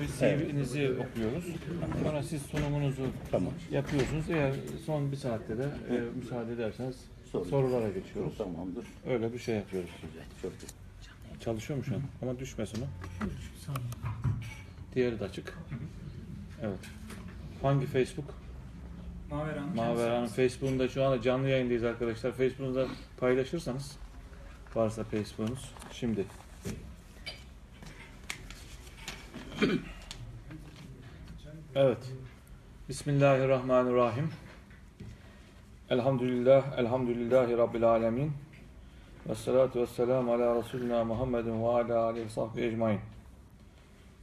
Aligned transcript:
Biz 0.00 0.18
CV'nizi 0.18 0.90
okuyoruz. 0.92 1.44
Sonra 2.04 2.22
siz 2.22 2.42
sunumunuzu 2.42 3.02
Tamam. 3.30 3.52
yapıyorsunuz. 3.70 4.30
Eğer 4.30 4.54
son 4.86 5.12
bir 5.12 5.16
saatte 5.16 5.58
de 5.58 5.62
e, 5.90 6.00
müsaade 6.20 6.52
ederseniz 6.52 6.96
Sorun. 7.32 7.44
sorulara 7.44 7.88
geçiyoruz. 7.88 8.38
Tamamdır. 8.38 8.86
Öyle 9.08 9.32
bir 9.32 9.38
şey 9.38 9.56
yapıyoruz. 9.56 9.90
Güzel. 10.02 10.24
Çok 10.42 10.52
güzel. 10.60 10.70
Çalışıyor 11.40 11.78
mu 11.78 11.84
şu 11.84 11.94
an? 11.94 12.02
Ama 12.22 12.38
düşmesin 12.38 12.82
o. 12.82 12.86
Diğeri 14.94 15.20
de 15.20 15.24
açık. 15.24 15.58
Evet. 16.62 16.78
Hangi 17.62 17.86
Facebook? 17.86 18.34
Maveran. 19.30 19.76
Mavera'nın 19.76 20.26
Facebook'unda 20.26 20.88
şu 20.88 21.04
anda 21.04 21.22
canlı 21.22 21.48
yayındayız 21.48 21.84
arkadaşlar. 21.84 22.32
Facebook'unda 22.32 22.86
paylaşırsanız 23.20 23.96
varsa 24.74 25.04
Facebook'unuz 25.04 25.70
şimdi. 25.92 26.24
Evet. 31.74 31.98
Bismillahirrahmanirrahim. 32.88 34.30
Elhamdülillah, 35.90 36.78
elhamdülillahi 36.78 37.58
Rabbil 37.58 37.84
alemin. 37.84 38.32
Ve 39.28 39.34
salatu 39.34 39.80
ve 39.80 39.86
selamu 39.86 40.32
ala 40.32 40.56
Resulina 40.56 41.04
Muhammedin 41.04 41.62
ve 41.62 41.66
ala 41.66 41.98
aleyhi 41.98 42.30
sahbihi 42.30 42.66
ecmain. 42.66 43.00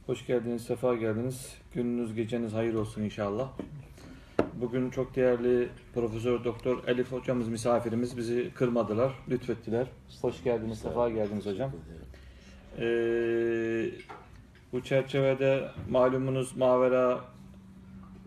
Hoş 0.06 0.26
geldiniz, 0.26 0.64
sefa 0.64 0.94
geldiniz. 0.94 1.54
Gününüz, 1.74 2.14
geceniz 2.14 2.52
hayır 2.52 2.74
olsun 2.74 3.02
inşallah. 3.02 3.48
Bugün 4.54 4.90
çok 4.90 5.16
değerli 5.16 5.68
Profesör 5.94 6.44
Doktor 6.44 6.84
Elif 6.86 7.12
hocamız 7.12 7.48
misafirimiz 7.48 8.16
bizi 8.16 8.50
kırmadılar, 8.54 9.12
lütfettiler. 9.30 9.86
Hoş 10.20 10.44
geldiniz, 10.44 10.78
sefa 10.78 11.10
geldiniz 11.10 11.46
hocam. 11.46 11.72
Ee, 12.78 13.90
bu 14.72 14.82
çerçevede 14.82 15.68
malumunuz 15.90 16.56
Mavera 16.56 17.20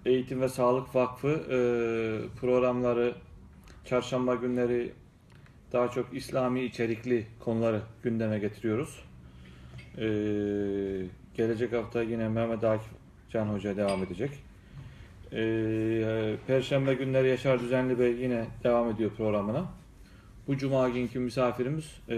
Eğitim 0.05 0.41
ve 0.41 0.49
Sağlık 0.49 0.95
Vakfı 0.95 1.27
e, 1.27 1.57
programları 2.39 3.13
çarşamba 3.85 4.35
günleri 4.35 4.93
daha 5.73 5.91
çok 5.91 6.13
İslami 6.13 6.61
içerikli 6.61 7.25
konuları 7.39 7.81
gündeme 8.03 8.39
getiriyoruz. 8.39 9.03
Ee, 9.97 10.01
gelecek 11.37 11.73
hafta 11.73 12.03
yine 12.03 12.29
Mehmet 12.29 12.63
Akif 12.63 12.87
Can 13.29 13.45
Hoca 13.45 13.77
devam 13.77 14.03
edecek. 14.03 14.31
Ee, 15.33 16.35
Perşembe 16.47 16.93
günleri 16.93 17.27
Yaşar 17.27 17.59
Düzenli 17.59 17.99
Bey 17.99 18.13
yine 18.13 18.45
devam 18.63 18.89
ediyor 18.89 19.11
programına. 19.17 19.65
Bu 20.47 20.57
cuma 20.57 20.89
günkü 20.89 21.19
misafirimiz 21.19 21.85
e, 22.09 22.15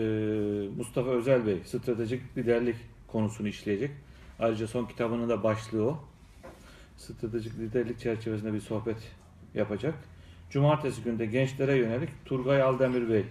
Mustafa 0.78 1.09
Özel 1.09 1.45
Bey 1.45 1.58
stratejik 1.66 2.38
liderlik 2.38 2.75
konusunu 3.08 3.47
işleyecek. 3.47 3.92
Ayrıca 4.39 4.67
son 4.67 4.86
kitabının 4.86 5.30
da 5.30 5.44
başlığı 5.44 5.89
o. 5.89 6.00
Stratejik 6.98 7.59
liderlik 7.59 8.00
çerçevesinde 8.00 8.53
bir 8.53 8.59
sohbet 8.59 8.98
yapacak. 9.53 9.95
Cumartesi 10.50 11.03
günde 11.03 11.25
gençlere 11.25 11.78
yönelik 11.78 12.09
Turgay 12.25 12.62
Aldemir 12.62 13.09
Bey 13.09 13.25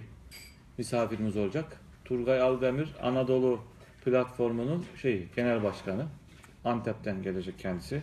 misafirimiz 0.78 1.36
olacak. 1.36 1.80
Turgay 2.04 2.40
Aldemir 2.40 2.88
Anadolu 3.02 3.60
platformunun 4.04 4.84
şey 5.02 5.28
genel 5.36 5.62
başkanı. 5.62 6.06
Antep'ten 6.64 7.22
gelecek 7.22 7.58
kendisi. 7.58 8.02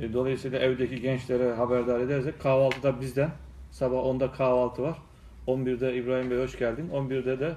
E, 0.00 0.12
Dolayısıyla 0.12 0.58
evdeki 0.58 1.00
gençlere 1.00 1.52
haberdar 1.52 2.00
edersek 2.00 2.40
kahvaltıda 2.40 3.00
bizden 3.00 3.30
sabah 3.70 3.96
10'da 3.96 4.32
kahvaltı 4.32 4.82
var. 4.82 4.98
11'de 5.46 5.94
İbrahim 5.94 6.30
Bey 6.30 6.38
hoş 6.38 6.58
geldin. 6.58 6.90
11'de 6.92 7.40
de 7.40 7.54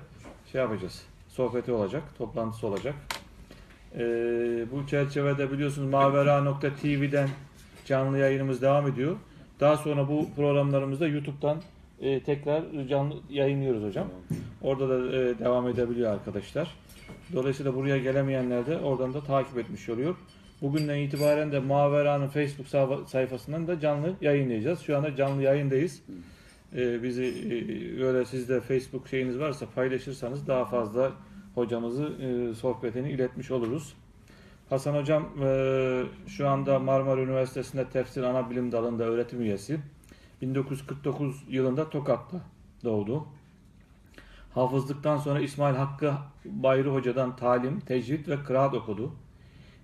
şey 0.51 0.61
yapacağız. 0.61 1.05
Sohbeti 1.27 1.71
olacak, 1.71 2.03
toplantısı 2.17 2.67
olacak. 2.67 2.95
E, 3.97 4.01
bu 4.71 4.87
çerçevede 4.87 5.51
biliyorsunuz 5.51 5.89
mavera.tv'den 5.91 7.29
canlı 7.85 8.17
yayınımız 8.17 8.61
devam 8.61 8.87
ediyor. 8.87 9.15
Daha 9.59 9.77
sonra 9.77 10.07
bu 10.07 10.27
programlarımızda 10.35 11.07
YouTube'dan 11.07 11.61
e, 12.01 12.23
tekrar 12.23 12.63
canlı 12.89 13.15
yayınlıyoruz 13.29 13.83
hocam. 13.83 14.07
Orada 14.61 14.89
da 14.89 15.17
e, 15.17 15.39
devam 15.39 15.67
edebiliyor 15.67 16.11
arkadaşlar. 16.13 16.75
Dolayısıyla 17.33 17.75
buraya 17.75 17.97
gelemeyenler 17.97 18.65
de 18.65 18.77
oradan 18.77 19.13
da 19.13 19.21
takip 19.21 19.57
etmiş 19.57 19.89
oluyor. 19.89 20.15
Bugünden 20.61 20.97
itibaren 20.97 21.51
de 21.51 21.59
Mavera'nın 21.59 22.27
Facebook 22.27 22.67
sayfa- 22.67 23.07
sayfasından 23.07 23.67
da 23.67 23.79
canlı 23.79 24.13
yayınlayacağız. 24.21 24.79
Şu 24.79 24.97
anda 24.97 25.15
canlı 25.15 25.41
yayındayız. 25.43 26.01
Ee, 26.75 27.03
bizi 27.03 27.23
e, 27.25 28.01
böyle 28.01 28.25
sizde 28.25 28.61
Facebook 28.61 29.07
şeyiniz 29.07 29.39
varsa 29.39 29.65
paylaşırsanız 29.75 30.47
daha 30.47 30.65
fazla 30.65 31.11
hocamızı 31.55 32.03
e, 32.03 32.53
sohbetini 32.55 33.11
iletmiş 33.11 33.51
oluruz. 33.51 33.93
Hasan 34.69 34.95
hocam 34.95 35.29
e, 35.43 36.03
şu 36.27 36.49
anda 36.49 36.79
Marmara 36.79 37.21
Üniversitesi'nde 37.21 37.89
tefsir 37.89 38.23
ana 38.23 38.49
bilim 38.49 38.71
dalında 38.71 39.03
öğretim 39.03 39.41
üyesi. 39.41 39.79
1949 40.41 41.43
yılında 41.49 41.89
Tokat'ta 41.89 42.41
doğdu. 42.83 43.25
Hafızlıktan 44.53 45.17
sonra 45.17 45.39
İsmail 45.39 45.75
Hakkı 45.75 46.13
Bayri 46.45 46.89
Hoca'dan 46.89 47.35
talim, 47.35 47.79
tecvid 47.79 48.27
ve 48.27 48.43
kıraat 48.43 48.73
okudu. 48.73 49.11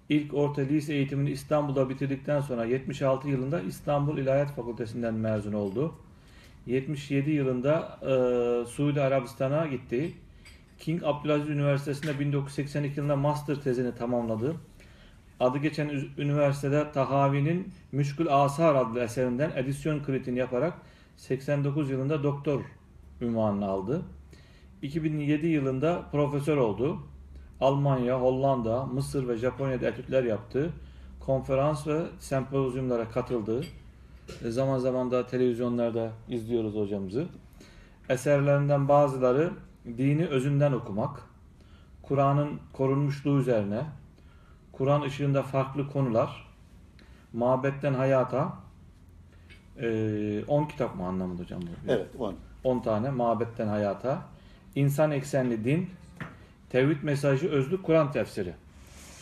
İlk 0.09 0.33
orta 0.33 0.61
lise 0.61 0.93
eğitimini 0.93 1.31
İstanbul'da 1.31 1.89
bitirdikten 1.89 2.41
sonra 2.41 2.65
76 2.65 3.27
yılında 3.29 3.61
İstanbul 3.61 4.17
İlahiyat 4.17 4.55
Fakültesinden 4.55 5.13
mezun 5.13 5.53
oldu. 5.53 5.93
77 6.65 7.31
yılında 7.31 7.99
e, 8.01 8.65
Suudi 8.65 9.01
Arabistan'a 9.01 9.67
gitti. 9.67 10.13
King 10.79 11.03
Abdülaziz 11.03 11.49
Üniversitesi'nde 11.49 12.19
1982 12.19 12.99
yılında 12.99 13.15
master 13.15 13.55
tezini 13.55 13.95
tamamladı. 13.95 14.55
Adı 15.39 15.57
geçen 15.57 15.89
üniversitede 16.17 16.91
Tahavi'nin 16.91 17.73
Müşkül 17.91 18.27
Asar 18.29 18.75
adlı 18.75 18.99
eserinden 18.99 19.51
edisyon 19.55 20.03
kritiğini 20.03 20.39
yaparak 20.39 20.73
89 21.17 21.89
yılında 21.89 22.23
doktor 22.23 22.61
ünvanını 23.21 23.65
aldı. 23.65 24.01
2007 24.81 25.47
yılında 25.47 26.03
profesör 26.11 26.57
oldu. 26.57 26.97
Almanya, 27.61 28.21
Hollanda, 28.21 28.85
Mısır 28.85 29.27
ve 29.27 29.37
Japonya'da 29.37 29.87
etütler 29.87 30.23
yaptı. 30.23 30.69
Konferans 31.19 31.87
ve 31.87 32.01
sempozyumlara 32.19 33.09
katıldı. 33.09 33.63
E, 34.45 34.51
Zaman 34.51 34.79
zaman 34.79 35.11
da 35.11 35.27
televizyonlarda 35.27 36.11
izliyoruz 36.29 36.75
hocamızı. 36.75 37.25
Eserlerinden 38.09 38.87
bazıları 38.87 39.51
dini 39.97 40.25
özünden 40.25 40.71
okumak, 40.71 41.23
Kur'an'ın 42.01 42.59
korunmuşluğu 42.73 43.39
üzerine, 43.39 43.81
Kur'an 44.71 45.01
ışığında 45.01 45.43
farklı 45.43 45.89
konular, 45.89 46.47
mabetten 47.33 47.93
hayata, 47.93 48.53
10 50.47 50.65
kitap 50.65 50.95
mı 50.95 51.05
anlamında 51.05 51.41
hocam 51.41 51.61
bu? 51.61 51.91
Evet. 51.91 52.07
On. 52.19 52.35
10 52.63 52.79
tane 52.79 53.09
mabetten 53.09 53.67
hayata, 53.67 54.21
insan 54.75 55.11
eksenli 55.11 55.63
din, 55.63 55.89
tevhid 56.69 57.03
mesajı 57.03 57.49
özlü 57.49 57.81
Kur'an 57.81 58.11
tefsiri. 58.11 58.53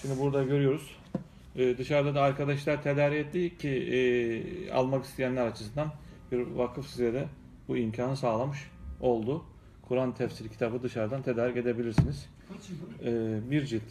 Şimdi 0.01 0.19
burada 0.19 0.43
görüyoruz. 0.43 0.95
Ee, 1.55 1.77
dışarıda 1.77 2.15
da 2.15 2.21
arkadaşlar 2.21 2.83
tedarik 2.83 3.27
etti 3.27 3.57
ki 3.57 3.69
e, 3.69 4.71
almak 4.71 5.05
isteyenler 5.05 5.47
açısından 5.47 5.91
bir 6.31 6.47
vakıf 6.47 6.87
size 6.87 7.13
de 7.13 7.27
bu 7.67 7.77
imkanı 7.77 8.17
sağlamış 8.17 8.71
oldu. 9.01 9.43
Kur'an 9.87 10.11
tefsiri 10.11 10.49
kitabı 10.49 10.83
dışarıdan 10.83 11.21
tedarik 11.21 11.57
edebilirsiniz. 11.57 12.29
Ee, 13.03 13.39
bir 13.51 13.65
cilt. 13.65 13.83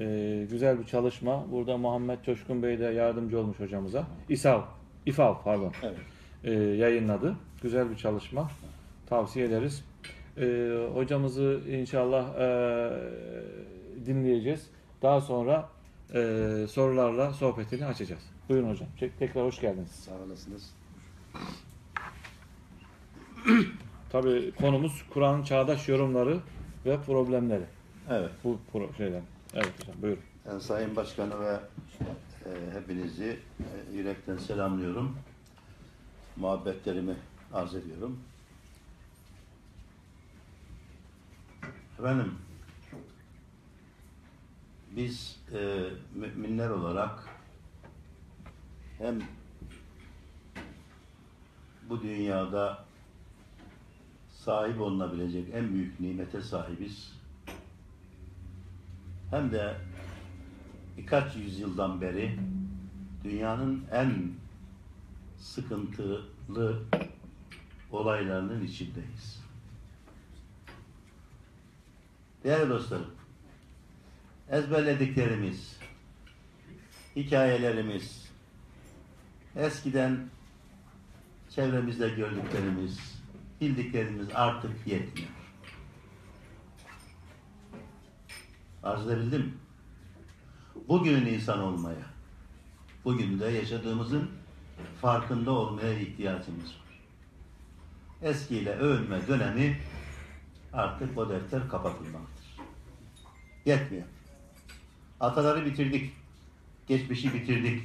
Ee, 0.00 0.46
güzel 0.50 0.78
bir 0.78 0.84
çalışma. 0.84 1.52
Burada 1.52 1.76
Muhammed 1.76 2.18
Coşkun 2.26 2.62
Bey 2.62 2.78
de 2.78 2.84
yardımcı 2.84 3.38
olmuş 3.40 3.60
hocamıza. 3.60 4.06
İsav, 4.28 4.62
İfav 5.06 5.42
pardon 5.44 5.72
Evet. 5.82 5.96
e, 6.44 6.52
yayınladı. 6.52 7.36
Güzel 7.62 7.90
bir 7.90 7.96
çalışma. 7.96 8.50
Tavsiye 9.08 9.46
ederiz. 9.46 9.84
E, 10.38 10.76
hocamızı 10.94 11.60
inşallah 11.68 12.34
e, 12.40 12.46
dinleyeceğiz. 14.06 14.66
Daha 15.02 15.20
sonra 15.20 15.68
e, 16.14 16.66
sorularla 16.70 17.32
sohbetini 17.32 17.86
açacağız. 17.86 18.22
Buyurun 18.48 18.70
hocam. 18.70 18.88
Tek- 19.00 19.18
Tekrar 19.18 19.44
hoş 19.44 19.60
geldiniz. 19.60 19.90
Sağ 19.90 20.12
olasınız. 20.26 20.74
Tabii 24.12 24.52
konumuz 24.60 25.04
Kur'an'ın 25.10 25.42
çağdaş 25.42 25.88
yorumları 25.88 26.40
ve 26.86 27.02
problemleri. 27.02 27.64
Evet. 28.10 28.30
Bu 28.44 28.58
pro- 28.72 28.96
şeyden. 28.96 29.22
Evet 29.54 29.72
hocam 29.80 30.02
buyurun. 30.02 30.22
Ben 30.46 30.58
Sayın 30.58 30.96
Başkanı 30.96 31.40
ve 31.40 31.60
e, 32.46 32.50
hepinizi 32.80 33.38
e, 33.60 33.96
yürekten 33.96 34.36
selamlıyorum. 34.36 35.16
Muhabbetlerimi 36.36 37.16
arz 37.52 37.74
ediyorum. 37.74 38.20
Efendim, 41.98 42.34
biz 44.90 45.40
e, 45.54 45.88
müminler 46.14 46.70
olarak 46.70 47.24
hem 48.98 49.20
bu 51.88 52.02
dünyada 52.02 52.84
sahip 54.44 54.80
olunabilecek 54.80 55.54
en 55.54 55.72
büyük 55.72 56.00
nimete 56.00 56.40
sahibiz. 56.42 57.12
Hem 59.30 59.52
de 59.52 59.76
birkaç 60.98 61.36
yüzyıldan 61.36 62.00
beri 62.00 62.38
dünyanın 63.24 63.84
en 63.92 64.32
sıkıntılı 65.38 66.82
olaylarının 67.92 68.64
içindeyiz. 68.64 69.42
Değerli 72.44 72.70
dostlarım, 72.70 73.10
ezberlediklerimiz, 74.50 75.76
hikayelerimiz, 77.16 78.30
eskiden 79.56 80.28
çevremizde 81.50 82.08
gördüklerimiz, 82.08 83.19
bildiklerimiz 83.60 84.26
artık 84.34 84.86
yetmiyor. 84.86 85.30
Arz 88.82 89.06
edebildim? 89.06 89.58
Bugünün 90.88 91.26
insan 91.26 91.60
olmaya, 91.60 92.06
bugün 93.04 93.40
de 93.40 93.46
yaşadığımızın 93.46 94.30
farkında 95.00 95.50
olmaya 95.50 95.98
ihtiyacımız 95.98 96.64
var. 96.64 97.00
Eskiyle 98.22 98.70
övünme 98.70 99.26
dönemi 99.26 99.78
artık 100.72 101.18
o 101.18 101.28
defter 101.28 101.68
kapatılmalıdır. 101.68 102.56
Yetmiyor. 103.64 104.04
Ataları 105.20 105.66
bitirdik. 105.66 106.12
Geçmişi 106.86 107.34
bitirdik. 107.34 107.82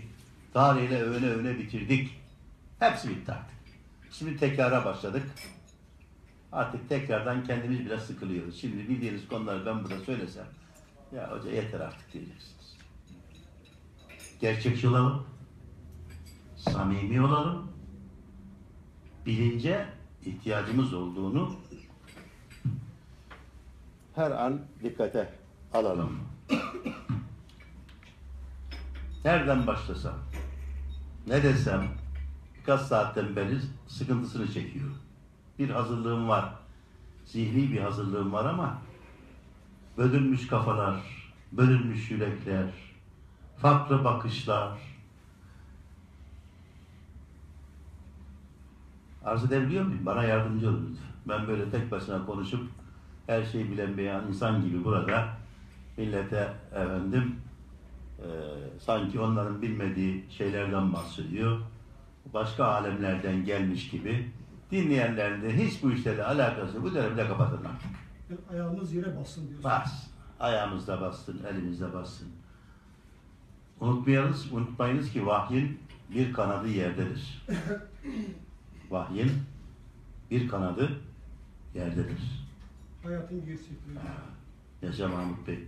Tarihiyle 0.54 1.02
övüne 1.02 1.30
övüne 1.30 1.60
bitirdik. 1.60 2.20
Hepsi 2.80 3.10
bitti 3.10 3.32
artık. 3.32 3.56
Şimdi 4.12 4.38
tekrara 4.38 4.86
başladık. 4.86 5.24
Artık 6.56 6.90
tekrardan 6.90 7.44
kendimiz 7.44 7.80
bile 7.80 8.00
sıkılıyoruz. 8.00 8.62
Şimdi 8.62 8.90
bildiğiniz 8.90 9.28
konuları 9.28 9.66
ben 9.66 9.84
burada 9.84 10.00
söylesem 10.00 10.46
ya 11.16 11.32
hoca 11.32 11.52
yeter 11.52 11.80
artık 11.80 12.14
diyeceksiniz. 12.14 12.78
Gerçekçi 14.42 14.88
olalım. 14.88 15.26
Samimi 16.56 17.22
olalım. 17.22 17.72
Bilince 19.26 19.86
ihtiyacımız 20.26 20.94
olduğunu 20.94 21.56
her 24.16 24.32
an 24.32 24.62
dikkate 24.84 25.34
alalım. 25.74 26.20
Nereden 29.26 29.68
başlasam, 29.68 30.16
ne 31.28 31.44
desem 31.44 31.88
birkaç 32.58 32.82
saatten 32.82 33.36
beri 33.36 33.60
sıkıntısını 33.88 34.54
çekiyorum. 34.54 35.05
Bir 35.60 35.70
hazırlığım 35.70 36.28
var. 36.28 36.54
Zihni 37.26 37.72
bir 37.72 37.82
hazırlığım 37.82 38.34
var 38.34 38.46
ama 38.46 38.82
bölünmüş 39.98 40.48
kafalar, 40.48 40.96
bölünmüş 41.52 42.12
yürekler, 42.12 42.70
farklı 43.58 44.04
bakışlar. 44.04 44.80
Arz 49.26 49.44
edebiliyor 49.44 49.86
muyum? 49.86 50.06
Bana 50.06 50.24
yardımcı 50.24 50.70
olun. 50.70 50.98
Ben 51.28 51.48
böyle 51.48 51.70
tek 51.70 51.92
başına 51.92 52.26
konuşup 52.26 52.64
her 53.28 53.44
şeyi 53.44 53.72
bilen 53.72 53.98
bir 53.98 54.28
insan 54.30 54.62
gibi 54.62 54.84
burada 54.84 55.28
millete 55.98 56.54
efendim 56.72 57.36
e, 58.20 58.28
sanki 58.80 59.20
onların 59.20 59.62
bilmediği 59.62 60.26
şeylerden 60.30 60.94
bahsediyor. 60.94 61.62
Başka 62.34 62.66
alemlerden 62.66 63.46
gelmiş 63.46 63.90
gibi 63.90 64.32
dinleyenlerin 64.72 65.42
de 65.42 65.58
hiç 65.58 65.84
bu 65.84 65.92
işlerle 65.92 66.24
alakası 66.24 66.84
bu 66.84 66.94
dönemde 66.94 67.28
kapatın 67.28 67.66
artık. 67.66 67.92
Yani 68.30 68.40
ayağımız 68.52 68.94
yere 68.94 69.18
bassın 69.18 69.48
diyorsun. 69.48 69.64
Bas. 69.64 70.08
Ayağımızda 70.40 71.02
bassın, 71.02 71.42
elimizde 71.50 71.94
bassın. 71.94 72.28
Unutmayınız, 73.80 74.54
unutmayınız 74.54 75.12
ki 75.12 75.26
vahyin 75.26 75.80
bir 76.10 76.34
kanadı 76.34 76.68
yerdedir. 76.68 77.46
Vahyin 78.90 79.32
bir 80.32 80.48
kanadı 80.48 80.92
yerdedir. 81.76 82.48
Hayatın 83.04 83.46
gerçekliği. 83.46 83.98
Yaşa 84.82 85.08
Mahmut 85.08 85.48
Bey. 85.48 85.68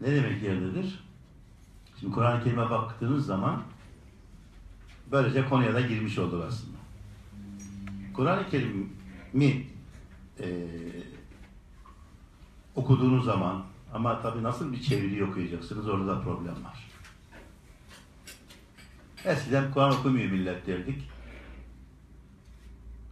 Ne 0.00 0.14
demek 0.14 0.42
yerdedir? 0.42 1.04
Şimdi 2.00 2.14
Kur'an-ı 2.14 2.44
Kerim'e 2.44 2.70
baktığınız 2.70 3.26
zaman 3.26 3.62
böylece 5.12 5.48
konuya 5.48 5.74
da 5.74 5.80
girmiş 5.80 6.18
olduk 6.18 6.44
aslında. 6.48 6.79
Kur'an-ı 8.14 8.50
Kerim'i 8.50 9.66
e, 10.40 10.68
okuduğunuz 12.74 13.24
zaman 13.24 13.64
ama 13.94 14.22
tabii 14.22 14.42
nasıl 14.42 14.72
bir 14.72 14.82
çeviri 14.82 15.24
okuyacaksınız 15.24 15.88
orada 15.88 16.06
da 16.06 16.20
problem 16.20 16.64
var. 16.64 16.90
Eskiden 19.24 19.72
Kur'an 19.72 19.92
okumuyor 19.92 20.30
millet 20.30 20.66
derdik. 20.66 21.08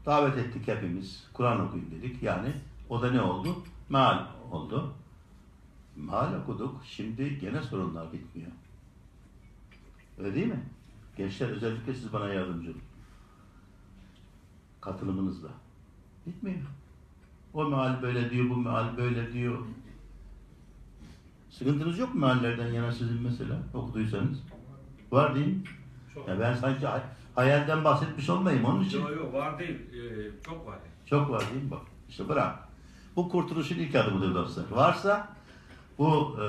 Davet 0.06 0.38
ettik 0.38 0.68
hepimiz. 0.68 1.24
Kur'an 1.32 1.68
okuyun 1.68 1.90
dedik. 1.90 2.22
Yani 2.22 2.52
o 2.88 3.02
da 3.02 3.10
ne 3.10 3.20
oldu? 3.20 3.64
Meal 3.88 4.26
oldu. 4.50 4.94
Meal 5.96 6.34
okuduk. 6.34 6.80
Şimdi 6.84 7.38
gene 7.38 7.62
sorunlar 7.62 8.12
bitmiyor. 8.12 8.50
Öyle 10.18 10.34
değil 10.34 10.46
mi? 10.46 10.62
Gençler 11.16 11.48
özellikle 11.48 11.94
siz 11.94 12.12
bana 12.12 12.28
yardımcı 12.28 12.70
olun. 12.70 12.80
Katılımınızla. 14.92 15.48
Bitmiyor. 16.26 16.58
O 17.54 17.64
meal 17.64 18.02
böyle 18.02 18.30
diyor, 18.30 18.50
bu 18.50 18.56
meal 18.56 18.96
böyle 18.96 19.32
diyor. 19.32 19.58
Sıkıntınız 21.50 21.98
yok 21.98 22.14
mu 22.14 22.20
meallerden 22.20 22.66
yana 22.72 22.92
sizin 22.92 23.22
mesela 23.22 23.56
okuduysanız? 23.74 24.38
Var 25.10 25.34
değil 25.34 25.46
mi? 25.46 25.62
Çok. 26.14 26.28
Ya 26.28 26.40
ben 26.40 26.54
sanki 26.54 26.86
hay- 26.86 27.02
hayalden 27.34 27.84
bahsetmiş 27.84 28.30
olmayayım 28.30 28.64
onun 28.64 28.84
için. 28.84 29.00
Yok 29.00 29.10
yok 29.16 29.34
var 29.34 29.58
değil. 29.58 29.78
Ee, 29.92 30.30
çok 30.44 30.66
var. 30.66 30.78
Çok 31.06 31.30
var 31.30 31.40
değil 31.52 31.64
mi? 31.64 31.70
Bak 31.70 31.82
işte 32.08 32.28
bırak. 32.28 32.58
Bu 33.16 33.28
kurtuluşun 33.28 33.76
ilk 33.78 33.94
adımıdır 33.94 34.34
dostlar. 34.34 34.64
Varsa 34.70 35.28
bu 35.98 36.36
e, 36.42 36.46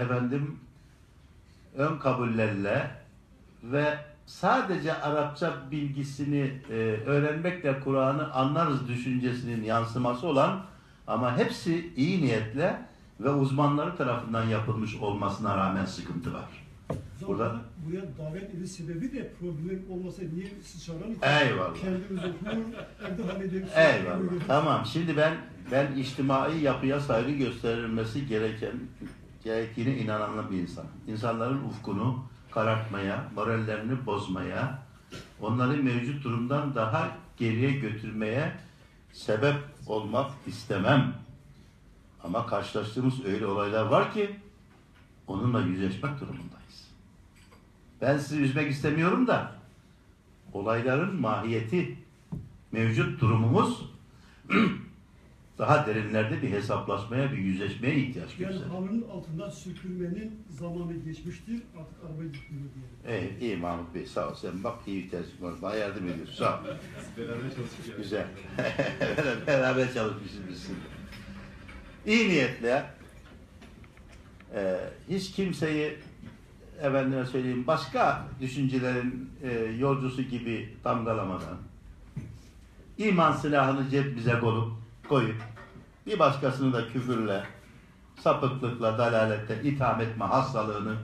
efendim 0.00 0.58
ön 1.76 1.98
kabullerle 1.98 2.90
ve 3.62 3.98
sadece 4.26 4.94
Arapça 4.94 5.54
bilgisini 5.70 6.52
e, 6.70 6.74
öğrenmekle 7.06 7.80
Kur'an'ı 7.80 8.32
anlarız 8.32 8.88
düşüncesinin 8.88 9.62
yansıması 9.64 10.26
olan 10.26 10.60
ama 11.06 11.38
hepsi 11.38 11.92
iyi 11.96 12.22
niyetle 12.22 12.78
ve 13.20 13.30
uzmanları 13.30 13.96
tarafından 13.96 14.44
yapılmış 14.44 14.96
olmasına 14.96 15.56
rağmen 15.56 15.84
sıkıntı 15.84 16.34
var. 16.34 16.44
Burada- 17.26 17.28
Burada 17.28 17.60
buraya 17.86 18.30
davet 18.30 18.54
ediş 18.54 18.70
sebebi 18.70 19.12
de 19.12 19.32
problem 19.40 19.80
olmasa 19.90 20.22
niye 20.34 20.46
siz 20.62 20.84
çağırın? 20.86 21.16
Eyvallah. 21.22 21.74
Kendimiz 21.74 22.24
okur, 22.24 22.46
evde 23.06 23.32
hallederiz. 23.32 23.68
Eyvallah. 23.76 24.46
Tamam. 24.46 24.86
Şimdi 24.86 25.16
ben 25.16 25.34
ben 25.72 25.92
içtimai 25.96 26.60
yapıya 26.60 27.00
saygı 27.00 27.30
gösterilmesi 27.32 28.26
gereken 28.26 28.72
gerektiğine 29.44 29.96
inanan 29.98 30.50
bir 30.50 30.56
insan. 30.58 30.84
İnsanların 31.06 31.64
ufkunu 31.64 32.24
karartmaya, 32.54 33.24
morallerini 33.34 34.06
bozmaya, 34.06 34.78
onları 35.40 35.82
mevcut 35.82 36.24
durumdan 36.24 36.74
daha 36.74 37.16
geriye 37.36 37.70
götürmeye 37.70 38.52
sebep 39.12 39.56
olmak 39.86 40.30
istemem. 40.46 41.14
Ama 42.24 42.46
karşılaştığımız 42.46 43.24
öyle 43.24 43.46
olaylar 43.46 43.84
var 43.84 44.12
ki 44.12 44.36
onunla 45.26 45.60
yüzleşmek 45.60 46.20
durumundayız. 46.20 46.88
Ben 48.00 48.18
sizi 48.18 48.42
üzmek 48.42 48.70
istemiyorum 48.70 49.26
da 49.26 49.52
olayların 50.52 51.20
mahiyeti, 51.20 51.98
mevcut 52.72 53.20
durumumuz 53.20 53.90
daha 55.58 55.86
derinlerde 55.86 56.42
bir 56.42 56.50
hesaplaşmaya, 56.50 57.32
bir 57.32 57.38
yüzleşmeye 57.38 57.94
ihtiyaç 57.96 58.30
Yani 58.38 58.52
gösterir. 58.52 58.70
halının 58.70 59.08
altından 59.08 59.50
sürtülmenin 59.50 60.40
zamanı 60.50 60.92
geçmiştir. 61.04 61.62
Artık 61.80 61.96
araba 62.04 62.22
gitmiyor 62.24 62.64
diye. 62.74 63.16
Evet, 63.18 63.42
iyi 63.42 63.56
Mahmut 63.56 63.94
Bey 63.94 64.06
sağ 64.06 64.28
ol. 64.28 64.34
Sen 64.34 64.64
bak 64.64 64.74
iyi 64.86 65.10
tercih 65.10 65.42
var. 65.42 65.54
Bana 65.62 65.74
yardım 65.74 66.08
ediyorsun. 66.08 66.34
Sağ 66.34 66.60
ol. 66.60 66.64
Beraber 67.18 67.54
çalıştık 67.56 67.96
Güzel. 67.96 68.26
Beraber 69.46 69.94
çalışmışız 69.94 70.40
biz 70.48 70.62
şimdi. 70.66 70.80
İyi 72.06 72.28
niyetle 72.28 72.84
e, 74.54 74.76
hiç 75.08 75.32
kimseyi 75.32 75.98
efendime 76.80 77.26
söyleyeyim 77.26 77.66
başka 77.66 78.24
düşüncelerin 78.40 79.30
e, 79.42 79.52
yolcusu 79.78 80.22
gibi 80.22 80.68
damgalamadan 80.84 81.56
iman 82.98 83.32
silahını 83.32 83.90
cebimize 83.90 84.38
koyup, 84.40 84.72
koyup 85.08 85.36
bir 86.06 86.18
başkasını 86.18 86.72
da 86.72 86.88
küfürle, 86.88 87.44
sapıklıkla, 88.20 88.98
dalalette 88.98 89.62
itham 89.62 90.00
etme 90.00 90.24
hastalığını, 90.24 90.96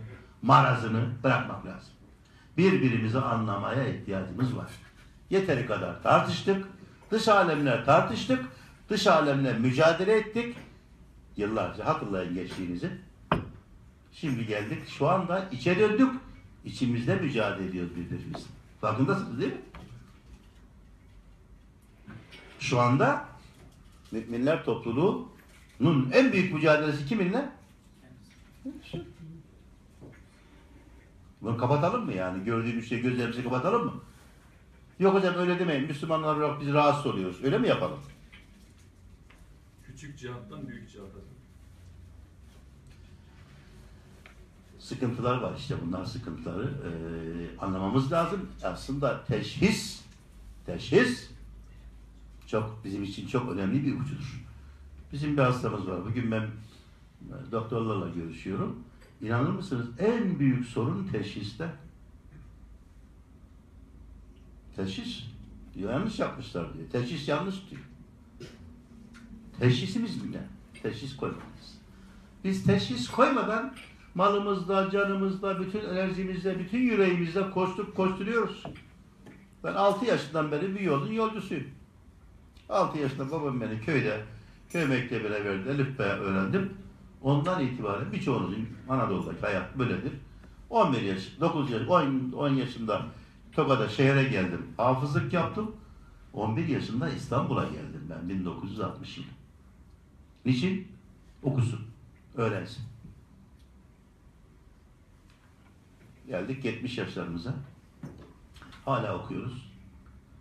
marazını 0.43 1.09
bırakmak 1.25 1.67
lazım. 1.67 1.93
Birbirimizi 2.57 3.19
anlamaya 3.19 3.89
ihtiyacımız 3.89 4.57
var. 4.57 4.71
Yeteri 5.31 5.67
kadar 5.67 6.03
tartıştık. 6.03 6.67
Dış 7.11 7.29
alemler 7.29 7.85
tartıştık. 7.85 8.45
Dış 8.89 9.07
alemle 9.07 9.53
mücadele 9.53 10.17
ettik. 10.17 10.57
Yıllarca 11.37 11.87
hatırlayın 11.87 12.35
geçtiğinizi. 12.35 12.91
Şimdi 14.13 14.47
geldik 14.47 14.89
şu 14.89 15.09
anda 15.09 15.49
içe 15.53 15.79
döndük. 15.79 16.13
İçimizde 16.65 17.15
mücadele 17.15 17.69
ediyoruz 17.69 17.97
birbirimiz. 17.97 18.47
Farkındasınız 18.81 19.41
değil 19.41 19.53
mi? 19.53 19.61
Şu 22.61 22.81
anda 22.81 23.30
müminler 24.13 24.65
topluluğunun 24.65 26.11
en 26.13 26.33
büyük 26.33 26.55
mücadelesi 26.55 27.07
kiminle? 27.07 27.49
Bunu 31.43 31.57
kapatalım 31.57 32.05
mı 32.05 32.13
yani? 32.13 32.45
Gördüğümüz 32.45 32.89
şey 32.89 33.01
gözlerimizi 33.03 33.45
kapatalım 33.45 33.85
mı? 33.85 33.93
Yok 34.99 35.15
hocam 35.15 35.35
öyle 35.35 35.59
demeyin. 35.59 35.87
Müslümanlar 35.87 36.37
olarak 36.37 36.61
biz 36.61 36.73
rahatsız 36.73 37.07
oluyoruz. 37.07 37.45
Öyle 37.45 37.59
mi 37.59 37.69
yapalım? 37.69 37.99
Küçük 39.87 40.19
cihattan 40.19 40.69
büyük 40.69 40.91
cihata. 40.91 41.19
Sıkıntılar 44.79 45.41
var 45.41 45.53
işte 45.59 45.75
bunlar 45.87 46.05
sıkıntıları 46.05 46.65
eee, 46.65 47.57
anlamamız 47.59 48.13
lazım. 48.13 48.49
Aslında 48.65 49.25
teşhis, 49.25 50.03
teşhis 50.67 51.31
çok 52.51 52.81
bizim 52.85 53.03
için 53.03 53.27
çok 53.27 53.53
önemli 53.53 53.87
bir 53.87 54.01
uçudur. 54.01 54.45
Bizim 55.13 55.37
bir 55.37 55.43
hastamız 55.43 55.87
var. 55.87 56.05
Bugün 56.05 56.31
ben 56.31 56.43
e, 56.43 57.53
doktorlarla 57.53 58.09
görüşüyorum. 58.09 58.85
İnanır 59.23 59.51
mısınız? 59.51 59.87
En 59.99 60.39
büyük 60.39 60.67
sorun 60.67 61.09
teşhiste. 61.13 61.71
Teşhis. 64.77 65.25
Yanlış 65.77 66.19
yapmışlar 66.19 66.75
diyor. 66.75 66.91
Teşhis 66.93 67.29
yanlış 67.29 67.55
diyor. 67.71 67.83
Teşhisimiz 69.59 70.25
mi 70.25 70.33
ne? 70.33 70.43
Teşhis 70.83 71.17
koymalıyız. 71.17 71.79
Biz 72.45 72.65
teşhis 72.65 73.11
koymadan 73.11 73.75
malımızda, 74.15 74.91
canımızda, 74.91 75.61
bütün 75.61 75.81
enerjimizle, 75.81 76.59
bütün 76.59 76.79
yüreğimizle 76.79 77.51
koşturup 77.51 77.97
koşturuyoruz. 77.97 78.65
Ben 79.65 79.75
6 79.75 80.05
yaşından 80.05 80.53
beri 80.53 80.75
bir 80.75 80.81
yolun 80.81 81.13
yolcusuyum. 81.13 81.80
6 82.71 82.99
yaşında 82.99 83.31
babam 83.31 83.61
beni 83.61 83.81
köyde, 83.81 84.25
köy 84.69 84.87
mektebine 84.87 85.45
verdi. 85.45 85.69
Elif 85.69 85.99
be 85.99 86.03
öğrendim. 86.03 86.75
Ondan 87.23 87.65
itibaren 87.65 88.13
birçoğunuzun 88.13 88.69
Anadolu'daki 88.89 89.41
hayat 89.41 89.79
böyledir. 89.79 90.13
11 90.71 91.03
yaş, 91.03 91.41
9 91.41 91.71
yaş, 91.71 91.89
10, 91.89 92.33
10 92.33 92.49
yaşında 92.49 93.07
Tokat'a 93.53 93.89
şehre 93.89 94.25
geldim. 94.25 94.67
Hafızlık 94.77 95.33
yaptım. 95.33 95.77
11 96.33 96.69
yaşında 96.69 97.11
İstanbul'a 97.11 97.65
geldim 97.65 98.07
ben 98.11 98.29
1960 98.29 99.19
yılı. 99.19 99.27
Niçin? 100.45 100.89
Okusun, 101.43 101.81
öğrensin. 102.35 102.83
Geldik 106.27 106.65
70 106.65 106.99
yaşlarımıza. 106.99 107.55
Hala 108.85 109.19
okuyoruz. 109.19 109.70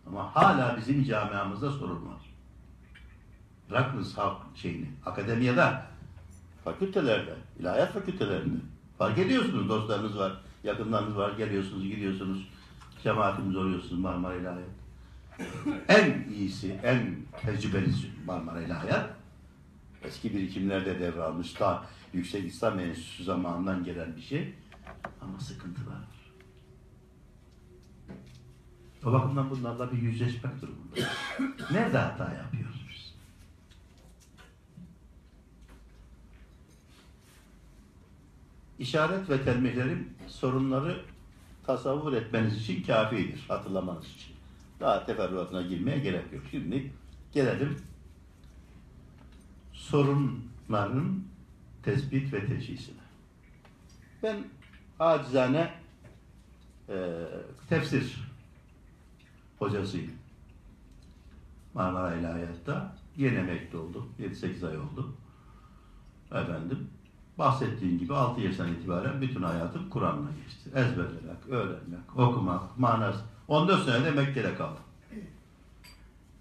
Ama 0.10 0.36
hala 0.36 0.78
bizim 0.78 1.04
camiamızda 1.04 1.72
sorun 1.72 2.06
var. 2.08 2.22
Bırakınız 3.70 4.18
halk 4.18 4.38
şeyini. 4.56 4.86
Akademiyada, 5.06 5.86
fakültelerde, 6.64 7.36
ilahiyat 7.60 7.94
fakültelerinde. 7.94 8.60
Fark 8.98 9.18
ediyorsunuz 9.18 9.70
dostlarınız 9.70 10.18
var, 10.18 10.34
yakınlarınız 10.64 11.16
var, 11.18 11.38
geliyorsunuz, 11.38 11.84
gidiyorsunuz. 11.84 12.48
Cemaatimiz 13.04 13.56
oluyorsunuz 13.56 14.02
Marmara 14.02 14.36
İlahiyat. 14.36 14.70
en 15.88 16.30
iyisi, 16.34 16.80
en 16.84 17.16
tecrübelisi 17.42 18.08
Marmara 18.26 18.62
İlahiyat. 18.62 19.10
Eski 20.04 20.34
birikimlerde 20.34 21.00
devralmış 21.00 21.60
da 21.60 21.84
Yüksek 22.14 22.46
İslam 22.46 22.80
Enstitüsü 22.80 23.24
zamanından 23.24 23.84
gelen 23.84 24.16
bir 24.16 24.22
şey. 24.22 24.54
Ama 25.22 25.40
sıkıntılar 25.40 25.92
var. 25.96 26.19
O 29.06 29.14
bakımdan 29.14 29.50
bunlarla 29.50 29.92
bir 29.92 29.98
yüzleşmek 29.98 30.62
durumunda. 30.62 30.96
Nerede 31.72 31.98
hata 31.98 32.34
yapıyoruz 32.34 32.86
biz? 32.90 33.14
İşaret 38.80 39.30
ve 39.30 39.44
telmihlerim 39.44 40.10
sorunları 40.28 41.02
tasavvur 41.66 42.14
etmeniz 42.14 42.62
için 42.62 42.84
kafidir, 42.84 43.46
hatırlamanız 43.48 44.06
için. 44.06 44.34
Daha 44.80 45.06
teferruatına 45.06 45.62
girmeye 45.62 46.00
gerek 46.00 46.34
yok. 46.34 46.44
Şimdi 46.52 46.94
gelelim 47.32 47.78
sorunların 49.74 51.24
tespit 51.84 52.34
ve 52.34 52.46
teşhisine. 52.46 53.00
Ben 54.24 54.38
acizane 55.00 55.74
e, 56.90 56.96
tefsir 57.70 58.29
hocasıyım. 59.60 60.12
Marmara 61.74 62.16
İlahiyat'ta 62.16 62.96
yeni 63.18 63.36
emekli 63.36 63.78
oldum. 63.78 64.10
7-8 64.20 64.70
ay 64.70 64.78
oldu. 64.78 65.14
Efendim 66.32 66.88
bahsettiğim 67.38 68.00
gibi 68.00 68.14
6 68.14 68.42
yaşından 68.42 68.74
itibaren 68.74 69.22
bütün 69.22 69.44
hayatım 69.44 69.90
Kur'an'la 69.90 70.30
geçti. 70.44 70.70
Ezberlemek, 70.70 71.48
öğrenmek, 71.50 72.18
okumak, 72.18 72.80
manası. 72.80 73.20
14 73.48 73.86
senede 73.86 74.12
Mekke'de 74.12 74.56
kaldım. 74.56 74.84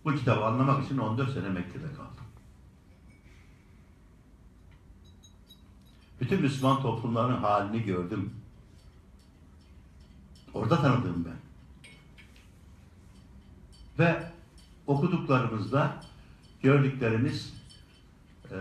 Bu 0.04 0.14
kitabı 0.14 0.44
anlamak 0.44 0.84
için 0.84 0.98
14 0.98 1.32
sene 1.32 1.48
Mekke'de 1.48 1.86
kaldım. 1.86 2.24
Bütün 6.20 6.40
Müslüman 6.40 6.82
toplumların 6.82 7.36
halini 7.36 7.82
gördüm. 7.82 8.34
Orada 10.54 10.80
tanıdım 10.80 11.24
ben. 11.24 11.37
Ve 13.98 14.22
okuduklarımızda 14.86 16.02
gördüklerimiz 16.62 17.54
eee, 18.50 18.58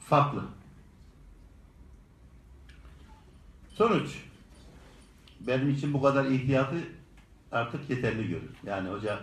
farklı. 0.00 0.42
Sonuç, 3.74 4.10
benim 5.40 5.70
için 5.70 5.94
bu 5.94 6.02
kadar 6.02 6.24
ihtiyatı 6.24 6.76
artık 7.52 7.90
yeterli 7.90 8.28
görür. 8.28 8.50
Yani 8.66 8.88
hoca 8.88 9.20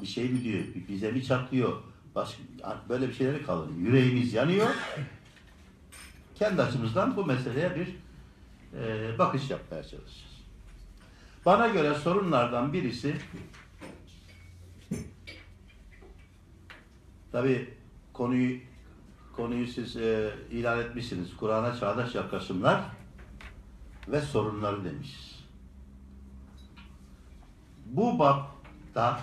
bir 0.00 0.06
şey 0.06 0.28
mi 0.28 0.44
diyor, 0.44 0.64
bize 0.88 1.12
mi 1.12 1.24
çatlıyor, 1.24 1.82
başka, 2.14 2.42
böyle 2.88 3.08
bir 3.08 3.14
şeyleri 3.14 3.46
kalır. 3.46 3.68
Yüreğimiz 3.78 4.34
yanıyor. 4.34 4.70
Kendi 6.34 6.62
açımızdan 6.62 7.16
bu 7.16 7.26
meseleye 7.26 7.76
bir 7.76 7.88
e, 8.78 9.18
bakış 9.18 9.50
yapmaya 9.50 9.82
çalışacağız. 9.82 10.34
Bana 11.46 11.68
göre 11.68 11.94
sorunlardan 11.94 12.72
birisi 12.72 13.16
tabi 17.34 17.74
konuyu 18.12 18.58
konuyu 19.36 19.66
siz 19.66 19.96
e, 19.96 20.34
ilan 20.50 20.80
etmişsiniz. 20.80 21.36
Kur'an'a 21.36 21.76
çağdaş 21.76 22.14
yaklaşımlar 22.14 22.80
ve 24.08 24.20
sorunları 24.20 24.84
demiş. 24.84 25.40
Bu 27.86 28.18
bapta 28.18 29.20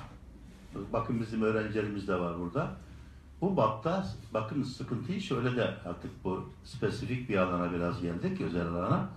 bakın 0.93 1.21
bizim 1.21 1.41
öğrencilerimiz 1.41 2.07
de 2.07 2.19
var 2.19 2.39
burada. 2.39 2.71
Bu 3.41 3.57
bapta 3.57 4.07
bakın 4.33 4.63
sıkıntıyı 4.63 5.21
şöyle 5.21 5.55
de 5.55 5.63
artık 5.63 6.23
bu 6.23 6.49
spesifik 6.63 7.29
bir 7.29 7.37
alana 7.37 7.73
biraz 7.73 8.01
geldik 8.01 8.41
özel 8.41 8.67
alana. 8.67 9.09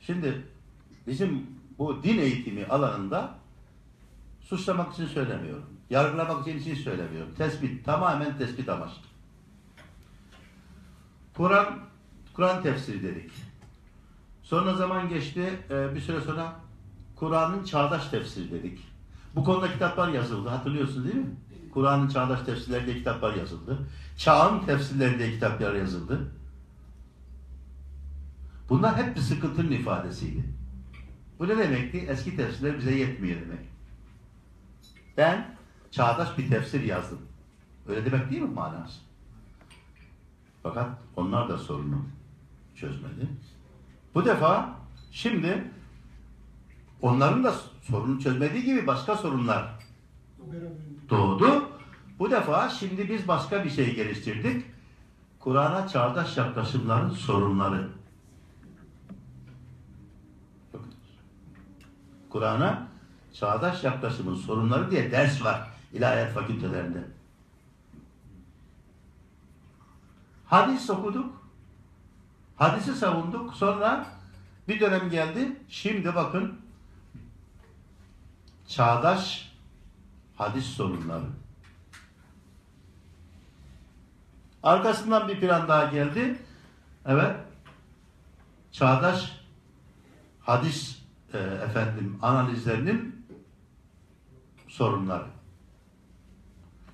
Şimdi 0.00 0.46
bizim 1.06 1.46
bu 1.78 2.02
din 2.02 2.18
eğitimi 2.18 2.66
alanında 2.66 3.34
suçlamak 4.40 4.92
için 4.92 5.06
söylemiyorum. 5.06 5.77
Yargılamak 5.90 6.48
için, 6.48 6.58
için 6.58 6.74
söylemiyorum. 6.74 7.34
Tespit, 7.34 7.84
tamamen 7.84 8.38
tespit 8.38 8.68
amaçlı. 8.68 9.02
Kur'an, 11.34 11.78
Kur'an 12.34 12.62
tefsiri 12.62 13.02
dedik. 13.02 13.30
Sonra 14.42 14.74
zaman 14.74 15.08
geçti, 15.08 15.60
e, 15.70 15.94
bir 15.94 16.00
süre 16.00 16.20
sonra 16.20 16.56
Kur'an'ın 17.16 17.64
çağdaş 17.64 18.08
tefsiri 18.08 18.50
dedik. 18.50 18.78
Bu 19.34 19.44
konuda 19.44 19.72
kitaplar 19.72 20.08
yazıldı, 20.08 20.48
hatırlıyorsunuz 20.48 21.04
değil 21.04 21.16
mi? 21.16 21.36
Kur'an'ın 21.74 22.08
çağdaş 22.08 22.42
tefsirleri 22.42 22.86
diye 22.86 22.96
kitaplar 22.96 23.34
yazıldı. 23.34 23.78
Çağın 24.16 24.66
tefsirleri 24.66 25.18
diye 25.18 25.30
kitaplar 25.30 25.74
yazıldı. 25.74 26.32
Bunlar 28.68 28.96
hep 28.96 29.16
bir 29.16 29.20
sıkıntının 29.20 29.70
ifadesiydi. 29.70 30.44
Bu 31.38 31.48
ne 31.48 31.58
demekti? 31.58 31.98
Eski 31.98 32.36
tefsirler 32.36 32.78
bize 32.78 32.94
yetmiyor 32.94 33.40
demek. 33.40 33.68
Ben 35.16 35.57
çağdaş 35.90 36.38
bir 36.38 36.50
tefsir 36.50 36.82
yazdım. 36.82 37.18
Öyle 37.88 38.04
demek 38.04 38.30
değil 38.30 38.42
mi 38.42 38.54
manası? 38.54 39.00
Fakat 40.62 40.88
onlar 41.16 41.48
da 41.48 41.58
sorunu 41.58 42.02
çözmedi. 42.74 43.28
Bu 44.14 44.24
defa 44.24 44.70
şimdi 45.10 45.70
onların 47.02 47.44
da 47.44 47.54
sorunu 47.82 48.20
çözmediği 48.20 48.64
gibi 48.64 48.86
başka 48.86 49.16
sorunlar 49.16 49.74
doğdu. 51.10 51.68
Bu 52.18 52.30
defa 52.30 52.68
şimdi 52.68 53.08
biz 53.08 53.28
başka 53.28 53.64
bir 53.64 53.70
şey 53.70 53.94
geliştirdik. 53.94 54.64
Kur'an'a 55.40 55.88
çağdaş 55.88 56.36
yaklaşımların 56.36 57.10
sorunları. 57.10 57.88
Kur'an'a 62.30 62.88
çağdaş 63.32 63.84
yaklaşımın 63.84 64.34
sorunları 64.34 64.90
diye 64.90 65.10
ders 65.10 65.44
var 65.44 65.77
ilahiyat 65.92 66.34
fakültelerinde. 66.34 67.04
Hadis 70.46 70.90
okuduk. 70.90 71.38
Hadisi 72.56 72.94
savunduk. 72.94 73.54
Sonra 73.54 74.06
bir 74.68 74.80
dönem 74.80 75.10
geldi. 75.10 75.56
Şimdi 75.68 76.14
bakın 76.14 76.60
çağdaş 78.66 79.52
hadis 80.36 80.64
sorunları. 80.64 81.24
Arkasından 84.62 85.28
bir 85.28 85.40
plan 85.40 85.68
daha 85.68 85.84
geldi. 85.84 86.38
Evet. 87.06 87.36
Çağdaş 88.72 89.40
hadis 90.40 91.02
e, 91.34 91.38
efendim 91.38 92.18
analizlerinin 92.22 93.26
sorunları. 94.68 95.37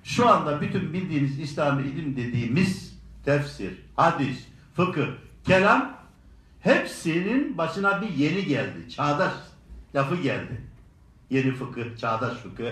Şu 0.05 0.29
anda 0.29 0.61
bütün 0.61 0.93
bildiğiniz 0.93 1.39
İslami 1.39 1.83
ilim 1.83 2.15
dediğimiz 2.15 2.99
tefsir, 3.23 3.73
hadis, 3.95 4.47
fıkıh, 4.75 5.07
kelam 5.45 5.97
hepsinin 6.61 7.57
başına 7.57 8.01
bir 8.01 8.09
yeni 8.09 8.45
geldi. 8.45 8.89
Çağdaş 8.89 9.33
lafı 9.95 10.15
geldi. 10.15 10.61
Yeni 11.29 11.51
fıkıh, 11.51 11.97
çağdaş 11.97 12.37
fıkıh, 12.37 12.71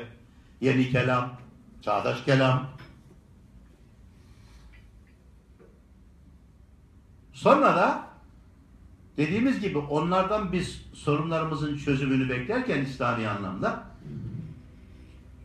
yeni 0.62 0.92
kelam, 0.92 1.34
çağdaş 1.82 2.24
kelam. 2.26 2.68
Sonra 7.34 7.76
da 7.76 8.08
dediğimiz 9.18 9.60
gibi 9.60 9.78
onlardan 9.78 10.52
biz 10.52 10.82
sorunlarımızın 10.94 11.78
çözümünü 11.78 12.30
beklerken 12.30 12.82
İslami 12.82 13.28
anlamda 13.28 13.84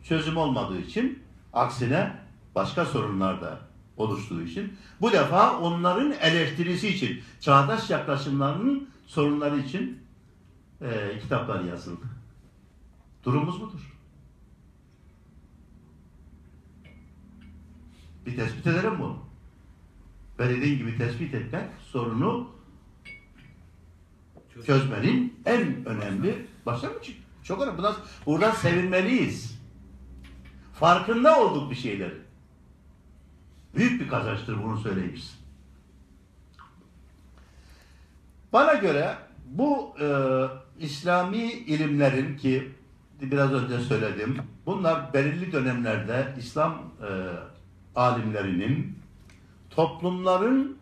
çözüm 0.03 0.37
olmadığı 0.37 0.81
için 0.81 1.28
aksine 1.53 2.13
başka 2.55 2.85
sorunlar 2.85 3.41
da 3.41 3.59
oluştuğu 3.97 4.41
için 4.41 4.77
bu 5.01 5.11
defa 5.11 5.59
onların 5.59 6.11
eleştirisi 6.11 6.87
için 6.87 7.21
çağdaş 7.39 7.89
yaklaşımlarının 7.89 8.89
sorunları 9.07 9.59
için 9.59 10.03
e, 10.81 11.19
kitaplar 11.21 11.63
yazıldı. 11.63 12.05
Durumumuz 13.23 13.61
budur. 13.61 13.97
Bir 18.25 18.35
tespit 18.35 18.67
edelim 18.67 18.93
bunu. 18.99 19.17
Ve 20.39 20.49
dediğim 20.49 20.77
gibi 20.77 20.97
tespit 20.97 21.33
etmek 21.33 21.69
sorunu 21.91 22.49
çözmenin 24.65 25.39
en 25.45 25.85
önemli 25.85 26.47
başlangıcı. 26.65 27.11
Çok 27.43 27.61
önemli. 27.61 27.77
Bundan, 27.77 27.95
buradan 28.25 28.51
sevinmeliyiz. 28.51 29.58
Farkında 30.79 31.39
olduk 31.39 31.71
bir 31.71 31.75
şeyleri. 31.75 32.13
Büyük 33.75 34.01
bir 34.01 34.07
kazançtır 34.07 34.63
bunu 34.63 34.77
söyleyeyim 34.77 35.17
size. 35.17 35.33
Bana 38.53 38.73
göre 38.73 39.15
bu 39.45 39.95
e, 40.01 40.07
İslami 40.79 41.43
ilimlerin 41.51 42.37
ki 42.37 42.71
biraz 43.21 43.53
önce 43.53 43.79
söyledim, 43.79 44.37
bunlar 44.65 45.13
belirli 45.13 45.51
dönemlerde 45.51 46.35
İslam 46.39 46.73
e, 46.73 47.09
alimlerinin 47.95 48.99
toplumların 49.69 50.77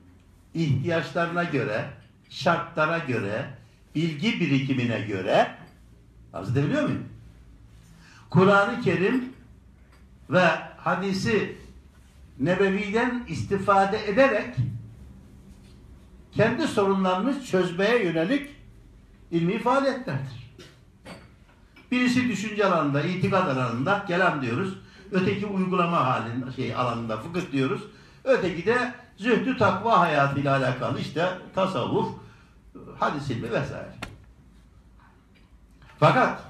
ihtiyaçlarına 0.53 1.43
göre, 1.43 1.89
şartlara 2.29 2.97
göre, 2.97 3.45
bilgi 3.95 4.39
birikimine 4.39 5.01
göre 5.01 5.55
arz 6.33 6.51
edebiliyor 6.51 6.83
muyum? 6.83 7.05
Kur'an-ı 8.29 8.81
Kerim 8.81 9.36
ve 10.29 10.45
hadisi 10.77 11.57
nebeviden 12.39 13.23
istifade 13.27 14.09
ederek 14.09 14.55
kendi 16.31 16.67
sorunlarını 16.67 17.45
çözmeye 17.45 18.03
yönelik 18.03 18.49
ilmi 19.31 19.59
faaliyetlerdir. 19.59 20.47
Birisi 21.91 22.27
düşünce 22.29 22.65
alanında, 22.65 23.01
itikad 23.01 23.47
alanında 23.47 24.05
kelam 24.05 24.41
diyoruz. 24.41 24.77
Öteki 25.11 25.45
uygulama 25.45 26.05
halinde, 26.05 26.51
şey 26.51 26.75
alanında 26.75 27.17
fıkıh 27.17 27.51
diyoruz. 27.51 27.81
Öteki 28.23 28.65
de 28.65 28.93
zühdü 29.17 29.57
takva 29.57 29.99
hayatıyla 29.99 30.57
alakalı 30.57 30.99
işte 30.99 31.29
tasavvuf, 31.55 32.07
hadis 32.99 33.29
ilmi 33.29 33.51
vesaire. 33.51 33.95
Fakat 35.99 36.43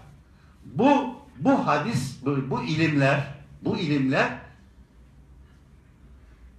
bu 0.66 1.18
bu 1.40 1.68
hadis, 1.68 2.26
bu, 2.26 2.50
bu 2.50 2.63
ilimler, 2.63 3.37
bu 3.62 3.78
ilimler 3.78 4.39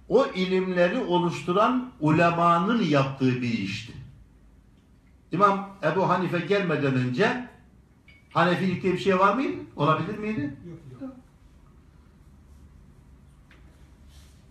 o 0.09 0.25
ilimleri 0.25 0.99
oluşturan 0.99 1.91
ulemanın 1.99 2.81
yaptığı 2.81 3.41
bir 3.41 3.57
işti. 3.57 3.93
İmam 5.31 5.69
Ebu 5.83 6.09
Hanife 6.09 6.39
gelmeden 6.39 6.95
önce 6.95 7.49
Hanefilik 8.33 8.83
diye 8.83 8.93
bir 8.93 8.99
şey 8.99 9.19
var 9.19 9.33
mıydı? 9.33 9.61
Olabilir 9.75 10.17
miydi? 10.17 10.41
Yok 10.41 11.01
yok. 11.01 11.11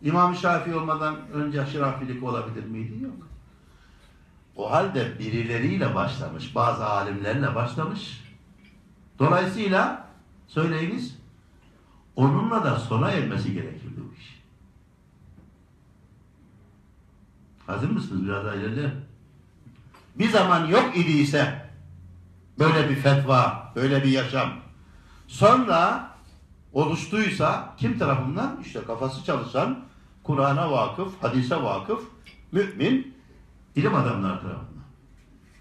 İmam 0.02 0.34
Şafii 0.34 0.74
olmadan 0.74 1.16
önce 1.32 1.66
şirafilik 1.66 2.22
olabilir 2.22 2.64
miydi? 2.64 3.04
Yok. 3.04 3.28
O 4.56 4.70
halde 4.70 5.18
birileriyle 5.18 5.94
başlamış, 5.94 6.54
bazı 6.54 6.86
alimlerle 6.86 7.54
başlamış. 7.54 8.24
Dolayısıyla 9.18 10.08
söyleyiniz, 10.46 11.18
onunla 12.18 12.64
da 12.64 12.78
sona 12.78 13.10
ermesi 13.10 13.52
gerekirdi 13.52 14.00
bu 14.10 14.14
iş. 14.14 14.42
Hazır 17.66 17.90
mısınız 17.90 18.24
biraz 18.24 18.44
daha 18.44 18.54
ileride? 18.54 18.92
Bir 20.14 20.28
zaman 20.28 20.66
yok 20.66 20.96
idiyse 20.96 21.70
böyle 22.58 22.90
bir 22.90 22.94
fetva, 22.94 23.72
böyle 23.76 24.04
bir 24.04 24.08
yaşam. 24.08 24.52
Sonra 25.26 26.10
oluştuysa 26.72 27.74
kim 27.76 27.98
tarafından? 27.98 28.60
İşte 28.64 28.84
kafası 28.86 29.24
çalışan, 29.24 29.78
Kur'an'a 30.22 30.72
vakıf, 30.72 31.22
hadise 31.22 31.62
vakıf, 31.62 32.04
mümin, 32.52 33.14
ilim 33.76 33.94
adamları 33.94 34.40
tarafından. 34.40 34.84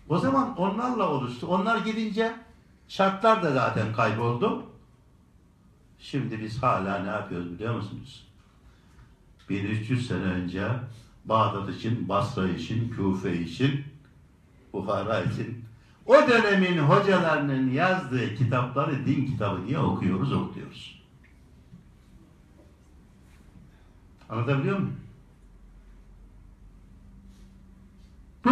O 0.09 0.17
zaman 0.17 0.57
onlarla 0.57 1.09
oluştu. 1.09 1.47
Onlar 1.47 1.77
gidince 1.77 2.35
şartlar 2.87 3.43
da 3.43 3.51
zaten 3.51 3.93
kayboldu. 3.93 4.63
Şimdi 5.99 6.39
biz 6.39 6.63
hala 6.63 6.99
ne 6.99 7.09
yapıyoruz 7.09 7.53
biliyor 7.53 7.75
musunuz? 7.75 8.27
1300 9.49 10.07
sene 10.07 10.23
önce 10.23 10.67
Bağdat 11.25 11.69
için, 11.69 12.09
Basra 12.09 12.49
için, 12.49 12.89
Küfe 12.89 13.39
için, 13.39 13.83
Buhara 14.73 15.21
için 15.21 15.65
o 16.05 16.13
dönemin 16.13 16.77
hocalarının 16.77 17.71
yazdığı 17.71 18.35
kitapları 18.35 19.05
din 19.05 19.25
kitabı 19.25 19.67
diye 19.67 19.79
okuyoruz, 19.79 20.33
okuyoruz. 20.33 21.03
Anlatabiliyor 24.29 24.77
muyum? 24.77 24.95
Bu, 28.45 28.49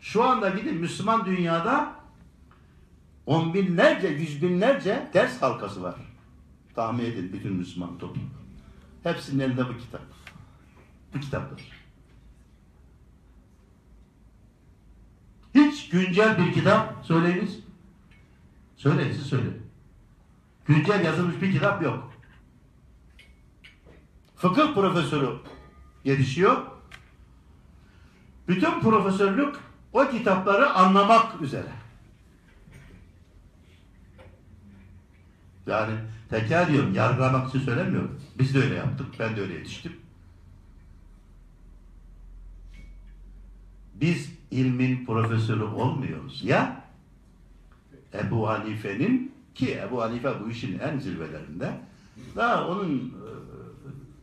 şu 0.00 0.24
anda 0.24 0.50
gidin 0.50 0.76
Müslüman 0.76 1.26
dünyada 1.26 1.94
on 3.26 3.54
binlerce, 3.54 4.08
yüz 4.08 4.42
binlerce 4.42 5.10
ders 5.14 5.42
halkası 5.42 5.82
var. 5.82 6.09
Tahmin 6.74 7.04
edin 7.04 7.32
bütün 7.32 7.52
Müslüman 7.52 7.98
toplum. 7.98 8.30
Hepsinin 9.02 9.40
elinde 9.44 9.68
bu 9.68 9.78
kitap. 9.78 10.02
Bu 11.14 11.20
kitaplar. 11.20 11.60
Hiç 15.54 15.88
güncel 15.88 16.38
bir 16.38 16.52
kitap 16.52 17.06
söyleyiniz. 17.06 17.60
Söyleyin 18.76 19.12
siz 19.12 19.22
söyleyin. 19.22 19.62
Güncel 20.66 21.04
yazılmış 21.04 21.42
bir 21.42 21.52
kitap 21.52 21.82
yok. 21.82 22.12
Fıkıh 24.36 24.74
profesörü 24.74 25.30
yetişiyor. 26.04 26.66
Bütün 28.48 28.80
profesörlük 28.80 29.56
o 29.92 30.08
kitapları 30.08 30.70
anlamak 30.70 31.40
üzere. 31.42 31.72
Yani 35.66 35.94
tekrar 36.30 36.72
diyorum, 36.72 36.94
yargılamak 36.94 37.48
için 37.48 37.60
söylemiyorum. 37.60 38.20
Biz 38.38 38.54
de 38.54 38.58
öyle 38.58 38.74
yaptık, 38.74 39.06
ben 39.18 39.36
de 39.36 39.40
öyle 39.40 39.54
yetiştim. 39.54 39.92
Biz 43.94 44.32
ilmin 44.50 45.06
profesörü 45.06 45.62
olmuyoruz. 45.62 46.44
Ya 46.44 46.84
Ebu 48.14 48.48
Hanife'nin 48.48 49.32
ki 49.54 49.78
Ebu 49.78 50.02
Hanife 50.02 50.44
bu 50.44 50.50
işin 50.50 50.78
en 50.78 50.98
zirvelerinde 50.98 51.80
daha 52.36 52.68
onun 52.68 52.98
e, 52.98 53.30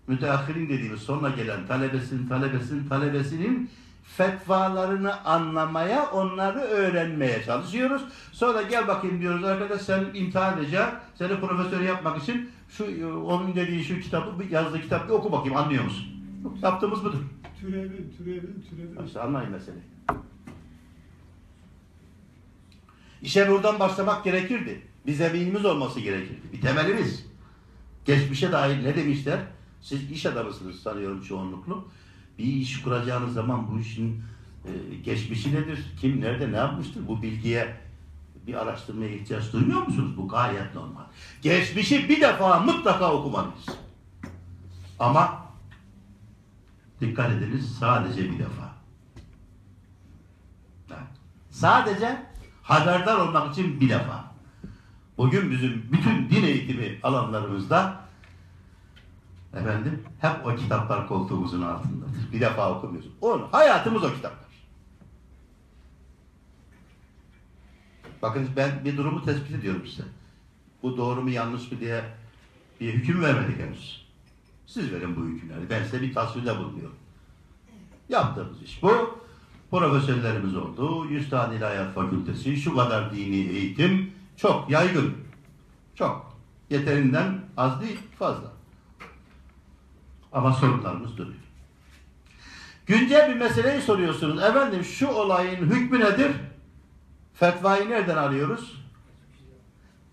müteahhirin 0.07 0.69
dediğimiz 0.69 1.01
sonra 1.01 1.29
gelen 1.29 1.67
talebesinin 1.67 2.27
talebesinin 2.27 2.87
talebesinin 2.87 3.69
fetvalarını 4.07 5.25
anlamaya, 5.25 6.11
onları 6.11 6.59
öğrenmeye 6.59 7.43
çalışıyoruz. 7.43 8.01
Sonra 8.31 8.61
gel 8.61 8.87
bakayım 8.87 9.21
diyoruz 9.21 9.43
arkadaş 9.43 9.81
sen 9.81 10.05
imtihan 10.13 10.57
edeceğim. 10.57 10.89
Seni 11.15 11.39
profesör 11.39 11.81
yapmak 11.81 12.23
için 12.23 12.49
şu 12.69 13.13
onun 13.25 13.55
dediği 13.55 13.83
şu 13.83 13.99
kitabı 13.99 14.43
yazdığı 14.51 14.81
kitabı 14.81 15.13
oku 15.13 15.31
bakayım 15.31 15.57
anlıyor 15.57 15.83
musun? 15.83 16.07
Yaptığımız 16.63 17.03
budur. 17.03 17.19
Türevin, 17.59 18.13
türevin, 18.17 18.65
türevin. 18.69 19.05
İşte 19.05 19.21
anlayın 19.21 19.51
meseleyi. 19.51 19.83
İşe 23.21 23.49
buradan 23.49 23.79
başlamak 23.79 24.23
gerekirdi. 24.23 24.81
Bir 25.05 25.13
zeminimiz 25.13 25.65
olması 25.65 25.99
gerekirdi. 25.99 26.41
Bir 26.53 26.61
temelimiz. 26.61 27.25
Geçmişe 28.05 28.51
dair 28.51 28.83
ne 28.83 28.95
demişler? 28.95 29.39
Siz 29.81 30.11
iş 30.11 30.25
adamısınız 30.25 30.79
sanıyorum 30.79 31.21
çoğunluklu. 31.21 31.87
Bir 32.37 32.43
iş 32.43 32.81
kuracağınız 32.81 33.33
zaman 33.33 33.71
bu 33.71 33.79
işin 33.79 34.23
e, 34.65 34.95
geçmişi 34.95 35.55
nedir? 35.55 35.79
Kim 36.01 36.21
nerede 36.21 36.51
ne 36.51 36.57
yapmıştır? 36.57 37.07
Bu 37.07 37.21
bilgiye 37.21 37.77
bir 38.47 38.53
araştırmaya 38.53 39.09
ihtiyaç 39.09 39.53
duymuyor 39.53 39.81
musunuz? 39.81 40.17
Bu 40.17 40.27
gayet 40.27 40.75
normal. 40.75 41.03
Geçmişi 41.41 42.09
bir 42.09 42.21
defa 42.21 42.59
mutlaka 42.59 43.13
okumalıyız. 43.13 43.65
Ama 44.99 45.45
dikkat 47.01 47.31
ediniz 47.31 47.75
sadece 47.79 48.31
bir 48.31 48.39
defa. 48.39 48.77
Sadece 51.57 52.25
haberdar 52.63 53.17
olmak 53.17 53.51
için 53.51 53.81
bir 53.81 53.89
defa. 53.89 54.31
Bugün 55.17 55.51
bizim 55.51 55.89
bütün 55.91 56.29
din 56.29 56.43
eğitimi 56.43 56.99
alanlarımızda 57.03 58.06
efendim 59.53 60.03
hep 60.19 60.45
o 60.45 60.55
kitaplar 60.55 61.07
koltuğumuzun 61.07 61.61
altındadır. 61.61 62.31
Bir 62.33 62.41
defa 62.41 62.77
okumuyoruz. 62.77 63.09
Onu, 63.21 63.47
hayatımız 63.51 64.03
o 64.03 64.13
kitaplar. 64.13 64.47
Bakın 68.21 68.49
ben 68.55 68.85
bir 68.85 68.97
durumu 68.97 69.25
tespit 69.25 69.55
ediyorum 69.55 69.87
size. 69.87 70.03
Bu 70.83 70.97
doğru 70.97 71.21
mu 71.21 71.29
yanlış 71.29 71.71
mı 71.71 71.79
diye 71.79 72.03
bir 72.81 72.93
hüküm 72.93 73.21
vermedik 73.21 73.59
henüz. 73.59 74.07
Siz 74.65 74.91
verin 74.91 75.15
bu 75.15 75.25
hükümleri. 75.25 75.69
Ben 75.69 75.83
size 75.83 76.01
bir 76.01 76.13
tasvirde 76.13 76.57
bulunuyorum. 76.57 76.95
Yaptığımız 78.09 78.63
iş 78.63 78.83
bu. 78.83 79.19
Profesörlerimiz 79.71 80.55
oldu. 80.55 81.05
100 81.09 81.29
tane 81.29 81.55
ilahiyat 81.55 81.95
fakültesi, 81.95 82.57
şu 82.57 82.75
kadar 82.75 83.15
dini 83.15 83.35
eğitim 83.35 84.11
çok 84.37 84.69
yaygın. 84.69 85.13
Çok. 85.95 86.37
Yeterinden 86.69 87.41
az 87.57 87.81
değil, 87.81 87.99
fazla. 88.19 88.56
Ama 90.37 90.53
sorunlarımız 90.53 91.17
duruyor. 91.17 91.37
Güncel 92.85 93.29
bir 93.29 93.35
meseleyi 93.35 93.81
soruyorsunuz. 93.81 94.43
Efendim 94.43 94.83
şu 94.83 95.07
olayın 95.07 95.65
hükmü 95.65 95.99
nedir? 95.99 96.31
Fetvayı 97.33 97.89
nereden 97.89 98.17
arıyoruz? 98.17 98.81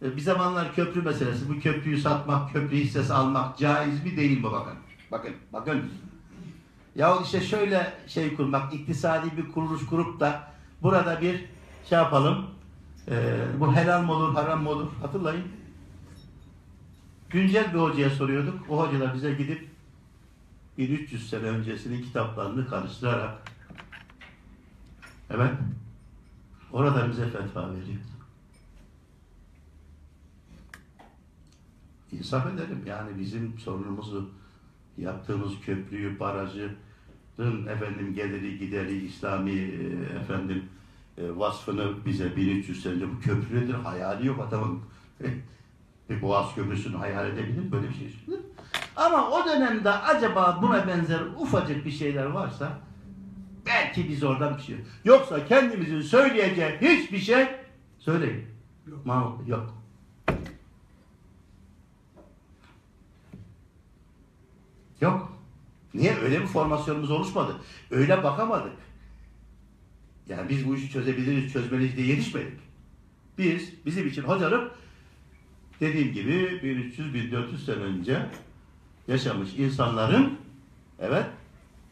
E, 0.02 0.16
Bir 0.16 0.20
zamanlar 0.20 0.74
köprü 0.74 1.02
meselesi. 1.02 1.48
Bu 1.48 1.60
köprüyü 1.60 2.00
satmak, 2.00 2.52
köprü 2.52 2.76
hissesi 2.76 3.12
almak 3.14 3.58
caiz 3.58 4.04
mi 4.04 4.16
değil 4.16 4.38
mi 4.38 4.42
bakın. 4.52 4.74
Bakın, 5.10 5.32
bakın. 5.52 5.82
Ya 6.96 7.18
işte 7.24 7.40
şöyle 7.40 7.92
şey 8.06 8.36
kurmak, 8.36 8.74
iktisadi 8.74 9.36
bir 9.36 9.52
kuruluş 9.52 9.86
kurup 9.86 10.20
da 10.20 10.52
burada 10.82 11.20
bir 11.20 11.44
şey 11.88 11.98
yapalım. 11.98 12.46
e, 13.08 13.36
bu 13.60 13.74
helal 13.76 14.02
mı 14.02 14.12
olur, 14.12 14.34
haram 14.34 14.62
mı 14.62 14.70
olur? 14.70 14.86
Hatırlayın. 15.02 15.44
Güncel 17.30 17.74
bir 17.74 17.78
hocaya 17.78 18.10
soruyorduk. 18.10 18.54
O 18.70 18.78
hoca 18.86 19.00
da 19.00 19.14
bize 19.14 19.32
gidip 19.34 19.73
1300 20.78 21.30
sene 21.30 21.42
öncesinin 21.42 22.02
kitaplarını 22.02 22.68
karıştırarak 22.68 23.42
evet 25.30 25.52
orada 26.72 27.10
bize 27.10 27.30
fetva 27.30 27.70
veriyor. 27.70 28.00
İnsaf 32.12 32.46
edelim. 32.46 32.82
Yani 32.86 33.18
bizim 33.18 33.58
sorunumuzu 33.58 34.30
yaptığımız 34.98 35.52
köprüyü, 35.60 36.20
barajı 36.20 36.74
efendim 37.68 38.14
geliri 38.14 38.58
gideri 38.58 39.06
İslami 39.06 39.50
e, 39.50 40.18
efendim 40.20 40.64
e, 41.18 41.36
vasfını 41.36 42.04
bize 42.06 42.36
1300 42.36 42.82
sene 42.82 43.02
bu 43.02 43.20
köprü 43.20 43.60
nedir? 43.60 43.74
Hayali 43.74 44.26
yok 44.26 44.40
adamın. 44.48 44.80
Bir 46.10 46.22
Boğaz 46.22 46.54
Köprüsü'nü 46.54 46.96
hayal 46.96 47.30
edebilir 47.30 47.58
mi? 47.58 47.72
böyle 47.72 47.88
bir 47.88 47.94
şey. 47.94 48.14
Ama 48.96 49.30
o 49.30 49.46
dönemde 49.46 49.90
acaba 49.90 50.58
buna 50.62 50.88
benzer 50.88 51.20
ufacık 51.20 51.84
bir 51.84 51.90
şeyler 51.90 52.26
varsa 52.26 52.78
belki 53.66 54.08
biz 54.08 54.24
oradan 54.24 54.56
bir 54.56 54.62
şey. 54.62 54.76
Yoksa 55.04 55.46
kendimizin 55.46 56.00
söyleyeceği 56.00 56.78
hiçbir 56.80 57.18
şey 57.18 57.46
söyleyin. 57.98 58.44
Yok. 58.86 59.06
Mahmut 59.06 59.48
yok. 59.48 59.74
Yok. 65.00 65.32
Niye? 65.94 66.16
Öyle 66.16 66.40
bir 66.40 66.46
formasyonumuz 66.46 67.10
oluşmadı. 67.10 67.56
Öyle 67.90 68.22
bakamadık. 68.22 68.72
Yani 70.28 70.48
biz 70.48 70.68
bu 70.68 70.76
işi 70.76 70.90
çözebiliriz, 70.90 71.52
çözmeliyiz 71.52 71.96
diye 71.96 72.06
yetişmedik. 72.06 72.60
Biz, 73.38 73.86
bizim 73.86 74.06
için 74.08 74.22
hocalık 74.22 74.72
dediğim 75.80 76.12
gibi 76.12 76.32
1300-1400 76.32 77.58
sene 77.58 77.76
önce 77.76 78.26
yaşamış 79.08 79.54
insanların 79.54 80.38
evet 81.00 81.26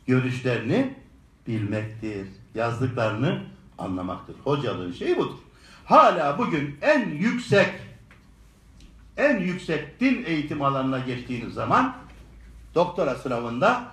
görüşlerini 0.07 0.94
bilmektir. 1.46 2.29
Yazdıklarını 2.55 3.42
anlamaktır. 3.79 4.37
Hocalığın 4.44 4.92
şeyi 4.92 5.18
budur. 5.18 5.38
Hala 5.85 6.38
bugün 6.38 6.79
en 6.83 7.09
yüksek 7.09 7.70
en 9.16 9.38
yüksek 9.38 10.01
din 10.01 10.25
eğitim 10.27 10.62
alanına 10.62 10.98
geçtiğiniz 10.98 11.55
zaman 11.55 11.96
doktora 12.75 13.14
sınavında 13.14 13.85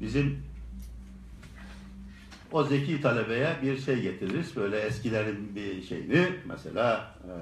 bizim 0.00 0.42
o 2.52 2.64
zeki 2.64 3.00
talebeye 3.00 3.56
bir 3.62 3.78
şey 3.78 4.02
getiririz. 4.02 4.56
Böyle 4.56 4.80
eskilerin 4.80 5.54
bir 5.54 5.82
şeyini 5.82 6.28
mesela 6.44 7.14
e, 7.24 7.32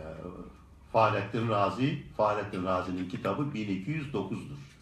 Fahrettin 0.93 1.49
Razi, 1.49 2.03
Fahrettin 2.17 2.64
Razi'nin 2.64 3.09
kitabı 3.09 3.43
1209'dur. 3.43 4.73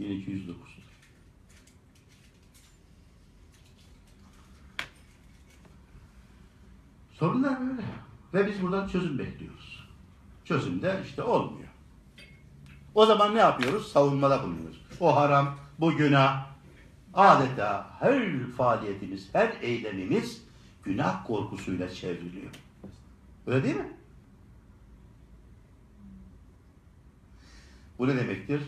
1209'dur. 0.00 0.54
Sorunlar 7.12 7.60
böyle. 7.60 7.82
Ve 8.34 8.46
biz 8.46 8.62
buradan 8.62 8.88
çözüm 8.88 9.18
bekliyoruz. 9.18 9.88
Çözüm 10.44 10.82
de 10.82 11.00
işte 11.06 11.22
olmuyor. 11.22 11.68
O 12.94 13.06
zaman 13.06 13.34
ne 13.34 13.38
yapıyoruz? 13.38 13.92
Savunmada 13.92 14.42
bulunuyoruz. 14.42 14.80
O 15.00 15.16
haram, 15.16 15.56
bu 15.78 15.96
günah. 15.96 16.50
Adeta 17.14 17.90
her 17.98 18.46
faaliyetimiz, 18.56 19.28
her 19.32 19.52
eylemimiz 19.62 20.42
günah 20.84 21.26
korkusuyla 21.26 21.94
çevriliyor. 21.94 22.50
Öyle 23.46 23.64
değil 23.64 23.76
mi? 23.76 23.92
Bu 27.98 28.08
ne 28.08 28.16
demektir? 28.16 28.62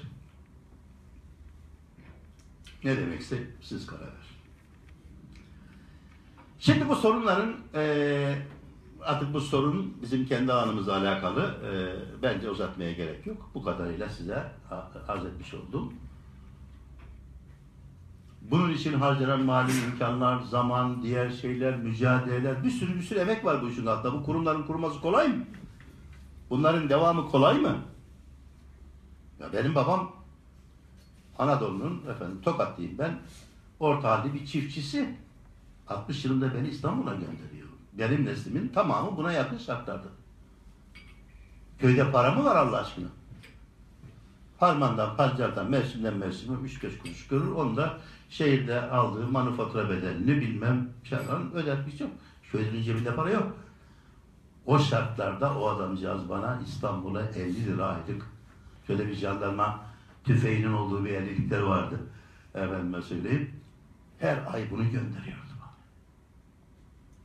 Ne 2.84 2.96
demekse 2.96 3.38
siz 3.60 3.86
karar 3.86 4.00
verin. 4.00 4.12
Şimdi 6.58 6.88
bu 6.88 6.96
sorunların 6.96 7.54
eee, 7.74 8.46
artık 9.00 9.34
bu 9.34 9.40
sorun 9.40 9.96
bizim 10.02 10.26
kendi 10.26 10.52
alanımızla 10.52 10.96
alakalı. 10.96 11.56
eee, 11.64 11.96
bence 12.22 12.50
uzatmaya 12.50 12.92
gerek 12.92 13.26
yok. 13.26 13.50
Bu 13.54 13.62
kadarıyla 13.62 14.08
size 14.08 14.52
arz 15.08 15.24
etmiş 15.24 15.54
oldum. 15.54 15.94
Bunun 18.50 18.72
için 18.72 18.92
harcanan 18.92 19.42
mali 19.44 19.72
imkanlar, 19.84 20.40
zaman, 20.40 21.02
diğer 21.02 21.30
şeyler, 21.30 21.76
mücadeleler, 21.76 22.64
bir 22.64 22.70
sürü 22.70 22.94
bir 22.96 23.02
sürü 23.02 23.18
emek 23.18 23.44
var 23.44 23.62
bu 23.62 23.68
işin 23.68 23.86
altında. 23.86 24.12
Bu 24.14 24.22
kurumların 24.22 24.62
kurulması 24.62 25.00
kolay 25.00 25.28
mı? 25.28 25.44
Bunların 26.50 26.88
devamı 26.88 27.28
kolay 27.28 27.58
mı? 27.58 27.76
Ya 29.40 29.52
benim 29.52 29.74
babam 29.74 30.12
Anadolu'nun 31.38 32.02
efendim 32.10 32.40
Tokatlıyım 32.42 32.98
ben. 32.98 33.18
Orta 33.80 34.10
halli 34.10 34.34
bir 34.34 34.46
çiftçisi. 34.46 35.16
60 35.88 36.24
yılında 36.24 36.54
beni 36.54 36.68
İstanbul'a 36.68 37.14
gönderiyor. 37.14 37.68
Benim 37.92 38.24
neslimin 38.24 38.68
tamamı 38.68 39.16
buna 39.16 39.32
yakın 39.32 39.58
şartlarda. 39.58 40.08
Köyde 41.78 42.10
para 42.10 42.32
mı 42.32 42.44
var 42.44 42.56
Allah 42.56 42.78
aşkına? 42.78 43.06
Harmandan, 44.58 45.16
pancardan, 45.16 45.70
mevsimden 45.70 46.14
mevsime 46.14 46.56
3-5 46.56 46.98
kuruş 46.98 47.28
görür. 47.28 47.52
Onu 47.52 47.76
da 47.76 47.98
şehirde 48.30 48.90
aldığı 48.90 49.26
manifatura 49.26 49.90
bedelini 49.90 50.40
bilmem 50.40 50.88
şey 51.04 51.18
falan 51.18 51.52
ödetmiş 51.54 52.00
yok. 52.00 52.10
Köylünün 52.52 52.82
cebinde 52.82 53.14
para 53.14 53.30
yok. 53.30 53.56
O 54.66 54.78
şartlarda 54.78 55.58
o 55.58 55.68
adamcağız 55.68 56.28
bana 56.28 56.60
İstanbul'a 56.66 57.22
50 57.22 57.66
lira 57.66 57.86
aylık 57.86 58.26
şöyle 58.86 59.08
bir 59.08 59.14
jandarma 59.14 59.80
tüfeğinin 60.24 60.72
olduğu 60.72 61.04
bir 61.04 61.10
evlilikleri 61.10 61.66
vardı. 61.66 62.00
Efendime 62.54 63.02
söyleyeyim. 63.02 63.50
Her 64.18 64.52
ay 64.52 64.70
bunu 64.70 64.82
gönderiyordu 64.82 65.52
bana. 65.60 65.72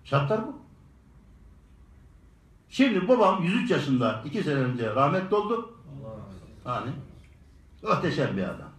Şartlar 0.04 0.48
bu. 0.48 0.60
Şimdi 2.70 3.08
babam 3.08 3.44
103 3.44 3.72
yaşında 3.72 4.22
2 4.26 4.44
sene 4.44 4.56
önce 4.56 4.96
rahmetli 4.96 5.36
oldu. 5.36 5.76
Hani 6.64 6.92
muhteşem 7.84 8.38
bir 8.38 8.44
adam. 8.44 8.70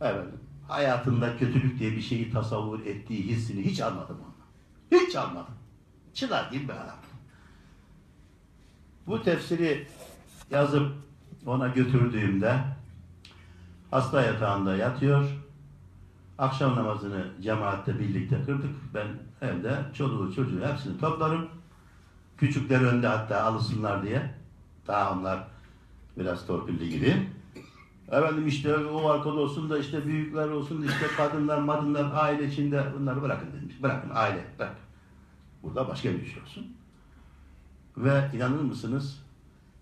Evet. 0.00 0.24
Hayatında 0.68 1.38
kötülük 1.38 1.78
diye 1.78 1.92
bir 1.92 2.00
şeyi 2.00 2.32
tasavvur 2.32 2.80
ettiği 2.80 3.22
hissini 3.22 3.64
hiç 3.64 3.80
almadım 3.80 4.16
ondan. 4.16 5.02
Hiç 5.02 5.16
almadım. 5.16 5.54
Çınar 6.14 6.50
gibi 6.50 6.64
bir 6.64 6.72
adam. 6.72 6.96
Bu 9.06 9.22
tefsiri 9.22 9.88
yazıp 10.50 10.92
ona 11.46 11.68
götürdüğümde 11.68 12.60
hasta 13.90 14.22
yatağında 14.22 14.76
yatıyor. 14.76 15.24
Akşam 16.38 16.76
namazını 16.76 17.26
cemaatle 17.42 17.98
birlikte 17.98 18.42
kırdık. 18.44 18.74
Ben 18.94 19.06
evde 19.40 19.78
çoluğu 19.94 20.34
çocuğu 20.34 20.66
hepsini 20.66 20.98
toplarım. 21.00 21.48
Küçükler 22.38 22.80
önde 22.80 23.06
hatta 23.06 23.42
alışsınlar 23.42 24.02
diye. 24.02 24.34
Daha 24.86 25.12
onlar 25.12 25.48
biraz 26.18 26.46
torpilli 26.46 26.90
gibi. 26.90 27.28
Efendim 28.08 28.46
işte 28.46 28.76
o 28.76 29.08
arkada 29.08 29.34
olsun 29.34 29.70
da 29.70 29.78
işte 29.78 30.06
büyükler 30.06 30.48
olsun 30.48 30.82
da 30.82 30.86
işte 30.86 31.06
kadınlar, 31.16 31.58
madınlar, 31.58 32.10
aile 32.14 32.46
içinde 32.46 32.86
bunları 32.98 33.22
bırakın 33.22 33.48
demiş. 33.60 33.82
Bırakın 33.82 34.10
aile, 34.14 34.44
bırak. 34.58 34.76
Burada 35.62 35.88
başka 35.88 36.12
bir 36.12 36.26
şey 36.26 36.42
olsun. 36.42 36.76
Ve 37.96 38.30
inanır 38.34 38.60
mısınız? 38.60 39.22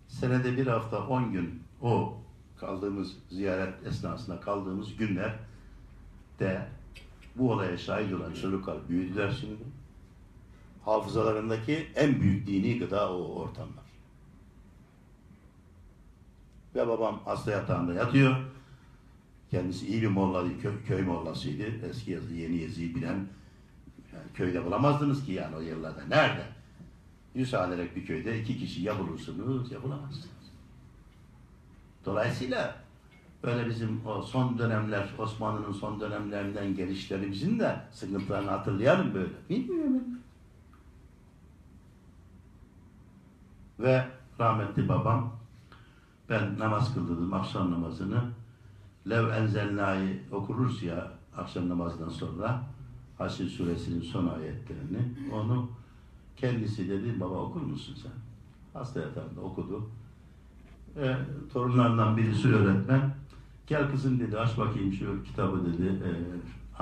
Senede 0.09 0.57
bir 0.57 0.67
hafta 0.67 1.07
on 1.07 1.33
gün 1.33 1.63
o 1.83 2.19
kaldığımız 2.67 3.17
ziyaret 3.31 3.87
esnasında 3.87 4.41
kaldığımız 4.41 4.97
günler 4.97 5.35
de 6.39 6.69
bu 7.37 7.53
olaya 7.53 7.79
şahit 7.79 8.13
olan 8.13 8.33
çocuklar 8.33 8.89
büyüdüler 8.89 9.37
şimdi. 9.41 9.63
Hafızalarındaki 10.85 11.89
en 11.97 12.21
büyük 12.21 12.47
dini 12.47 12.79
gıda 12.79 13.13
o 13.13 13.35
ortamlar. 13.35 13.85
Ve 16.75 16.89
babam 16.89 17.21
hasta 17.25 17.51
yatağında 17.51 17.95
yatıyor. 17.95 18.37
Kendisi 19.51 19.87
iyi 19.87 20.03
bir 20.03 20.09
molla 20.09 20.45
değil, 20.45 20.61
köy, 20.63 20.85
köy 20.87 21.03
mollasıydı. 21.03 21.87
Eski 21.91 22.11
yazı, 22.11 22.35
yeni 22.35 22.57
yazıyı 22.57 22.95
bilen 22.95 23.27
yani 24.13 24.33
köyde 24.35 24.65
bulamazdınız 24.65 25.27
ki 25.27 25.33
yani 25.33 25.57
o 25.57 25.61
yıllarda. 25.61 26.05
Nerede? 26.05 26.47
Yüz 27.35 27.53
bir 27.97 28.07
köyde 28.07 28.41
iki 28.41 28.59
kişi 28.59 28.83
ya 28.83 28.99
bulursunuz 28.99 29.73
ya 29.73 29.83
bulamazsınız. 29.83 30.34
Dolayısıyla 32.05 32.77
böyle 33.43 33.67
bizim 33.67 34.07
o 34.07 34.23
son 34.23 34.59
dönemler, 34.59 35.15
Osmanlı'nın 35.19 35.73
son 35.73 36.01
dönemlerinden 36.01 36.75
gelişlerimizin 36.75 37.59
de 37.59 37.81
sıkıntılarını 37.93 38.51
hatırlayalım 38.51 39.15
böyle. 39.15 39.33
Bilmiyorum. 39.51 40.03
Ve 43.79 44.07
rahmetli 44.41 44.89
babam 44.89 45.33
ben 46.31 46.59
namaz 46.59 46.95
kıldırdım 46.95 47.35
akşam 47.35 47.71
namazını. 47.73 48.23
Lev 49.11 49.29
enzelna'yı 49.29 50.23
okuruz 50.33 50.83
ya 50.83 51.13
akşam 51.37 51.69
namazdan 51.69 52.09
sonra 52.09 52.63
Haşr 53.19 53.45
suresinin 53.45 54.01
son 54.01 54.27
ayetlerini 54.27 55.15
onu 55.33 55.69
kendisi 56.37 56.89
dedi 56.89 57.21
baba 57.21 57.35
okur 57.35 57.61
musun 57.61 57.97
sen? 58.03 58.13
Hasta 58.73 59.01
yatağında 59.01 59.41
okudu. 59.41 59.91
E, 60.97 61.17
torunlarından 61.53 62.17
birisi 62.17 62.49
öğretmen 62.49 63.15
gel 63.67 63.91
kızım 63.91 64.21
dedi 64.21 64.39
aç 64.39 64.59
bakayım 64.59 64.93
şu 64.93 65.25
kitabı 65.25 65.73
dedi 65.73 65.87
e, 65.87 66.11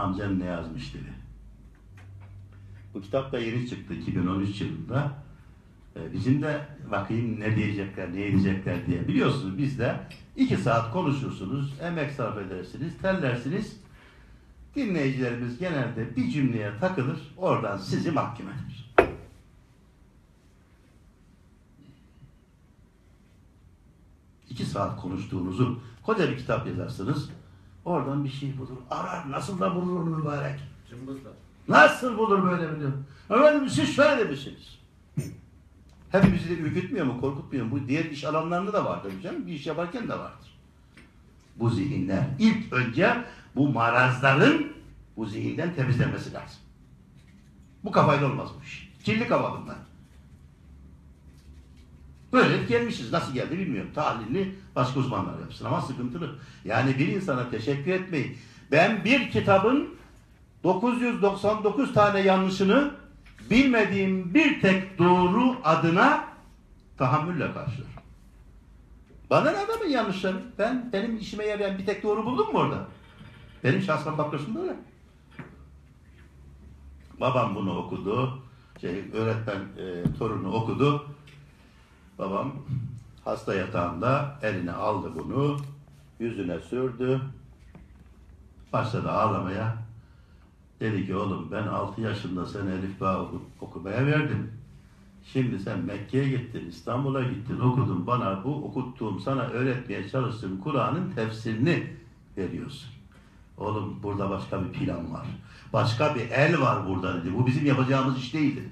amcam 0.00 0.38
ne 0.38 0.44
yazmış 0.44 0.94
dedi. 0.94 1.12
Bu 2.94 3.00
kitap 3.00 3.32
da 3.32 3.38
yeni 3.38 3.68
çıktı 3.68 3.94
2013 3.94 4.60
yılında. 4.60 5.12
E, 5.96 6.12
bizim 6.12 6.42
de 6.42 6.60
bakayım 6.90 7.40
ne 7.40 7.56
diyecekler, 7.56 8.14
ne 8.14 8.26
edecekler 8.26 8.86
diye. 8.86 9.08
Biliyorsunuz 9.08 9.58
biz 9.58 9.78
de 9.78 10.00
iki 10.36 10.56
saat 10.56 10.92
konuşursunuz, 10.92 11.74
emek 11.80 12.12
sarf 12.12 12.38
edersiniz, 12.38 12.98
terlersiniz. 13.02 13.76
Dinleyicilerimiz 14.76 15.58
genelde 15.58 16.16
bir 16.16 16.30
cümleye 16.30 16.72
takılır, 16.80 17.18
oradan 17.36 17.76
sizi 17.78 18.10
mahkum 18.10 18.46
eder. 18.46 18.91
İki 24.52 24.64
saat 24.64 25.00
konuştuğunuzu 25.00 25.80
koca 26.02 26.30
bir 26.30 26.38
kitap 26.38 26.66
yazarsınız, 26.66 27.30
oradan 27.84 28.24
bir 28.24 28.28
şey 28.28 28.58
bulur. 28.58 28.76
Arar, 28.90 29.30
nasıl 29.30 29.60
da 29.60 29.74
bulur 29.74 30.18
mübarek. 30.18 30.60
Cımbızla. 30.90 31.30
Nasıl 31.68 32.18
bulur 32.18 32.50
böyle 32.50 32.74
biliyor? 32.74 32.92
Efendim 33.30 33.70
siz 33.70 33.96
şöyle 33.96 34.24
demişsiniz. 34.24 34.78
Hepimizi 36.10 36.50
de 36.50 36.54
ürkütmüyor 36.54 37.06
mu, 37.06 37.20
korkutmuyor 37.20 37.66
mu? 37.66 37.70
Bu 37.70 37.88
diğer 37.88 38.04
iş 38.04 38.24
alanlarında 38.24 38.72
da 38.72 38.84
vardır 38.84 39.12
canım. 39.22 39.46
Bir 39.46 39.52
iş 39.52 39.66
yaparken 39.66 40.08
de 40.08 40.18
vardır. 40.18 40.58
Bu 41.56 41.70
zihinler 41.70 42.24
ilk 42.38 42.72
önce 42.72 43.24
bu 43.56 43.68
marazların 43.68 44.72
bu 45.16 45.26
zihinden 45.26 45.74
temizlenmesi 45.74 46.32
lazım. 46.32 46.60
Bu 47.84 47.92
kafayla 47.92 48.26
olmaz 48.26 48.48
bu 48.60 48.64
iş. 48.64 48.92
Kirli 49.04 49.28
kafa 49.28 49.62
bunlar. 49.62 49.76
Böyle 52.32 52.64
gelmişiz. 52.64 53.12
Nasıl 53.12 53.34
geldi 53.34 53.58
bilmiyorum. 53.58 53.90
Tahlilini 53.94 54.54
başka 54.76 55.00
uzmanlar 55.00 55.38
yapsın 55.40 55.64
ama 55.64 55.80
sıkıntılı. 55.80 56.30
Yani 56.64 56.98
bir 56.98 57.08
insana 57.08 57.50
teşekkür 57.50 57.92
etmeyin. 57.92 58.36
Ben 58.72 59.04
bir 59.04 59.30
kitabın 59.30 59.88
999 60.64 61.94
tane 61.94 62.20
yanlışını 62.20 62.90
bilmediğim 63.50 64.34
bir 64.34 64.60
tek 64.60 64.98
doğru 64.98 65.56
adına 65.64 66.24
tahammülle 66.98 67.52
karşılar. 67.52 67.92
Bana 69.30 69.50
ne 69.50 69.58
adamın 69.58 69.88
yanlışları? 69.88 70.36
Ben 70.58 70.90
benim 70.92 71.16
işime 71.16 71.44
yarayan 71.44 71.78
bir 71.78 71.86
tek 71.86 72.02
doğru 72.02 72.24
buldum 72.24 72.52
mu 72.52 72.58
orada? 72.58 72.86
Benim 73.64 73.82
şahsen 73.82 74.18
bakıyorsun 74.18 74.54
böyle. 74.54 74.76
Babam 77.20 77.54
bunu 77.54 77.78
okudu. 77.78 78.42
Şey, 78.80 79.04
öğretmen 79.12 79.60
e, 79.78 80.04
torunu 80.18 80.52
okudu. 80.52 81.06
Babam 82.22 82.52
hasta 83.24 83.54
yatağında 83.54 84.38
eline 84.42 84.72
aldı 84.72 85.12
bunu. 85.18 85.56
Yüzüne 86.20 86.60
sürdü. 86.60 87.20
Başladı 88.72 89.10
ağlamaya. 89.10 89.76
Dedi 90.80 91.06
ki 91.06 91.16
oğlum 91.16 91.48
ben 91.52 91.66
6 91.66 92.00
yaşında 92.00 92.46
sen 92.46 92.66
Elif 92.66 93.00
Bağ 93.00 93.20
oku- 93.20 93.42
okumaya 93.60 94.06
verdim. 94.06 94.52
Şimdi 95.32 95.58
sen 95.58 95.78
Mekke'ye 95.78 96.28
gittin, 96.28 96.68
İstanbul'a 96.68 97.22
gittin, 97.22 97.60
okudun. 97.60 98.06
Bana 98.06 98.44
bu 98.44 98.54
okuttuğum, 98.64 99.20
sana 99.20 99.42
öğretmeye 99.42 100.08
çalıştığım 100.08 100.60
Kur'an'ın 100.60 101.10
tefsirini 101.10 101.96
veriyorsun. 102.36 102.90
Oğlum 103.58 104.02
burada 104.02 104.30
başka 104.30 104.64
bir 104.64 104.72
plan 104.72 105.12
var. 105.12 105.26
Başka 105.72 106.14
bir 106.14 106.30
el 106.30 106.60
var 106.60 106.88
burada 106.88 107.20
dedi. 107.20 107.34
Bu 107.34 107.46
bizim 107.46 107.66
yapacağımız 107.66 108.18
iş 108.18 108.34
değildi. 108.34 108.70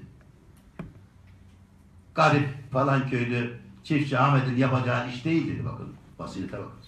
Garip 2.15 2.71
falan 2.71 3.09
köylü 3.09 3.57
çiftçi 3.83 4.19
Ahmet'in 4.19 4.57
yapacağı 4.57 5.09
iş 5.09 5.25
değil 5.25 5.47
dedi 5.47 5.65
bakın. 5.65 5.93
Basirete 6.19 6.57
bakın. 6.59 6.81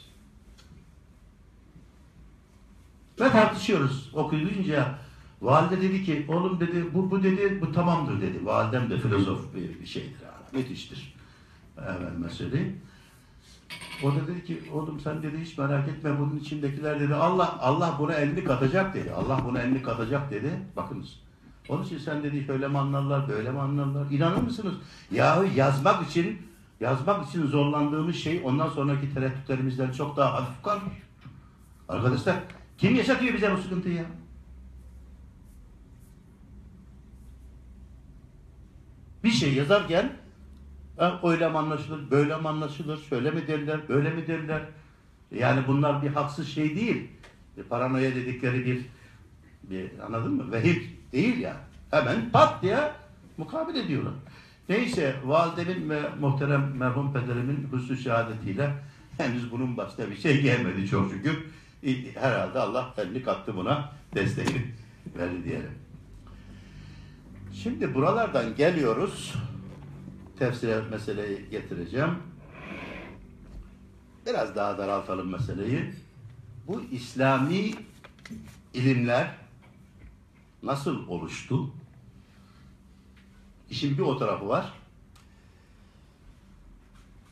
Ve 3.20 3.30
tartışıyoruz. 3.30 4.12
Okuyunca 4.14 5.00
valide 5.42 5.82
dedi 5.82 6.04
ki 6.04 6.26
oğlum 6.28 6.60
dedi 6.60 6.94
bu, 6.94 7.12
bu 7.12 7.24
dedi 7.24 7.62
bu 7.62 7.72
tamamdır 7.72 8.22
dedi. 8.22 8.46
Validem 8.46 8.90
de 8.90 9.00
filozof 9.00 9.56
bir, 9.56 9.80
bir 9.80 9.86
şeydir. 9.86 10.16
Yani, 10.24 10.64
müthiştir. 10.64 11.14
Efendime 11.78 12.30
söyleyeyim. 12.30 12.82
O 14.04 14.12
da 14.12 14.28
dedi 14.28 14.46
ki 14.46 14.62
oğlum 14.74 15.00
sen 15.00 15.24
dedi 15.24 15.38
hiç 15.42 15.58
merak 15.58 15.88
etme 15.88 16.20
bunun 16.20 16.38
içindekiler 16.38 17.00
dedi 17.00 17.16
Allah 17.16 17.58
Allah 17.60 17.96
buna 18.00 18.14
elini 18.14 18.44
katacak 18.44 18.94
dedi. 18.94 19.12
Allah 19.12 19.42
buna 19.46 19.62
elini 19.62 19.84
katacak 19.84 20.32
dedi. 20.32 20.60
Bakınız. 20.76 21.20
Onun 21.70 21.84
için 21.84 21.98
sen 21.98 22.24
dedi 22.24 22.46
şöyle 22.46 22.68
mi 22.68 22.78
anlarlar, 22.78 23.30
böyle 23.30 23.52
mi 23.52 23.60
anlarlar? 23.60 24.12
İnanır 24.12 24.42
mısınız? 24.42 24.74
Yahu 25.12 25.46
yazmak 25.56 26.10
için 26.10 26.42
yazmak 26.80 27.30
için 27.30 27.48
zorlandığımız 27.48 28.16
şey 28.16 28.42
ondan 28.44 28.70
sonraki 28.70 29.14
tereddütlerimizden 29.14 29.92
çok 29.92 30.18
daha 30.18 30.34
hafif 30.34 30.64
kalmış. 30.64 30.94
Arkadaşlar 31.90 32.36
kim 32.78 32.96
yaşatıyor 32.96 33.34
bize 33.34 33.52
bu 33.58 33.62
sıkıntıyı 33.62 33.96
ya? 33.96 34.06
Bir 39.24 39.32
şey 39.32 39.54
yazarken 39.54 40.14
öyle 41.24 41.50
mi 41.50 41.58
anlaşılır, 41.58 42.12
böyle 42.12 42.38
mi 42.38 42.48
anlaşılır, 42.48 43.00
şöyle 43.10 43.32
mi 43.32 43.48
derler, 43.48 43.90
böyle 43.90 44.10
mi 44.10 44.28
derler? 44.28 44.62
Yani 45.32 45.68
bunlar 45.68 46.04
bir 46.04 46.10
haksız 46.10 46.48
şey 46.48 46.76
değil. 46.76 47.08
Bir 47.58 47.64
paranoya 47.64 48.16
dedikleri 48.16 48.66
bir, 48.66 48.86
bir 49.64 50.00
anladın 50.00 50.34
mı? 50.34 50.52
Vehim 50.52 50.84
değil 51.14 51.38
ya. 51.38 51.58
Hemen 51.92 52.30
pat 52.32 52.62
diye 52.62 52.92
mukabil 53.38 53.76
ediyorlar. 53.76 54.14
Neyse 54.70 55.16
validemin 55.26 55.90
ve 55.90 56.02
muhterem 56.20 56.78
merhum 56.78 57.14
pederimin 57.14 57.70
hüsnü 57.74 57.98
şehadetiyle 57.98 58.74
Henüz 59.18 59.52
bunun 59.52 59.78
başına 59.78 60.10
bir 60.10 60.18
şey 60.18 60.42
gelmedi 60.42 60.88
çok 60.88 61.12
şükür. 61.12 61.46
Herhalde 62.16 62.60
Allah 62.60 62.94
elini 62.98 63.24
kattı 63.24 63.56
buna 63.56 63.92
desteğini 64.16 64.66
verdi 65.18 65.44
diyelim. 65.44 65.72
Şimdi 67.54 67.96
buralardan 67.96 68.56
geliyoruz. 68.56 69.34
Tefsire 70.40 70.82
meseleyi 70.92 71.50
getireceğim. 71.52 72.18
Biraz 74.26 74.56
daha 74.56 74.78
daraltalım 74.78 75.32
meseleyi. 75.32 75.94
Bu 76.68 76.82
İslami 76.92 77.72
ilimler 78.74 79.32
nasıl 80.64 81.08
oluştu? 81.08 81.72
İşin 83.70 83.98
bir 83.98 84.04
o 84.04 84.18
tarafı 84.18 84.48
var. 84.48 84.74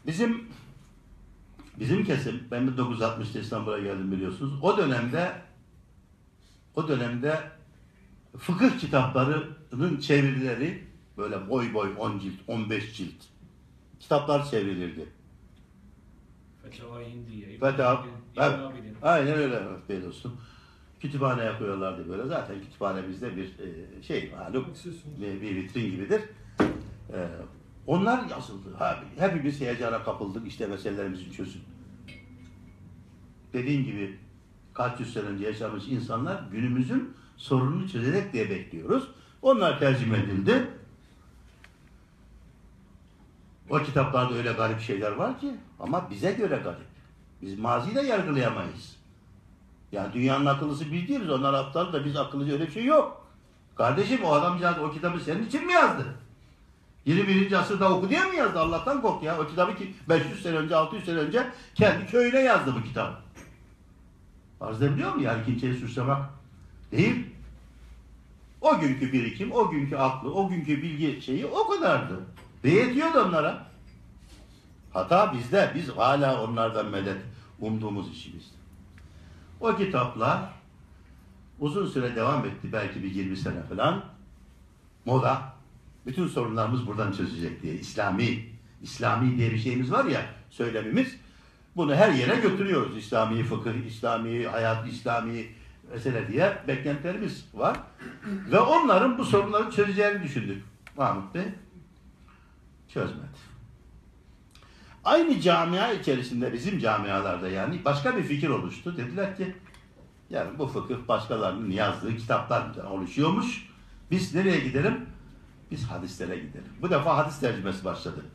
Bizim 0.05 0.47
bizim 1.79 2.05
kesim, 2.05 2.47
ben 2.51 2.67
1960'ta 2.67 3.39
İstanbul'a 3.39 3.79
geldim 3.79 4.11
biliyorsunuz. 4.11 4.53
O 4.61 4.77
dönemde 4.77 5.41
o 6.75 6.87
dönemde 6.87 7.51
fıkıh 8.37 8.79
kitaplarının 8.79 9.99
çevirileri 9.99 10.87
böyle 11.17 11.49
boy 11.49 11.73
boy 11.73 11.95
10 11.97 12.19
cilt, 12.19 12.39
15 12.47 12.97
cilt 12.97 13.23
kitaplar 13.99 14.49
çevrilirdi. 14.49 15.09
Fetava. 17.59 18.05
Fetava, 18.35 18.73
evet. 18.75 18.95
Aynen 19.01 19.37
öyle 19.37 19.59
Mehmet 19.59 19.89
Bey 19.89 20.03
dostum. 20.03 20.41
Kütüphane 21.01 21.43
yapıyorlardı 21.43 22.09
böyle. 22.09 22.25
Zaten 22.25 22.61
kütüphane 22.61 23.07
bizde 23.07 23.35
bir 23.35 23.45
e, 23.45 24.03
şey 24.03 24.31
malum 24.37 24.65
bir, 25.21 25.41
bir 25.41 25.55
vitrin 25.55 25.91
gibidir. 25.91 26.21
E, 27.13 27.27
onlar 27.87 28.29
yazıldı. 28.29 28.75
Ha, 28.79 29.03
hepimiz 29.17 29.61
heyecana 29.61 30.03
kapıldık 30.03 30.47
işte 30.47 30.67
meselelerimizin 30.67 31.31
çözün. 31.31 31.61
Dediğin 33.53 33.85
gibi 33.85 34.19
kaç 34.73 34.99
yüz 34.99 35.13
sene 35.13 35.25
önce 35.25 35.45
yaşamış 35.45 35.87
insanlar 35.87 36.43
günümüzün 36.51 37.13
sorununu 37.37 37.89
çözecek 37.89 38.33
diye 38.33 38.49
bekliyoruz. 38.49 39.11
Onlar 39.41 39.79
tercüme 39.79 40.17
edildi. 40.17 40.67
O 43.69 43.79
kitaplarda 43.79 44.33
öyle 44.33 44.51
garip 44.51 44.81
şeyler 44.81 45.11
var 45.11 45.39
ki 45.39 45.55
ama 45.79 46.09
bize 46.09 46.31
göre 46.31 46.61
garip. 46.63 46.87
Biz 47.41 47.59
maziyi 47.59 47.95
de 47.95 48.01
yargılayamayız. 48.01 49.00
Yani 49.91 50.13
dünyanın 50.13 50.45
akıllısı 50.45 50.91
biz 50.91 51.07
değiliz. 51.07 51.29
Onlar 51.29 51.53
aptal 51.53 51.93
da 51.93 52.05
biz 52.05 52.15
akıllıca 52.15 52.53
öyle 52.53 52.67
bir 52.67 52.71
şey 52.71 52.85
yok. 52.85 53.25
Kardeşim 53.75 54.23
o 54.23 54.31
adamcağız 54.31 54.77
o 54.77 54.91
kitabı 54.91 55.19
senin 55.19 55.45
için 55.45 55.65
mi 55.65 55.73
yazdı? 55.73 56.05
21. 57.05 57.51
asırda 57.51 57.93
oku 57.93 58.09
diye 58.09 58.25
mi 58.25 58.35
yazdı? 58.35 58.59
Allah'tan 58.59 59.01
kork 59.01 59.23
ya. 59.23 59.39
O 59.39 59.47
kitabı 59.47 59.75
ki 59.75 59.93
500 60.09 60.43
sene 60.43 60.57
önce, 60.57 60.75
600 60.75 61.05
sene 61.05 61.17
önce 61.17 61.47
kendi 61.75 62.07
köyüne 62.07 62.39
yazdı 62.39 62.75
bu 62.79 62.83
kitabı. 62.83 63.13
Arz 64.61 64.81
edebiliyor 64.81 65.13
mu? 65.13 65.21
Yani 65.21 65.45
kimseyi 65.45 65.73
suçlamak 65.73 66.29
değil. 66.91 67.25
O 68.61 68.79
günkü 68.79 69.13
birikim, 69.13 69.51
o 69.51 69.69
günkü 69.69 69.95
aklı, 69.95 70.33
o 70.33 70.49
günkü 70.49 70.81
bilgi 70.81 71.21
şeyi 71.21 71.45
o 71.45 71.67
kadardı. 71.67 72.19
Ve 72.63 72.69
yetiyordu 72.69 73.23
onlara. 73.27 73.65
Hata 74.93 75.33
bizde. 75.33 75.71
Biz 75.75 75.89
hala 75.89 76.43
onlardan 76.43 76.85
medet 76.85 77.21
umduğumuz 77.59 78.11
işimizde. 78.11 78.60
O 79.61 79.75
kitaplar 79.75 80.39
uzun 81.59 81.87
süre 81.87 82.15
devam 82.15 82.45
etti. 82.45 82.73
Belki 82.73 83.03
bir 83.03 83.11
20 83.11 83.37
sene 83.37 83.63
falan. 83.63 84.03
Moda. 85.05 85.53
Bütün 86.05 86.27
sorunlarımız 86.27 86.87
buradan 86.87 87.11
çözecek 87.11 87.61
diye. 87.61 87.73
İslami, 87.73 88.45
İslami 88.81 89.37
diye 89.37 89.51
bir 89.51 89.57
şeyimiz 89.57 89.91
var 89.91 90.05
ya 90.05 90.21
söylemimiz. 90.49 91.15
Bunu 91.75 91.95
her 91.95 92.11
yere 92.11 92.35
götürüyoruz. 92.35 92.97
İslami 92.97 93.43
fıkıh, 93.43 93.85
İslami 93.87 94.47
hayat, 94.47 94.87
İslami 94.87 95.45
mesele 95.91 96.27
diye 96.27 96.57
beklentilerimiz 96.67 97.45
var. 97.53 97.79
Ve 98.51 98.59
onların 98.59 99.17
bu 99.17 99.25
sorunları 99.25 99.71
çözeceğini 99.71 100.23
düşündük. 100.23 100.63
Mahmut 100.97 101.35
Bey 101.35 101.43
çözmedi. 102.87 103.50
Aynı 105.03 105.41
camia 105.41 105.91
içerisinde 105.93 106.53
bizim 106.53 106.79
camialarda 106.79 107.49
yani 107.49 107.85
başka 107.85 108.17
bir 108.17 108.23
fikir 108.23 108.49
oluştu. 108.49 108.97
Dediler 108.97 109.37
ki 109.37 109.55
yani 110.29 110.59
bu 110.59 110.67
fıkıh 110.67 111.07
başkalarının 111.07 111.71
yazdığı 111.71 112.17
kitaplardan 112.17 112.85
oluşuyormuş. 112.85 113.69
Biz 114.11 114.35
nereye 114.35 114.59
gidelim? 114.59 115.05
Biz 115.71 115.83
hadislere 115.83 116.35
gidelim. 116.35 116.73
Bu 116.81 116.89
defa 116.89 117.17
hadis 117.17 117.39
tercümesi 117.39 117.85
başladı. 117.85 118.25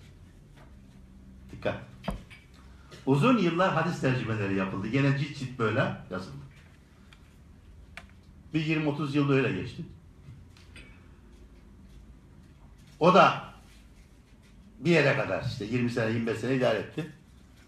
Dikkat. 1.52 1.74
Uzun 3.07 3.38
yıllar 3.38 3.72
hadis 3.72 4.00
tercümeleri 4.00 4.55
yapıldı. 4.55 4.88
Gene 4.88 5.18
cilt 5.18 5.38
cilt 5.38 5.59
böyle 5.59 5.96
yazıldı. 6.11 6.37
Bir 8.55 8.66
20-30 8.66 9.16
yılda 9.16 9.33
öyle 9.33 9.52
geçti. 9.52 9.83
O 13.00 13.14
da 13.14 13.44
bir 14.79 14.91
yere 14.91 15.17
kadar 15.17 15.45
işte 15.45 15.65
20 15.65 15.91
sene 15.91 16.11
25 16.11 16.39
sene 16.39 16.55
idare 16.55 16.79
etti. 16.79 17.12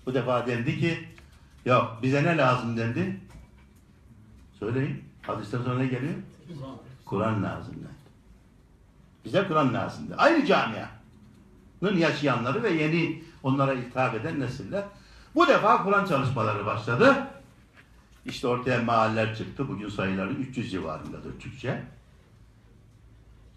Bu 0.07 0.15
defa 0.15 0.47
dendi 0.47 0.81
ki 0.81 1.09
yok 1.65 1.99
bize 2.03 2.25
ne 2.25 2.37
lazım 2.37 2.77
dendi. 2.77 3.21
Söyleyin. 4.59 5.05
Hadisten 5.23 5.63
sonra 5.63 5.79
ne 5.79 5.87
geliyor? 5.87 6.15
Kur'an 7.05 7.43
lazım 7.43 7.75
dendi. 7.75 7.89
Bize 9.25 9.49
Kur'an 9.49 9.75
lazımdı. 9.75 10.15
Aynı 10.17 10.47
camianın 10.47 11.97
yaşayanları 11.97 12.63
ve 12.63 12.71
yeni 12.71 13.23
onlara 13.43 13.73
hitap 13.73 14.15
eden 14.15 14.41
nesiller. 14.41 14.85
Bu 15.35 15.49
defa 15.49 15.83
Kur'an 15.85 16.05
çalışmaları 16.05 16.67
başladı. 16.67 17.27
İşte 18.25 18.49
ortaya 18.49 18.83
mahaller 18.83 19.37
çıktı. 19.37 19.69
Bugün 19.69 19.89
sayıları 19.89 20.33
300 20.33 20.71
civarındadır 20.71 21.41
Türkçe. 21.41 21.83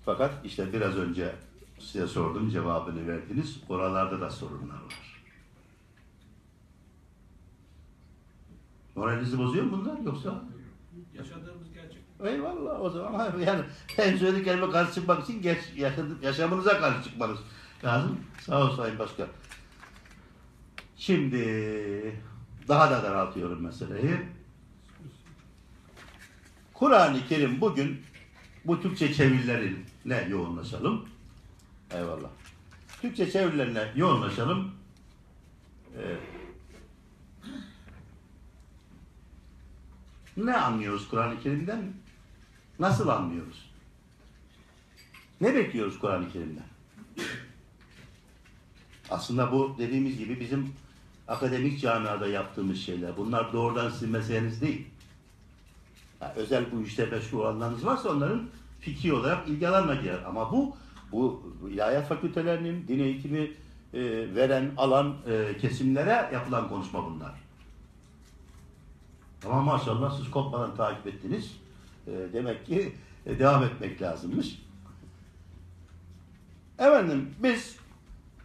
Fakat 0.06 0.32
işte 0.44 0.74
biraz 0.74 0.98
önce 0.98 1.36
size 1.82 2.08
sordum 2.08 2.50
cevabını 2.50 3.08
verdiniz. 3.08 3.58
Oralarda 3.70 4.22
da 4.22 4.30
sorunlar 4.30 4.76
var. 4.76 5.24
Moralinizi 8.96 9.38
bozuyor 9.38 9.66
mu 9.66 9.72
bunlar 9.72 10.00
yoksa? 10.00 10.44
Yaşadığımız 11.14 11.74
gerçek. 11.74 12.02
Eyvallah 12.24 12.82
o 12.82 12.90
zaman 12.90 13.40
yani 13.40 13.62
en 13.98 14.18
söylediklerime 14.18 14.70
karşı 14.70 14.94
çıkmak 14.94 15.24
için 15.24 15.42
geç, 15.42 15.60
yaşamınıza 16.22 16.80
karşı 16.80 17.04
çıkmanız 17.04 17.40
lazım. 17.84 18.20
Sağ 18.40 18.64
ol 18.64 18.76
Sayın 18.76 19.00
Başkan. 19.00 19.28
Şimdi 20.98 22.16
daha 22.68 22.92
da 22.92 23.04
daraltıyorum 23.04 23.64
meseleyi. 23.64 24.20
Kur'an-ı 26.74 27.28
Kerim 27.30 27.62
bugün 27.62 28.02
bu 28.66 28.82
Türkçe 28.82 29.14
çevirilerine 29.14 30.28
yoğunlaşalım. 30.30 31.06
Eyvallah. 31.96 32.30
Türkçe 33.02 33.32
çevirilerine 33.32 33.92
yoğunlaşalım. 33.96 34.72
Ee, 35.98 36.16
ne 40.38 40.58
anlıyoruz 40.58 41.08
Kur'an-ı 41.10 41.42
Kerim'den? 41.44 41.94
Nasıl 42.80 43.08
anlıyoruz? 43.08 43.72
Ne 45.42 45.56
bekliyoruz 45.56 46.00
Kur'an-ı 46.00 46.32
Kerim'den? 46.32 46.66
Aslında 49.10 49.52
bu 49.52 49.76
dediğimiz 49.78 50.18
gibi 50.18 50.40
bizim 50.40 50.74
akademik 51.28 51.82
camiada 51.82 52.28
yaptığımız 52.28 52.80
şeyler. 52.80 53.18
Bunlar 53.18 53.54
doğrudan 53.54 53.90
sizin 53.90 54.10
meseleniz 54.10 54.62
değil. 54.62 54.88
Ha, 56.20 56.34
özel 56.36 56.72
bu 56.72 56.82
işte 56.82 57.06
meşgul 57.06 57.40
olanlarınız 57.40 57.86
varsa 57.86 58.10
onların 58.10 58.50
fikri 58.80 59.14
olarak 59.14 59.48
ilgi 59.48 59.68
alanına 59.68 59.96
girer. 59.96 60.24
Ama 60.24 60.52
bu 60.52 60.78
bu 61.12 61.54
ilahiyat 61.72 62.08
fakültelerinin 62.08 62.88
din 62.88 63.00
eğitimi 63.00 63.52
e, 63.94 64.02
veren 64.36 64.72
alan 64.78 65.16
e, 65.28 65.58
kesimlere 65.58 66.30
yapılan 66.34 66.70
konuşma 66.70 67.06
bunlar. 67.06 67.34
Ama 69.46 69.62
maşallah 69.62 70.18
siz 70.18 70.32
kopmadan 70.32 70.76
takip 70.76 71.08
ettiniz. 71.08 71.58
E, 72.08 72.12
demek 72.34 72.66
ki 72.66 72.94
e, 73.26 73.40
devam 73.40 73.64
etmek 73.64 74.02
lazımmış. 74.02 74.62
Efendim 76.80 77.30
biz 77.44 77.78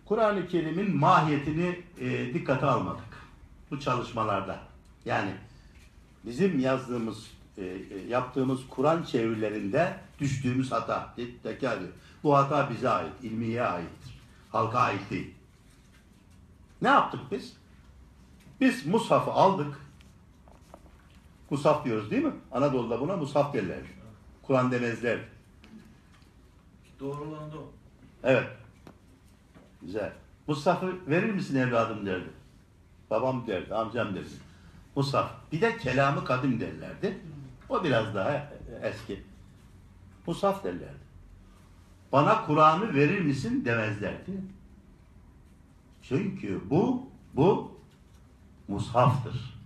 Kur'an-ı 0.05 0.49
Kerim'in 0.49 0.97
mahiyetini 0.97 1.80
e, 2.01 2.34
dikkate 2.34 2.66
almadık. 2.66 3.05
Bu 3.70 3.80
çalışmalarda. 3.80 4.59
Yani 5.05 5.30
bizim 6.24 6.59
yazdığımız, 6.59 7.26
e, 7.59 7.64
e, 7.64 8.09
yaptığımız 8.09 8.61
Kur'an 8.70 9.03
çevirilerinde 9.03 9.97
düştüğümüz 10.20 10.72
hata. 10.72 11.14
Tekrar. 11.43 11.78
Bu 12.27 12.37
hata 12.37 12.70
bize 12.70 12.89
ait, 12.89 13.12
ilmiye 13.22 13.62
aittir. 13.62 14.20
Halka 14.53 14.79
ait 14.79 15.11
değil. 15.11 15.35
Ne 16.83 16.89
yaptık 16.89 17.20
biz? 17.31 17.57
Biz 18.61 18.87
mushafı 18.87 19.31
aldık. 19.31 19.81
Mushaf 21.51 21.85
diyoruz 21.85 22.11
değil 22.11 22.24
mi? 22.24 22.33
Anadolu'da 22.53 23.01
buna 23.01 23.16
mushaf 23.16 23.55
derler. 23.55 23.79
Kur'an 24.43 24.70
demezler. 24.70 25.18
Doğru 27.01 27.22
olan 27.22 27.53
da 27.53 27.57
o. 27.57 27.72
Evet. 28.22 28.51
Güzel. 29.83 30.12
Mushaf'ı 30.47 31.11
verir 31.11 31.31
misin 31.31 31.57
evladım 31.57 32.07
derdi. 32.07 32.31
Babam 33.11 33.47
derdi, 33.47 33.74
amcam 33.74 34.14
derdi. 34.14 34.29
Musaf. 34.97 35.31
Bir 35.53 35.61
de 35.61 35.77
kelamı 35.77 36.24
kadim 36.24 36.61
derlerdi. 36.61 37.18
O 37.68 37.85
biraz 37.85 38.14
daha 38.14 38.53
eski. 38.83 39.22
Musaf 40.27 40.64
derlerdi. 40.64 41.05
Bana 42.12 42.46
Kur'an'ı 42.46 42.94
verir 42.94 43.20
misin 43.20 43.64
demezlerdi. 43.64 44.32
Çünkü 46.02 46.61
bu, 46.70 47.11
bu 47.34 47.78
mushaftır. 48.68 49.57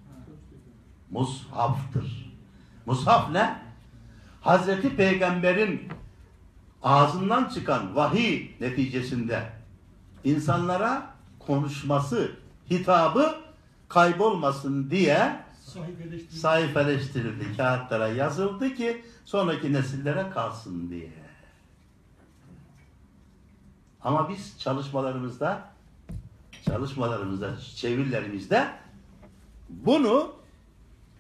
Mushaftır. 1.11 2.33
Mushaf 2.87 3.31
ne? 3.31 3.63
Hazreti 4.41 4.97
Peygamber'in 4.97 5.89
ağzından 6.83 7.49
çıkan 7.49 7.97
vahiy 7.97 8.51
neticesinde 8.61 9.53
insanlara 10.25 11.15
konuşması, 11.39 12.31
hitabı 12.71 13.35
kaybolmasın 13.89 14.91
diye 14.91 15.41
sayfeleştirildi, 16.31 17.57
kağıtlara 17.57 18.09
yazıldı 18.09 18.75
ki 18.75 19.05
sonraki 19.25 19.73
nesillere 19.73 20.31
kalsın 20.31 20.91
diye. 20.91 21.20
Ama 24.05 24.29
biz 24.29 24.59
çalışmalarımızda 24.59 25.71
çalışmalarımızda, 26.65 27.57
çevirilerimizde 27.77 28.69
bunu 29.69 30.33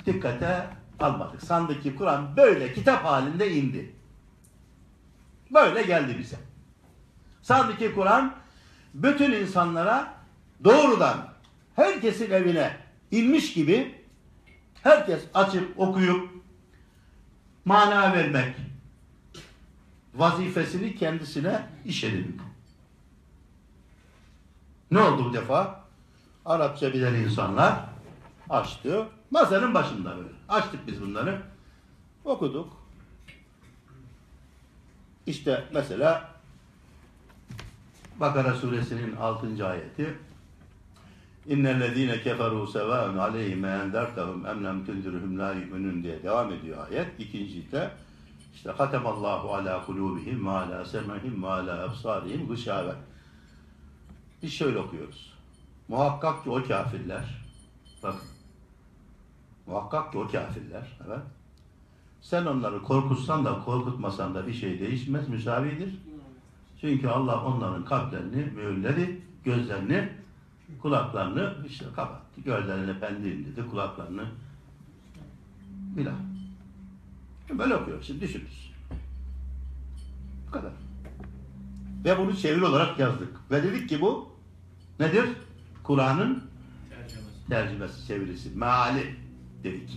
dikkate 0.06 0.66
almadık. 1.00 1.42
Sandık 1.42 1.82
ki 1.82 1.96
Kur'an 1.96 2.36
böyle 2.36 2.74
kitap 2.74 3.04
halinde 3.04 3.52
indi. 3.52 3.94
Böyle 5.50 5.82
geldi 5.82 6.16
bize. 6.18 6.36
Sandık 7.42 7.78
ki 7.78 7.94
Kur'an 7.94 8.34
bütün 8.94 9.32
insanlara 9.32 10.14
doğrudan 10.64 11.28
herkesin 11.76 12.30
evine 12.30 12.76
inmiş 13.10 13.54
gibi 13.54 13.94
herkes 14.82 15.22
açıp 15.34 15.80
okuyup 15.80 16.30
mana 17.64 18.12
vermek 18.12 18.54
vazifesini 20.14 20.96
kendisine 20.96 21.62
iş 21.84 22.04
edindi. 22.04 22.49
Ne 24.90 25.00
oldu 25.00 25.24
bu 25.24 25.32
defa? 25.32 25.80
Arapça 26.46 26.92
bilen 26.92 27.14
insanlar 27.14 27.84
açtı. 28.50 29.06
Masanın 29.30 29.74
başında 29.74 30.16
böyle. 30.16 30.28
Açtık 30.48 30.86
biz 30.86 31.02
bunları. 31.02 31.42
Okuduk. 32.24 32.68
İşte 35.26 35.64
mesela 35.74 36.30
Bakara 38.20 38.54
suresinin 38.54 39.16
6. 39.16 39.66
ayeti 39.68 40.18
İnnellezîne 41.46 42.14
keferû 42.14 42.72
sevâun 42.72 43.16
aleyhim 43.16 43.64
endertehum 43.64 44.46
em 44.46 44.64
lem 44.64 44.86
tündirhum 44.86 45.38
la 45.38 45.54
diye 46.02 46.22
devam 46.22 46.52
ediyor 46.52 46.86
ayet. 46.90 47.20
İkinci 47.20 47.72
de 47.72 47.90
işte 48.54 48.70
hatemallahu 48.70 49.54
ala 49.54 49.86
kulubihim 49.86 50.46
ve 50.46 50.50
ala 50.50 50.84
sem'ihim 50.84 51.42
ve 51.42 51.46
ala 51.46 51.84
absarihim 51.84 52.48
gışâve. 52.48 52.92
Biz 54.42 54.52
şöyle 54.52 54.78
okuyoruz. 54.78 55.32
Muhakkak 55.88 56.44
ki 56.44 56.50
o 56.50 56.68
kafirler 56.68 57.40
bakın 58.02 58.28
muhakkak 59.66 60.12
ki 60.12 60.18
o 60.18 60.22
kafirler 60.22 60.98
evet. 61.06 61.22
Sen 62.20 62.46
onları 62.46 62.82
korkutsan 62.82 63.44
da 63.44 63.60
korkutmasan 63.64 64.34
da 64.34 64.46
bir 64.46 64.52
şey 64.52 64.80
değişmez, 64.80 65.28
müsavidir. 65.28 65.94
Çünkü 66.80 67.08
Allah 67.08 67.44
onların 67.44 67.84
kalplerini 67.84 68.36
mühürledi, 68.36 69.20
gözlerini, 69.44 70.08
kulaklarını 70.82 71.54
işte 71.66 71.84
kapattı. 71.96 72.40
Gözlerine 72.44 73.00
pendirin 73.00 73.44
dedi, 73.44 73.66
kulaklarını 73.70 74.24
filan. 75.94 76.16
Böyle 77.58 77.74
okuyor. 77.74 78.02
Şimdi 78.02 78.20
düşünürüz. 78.20 78.72
Bu 80.48 80.50
kadar. 80.52 80.72
Ve 82.04 82.18
bunu 82.18 82.36
çeviri 82.36 82.64
olarak 82.64 82.98
yazdık. 82.98 83.50
Ve 83.50 83.62
dedik 83.62 83.88
ki 83.88 84.00
bu 84.00 84.29
nedir? 85.00 85.28
Kur'an'ın 85.82 86.44
Tercümesi. 86.90 87.46
tercümesi, 87.48 88.06
çevirisi. 88.06 88.50
Meali 88.50 89.16
dedik. 89.64 89.96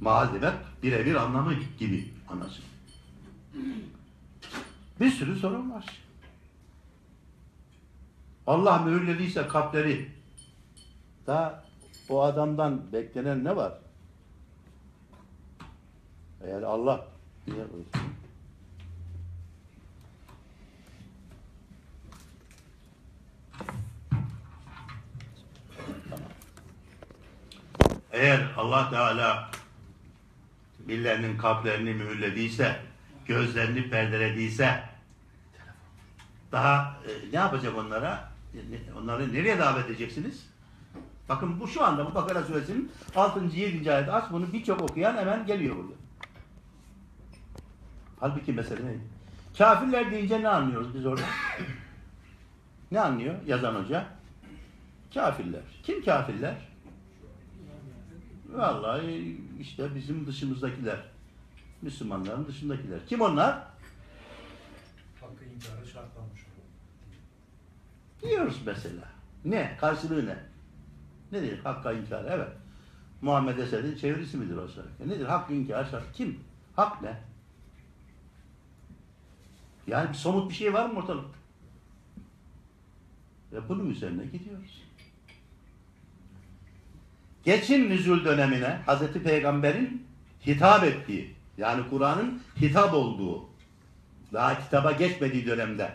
Maal 0.00 0.34
demek 0.34 0.54
birebir 0.82 1.14
anlamı 1.14 1.54
gibi 1.78 2.12
anlaşılır. 2.28 2.68
Bir 5.00 5.10
sürü 5.10 5.36
sorun 5.36 5.70
var. 5.70 5.84
Allah 8.46 8.78
mühürlediyse 8.78 9.48
kalpleri 9.48 10.10
daha 11.26 11.64
o 12.08 12.22
adamdan 12.22 12.92
beklenen 12.92 13.44
ne 13.44 13.56
var? 13.56 13.78
Eğer 16.44 16.62
Allah 16.62 17.06
Niye 17.46 17.64
koysun? 17.66 18.10
Eğer 28.14 28.46
Allah 28.56 28.90
Teala 28.90 29.50
birilerinin 30.78 31.38
kalplerini 31.38 31.94
mühürlediyse, 31.94 32.76
gözlerini 33.26 33.90
perdelediyse 33.90 34.82
daha 36.52 36.96
e, 37.06 37.32
ne 37.32 37.38
yapacak 37.38 37.78
onlara? 37.78 38.28
Onları 39.02 39.34
nereye 39.34 39.58
davet 39.58 39.86
edeceksiniz? 39.86 40.46
Bakın 41.28 41.60
bu 41.60 41.68
şu 41.68 41.84
anda 41.84 42.06
bu 42.06 42.14
Bakara 42.14 42.42
suresinin 42.42 42.92
6. 43.16 43.44
7. 43.56 43.92
ayet 43.92 44.08
aç 44.08 44.24
bunu 44.30 44.52
birçok 44.52 44.82
okuyan 44.82 45.16
hemen 45.16 45.46
geliyor 45.46 45.76
burada. 45.76 45.94
Halbuki 48.20 48.52
mesele 48.52 48.86
ne? 48.86 48.96
Kafirler 49.58 50.10
deyince 50.10 50.42
ne 50.42 50.48
anlıyoruz 50.48 50.94
biz 50.94 51.06
orada? 51.06 51.22
ne 52.92 53.00
anlıyor 53.00 53.34
yazan 53.46 53.74
hoca? 53.74 54.06
Kafirler. 55.14 55.62
Kim 55.82 56.04
kafirler? 56.04 56.73
Vallahi 58.54 59.40
işte 59.60 59.94
bizim 59.94 60.26
dışımızdakiler. 60.26 61.00
Müslümanların 61.82 62.46
dışındakiler. 62.46 63.06
Kim 63.06 63.20
onlar? 63.20 63.66
Hakkı 65.20 65.44
inkarı 65.44 65.86
şartlanmış. 65.86 66.40
Diyoruz 68.22 68.60
mesela. 68.66 69.08
Ne? 69.44 69.76
Karşılığı 69.80 70.26
ne? 70.26 70.36
Nedir? 71.32 71.58
Hakka 71.58 71.92
inkar. 71.92 72.24
Evet. 72.24 72.48
Muhammed 73.22 73.58
Esed'in 73.58 73.96
çevirisi 73.96 74.36
midir 74.36 74.56
o 74.56 74.68
şarkı? 74.68 75.08
Nedir? 75.08 75.26
Hak 75.26 75.50
inkar 75.50 75.84
şarkı. 75.84 76.12
Kim? 76.12 76.40
Hak 76.76 77.02
ne? 77.02 77.20
Yani 79.86 80.08
bir 80.08 80.14
somut 80.14 80.50
bir 80.50 80.54
şey 80.54 80.74
var 80.74 80.90
mı 80.90 80.98
ortalıkta? 80.98 81.38
Ve 83.52 83.68
bunun 83.68 83.90
üzerine 83.90 84.26
gidiyoruz. 84.26 84.83
Geçin 87.44 87.90
nüzul 87.90 88.24
dönemine 88.24 88.78
Hazreti 88.86 89.22
Peygamber'in 89.22 90.06
hitap 90.46 90.84
ettiği, 90.84 91.34
yani 91.58 91.82
Kur'an'ın 91.90 92.42
hitap 92.60 92.94
olduğu, 92.94 93.44
daha 94.32 94.60
kitaba 94.60 94.92
geçmediği 94.92 95.46
dönemde 95.46 95.92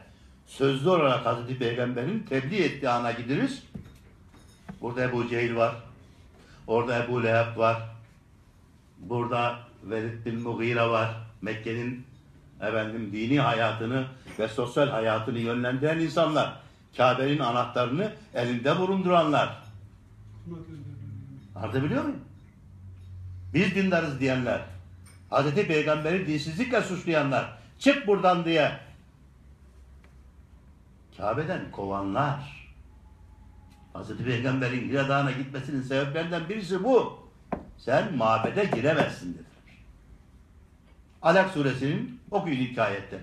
sözlü 0.48 0.90
olarak 0.90 1.26
Hazreti 1.26 1.58
Peygamber'in 1.58 2.20
tebliğ 2.20 2.64
ettiği 2.64 2.90
ana 2.90 3.12
gideriz. 3.12 3.64
Burada 4.82 5.04
Ebu 5.04 5.30
Cehil 5.30 5.56
var. 5.56 5.76
Orada 6.68 7.04
Ebu 7.04 7.24
Leheb 7.24 7.58
var. 7.58 7.78
Burada 9.00 9.60
Velid 9.84 10.26
bin 10.26 10.42
Mughira 10.42 10.92
var. 10.92 11.10
Mekke'nin 11.42 12.06
efendim 12.62 13.10
dini 13.14 13.40
hayatını 13.40 14.06
ve 14.40 14.48
sosyal 14.48 14.88
hayatını 14.88 15.40
yönlendiren 15.40 16.00
insanlar. 16.00 16.54
Kabe'nin 16.98 17.40
anahtarını 17.40 18.14
elinde 18.34 18.78
bulunduranlar. 18.78 19.69
Anlatabiliyor 21.60 22.04
muyum? 22.04 22.20
Biz 23.54 23.76
dindarız 23.76 24.20
diyenler. 24.20 24.62
Hazreti 25.30 25.68
Peygamber'i 25.68 26.28
dinsizlikle 26.28 26.82
suçlayanlar. 26.82 27.58
Çık 27.80 28.08
buradan 28.08 28.46
diye 28.46 28.80
Kabe'den 31.18 31.72
kovanlar. 31.72 32.70
Hazreti 33.94 34.26
Peygamber'in 34.26 34.90
Hira 34.90 35.10
Dağı'na 35.10 35.32
gitmesinin 35.32 35.82
sebeplerinden 35.82 36.50
birisi 36.50 36.84
bu. 36.84 37.20
Sen 37.78 38.18
mabede 38.18 38.64
giremezsin 38.66 39.34
dediler. 39.34 39.46
Alak 41.22 41.52
suresinin 41.52 42.20
okuyun 42.32 42.58
ilk 42.58 42.78
ayetten. 42.78 43.22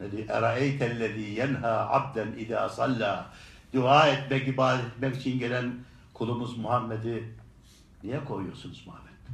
Ne 0.00 0.12
diyor? 0.12 0.28
Eraeytellezî 0.28 1.20
yenha 1.20 1.88
abden 1.90 2.32
idâ 2.38 2.68
sallâ. 2.68 3.26
Dua 3.74 4.08
etmek, 4.08 4.48
ibadet 4.48 4.84
etmek 4.84 5.16
için 5.16 5.38
gelen 5.38 5.74
kulumuz 6.14 6.58
Muhammed'i 6.58 7.34
niye 8.02 8.24
koyuyorsunuz 8.24 8.86
mabette? 8.86 9.32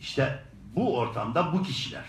İşte 0.00 0.42
bu 0.76 0.98
ortamda 0.98 1.52
bu 1.52 1.62
kişiler. 1.62 2.04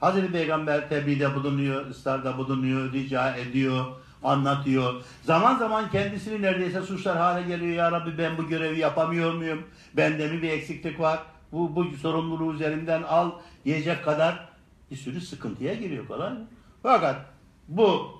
Hazreti 0.00 0.32
Peygamber 0.32 0.88
tebliğde 0.88 1.34
bulunuyor, 1.34 1.86
ısrarda 1.86 2.38
bulunuyor, 2.38 2.92
rica 2.92 3.36
ediyor, 3.36 3.86
anlatıyor. 4.24 5.02
Zaman 5.22 5.58
zaman 5.58 5.90
kendisini 5.90 6.42
neredeyse 6.42 6.82
suçlar 6.82 7.16
hale 7.16 7.46
geliyor. 7.46 7.76
Ya 7.76 7.92
Rabbi 7.92 8.18
ben 8.18 8.38
bu 8.38 8.48
görevi 8.48 8.78
yapamıyor 8.78 9.34
muyum? 9.34 9.62
Bende 9.96 10.28
mi 10.28 10.42
bir 10.42 10.50
eksiklik 10.50 11.00
var? 11.00 11.22
Bu, 11.52 11.76
bu 11.76 11.96
sorumluluğu 11.96 12.54
üzerimden 12.54 13.02
al 13.02 13.30
diyecek 13.64 14.04
kadar 14.04 14.48
bir 14.90 14.96
sürü 14.96 15.20
sıkıntıya 15.20 15.74
giriyor 15.74 16.06
falan. 16.06 16.48
Fakat 16.88 17.26
bu 17.68 18.18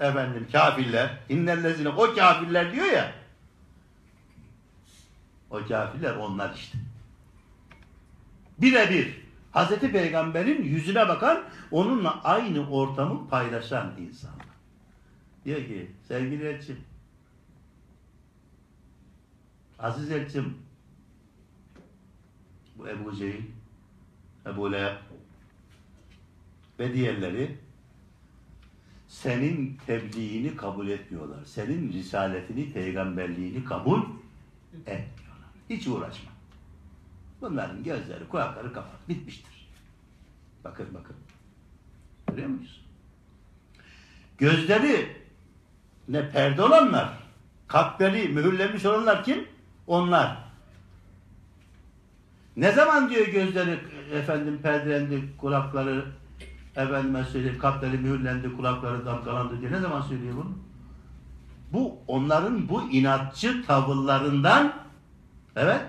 efendim 0.00 0.48
kafirler, 0.52 1.18
innellezine 1.28 1.88
o 1.88 2.14
kafirler 2.14 2.72
diyor 2.72 2.86
ya 2.86 3.12
o 5.50 5.56
kafirler 5.68 6.16
onlar 6.16 6.54
işte. 6.54 6.78
Birebir 8.58 9.20
Hazreti 9.52 9.92
Peygamber'in 9.92 10.62
yüzüne 10.62 11.08
bakan, 11.08 11.44
onunla 11.70 12.22
aynı 12.22 12.70
ortamı 12.70 13.28
paylaşan 13.28 13.92
insanlar. 13.98 14.46
Diyor 15.44 15.58
ki, 15.58 15.90
sevgili 16.08 16.48
elçim, 16.48 16.80
Aziz 19.78 20.10
elçim, 20.10 20.58
bu 22.76 22.88
Ebu 22.88 23.16
Cehil, 23.16 23.44
Ebu 24.46 24.72
Leheb 24.72 25.05
ve 26.78 26.92
diğerleri 26.92 27.56
senin 29.08 29.78
tebliğini 29.86 30.56
kabul 30.56 30.88
etmiyorlar. 30.88 31.44
Senin 31.44 31.92
risaletini, 31.92 32.72
peygamberliğini 32.72 33.64
kabul 33.64 34.00
etmiyorlar. 34.72 35.50
Hiç 35.70 35.86
uğraşma. 35.86 36.30
Bunların 37.40 37.84
gözleri, 37.84 38.28
kulakları 38.28 38.72
kapat. 38.72 39.08
Bitmiştir. 39.08 39.68
Bakın 40.64 40.86
bakın. 40.94 41.16
Görüyor 42.28 42.48
muyuz? 42.48 42.86
Gözleri 44.38 45.16
ne 46.08 46.30
perde 46.30 46.62
olanlar, 46.62 47.18
kalpleri 47.68 48.28
mühürlenmiş 48.28 48.84
olanlar 48.84 49.24
kim? 49.24 49.48
Onlar. 49.86 50.46
Ne 52.56 52.72
zaman 52.72 53.10
diyor 53.10 53.26
gözleri 53.26 53.78
efendim 54.12 54.58
perdelendi, 54.62 55.36
kulakları 55.38 56.04
efendime 56.76 57.24
söyleyeyim 57.24 57.58
kalpleri 57.58 57.98
mühürlendi, 57.98 58.56
kulakları 58.56 59.06
damgalandı 59.06 59.60
diye 59.60 59.72
ne 59.72 59.80
zaman 59.80 60.02
söylüyor 60.02 60.34
bunu? 60.36 60.58
Bu 61.72 61.98
onların 62.06 62.68
bu 62.68 62.82
inatçı 62.82 63.66
tavırlarından 63.66 64.74
evet 65.56 65.82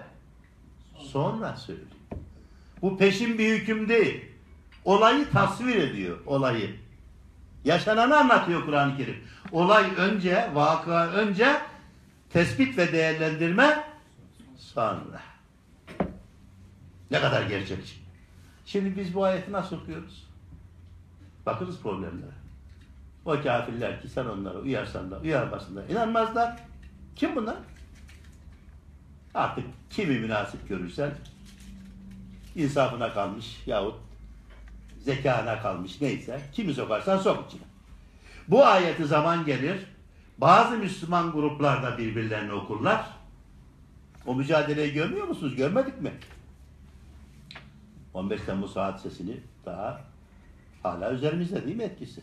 sonra 0.97 1.55
söylüyor. 1.55 1.87
Bu 2.81 2.97
peşin 2.97 3.37
bir 3.37 3.59
hüküm 3.59 3.89
değil. 3.89 4.25
Olayı 4.85 5.29
tasvir 5.31 5.75
ediyor 5.75 6.17
olayı. 6.25 6.75
Yaşananı 7.65 8.17
anlatıyor 8.17 8.65
Kur'an-ı 8.65 8.97
Kerim. 8.97 9.23
Olay 9.51 9.85
önce, 9.97 10.49
vaka 10.53 11.07
önce 11.07 11.61
tespit 12.29 12.77
ve 12.77 12.91
değerlendirme 12.91 13.83
sonra. 14.57 15.21
Ne 17.11 17.21
kadar 17.21 17.43
gerçekçi. 17.43 17.93
Şimdi 18.65 18.97
biz 18.97 19.13
bu 19.13 19.23
ayeti 19.23 19.51
nasıl 19.51 19.77
okuyoruz? 19.77 20.26
Bakınız 21.47 21.81
problemlere. 21.81 22.31
O 23.25 23.31
kafirler 23.31 24.01
ki 24.01 24.09
sen 24.09 24.25
onlara 24.25 24.57
uyarsan 24.57 25.11
da 25.11 25.19
uyarmasın 25.19 25.75
da 25.75 25.85
inanmazlar. 25.85 26.59
Kim 27.15 27.35
bunlar? 27.35 27.55
Artık 29.33 29.65
kimi 29.89 30.19
münasip 30.19 30.69
görürsen 30.69 31.11
insafına 32.55 33.13
kalmış 33.13 33.63
yahut 33.65 33.95
zekana 34.99 35.61
kalmış 35.61 36.01
neyse 36.01 36.41
kimi 36.53 36.73
sokarsan 36.73 37.17
sok 37.17 37.45
içine. 37.47 37.63
Bu 38.47 38.65
ayeti 38.65 39.05
zaman 39.05 39.45
gelir 39.45 39.85
bazı 40.37 40.77
Müslüman 40.77 41.31
gruplarda 41.31 41.97
birbirlerini 41.97 42.53
okurlar. 42.53 43.05
O 44.25 44.35
mücadeleyi 44.35 44.93
görmüyor 44.93 45.27
musunuz? 45.27 45.55
Görmedik 45.55 46.01
mi? 46.01 46.11
15 48.13 48.41
Temmuz 48.41 48.75
hadisesini 48.75 49.39
daha 49.65 50.01
hala 50.93 51.11
üzerimizde 51.11 51.65
değil 51.65 51.75
mi 51.75 51.83
etkisi? 51.83 52.21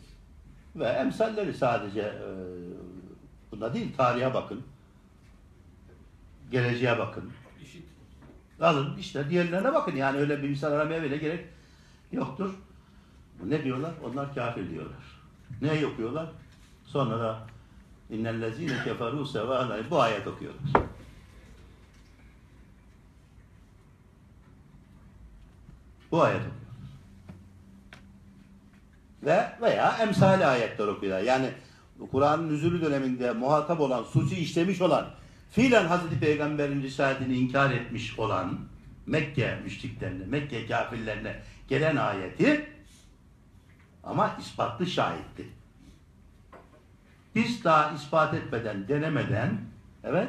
Ve 0.77 0.85
emsalleri 0.85 1.55
sadece 1.55 2.01
e, 2.01 2.29
bunda 3.53 3.75
değil 3.75 3.97
tarihe 3.97 4.35
bakın. 4.35 4.63
Geleceğe 6.51 6.99
bakın. 6.99 7.33
Alın 8.61 8.97
işte 8.97 9.31
diğerlerine 9.31 9.75
bakın 9.75 9.97
yani 9.97 10.19
öyle 10.19 10.43
bir 10.43 10.49
misal 10.49 10.73
aramaya 10.73 11.03
bile 11.03 11.17
gerek 11.17 11.45
yoktur. 12.13 12.55
Ne 13.45 13.65
diyorlar? 13.65 13.93
Onlar 14.05 14.35
kafir 14.35 14.71
diyorlar. 14.71 15.21
Ne 15.63 15.87
okuyorlar? 15.87 16.29
Sonra 16.85 17.19
da 17.19 17.39
innellezine 18.11 18.85
keferu 18.85 19.27
sevâne 19.27 19.91
bu 19.91 20.01
ayet 20.01 20.27
okuyorlar. 20.27 20.63
Bu 26.11 26.23
ayet 26.23 26.41
okuyorlar. 26.41 26.64
Ve 29.25 29.47
veya 29.61 29.97
emsali 30.01 30.47
ayetler 30.47 30.87
okuyorlar. 30.87 31.23
Yani 31.23 31.51
Kur'an'ın 32.11 32.49
nüzulü 32.49 32.83
döneminde 32.83 33.33
muhatap 33.33 33.81
olan, 33.81 34.03
suçu 34.03 34.35
işlemiş 34.35 34.81
olan, 34.81 35.07
fiilen 35.51 35.87
Hazreti 35.87 36.21
Peygamber'in 36.21 36.83
risaletini 36.83 37.35
inkar 37.37 37.71
etmiş 37.71 38.19
olan 38.19 38.59
Mekke 39.07 39.59
müşriklerine, 39.65 40.25
Mekke 40.25 40.67
kafirlerine 40.67 41.37
gelen 41.69 41.97
ayeti 41.97 42.67
ama 44.05 44.37
ispatlı 44.41 44.87
şahitti. 44.87 45.49
Biz 47.35 47.65
daha 47.65 47.93
ispat 47.93 48.35
etmeden, 48.35 48.89
denemeden, 48.89 49.61
evet, 50.05 50.29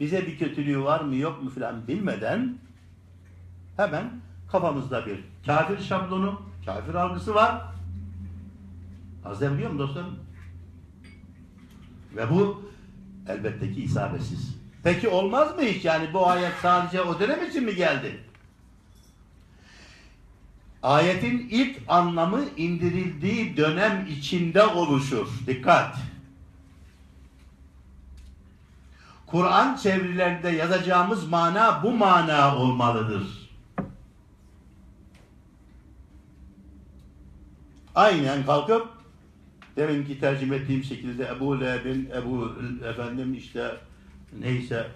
bize 0.00 0.26
bir 0.26 0.38
kötülüğü 0.38 0.82
var 0.82 1.00
mı 1.00 1.16
yok 1.16 1.42
mu 1.42 1.50
filan 1.50 1.88
bilmeden 1.88 2.58
hemen 3.76 4.10
kafamızda 4.52 5.06
bir 5.06 5.20
kafir 5.46 5.80
şablonu, 5.80 6.42
kafir 6.66 6.94
algısı 6.94 7.34
var. 7.34 7.62
Anlatabiliyor 9.24 9.70
muyum 9.70 9.78
dostlarım? 9.78 10.18
Ve 12.16 12.30
bu 12.30 12.70
elbette 13.28 13.72
ki 13.72 13.82
isabetsiz. 13.82 14.56
Peki 14.82 15.08
olmaz 15.08 15.56
mı 15.56 15.62
hiç? 15.62 15.84
Yani 15.84 16.12
bu 16.12 16.28
ayet 16.28 16.52
sadece 16.62 17.02
o 17.02 17.20
dönem 17.20 17.48
için 17.48 17.64
mi 17.64 17.74
geldi? 17.74 18.20
Ayetin 20.82 21.48
ilk 21.50 21.78
anlamı 21.88 22.44
indirildiği 22.56 23.56
dönem 23.56 24.06
içinde 24.10 24.66
oluşur. 24.66 25.28
Dikkat! 25.46 25.96
Kur'an 29.26 29.76
çevirilerinde 29.76 30.48
yazacağımız 30.48 31.28
mana 31.28 31.82
bu 31.82 31.92
mana 31.92 32.56
olmalıdır. 32.56 33.50
Aynen 37.94 38.46
kalkıp 38.46 38.99
deminki 39.80 40.20
tercüme 40.20 40.56
ettiğim 40.56 40.84
şekilde 40.84 41.28
Ebu 41.36 41.60
Leheb'in, 41.60 42.10
Ebu 42.16 42.52
efendim 42.90 43.34
işte 43.34 43.70
neyse 44.40 44.86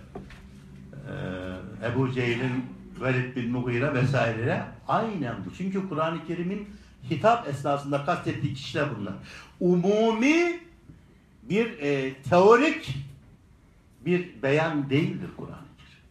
e, 1.81 1.87
Ebu 1.87 2.13
Cehil'in 2.13 2.65
Velid 3.01 3.37
bin 3.37 3.51
Mughire 3.51 3.95
vesaire 3.95 4.65
aynen 4.89 5.35
bu. 5.47 5.55
Çünkü 5.59 5.89
Kur'an-ı 5.89 6.27
Kerim'in 6.27 6.69
hitap 7.11 7.49
esnasında 7.49 8.05
kastettiği 8.05 8.55
kişiler 8.55 8.89
bunlar. 8.99 9.15
Umumi 9.61 10.61
bir 11.43 11.79
e, 11.79 12.15
teorik 12.15 12.95
bir 14.07 14.43
beyan 14.43 14.91
değildir 14.91 15.31
Kur'an-ı 15.37 15.69
Kerim. 15.79 16.03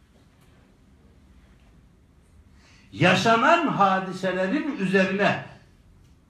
Yaşanan 2.92 3.66
hadiselerin 3.66 4.76
üzerine 4.78 5.53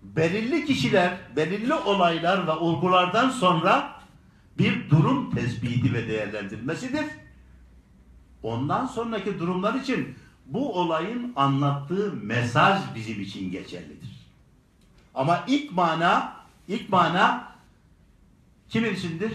belirli 0.04 0.64
kişiler, 0.64 1.18
belirli 1.36 1.74
olaylar 1.74 2.46
ve 2.46 2.50
olgulardan 2.50 3.30
sonra 3.30 4.00
bir 4.58 4.90
durum 4.90 5.30
tespiti 5.30 5.94
ve 5.94 6.08
değerlendirilmesidir. 6.08 7.04
Ondan 8.42 8.86
sonraki 8.86 9.38
durumlar 9.38 9.74
için 9.74 10.14
bu 10.46 10.80
olayın 10.80 11.32
anlattığı 11.36 12.12
mesaj 12.12 12.78
bizim 12.94 13.20
için 13.20 13.50
geçerlidir. 13.50 14.08
Ama 15.14 15.44
ilk 15.46 15.72
mana, 15.72 16.36
ilk 16.68 16.88
mana 16.88 17.52
kimin 18.68 18.94
içindir? 18.94 19.32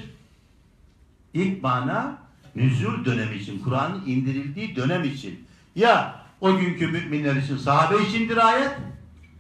İlk 1.34 1.64
mana 1.64 2.18
nüzul 2.56 3.06
dönemi 3.06 3.36
için, 3.36 3.60
Kur'an'ın 3.60 4.06
indirildiği 4.06 4.76
dönem 4.76 5.04
için. 5.04 5.46
Ya 5.76 6.26
o 6.42 6.58
günkü 6.58 6.88
müminler 6.88 7.36
için, 7.36 7.58
sahabe 7.58 8.04
içindir 8.04 8.48
ayet 8.48 8.72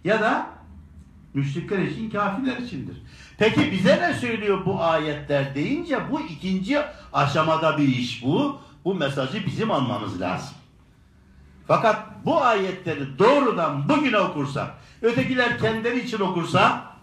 ya 0.03 0.21
da 0.21 0.58
müşrikler 1.33 1.77
için, 1.77 2.09
kafirler 2.09 2.57
içindir. 2.57 2.97
Peki 3.37 3.71
bize 3.71 4.01
ne 4.01 4.13
söylüyor 4.13 4.65
bu 4.65 4.83
ayetler 4.83 5.55
deyince 5.55 6.11
bu 6.11 6.21
ikinci 6.21 6.79
aşamada 7.13 7.77
bir 7.77 7.87
iş 7.87 8.23
bu. 8.23 8.61
Bu 8.85 8.95
mesajı 8.95 9.45
bizim 9.45 9.71
almamız 9.71 10.21
lazım. 10.21 10.55
Fakat 11.67 12.25
bu 12.25 12.41
ayetleri 12.43 13.19
doğrudan 13.19 13.89
bugüne 13.89 14.17
okursak, 14.17 14.73
ötekiler 15.01 15.59
kendileri 15.59 15.99
için 15.99 16.19
okursa 16.19 16.93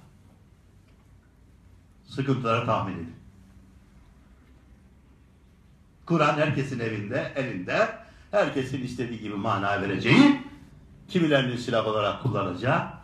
sıkıntıları 2.07 2.67
tahmin 2.67 2.95
edin. 2.95 3.17
Kur'an 6.07 6.35
herkesin 6.35 6.81
evinde, 6.81 7.33
elinde, 7.37 7.89
herkesin 8.31 8.83
istediği 8.83 9.21
gibi 9.21 9.35
mana 9.35 9.83
vereceği, 9.83 10.43
kimilerinin 11.09 11.57
silah 11.57 11.87
olarak 11.87 12.23
kullanacağı 12.23 12.96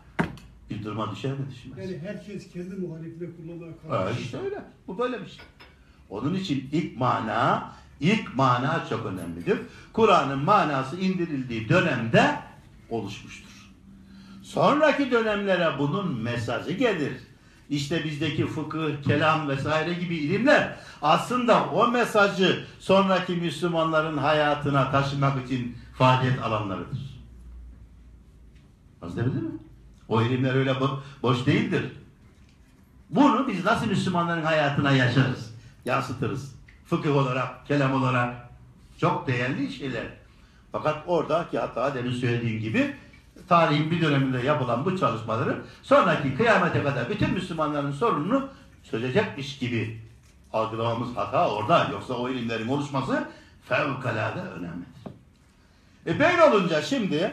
bir 0.78 0.84
duruma 0.84 1.12
düşer 1.12 1.32
mi 1.32 1.38
düşmez? 1.50 1.78
Yani 1.90 1.98
herkes 2.06 2.52
kendi 2.52 2.74
muhalifine 2.74 3.28
kullanmaya 3.36 3.72
Ha, 3.72 3.88
kalkıyor. 3.88 4.18
işte 4.20 4.38
öyle. 4.38 4.62
Bu 4.86 4.98
böyle 4.98 5.20
bir 5.20 5.26
şey. 5.26 5.38
Onun 6.10 6.34
için 6.34 6.68
ilk 6.72 6.96
mana, 6.96 7.72
ilk 8.00 8.34
mana 8.36 8.84
çok 8.90 9.06
önemlidir. 9.06 9.58
Kur'an'ın 9.92 10.38
manası 10.44 10.96
indirildiği 11.00 11.68
dönemde 11.68 12.36
oluşmuştur. 12.90 13.70
Sonraki 14.42 15.10
dönemlere 15.10 15.78
bunun 15.78 16.20
mesajı 16.22 16.72
gelir. 16.72 17.12
İşte 17.70 18.04
bizdeki 18.04 18.46
fıkıh, 18.46 19.02
kelam 19.02 19.48
vesaire 19.48 19.94
gibi 19.94 20.16
ilimler 20.16 20.76
aslında 21.02 21.64
o 21.70 21.88
mesajı 21.88 22.64
sonraki 22.78 23.32
Müslümanların 23.32 24.18
hayatına 24.18 24.90
taşımak 24.90 25.46
için 25.46 25.76
faaliyet 25.98 26.42
alanlarıdır. 26.42 26.98
Anlatabildim 29.02 29.44
mi? 29.44 29.50
O 30.12 30.22
ilimler 30.22 30.54
öyle 30.54 30.70
bo- 30.70 30.98
boş 31.22 31.46
değildir. 31.46 31.92
Bunu 33.10 33.48
biz 33.48 33.64
nasıl 33.64 33.86
Müslümanların 33.86 34.42
hayatına 34.42 34.92
yaşarız, 34.92 35.54
yansıtırız. 35.84 36.54
Fıkıh 36.86 37.16
olarak, 37.16 37.66
kelam 37.66 38.02
olarak 38.02 38.34
çok 39.00 39.26
değerli 39.26 39.72
şeyler. 39.72 40.04
Fakat 40.72 40.96
oradaki 41.06 41.58
hata 41.58 41.94
demin 41.94 42.12
söylediğim 42.12 42.60
gibi 42.60 42.96
tarihin 43.48 43.90
bir 43.90 44.00
döneminde 44.00 44.40
yapılan 44.40 44.84
bu 44.84 44.98
çalışmaları 44.98 45.62
sonraki 45.82 46.34
kıyamete 46.34 46.82
kadar 46.82 47.10
bütün 47.10 47.30
Müslümanların 47.30 47.92
sorununu 47.92 48.48
çözecekmiş 48.90 49.58
gibi 49.58 50.00
algılamamız 50.52 51.16
hata 51.16 51.50
orada. 51.50 51.88
Yoksa 51.92 52.14
o 52.14 52.28
ilimlerin 52.28 52.68
oluşması 52.68 53.24
fevkalade 53.68 54.40
önemlidir. 54.40 54.92
E 56.06 56.18
böyle 56.18 56.42
olunca 56.42 56.82
şimdi 56.82 57.32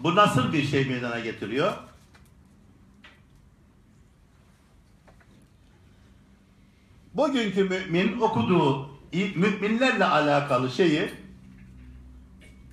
bu 0.00 0.14
nasıl 0.14 0.52
bir 0.52 0.62
şey 0.62 0.84
meydana 0.84 1.20
getiriyor? 1.20 1.72
bugünkü 7.14 7.64
mümin 7.64 8.20
okuduğu 8.20 8.90
müminlerle 9.12 10.04
alakalı 10.04 10.70
şeyi 10.70 11.10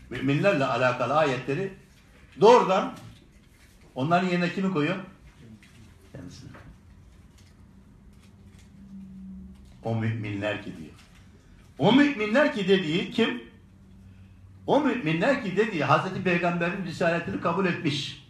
müminlerle 0.09 0.65
alakalı 0.65 1.15
ayetleri 1.15 1.73
doğrudan 2.41 2.93
onların 3.95 4.30
yerine 4.30 4.53
kimi 4.53 4.73
koyuyor? 4.73 4.95
Kendisini. 6.11 6.49
O 9.84 9.95
müminler 9.95 10.63
ki 10.63 10.78
diyor. 10.78 10.91
O 11.78 11.93
müminler 11.93 12.55
ki 12.55 12.67
dediği 12.67 13.11
kim? 13.11 13.46
O 14.68 14.80
müminler 14.80 15.43
ki 15.43 15.57
dediği 15.57 15.84
Hazreti 15.84 16.24
Peygamber'in 16.24 16.86
risaletini 16.86 17.41
kabul 17.41 17.65
etmiş. 17.65 18.28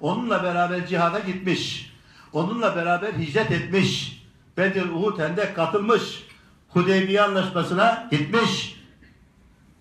Onunla 0.00 0.42
beraber 0.42 0.86
cihada 0.86 1.18
gitmiş. 1.18 1.92
Onunla 2.32 2.76
beraber 2.76 3.12
hicret 3.12 3.50
etmiş. 3.50 4.22
Bedir, 4.56 4.88
Uhud, 4.88 5.18
Hendek 5.18 5.56
katılmış. 5.56 6.26
Hudeybiye 6.68 7.22
anlaşmasına 7.22 8.08
gitmiş. 8.10 8.80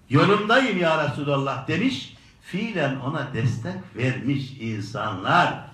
Yolundayım 0.10 0.78
ya 0.78 1.10
Resulallah 1.10 1.68
demiş. 1.68 2.16
Fiilen 2.41 2.96
ona 2.96 3.34
destek 3.34 3.76
vermiş 3.96 4.52
insanlar. 4.60 5.66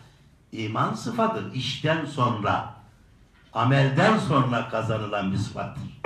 İman 0.52 0.94
sıfadır. 0.94 1.54
işten 1.54 2.06
sonra, 2.06 2.74
amelden 3.54 4.18
sonra 4.18 4.70
kazanılan 4.70 5.32
bir 5.32 5.38
sıfattır. 5.38 6.02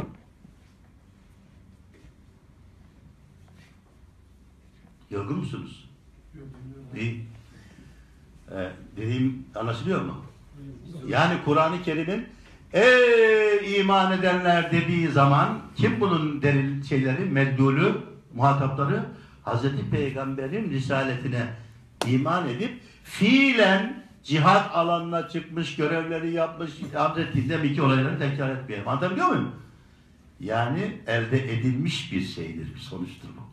Yorgun 5.15 5.37
musunuz? 5.37 5.89
Yok. 6.33 6.47
Ee, 8.51 8.71
dediğim 8.97 9.45
anlaşılıyor 9.55 10.01
mu? 10.01 10.25
Yani 11.07 11.33
Kur'an-ı 11.45 11.83
Kerim'in 11.83 12.25
ey 12.73 13.79
iman 13.79 14.11
edenler 14.11 14.71
dediği 14.71 15.07
zaman 15.07 15.59
kim 15.75 16.01
bunun 16.01 16.41
delil 16.41 16.83
şeyleri, 16.83 17.25
meddulü, 17.25 17.91
muhatapları? 18.33 19.05
Hazreti 19.43 19.89
Peygamber'in 19.89 20.69
risaletine 20.71 21.47
iman 22.07 22.49
edip 22.49 22.81
fiilen 23.03 24.03
cihat 24.23 24.75
alanına 24.75 25.29
çıkmış, 25.29 25.75
görevleri 25.75 26.31
yapmış, 26.31 26.71
Hazreti 26.93 27.49
demek 27.49 27.75
ki 27.75 27.81
olayları 27.81 28.19
tekrar 28.19 28.55
etmeyelim. 28.55 28.87
Anlatabiliyor 28.87 29.27
muyum? 29.27 29.51
Yani 30.39 30.97
elde 31.07 31.53
edilmiş 31.53 32.11
bir 32.11 32.21
şeydir, 32.21 32.75
bir 32.75 32.79
sonuçtur 32.79 33.27
bu. 33.37 33.44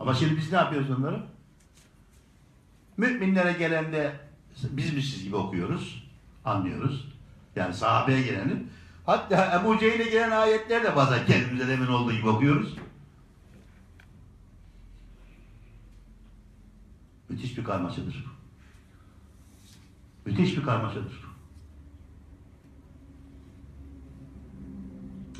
Ama 0.00 0.14
şimdi 0.14 0.36
biz 0.36 0.52
ne 0.52 0.58
yapıyoruz 0.58 0.90
onları? 0.90 1.22
Müminlere 2.96 3.52
gelende 3.52 4.20
biz 4.70 4.94
mi 4.94 5.02
siz 5.02 5.24
gibi 5.24 5.36
okuyoruz, 5.36 6.08
anlıyoruz. 6.44 7.08
Yani 7.56 7.74
sahabeye 7.74 8.22
gelenin. 8.22 8.70
Hatta 9.06 9.60
Ebu 9.60 9.78
Cehil'e 9.78 10.10
gelen 10.10 10.30
ayetler 10.30 10.84
de 10.84 10.96
bazen 10.96 11.26
kendimize 11.26 11.72
emin 11.72 11.86
olduğu 11.86 12.12
gibi 12.12 12.28
okuyoruz. 12.28 12.74
Müthiş 17.28 17.58
bir 17.58 17.64
karmaşadır. 17.64 18.24
bu. 18.26 18.30
Müthiş 20.30 20.56
bir 20.56 20.62
karmaşadır. 20.62 21.24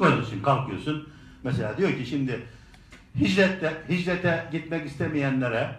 Onun 0.00 0.22
için 0.22 0.42
kalkıyorsun. 0.42 1.08
Mesela 1.42 1.76
diyor 1.76 1.92
ki 1.92 2.06
şimdi 2.06 2.46
hicrette, 3.18 3.82
hicrete 3.88 4.48
gitmek 4.52 4.86
istemeyenlere 4.86 5.76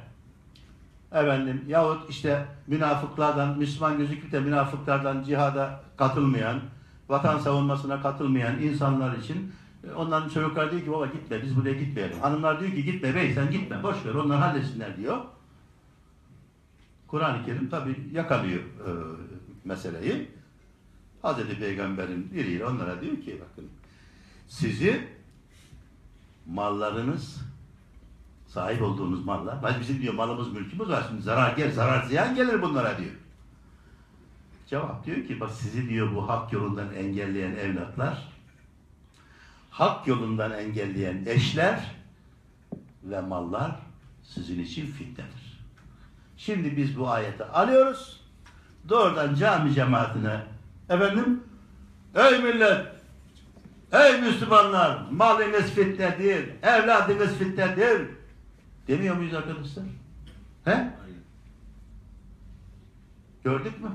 efendim 1.11 1.65
yahut 1.67 2.09
işte 2.09 2.45
münafıklardan, 2.67 3.57
Müslüman 3.57 3.97
gözüküp 3.97 4.32
de 4.32 4.39
münafıklardan 4.39 5.23
cihada 5.23 5.84
katılmayan, 5.97 6.61
vatan 7.09 7.39
savunmasına 7.39 8.01
katılmayan 8.01 8.61
insanlar 8.61 9.17
için 9.17 9.51
e, 9.88 9.93
onların 9.93 10.29
çocuklar 10.29 10.71
diyor 10.71 10.82
ki 10.82 10.91
baba 10.91 11.05
gitme 11.05 11.43
biz 11.43 11.55
buraya 11.55 11.73
gitmeyelim. 11.73 12.19
Hanımlar 12.19 12.59
diyor 12.59 12.71
ki 12.71 12.84
gitme 12.84 13.15
bey 13.15 13.34
sen 13.34 13.51
gitme 13.51 13.84
boş 13.84 14.05
ver 14.05 14.13
onlar 14.13 14.39
halletsinler 14.39 14.97
diyor. 14.97 15.17
Kur'an-ı 17.07 17.45
Kerim 17.45 17.69
tabi 17.69 17.95
yakalıyor 18.13 18.59
e, 18.59 18.89
meseleyi. 19.65 20.32
Hazreti 21.21 21.59
Peygamber'in 21.59 22.32
biriyle 22.34 22.65
onlara 22.65 23.01
diyor 23.01 23.21
ki 23.21 23.41
bakın 23.41 23.69
sizi 24.47 25.07
mallarınız 26.47 27.41
sahip 28.47 28.81
olduğunuz 28.81 29.25
mallar. 29.25 29.63
Bak 29.63 29.79
bizim 29.79 30.01
diyor 30.01 30.13
malımız 30.13 30.53
mülkümüz 30.53 30.89
var 30.89 31.05
şimdi 31.09 31.21
zarar 31.21 31.57
gel 31.57 31.71
zarar 31.71 32.03
ziyan 32.03 32.35
gelir 32.35 32.61
bunlara 32.61 32.97
diyor. 32.97 33.11
Cevap 34.67 35.05
diyor 35.05 35.27
ki 35.27 35.39
bak 35.39 35.51
sizi 35.51 35.89
diyor 35.89 36.15
bu 36.15 36.29
hak 36.29 36.53
yolundan 36.53 36.93
engelleyen 36.93 37.51
evlatlar, 37.51 38.27
hak 39.69 40.07
yolundan 40.07 40.51
engelleyen 40.51 41.23
eşler 41.25 41.95
ve 43.03 43.21
mallar 43.21 43.75
sizin 44.23 44.63
için 44.63 44.85
fitnedir. 44.85 45.61
Şimdi 46.37 46.77
biz 46.77 46.99
bu 46.99 47.09
ayeti 47.09 47.43
alıyoruz. 47.43 48.21
Doğrudan 48.89 49.35
cami 49.35 49.73
cemaatine 49.73 50.41
efendim 50.89 51.43
ey 52.15 52.43
millet 52.43 53.01
ey 53.91 54.21
Müslümanlar 54.21 55.05
malınız 55.11 55.71
fitnedir, 55.71 56.49
evladınız 56.63 57.37
fitnedir 57.37 58.07
demiyor 58.87 59.15
muyuz 59.15 59.33
arkadaşlar? 59.33 59.85
He? 60.65 60.91
Gördük 63.43 63.83
mü? 63.83 63.89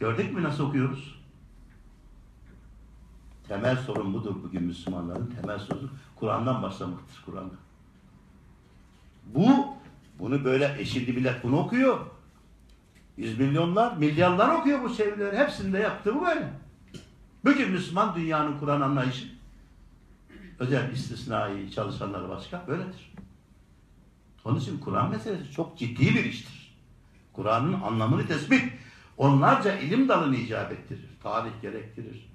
Gördük 0.00 0.34
mü 0.34 0.42
nasıl 0.42 0.68
okuyoruz? 0.68 1.14
Temel 3.48 3.76
sorun 3.76 4.14
budur 4.14 4.34
bugün 4.44 4.62
Müslümanların 4.62 5.34
temel 5.40 5.58
sorunu. 5.58 5.90
Kur'an'dan 6.16 6.62
başlamaktır 6.62 7.22
Kur'an'dan. 7.26 7.58
Bu, 9.26 9.66
bunu 10.18 10.44
böyle 10.44 10.76
eşildi 10.78 11.12
millet 11.12 11.44
bunu 11.44 11.58
okuyor. 11.58 12.00
Yüz 13.16 13.38
milyonlar, 13.38 13.96
milyarlar 13.96 14.48
okuyor 14.48 14.82
bu 14.82 14.94
çevirileri. 14.94 15.36
Hepsinde 15.36 15.78
yaptığı 15.78 16.14
bu 16.14 16.26
böyle. 16.26 16.52
Bugün 17.44 17.70
Müslüman 17.70 18.14
dünyanın 18.14 18.58
Kur'an 18.58 18.80
anlayışı 18.80 19.28
özel 20.58 20.92
istisnai 20.92 21.70
çalışanları 21.70 22.28
başka 22.28 22.64
böyledir. 22.68 23.14
Onun 24.44 24.60
için 24.60 24.78
Kur'an 24.78 25.10
meselesi 25.10 25.52
çok 25.52 25.78
ciddi 25.78 26.14
bir 26.14 26.24
iştir. 26.24 26.76
Kur'an'ın 27.32 27.80
anlamını 27.80 28.26
tespit 28.26 28.72
onlarca 29.16 29.78
ilim 29.78 30.08
dalını 30.08 30.36
icap 30.36 30.72
ettirir. 30.72 31.08
Tarih 31.22 31.50
gerektirir. 31.62 32.30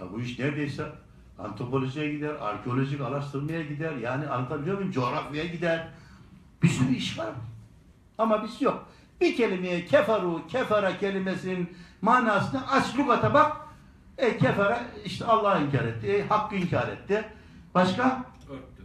Ya 0.00 0.12
bu 0.12 0.20
iş 0.20 0.38
neredeyse 0.38 0.92
Antropolojiye 1.38 2.12
gider, 2.12 2.34
arkeolojik 2.40 3.00
araştırmaya 3.00 3.62
gider. 3.62 3.96
Yani 3.96 4.28
anlatabiliyor 4.28 4.76
muyum? 4.76 4.92
Coğrafyaya 4.92 5.46
gider. 5.46 5.88
Bir 6.62 6.68
sürü 6.68 6.94
iş 6.94 7.18
var. 7.18 7.30
Ama 8.18 8.44
biz 8.44 8.62
yok. 8.62 8.88
Bir 9.20 9.36
kelimeye 9.36 9.86
keferu, 9.86 10.46
kefara 10.48 10.98
kelimesinin 10.98 11.76
manasını 12.02 12.70
aç 12.70 12.98
lügata 12.98 13.34
bak. 13.34 13.61
E 14.18 14.38
kefara 14.38 14.84
işte 15.04 15.24
Allah 15.24 15.58
inkar 15.58 15.84
etti, 15.84 16.06
e, 16.06 16.26
hakkı 16.26 16.56
inkar 16.56 16.88
etti. 16.88 17.24
Başka? 17.74 18.24
Örttü. 18.50 18.82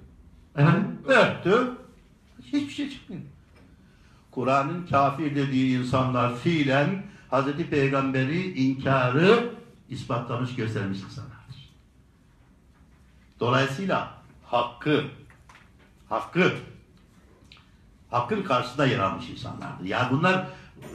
Efendim? 0.55 0.99
Örttü. 1.07 1.71
Hiçbir 2.43 2.73
şey 2.73 2.89
çıkmıyor. 2.89 3.21
Kur'an'ın 4.32 4.88
kafir 4.88 5.36
dediği 5.36 5.80
insanlar 5.80 6.36
fiilen 6.36 7.03
Hazreti 7.30 7.69
Peygamber'i 7.69 8.53
inkarı 8.53 9.49
ispatlamış 9.89 10.55
göstermiş 10.55 10.99
insanlardır. 10.99 11.73
Dolayısıyla 13.39 14.11
hakkı 14.45 15.03
hakkı 16.09 16.53
hakkın 18.11 18.43
karşısında 18.43 18.86
yer 18.86 18.99
almış 18.99 19.30
insanlardı. 19.30 19.88
Yani 19.88 20.11
bunlar 20.11 20.34
e, 20.34 20.88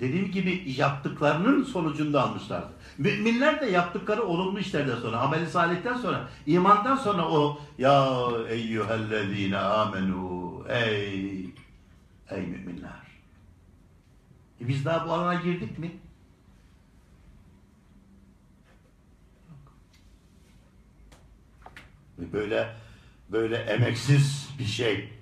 dediğim 0.00 0.30
gibi 0.30 0.74
yaptıklarının 0.76 1.64
sonucunda 1.64 2.22
almışlardı. 2.22 2.75
Müminler 2.98 3.60
de 3.60 3.66
yaptıkları 3.66 4.22
olumlu 4.22 4.58
işlerden 4.58 4.96
sonra, 4.96 5.20
ameli 5.20 5.46
salihten 5.46 5.94
sonra, 5.96 6.28
imandan 6.46 6.96
sonra 6.96 7.28
o 7.28 7.60
ya 7.78 8.18
eyyühellezine 8.48 9.58
amenu 9.58 10.64
ey 10.68 11.40
ey 12.30 12.46
müminler. 12.46 13.06
E 14.60 14.68
biz 14.68 14.84
daha 14.84 15.08
bu 15.08 15.12
alana 15.12 15.34
girdik 15.34 15.78
mi? 15.78 15.92
Ve 22.18 22.32
Böyle 22.32 22.76
böyle 23.32 23.56
emeksiz 23.56 24.48
bir 24.58 24.64
şey. 24.64 25.12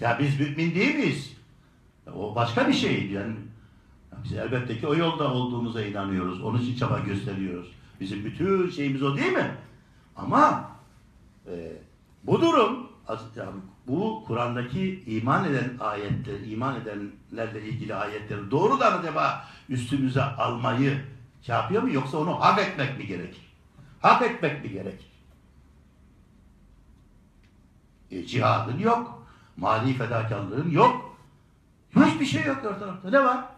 Ya 0.00 0.18
biz 0.18 0.40
mümin 0.40 0.74
değil 0.74 0.94
miyiz? 0.94 1.36
O 2.14 2.34
başka 2.34 2.68
bir 2.68 2.72
şey 2.72 3.06
yani. 3.06 3.34
Biz 4.24 4.32
elbette 4.32 4.78
ki 4.78 4.86
o 4.86 4.94
yolda 4.94 5.32
olduğumuza 5.32 5.82
inanıyoruz. 5.84 6.42
Onun 6.42 6.60
için 6.60 6.76
çaba 6.76 6.98
gösteriyoruz. 6.98 7.72
Bizim 8.00 8.24
bütün 8.24 8.70
şeyimiz 8.70 9.02
o 9.02 9.16
değil 9.16 9.32
mi? 9.32 9.56
Ama 10.16 10.70
e, 11.46 11.72
bu 12.24 12.40
durum 12.40 12.88
bu 13.86 14.24
Kur'an'daki 14.26 15.02
iman 15.06 15.44
eden 15.44 15.72
ayetler, 15.80 16.40
iman 16.40 16.80
edenlerle 16.80 17.62
ilgili 17.62 17.94
ayetleri 17.94 18.50
doğrudan 18.50 18.98
acaba 18.98 19.48
üstümüze 19.68 20.22
almayı 20.22 21.00
şey 21.42 21.54
yapıyor 21.54 21.82
mu 21.82 21.92
yoksa 21.92 22.18
onu 22.18 22.40
hak 22.40 22.58
etmek 22.58 22.98
mi 22.98 23.06
gerekir? 23.06 23.52
Hak 24.00 24.22
etmek 24.22 24.64
mi 24.64 24.70
gerekir? 24.70 25.12
E, 28.10 28.26
cihadın 28.26 28.78
yok. 28.78 29.26
Mali 29.56 29.94
fedakarlığın 29.94 30.70
yok. 30.70 31.16
Hiçbir 31.96 32.26
şey 32.26 32.44
yok 32.44 32.64
ortalıkta. 32.64 33.10
Ne 33.10 33.24
var? 33.24 33.53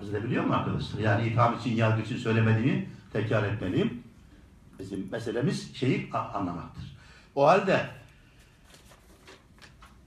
Edebiliyor 0.00 0.44
mu 0.44 0.54
arkadaşlar? 0.54 1.00
Yani 1.00 1.28
itham 1.28 1.58
için, 1.58 1.76
yargı 1.76 2.02
için 2.02 2.16
söylemediğimi 2.16 2.88
tekrar 3.12 3.42
etmeliyim. 3.42 4.02
Bizim 4.78 5.08
meselemiz 5.12 5.76
şeyi 5.76 6.10
anlamaktır. 6.12 6.96
O 7.34 7.46
halde 7.46 7.86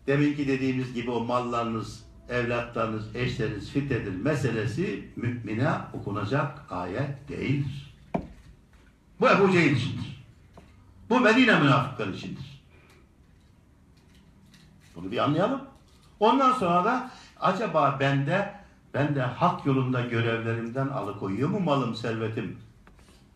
deminki 0.08 0.48
dediğimiz 0.48 0.94
gibi 0.94 1.12
o 1.12 1.24
mallarınız, 1.24 2.06
evlatlarınız, 2.30 3.16
eşleriniz 3.16 3.70
fitnedir 3.70 4.16
meselesi 4.16 5.10
mümine 5.16 5.72
okunacak 5.94 6.72
ayet 6.72 7.30
değildir. 7.30 7.96
Bu 9.20 9.30
Ebu 9.30 9.52
Cehil 9.52 9.76
içindir. 9.76 10.26
Bu 11.10 11.20
Medine 11.20 11.60
münafıkları 11.60 12.12
içindir. 12.12 12.64
Bunu 14.96 15.12
bir 15.12 15.18
anlayalım. 15.18 15.62
Ondan 16.20 16.54
sonra 16.54 16.86
da 16.86 17.12
acaba 17.40 17.98
bende 18.00 18.65
ben 18.96 19.16
de 19.16 19.22
hak 19.22 19.66
yolunda 19.66 20.02
görevlerimden 20.02 20.88
alıkoyuyor 20.88 21.50
mu 21.50 21.60
malım, 21.60 21.96
servetim? 21.96 22.58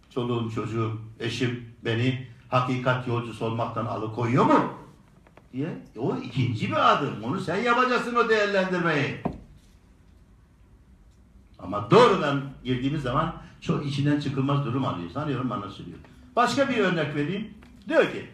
Çoluğum, 0.10 0.52
çocuğum, 0.52 1.02
eşim 1.20 1.66
beni 1.86 2.28
hakikat 2.50 3.08
yolcusu 3.08 3.46
olmaktan 3.46 3.86
alıkoyuyor 3.86 4.46
mu? 4.46 4.80
diye. 5.54 5.78
O 5.98 6.18
ikinci 6.18 6.70
bir 6.70 6.94
adım. 6.94 7.24
Onu 7.24 7.40
sen 7.40 7.58
yapacaksın 7.58 8.16
o 8.16 8.30
değerlendirmeyi. 8.30 9.18
Ama 11.60 11.92
doğrudan 11.92 12.42
girdiğimiz 12.64 13.02
zaman 13.02 13.36
çok 13.62 13.86
içinden 13.86 14.20
çıkılmaz 14.20 14.66
durum 14.66 14.86
alıyor. 14.86 15.10
Sanıyorum 15.10 15.52
anlaşılıyor. 15.52 15.98
Başka 16.36 16.70
bir 16.70 16.78
örnek 16.78 17.16
vereyim. 17.16 17.54
Diyor 17.90 18.12
ki 18.12 18.30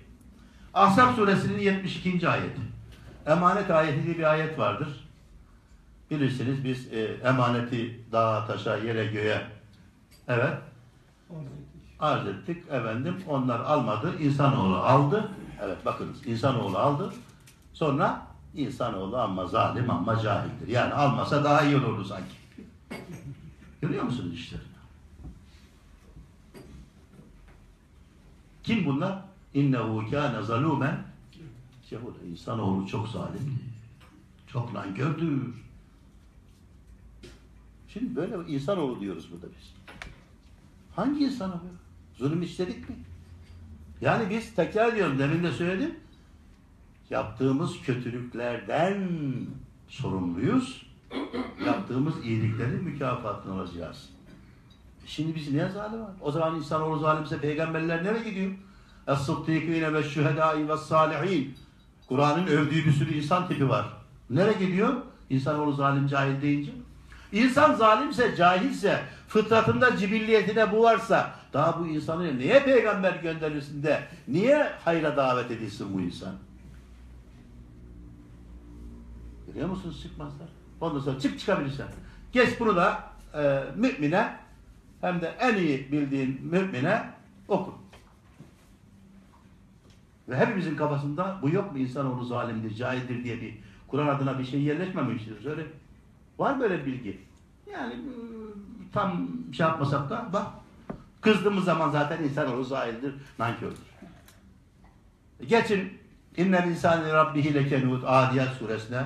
Ahzab 0.73 1.15
suresinin 1.15 1.59
72. 1.59 2.29
ayeti. 2.29 2.61
Emanet 3.25 3.71
ayeti 3.71 4.03
diye 4.03 4.17
bir 4.17 4.31
ayet 4.31 4.59
vardır. 4.59 5.04
Bilirsiniz 6.11 6.63
biz 6.63 6.93
e, 6.93 7.03
emaneti 7.23 7.99
dağa, 8.11 8.47
taşa, 8.47 8.77
yere, 8.77 9.05
göğe 9.05 9.41
evet 10.27 10.57
Arz 11.99 12.27
ettik. 12.27 12.63
Efendim 12.71 13.23
onlar 13.27 13.59
almadı. 13.59 14.19
İnsanoğlu 14.19 14.75
aldı. 14.75 15.31
Evet 15.61 15.85
bakınız 15.85 16.27
insanoğlu 16.27 16.77
aldı. 16.77 17.13
Sonra 17.73 18.27
insanoğlu 18.55 19.17
ama 19.17 19.45
zalim 19.45 19.89
ama 19.89 20.19
cahildir. 20.19 20.67
Yani 20.67 20.93
almasa 20.93 21.43
daha 21.43 21.61
iyi 21.61 21.77
olurdu 21.77 22.05
sanki. 22.05 22.35
Görüyor 23.81 24.03
musunuz 24.03 24.33
işte? 24.33 24.57
Kim 28.63 28.85
bunlar? 28.85 29.19
İnnehu 29.53 30.09
kâne 30.11 30.37
zalûmen 30.37 30.97
Cehuda. 31.89 32.19
İnsanoğlu 32.31 32.87
çok 32.87 33.07
zalimdi. 33.07 33.63
Çok 34.47 34.73
nankördür. 34.73 35.64
Şimdi 37.99 38.15
böyle 38.15 38.35
insanoğlu 38.47 38.99
diyoruz 38.99 39.31
burada 39.31 39.47
biz. 39.47 39.73
Hangi 40.95 41.25
insanoğlu? 41.25 41.59
Zulüm 42.17 42.41
işledik 42.41 42.89
mi? 42.89 42.95
Yani 44.01 44.29
biz 44.29 44.55
tekrar 44.55 44.93
ediyorum 44.93 45.19
demin 45.19 45.43
de 45.43 45.51
söyledim. 45.51 45.95
Yaptığımız 47.09 47.81
kötülüklerden 47.81 49.09
sorumluyuz. 49.87 50.85
Yaptığımız 51.65 52.25
iyiliklerin 52.25 52.83
mükafatını 52.83 53.53
alacağız. 53.53 54.09
E 55.05 55.07
Şimdi 55.07 55.35
biz 55.35 55.51
niye 55.51 55.69
zalim 55.69 56.01
var? 56.01 56.11
O 56.21 56.31
zaman 56.31 56.55
insanoğlu 56.55 56.99
zalimse 56.99 57.39
peygamberler 57.39 58.03
nereye 58.03 58.29
gidiyor? 58.29 58.51
Es-sıddîkîne 59.07 59.93
ve 59.93 60.03
şühedâi 60.03 60.69
ve 60.69 60.77
sâlihîn. 60.77 61.55
Kur'an'ın 62.07 62.47
övdüğü 62.47 62.85
bir 62.85 62.91
sürü 62.91 63.13
insan 63.13 63.47
tipi 63.47 63.69
var. 63.69 63.93
Nereye 64.29 64.65
gidiyor? 64.65 64.93
İnsanoğlu 65.29 65.73
zalim 65.73 66.07
cahil 66.07 66.41
deyince. 66.41 66.71
İnsan 67.31 67.73
zalimse, 67.73 68.35
cahilse, 68.35 69.03
fıtratında, 69.27 69.97
cibilliyetine 69.97 70.71
bu 70.71 70.83
varsa 70.83 71.31
daha 71.53 71.79
bu 71.79 71.87
insanı 71.87 72.37
niye 72.37 72.63
peygamber 72.63 73.15
gönderirsin 73.15 73.83
de 73.83 74.03
niye 74.27 74.71
hayra 74.85 75.17
davet 75.17 75.51
edilsin 75.51 75.93
bu 75.93 76.01
insan? 76.01 76.33
Görüyor 79.47 79.69
musunuz 79.69 80.01
çıkmazlar? 80.03 80.47
Ondan 80.81 80.99
sonra 80.99 81.19
çık 81.19 81.39
çıkabilirsen. 81.39 81.87
Geç 82.31 82.59
bunu 82.59 82.75
da 82.75 83.03
e, 83.33 83.63
mümine 83.75 84.35
hem 85.01 85.21
de 85.21 85.35
en 85.39 85.55
iyi 85.55 85.91
bildiğin 85.91 86.41
mümine 86.43 87.03
oku. 87.47 87.75
Ve 90.29 90.37
hepimizin 90.37 90.75
kafasında 90.75 91.39
bu 91.41 91.49
yok 91.49 91.71
mu 91.71 91.77
insanoğlu 91.77 92.25
zalimdir, 92.25 92.75
cahildir 92.75 93.23
diye 93.23 93.41
bir 93.41 93.57
Kur'an 93.87 94.07
adına 94.07 94.39
bir 94.39 94.45
şey 94.45 94.61
yerleşmemiştir. 94.61 95.45
Öyle 95.45 95.65
var 96.37 96.59
böyle 96.59 96.85
bilgi. 96.85 97.21
Yani 97.71 97.93
ıı, 97.93 98.53
tam 98.93 99.27
şey 99.53 99.65
yapmasak 99.65 100.09
da 100.09 100.29
bak 100.33 100.47
kızdığımız 101.21 101.65
zaman 101.65 101.89
zaten 101.89 102.23
insanoğlu 102.23 102.63
zahildir, 102.63 103.15
nankördür. 103.39 103.85
Geçin 105.47 106.05
İnnel 106.37 106.67
insani 106.67 107.13
rabbihi 107.13 107.53
lekenut 107.53 108.03
Adiyat 108.07 108.53
suresine 108.53 109.05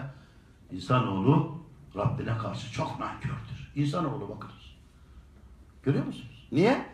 insanoğlu 0.72 1.60
Rabbine 1.96 2.38
karşı 2.38 2.72
çok 2.72 3.00
nankördür. 3.00 3.72
İnsanoğlu 3.76 4.30
bakınız. 4.30 4.76
Görüyor 5.84 6.06
musunuz? 6.06 6.48
Niye? 6.52 6.86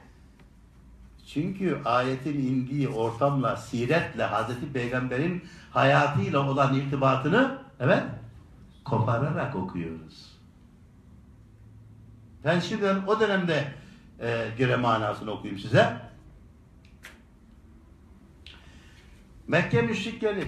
Çünkü 1.28 1.82
ayetin 1.86 2.34
indiği 2.34 2.90
ortamla, 2.90 3.56
siretle, 3.58 4.24
Hazreti 4.24 4.74
Peygamber'in 4.74 5.44
hayatıyla 5.72 6.50
olan 6.50 6.74
irtibatını 6.74 7.58
evet 7.80 8.04
kopararak 8.86 9.56
okuyoruz. 9.56 10.36
Ben 12.44 12.60
şimdi 12.60 12.86
o 13.08 13.20
dönemde 13.20 13.74
e, 14.20 14.48
göre 14.58 14.76
manasını 14.76 15.32
okuyayım 15.32 15.62
size. 15.62 16.02
Mekke 19.48 19.82
müşrikleri 19.82 20.48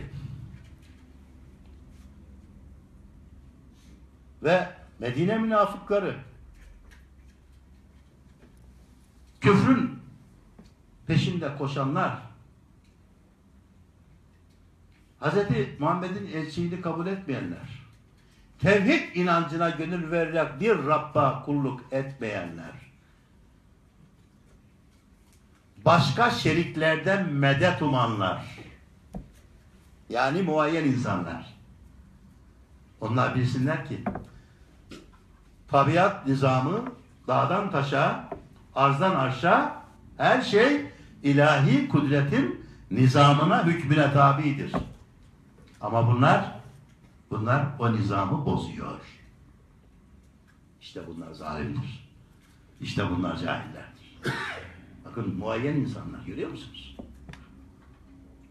ve 4.43 4.69
Medine 4.99 5.37
münafıkları 5.37 6.15
küfrün 9.41 9.99
peşinde 11.07 11.57
koşanlar, 11.57 12.19
Hz. 15.21 15.33
Muhammed'in 15.79 16.27
elçiliğini 16.27 16.81
kabul 16.81 17.07
etmeyenler, 17.07 17.86
tevhid 18.59 19.15
inancına 19.15 19.69
gönül 19.69 20.11
vererek 20.11 20.59
bir 20.59 20.85
Rabb'a 20.85 21.43
kulluk 21.45 21.81
etmeyenler, 21.91 22.71
başka 25.85 26.31
şeriklerden 26.31 27.33
medet 27.33 27.81
umanlar, 27.81 28.45
yani 30.09 30.41
muayyen 30.41 30.83
insanlar, 30.83 31.53
onlar 33.01 33.35
bilsinler 33.35 33.85
ki, 33.85 34.03
tabiat 35.67 36.27
nizamı 36.27 36.83
dağdan 37.27 37.71
taşa, 37.71 38.29
arzdan 38.75 39.15
aşağı 39.15 39.71
her 40.17 40.41
şey 40.41 40.85
ilahi 41.23 41.89
kudretin 41.89 42.67
nizamına, 42.91 43.65
hükmüne 43.65 44.13
tabidir. 44.13 44.71
Ama 45.81 46.07
bunlar 46.07 46.45
bunlar 47.31 47.65
o 47.79 47.93
nizamı 47.93 48.45
bozuyor. 48.45 48.99
İşte 50.81 51.01
bunlar 51.07 51.31
zalimdir. 51.33 52.09
İşte 52.81 53.09
bunlar 53.11 53.37
cahillerdir. 53.37 54.19
Bakın 55.05 55.35
muayyen 55.35 55.75
insanlar 55.75 56.19
görüyor 56.25 56.49
musunuz? 56.49 56.97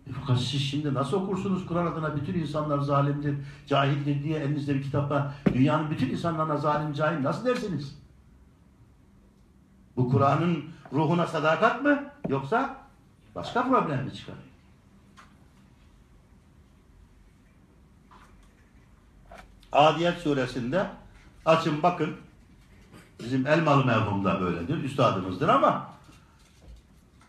E 0.06 0.12
fakat 0.20 0.40
siz 0.40 0.62
şimdi 0.62 0.94
nasıl 0.94 1.16
okursunuz 1.16 1.66
Kur'an 1.66 1.86
adına 1.86 2.16
bütün 2.16 2.34
insanlar 2.34 2.78
zalimdir, 2.78 3.36
cahildir 3.66 4.24
diye 4.24 4.38
elinizde 4.38 4.74
bir 4.74 4.82
kitapla 4.82 5.34
dünyanın 5.54 5.90
bütün 5.90 6.10
insanlarına 6.10 6.56
zalim, 6.56 6.92
cahil 6.92 7.22
nasıl 7.22 7.46
dersiniz? 7.46 7.98
Bu 9.96 10.08
Kur'an'ın 10.08 10.64
ruhuna 10.92 11.26
sadakat 11.26 11.82
mı 11.82 12.04
yoksa 12.28 12.76
başka 13.34 13.68
problem 13.68 14.04
mi 14.04 14.14
çıkarıyor? 14.14 14.55
Adiyet 19.72 20.18
suresinde 20.18 20.86
açın 21.44 21.82
bakın 21.82 22.16
bizim 23.24 23.46
Elmalı 23.46 23.84
merhum 23.84 24.24
böyledir, 24.24 24.84
üstadımızdır 24.84 25.48
ama 25.48 25.90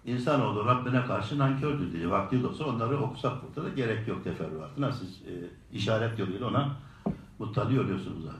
insanoğlu 0.06 0.66
Rabbine 0.66 1.06
karşı 1.06 1.40
nankördür 1.40 1.94
diye 1.94 2.10
vakti 2.10 2.48
olsa 2.48 2.66
onları 2.66 3.02
okusak 3.02 3.34
burada 3.44 3.70
da 3.70 3.74
gerek 3.74 4.08
yok 4.08 4.24
teferruatına. 4.24 4.92
Siz 4.92 5.10
e, 5.10 5.34
işaret 5.74 6.20
yoluyla 6.20 6.48
ona 6.48 6.76
muttali 7.40 7.80
oluyorsunuz 7.80 8.24
zaten. 8.24 8.40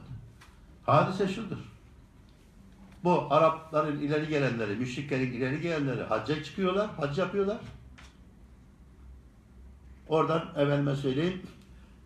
Hadise 0.86 1.28
şudur. 1.28 1.56
Bu 3.04 3.26
Arapların 3.30 4.00
ileri 4.00 4.28
gelenleri, 4.28 4.76
müşriklerin 4.76 5.32
ileri 5.32 5.60
gelenleri 5.60 6.02
hacca 6.02 6.44
çıkıyorlar, 6.44 6.90
hac 6.96 7.18
yapıyorlar. 7.18 7.56
Oradan 10.08 10.42
efendime 10.56 10.96
söyleyeyim 10.96 11.42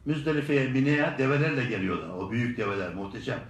Müzdelife'ye, 0.04 0.68
Mine'ye 0.68 1.14
develerle 1.18 1.64
geliyorlar. 1.64 2.08
O 2.08 2.30
büyük 2.30 2.58
develer, 2.58 2.94
muhteşem. 2.94 3.40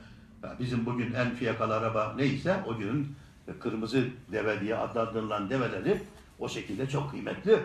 Bizim 0.58 0.86
bugün 0.86 1.12
en 1.12 1.34
fiyakalı 1.34 1.76
araba 1.76 2.14
neyse 2.16 2.56
o 2.66 2.76
günün 2.76 3.16
kırmızı 3.60 4.04
deve 4.32 4.60
diye 4.60 4.76
adlandırılan 4.76 5.50
develeri 5.50 6.02
o 6.38 6.48
şekilde 6.48 6.88
çok 6.88 7.10
kıymetli. 7.10 7.58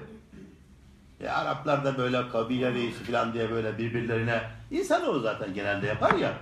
E, 1.22 1.30
Araplar 1.30 1.86
da 1.86 1.98
böyle 1.98 2.30
kabile 2.30 2.74
reisi 2.74 3.04
falan 3.04 3.34
diye 3.34 3.52
böyle 3.52 3.78
birbirlerine 3.78 4.42
insanoğlu 4.72 5.20
zaten 5.20 5.54
genelde 5.54 5.88
yapar 5.88 6.14
ya 6.14 6.34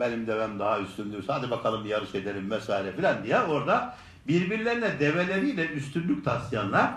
benim 0.00 0.26
devem 0.26 0.58
daha 0.58 0.80
üstündür 0.80 1.24
hadi 1.26 1.50
bakalım 1.50 1.86
yarış 1.86 2.14
edelim 2.14 2.50
vesaire 2.50 2.92
filan 2.92 3.24
diye 3.24 3.40
orada 3.40 3.96
birbirlerine 4.28 5.00
develeriyle 5.00 5.66
üstünlük 5.66 6.24
taslayanlar 6.24 6.94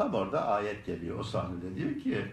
tam 0.00 0.14
orada 0.14 0.46
ayet 0.46 0.86
geliyor 0.86 1.18
o 1.18 1.22
sahnede 1.22 1.76
diyor 1.76 2.00
ki 2.00 2.24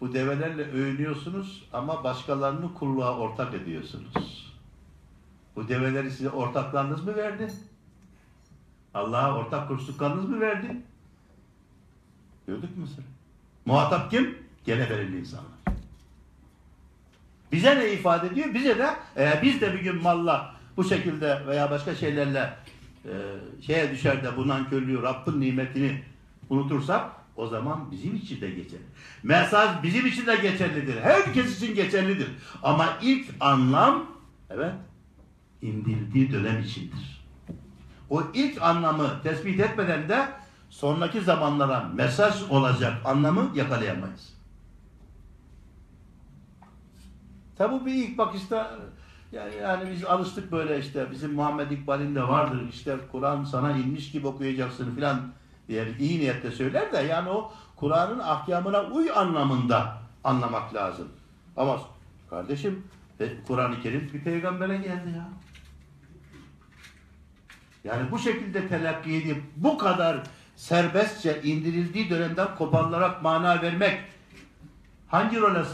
bu 0.00 0.14
develerle 0.14 0.62
övünüyorsunuz 0.62 1.68
ama 1.72 2.04
başkalarını 2.04 2.74
kulluğa 2.74 3.18
ortak 3.18 3.54
ediyorsunuz. 3.54 4.52
Bu 5.56 5.68
develeri 5.68 6.10
size 6.10 6.30
ortaklarınız 6.30 7.04
mı 7.04 7.16
verdi? 7.16 7.52
Allah'a 8.94 9.36
ortak 9.38 9.68
kursuklarınız 9.68 10.28
mı 10.28 10.40
verdi? 10.40 10.76
Gördük 12.46 12.76
mü 12.76 12.84
mesela? 12.88 13.08
Muhatap 13.66 14.10
kim? 14.10 14.38
Gene 14.64 14.90
belirli 14.90 15.20
insanlar. 15.20 15.58
Bize 17.52 17.78
ne 17.78 17.92
ifade 17.92 18.26
ediyor? 18.26 18.54
Bize 18.54 18.78
de 18.78 18.90
e, 19.16 19.40
biz 19.42 19.60
de 19.60 19.72
bir 19.72 19.80
gün 19.80 20.02
malla 20.02 20.54
bu 20.76 20.84
şekilde 20.84 21.46
veya 21.46 21.70
başka 21.70 21.94
şeylerle 21.94 22.56
e, 23.04 23.12
şeye 23.66 23.90
düşer 23.90 24.24
de 24.24 24.36
bu 24.36 24.48
nankörlüğü, 24.48 25.02
Rabbin 25.02 25.40
nimetini 25.40 26.02
unutursak 26.50 27.10
o 27.36 27.46
zaman 27.46 27.90
bizim 27.90 28.16
için 28.16 28.40
de 28.40 28.50
geçerli. 28.50 28.86
Mesaj 29.22 29.82
bizim 29.82 30.06
için 30.06 30.26
de 30.26 30.36
geçerlidir. 30.36 31.00
Herkes 31.00 31.56
için 31.56 31.74
geçerlidir. 31.74 32.28
Ama 32.62 32.88
ilk 33.02 33.26
anlam 33.40 34.06
evet 34.50 34.74
indirdiği 35.62 36.32
dönem 36.32 36.62
içindir. 36.62 37.26
O 38.10 38.22
ilk 38.34 38.62
anlamı 38.62 39.22
tespit 39.22 39.60
etmeden 39.60 40.08
de 40.08 40.28
sonraki 40.70 41.20
zamanlara 41.20 41.90
mesaj 41.94 42.42
olacak 42.50 42.94
anlamı 43.04 43.50
yakalayamayız. 43.54 44.36
Tabi 47.58 47.86
bir 47.86 47.94
ilk 47.94 48.18
bakışta 48.18 48.78
yani, 49.32 49.54
yani 49.54 49.90
biz 49.90 50.04
alıştık 50.04 50.52
böyle 50.52 50.78
işte 50.78 51.10
bizim 51.10 51.34
Muhammed 51.34 51.70
İkbal'in 51.70 52.14
de 52.14 52.22
vardır 52.22 52.62
işte 52.70 52.96
Kur'an 53.12 53.44
sana 53.44 53.72
inmiş 53.72 54.10
gibi 54.10 54.26
okuyacaksın 54.26 54.94
filan 54.94 55.32
diye 55.68 55.86
iyi 55.98 56.20
niyetle 56.20 56.50
söyler 56.50 56.92
de 56.92 56.98
yani 56.98 57.28
o 57.28 57.52
Kur'an'ın 57.76 58.18
ahkamına 58.18 58.82
uy 58.82 59.10
anlamında 59.14 59.98
anlamak 60.24 60.74
lazım. 60.74 61.08
Ama 61.56 61.80
kardeşim 62.30 62.84
e, 63.20 63.28
Kur'an-ı 63.46 63.80
Kerim 63.82 64.10
bir 64.14 64.20
peygambere 64.20 64.76
geldi 64.76 65.10
ya. 65.16 65.28
Yani 67.84 68.10
bu 68.10 68.18
şekilde 68.18 68.68
telakki 68.68 69.14
edip 69.14 69.42
bu 69.56 69.78
kadar 69.78 70.22
serbestçe 70.56 71.42
indirildiği 71.42 72.10
dönemden 72.10 72.54
koparılarak 72.54 73.22
mana 73.22 73.62
vermek 73.62 74.00
hangi 75.08 75.40
role 75.40 75.64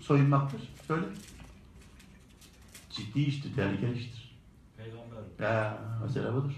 soyunmaktır? 0.00 0.60
Söyle. 0.86 1.06
Ciddi 2.90 3.20
iştir, 3.20 3.54
tehlikeli 3.54 3.98
iştir. 3.98 4.36
Peygamber. 4.76 5.54
Ya, 5.54 5.78
mesele 6.02 6.32
budur. 6.32 6.52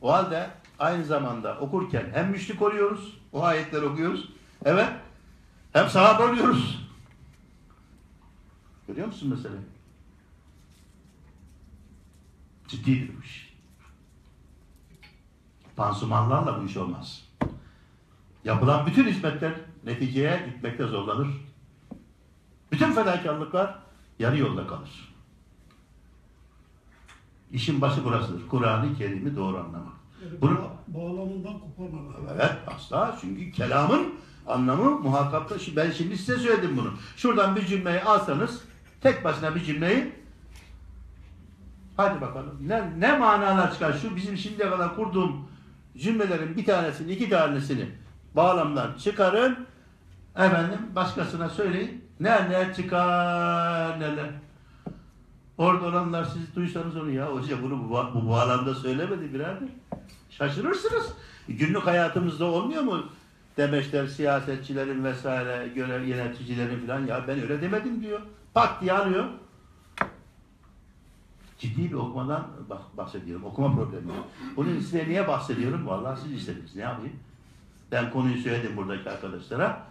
O 0.00 0.12
halde 0.12 0.50
aynı 0.78 1.04
zamanda 1.04 1.58
okurken 1.58 2.10
hem 2.12 2.30
müşrik 2.30 2.62
oluyoruz, 2.62 3.18
o 3.32 3.42
ayetleri 3.42 3.84
okuyoruz. 3.84 4.28
Evet. 4.64 4.88
Hem 5.72 5.88
sahabe 5.88 6.22
oluyoruz. 6.22 6.88
Görüyor 8.88 9.06
musun 9.06 9.30
meseleyi? 9.30 9.60
Ciddidir 12.68 13.16
bu 13.16 13.22
iş. 13.22 13.54
Pansumanlarla 15.76 16.60
bu 16.60 16.66
iş 16.66 16.76
olmaz. 16.76 17.24
Yapılan 18.44 18.86
bütün 18.86 19.06
hizmetler 19.06 19.54
neticeye 19.84 20.46
gitmekte 20.46 20.86
zorlanır. 20.86 21.28
Bütün 22.72 22.92
fedakarlıklar 22.92 23.78
yarı 24.18 24.38
yolda 24.38 24.66
kalır. 24.66 25.14
İşin 27.52 27.80
başı 27.80 28.04
burasıdır. 28.04 28.48
Kur'an-ı 28.48 28.98
Kerim'i 28.98 29.36
doğru 29.36 29.58
anlamak. 29.58 29.97
Yani 30.24 30.40
Bunu- 30.40 30.58
ba- 30.58 30.94
bağlamından 30.94 31.54
koparmamak. 31.60 32.14
Evet 32.34 32.52
asla. 32.76 33.16
Çünkü 33.20 33.52
kelamın 33.52 34.14
anlamı 34.46 34.90
muhakkakta 34.90 35.54
Şi- 35.54 35.76
ben 35.76 35.90
şimdi 35.90 36.18
size 36.18 36.36
söyledim 36.38 36.76
bunu. 36.76 36.92
Şuradan 37.16 37.56
bir 37.56 37.66
cümleyi 37.66 38.00
alsanız 38.02 38.62
tek 39.00 39.24
başına 39.24 39.54
bir 39.54 39.64
cümleyi 39.64 40.12
hadi 41.96 42.20
bakalım. 42.20 42.58
Ne, 42.66 42.82
ne 42.98 43.18
manalar 43.18 43.72
çıkar? 43.72 43.92
Şu 43.92 44.16
bizim 44.16 44.36
şimdiye 44.36 44.70
kadar 44.70 44.96
kurduğum 44.96 45.48
cümlelerin 45.96 46.56
bir 46.56 46.64
tanesini 46.64 47.12
iki 47.12 47.28
tanesini 47.30 47.88
bağlamdan 48.36 48.94
çıkarın. 48.98 49.66
Efendim 50.36 50.78
başkasına 50.96 51.48
söyleyin. 51.48 52.04
Neler 52.20 52.74
çıkar 52.74 54.00
neler? 54.00 54.30
Orada 55.58 55.86
olanlar 55.86 56.24
siz 56.24 56.54
duysanız 56.56 56.96
onu 56.96 57.10
ya. 57.10 57.26
Hoca 57.26 57.62
bunu 57.62 57.78
bu, 57.84 57.90
bu, 57.90 58.10
bu 58.14 58.28
bağlamda 58.30 58.74
söylemedi 58.74 59.34
birader. 59.34 59.68
Şaşırırsınız. 60.38 61.12
Günlük 61.48 61.86
hayatımızda 61.86 62.44
olmuyor 62.44 62.82
mu? 62.82 63.06
Demeçler 63.56 64.06
siyasetçilerin 64.06 65.04
vesaire 65.04 65.68
görev 65.68 66.04
yöneticilerin 66.04 66.86
falan 66.86 67.06
ya 67.06 67.24
ben 67.28 67.42
öyle 67.42 67.62
demedim 67.62 68.02
diyor. 68.02 68.20
Pat 68.54 68.80
diye 68.82 68.92
alıyor. 68.92 69.24
Ciddi 71.58 71.90
bir 71.90 71.94
okumadan 71.94 72.46
bahsediyorum. 72.96 73.44
Okuma 73.44 73.74
problemi. 73.74 74.12
Bunun 74.56 74.80
size 74.80 75.08
niye 75.08 75.28
bahsediyorum? 75.28 75.86
Vallahi 75.86 76.20
siz 76.20 76.32
istediniz. 76.32 76.76
Ne 76.76 76.82
yapayım? 76.82 77.16
Ben 77.92 78.10
konuyu 78.10 78.36
söyledim 78.36 78.76
buradaki 78.76 79.10
arkadaşlara. 79.10 79.86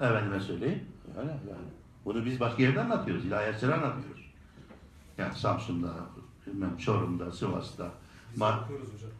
Efendime 0.00 0.40
söyleyeyim. 0.40 0.84
Öyle 1.18 1.30
yani. 1.30 1.68
Bunu 2.04 2.24
biz 2.24 2.40
başka 2.40 2.62
yerde 2.62 2.80
anlatıyoruz. 2.80 3.24
İlahiyatçılar 3.24 3.72
anlatıyoruz. 3.72 4.32
Yani 5.18 5.34
Samsun'da, 5.34 5.94
Çorum'da, 6.78 7.32
Sivas'ta, 7.32 7.90
Mar-. 8.36 8.58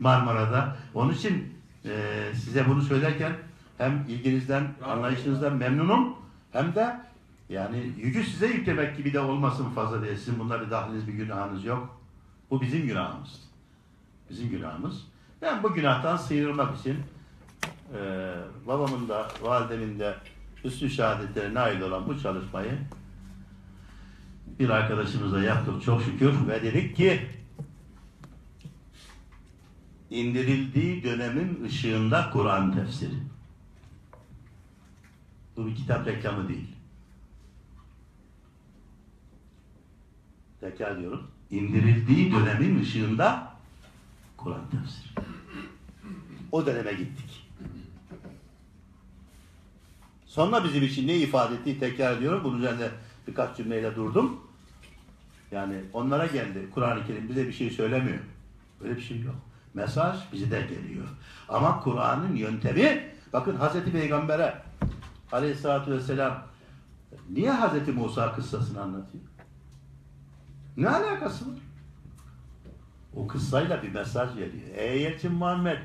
Marmara'da. 0.00 0.76
Onun 0.94 1.12
için 1.12 1.54
e, 1.84 1.90
size 2.34 2.68
bunu 2.68 2.82
söylerken 2.82 3.32
hem 3.78 4.04
ilginizden, 4.09 4.68
anlayışınızdan 4.84 5.56
memnunum 5.56 6.16
hem 6.52 6.74
de 6.74 7.00
yani 7.48 7.92
yükü 7.96 8.24
size 8.24 8.46
yüklemek 8.46 8.96
gibi 8.96 9.12
de 9.12 9.20
olmasın 9.20 9.70
fazla 9.70 10.02
diye. 10.02 10.16
Sizin 10.16 10.38
bunlara 10.38 10.66
bir 10.66 10.70
dahliniz, 10.70 11.09
bir 11.09 11.12
günahınız 11.12 11.64
yok. 11.64 12.00
Bu 12.50 12.61
bizim 12.61 12.86
günahımız. 12.86 13.40
Bizim 14.30 14.50
günahımız. 14.50 15.06
Ben 15.42 15.62
bu 15.62 15.74
günahtan 15.74 16.16
sıyrılmak 16.16 16.80
için 16.80 16.96
e, 17.94 18.32
babamın 18.66 19.09
da, 19.09 19.28
validemin 19.42 19.98
de 19.98 20.14
üstü 20.64 20.90
şehadetlere 20.90 21.54
nail 21.54 21.80
olan 21.80 22.06
bu 22.09 22.20
çalışmayı 22.20 22.78
bir 24.59 24.68
arkadaşımızla 24.68 25.42
yaptık 25.42 25.82
çok 25.82 26.02
şükür 26.02 26.34
ve 26.48 26.62
dedik 26.62 26.96
ki 26.96 27.20
indirildiği 30.11 31.02
dönemin 31.04 31.64
ışığında 31.64 32.30
Kur'an 32.32 32.74
tefsiri. 32.74 33.14
Bu 35.56 35.66
bir 35.66 35.74
kitap 35.74 36.06
reklamı 36.06 36.48
değil. 36.48 36.68
Tekrar 40.61 40.98
diyorum. 40.98 41.30
İndirildiği 41.50 42.32
dönemin 42.32 42.80
ışığında 42.80 43.52
Kur'an 44.36 44.70
tefsiri. 44.70 45.09
O 46.52 46.66
döneme 46.66 46.92
gittik. 46.92 47.48
Sonra 50.26 50.64
bizim 50.64 50.82
için 50.84 51.09
ne 51.09 51.16
ifade 51.16 51.54
ettiği 51.54 51.78
tekrar 51.78 52.16
ediyorum. 52.16 52.40
Bunun 52.44 52.59
üzerinde 52.59 52.90
birkaç 53.26 53.56
cümleyle 53.56 53.96
durdum. 53.96 54.40
Yani 55.50 55.80
onlara 55.92 56.26
geldi. 56.26 56.68
Kur'an-ı 56.74 57.06
Kerim 57.06 57.28
bize 57.28 57.46
bir 57.46 57.52
şey 57.52 57.70
söylemiyor. 57.70 58.18
Böyle 58.80 58.96
bir 58.96 59.02
şey 59.02 59.20
yok. 59.20 59.34
Mesaj 59.79 60.16
bize 60.33 60.51
de 60.51 60.61
geliyor. 60.61 61.09
Ama 61.49 61.81
Kur'an'ın 61.81 62.37
yöntemi 62.37 63.11
bakın 63.33 63.57
Hazreti 63.57 63.93
Peygamber'e 63.93 64.62
Aleyhisselatü 65.33 65.91
Vesselam 65.93 66.43
niye 67.31 67.51
Hazreti 67.51 67.93
Musa 67.93 68.35
kıssasını 68.35 68.83
anlatıyor? 68.83 69.24
Ne 70.76 70.89
alakası 70.89 71.49
var? 71.51 71.59
O 73.14 73.26
kıssayla 73.26 73.83
bir 73.83 73.93
mesaj 73.93 74.37
veriyor. 74.37 74.68
Ey 74.74 75.07
elçim 75.07 75.33
Muhammed, 75.33 75.79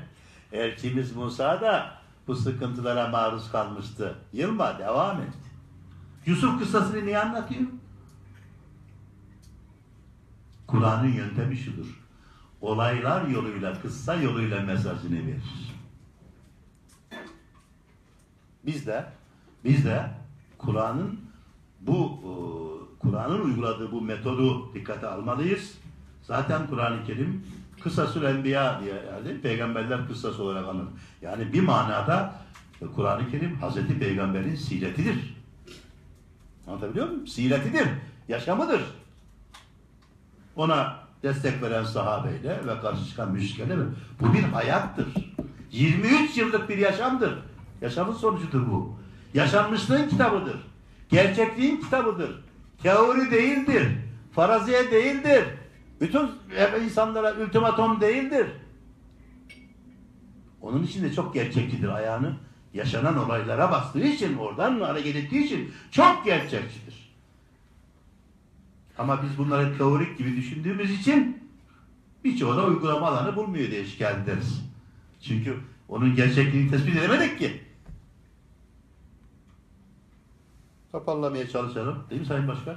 elçimiz 0.52 1.16
Musa 1.16 1.60
da 1.60 1.90
bu 2.26 2.36
sıkıntılara 2.36 3.08
maruz 3.08 3.52
kalmıştı. 3.52 4.18
Yılma, 4.32 4.78
devam 4.78 5.20
et. 5.20 5.34
Yusuf 6.26 6.58
kıssasını 6.58 7.06
niye 7.06 7.18
anlatıyor? 7.18 7.62
Kur'an'ın 10.66 11.12
yöntemi 11.12 11.56
şudur. 11.56 12.03
Olaylar 12.64 13.28
yoluyla, 13.28 13.80
kıssa 13.82 14.14
yoluyla 14.14 14.60
mesajını 14.60 15.26
verir. 15.26 15.74
Biz 18.66 18.86
de, 18.86 19.04
biz 19.64 19.84
de 19.84 20.10
Kur'an'ın 20.58 21.20
bu 21.80 22.20
e, 22.22 22.30
Kur'an'ın 22.98 23.40
uyguladığı 23.40 23.92
bu 23.92 24.00
metodu 24.00 24.74
dikkate 24.74 25.06
almalıyız. 25.06 25.78
Zaten 26.22 26.66
Kur'an-ı 26.66 27.04
Kerim 27.06 27.46
kısasül 27.82 28.22
enbiya 28.22 28.80
diye 28.80 28.94
yani 29.12 29.40
peygamberler 29.40 30.08
kıssası 30.08 30.42
olarak 30.42 30.68
anılır. 30.68 30.92
Yani 31.22 31.52
bir 31.52 31.60
manada 31.60 32.34
Kur'an-ı 32.94 33.30
Kerim 33.30 33.56
Hazreti 33.56 33.98
Peygamber'in 33.98 34.56
siretidir. 34.56 35.36
Anlatabiliyor 36.66 37.08
muyum? 37.08 37.26
Siretidir, 37.26 37.88
yaşamıdır. 38.28 38.82
Ona 40.56 41.03
destek 41.24 41.62
veren 41.62 41.84
sahabeyle 41.84 42.60
ve 42.66 42.80
karşı 42.80 43.06
çıkan 43.08 43.32
müşriklerle 43.32 43.76
mi? 43.76 43.84
Bu 44.20 44.34
bir 44.34 44.42
hayattır. 44.42 45.06
23 45.70 46.36
yıllık 46.36 46.68
bir 46.68 46.78
yaşamdır. 46.78 47.38
Yaşamın 47.80 48.14
sonucudur 48.14 48.70
bu. 48.70 48.98
Yaşanmışlığın 49.34 50.08
kitabıdır. 50.08 50.56
Gerçekliğin 51.08 51.76
kitabıdır. 51.76 52.44
Teori 52.82 53.30
değildir. 53.30 53.88
Faraziye 54.32 54.90
değildir. 54.90 55.44
Bütün 56.00 56.30
insanlara 56.84 57.34
ultimatom 57.34 58.00
değildir. 58.00 58.46
Onun 60.60 60.82
için 60.82 61.04
de 61.04 61.12
çok 61.12 61.34
gerçekçidir 61.34 61.88
ayağını. 61.88 62.36
Yaşanan 62.74 63.26
olaylara 63.26 63.70
bastığı 63.70 64.04
için, 64.04 64.36
oradan 64.36 64.80
hareket 64.80 65.16
ettiği 65.16 65.44
için 65.44 65.72
çok 65.90 66.24
gerçekçidir. 66.24 67.03
Ama 68.98 69.22
biz 69.22 69.38
bunları 69.38 69.78
teorik 69.78 70.18
gibi 70.18 70.36
düşündüğümüz 70.36 71.00
için 71.00 71.48
birçoğu 72.24 72.56
da 72.56 72.64
uygulama 72.66 73.08
alanı 73.08 73.36
bulmuyor 73.36 73.70
diye 73.70 73.84
şikayet 73.84 74.18
ederiz. 74.18 74.64
Çünkü 75.20 75.56
onun 75.88 76.14
gerçekliğini 76.14 76.70
tespit 76.70 76.96
edemedik 76.96 77.38
ki. 77.38 77.60
Toparlamaya 80.92 81.48
çalışalım. 81.48 82.04
Değil 82.10 82.20
mi 82.20 82.26
Sayın 82.26 82.48
Başkan? 82.48 82.76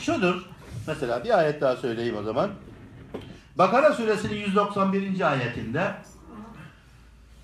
Şudur. 0.00 0.42
Mesela 0.86 1.24
bir 1.24 1.38
ayet 1.38 1.60
daha 1.60 1.76
söyleyeyim 1.76 2.16
o 2.16 2.22
zaman. 2.22 2.50
Bakara 3.58 3.94
suresinin 3.94 4.34
191. 4.36 5.30
ayetinde 5.30 5.94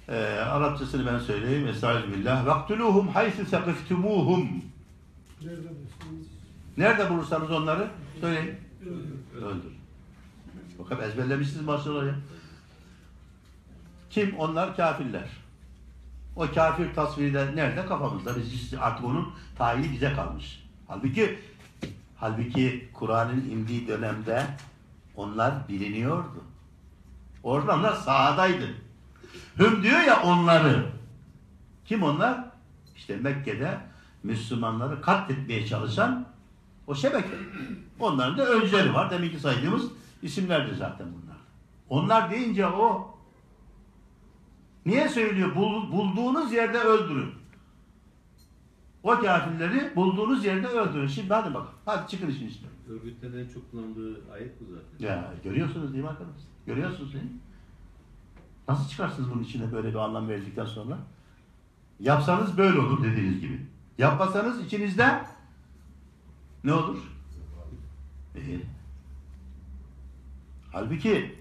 e, 0.08 0.16
Arapçasını 0.26 1.06
ben 1.06 1.18
söyleyeyim. 1.18 1.68
Estağfirullah. 1.68 2.46
Vaktuluhum 2.46 3.08
haythu 3.08 3.46
sekiftumuhum. 3.46 4.48
Nerede 6.76 7.10
bulursanız 7.10 7.50
onları 7.50 7.90
söyleyin. 8.20 8.54
Öldür. 9.36 9.72
Bakın 10.78 10.98
ezberlemişsiniz 11.02 11.68
ya. 11.68 12.14
Kim? 14.10 14.36
Onlar 14.38 14.76
kafirler. 14.76 15.28
O 16.36 16.46
kafir 16.54 16.94
tasviri 16.94 17.34
de 17.34 17.56
nerede? 17.56 17.86
Kafamızda. 17.86 18.36
Biz 18.36 18.74
artık 18.80 19.04
onun 19.04 19.32
tayini 19.58 19.92
bize 19.92 20.12
kalmış. 20.12 20.64
Halbuki 20.88 21.38
halbuki 22.16 22.88
Kur'an'ın 22.94 23.40
indiği 23.40 23.88
dönemde 23.88 24.46
onlar 25.18 25.68
biliniyordu. 25.68 26.44
Orada 27.42 27.74
onlar 27.74 27.92
sahadaydı. 27.92 28.68
Hüm 29.58 29.82
diyor 29.82 30.00
ya 30.00 30.22
onları. 30.22 30.92
Kim 31.84 32.02
onlar? 32.02 32.44
İşte 32.96 33.16
Mekke'de 33.16 33.78
Müslümanları 34.22 35.00
katletmeye 35.00 35.66
çalışan 35.66 36.26
o 36.86 36.94
şebeke. 36.94 37.28
Onların 38.00 38.38
da 38.38 38.46
öncüleri 38.46 38.94
var. 38.94 39.10
Demek 39.10 39.32
ki 39.32 39.40
saydığımız 39.40 39.84
isimlerdir 40.22 40.76
zaten 40.76 41.06
bunlar. 41.06 41.36
Onlar 41.88 42.30
deyince 42.30 42.66
o 42.66 43.18
niye 44.86 45.08
söylüyor? 45.08 45.56
Bul- 45.56 45.92
bulduğunuz 45.92 46.52
yerde 46.52 46.78
öldürün. 46.78 47.34
O 49.02 49.10
kafirleri 49.10 49.96
bulduğunuz 49.96 50.44
yerde 50.44 50.66
öldürün. 50.66 51.06
Şimdi 51.06 51.34
hadi 51.34 51.54
bakalım. 51.54 51.74
Hadi 51.84 52.10
çıkın 52.10 52.28
işin 52.28 52.48
içinden. 52.48 52.77
Örgütlerin 52.88 53.38
en 53.44 53.48
çok 53.48 53.70
kullandığı 53.70 54.32
ayet 54.32 54.60
bu 54.60 54.64
zaten. 54.64 55.06
Ya 55.06 55.34
görüyorsunuz 55.44 55.92
değil 55.92 56.04
mi 56.04 56.10
arkadaşlar? 56.10 56.44
Görüyorsunuz 56.66 57.12
değil 57.14 57.24
mi? 57.24 57.30
Nasıl 58.68 58.88
çıkarsınız 58.88 59.30
bunun 59.30 59.42
içine 59.42 59.72
böyle 59.72 59.88
bir 59.88 59.94
anlam 59.94 60.28
verdikten 60.28 60.64
sonra? 60.64 60.98
Yapsanız 62.00 62.58
böyle 62.58 62.78
olur 62.80 63.04
dediğiniz 63.04 63.40
gibi. 63.40 63.60
Yapmasanız 63.98 64.64
içinizde 64.64 65.22
ne 66.64 66.72
olur? 66.72 66.98
Ee, 68.36 68.40
halbuki 70.72 71.34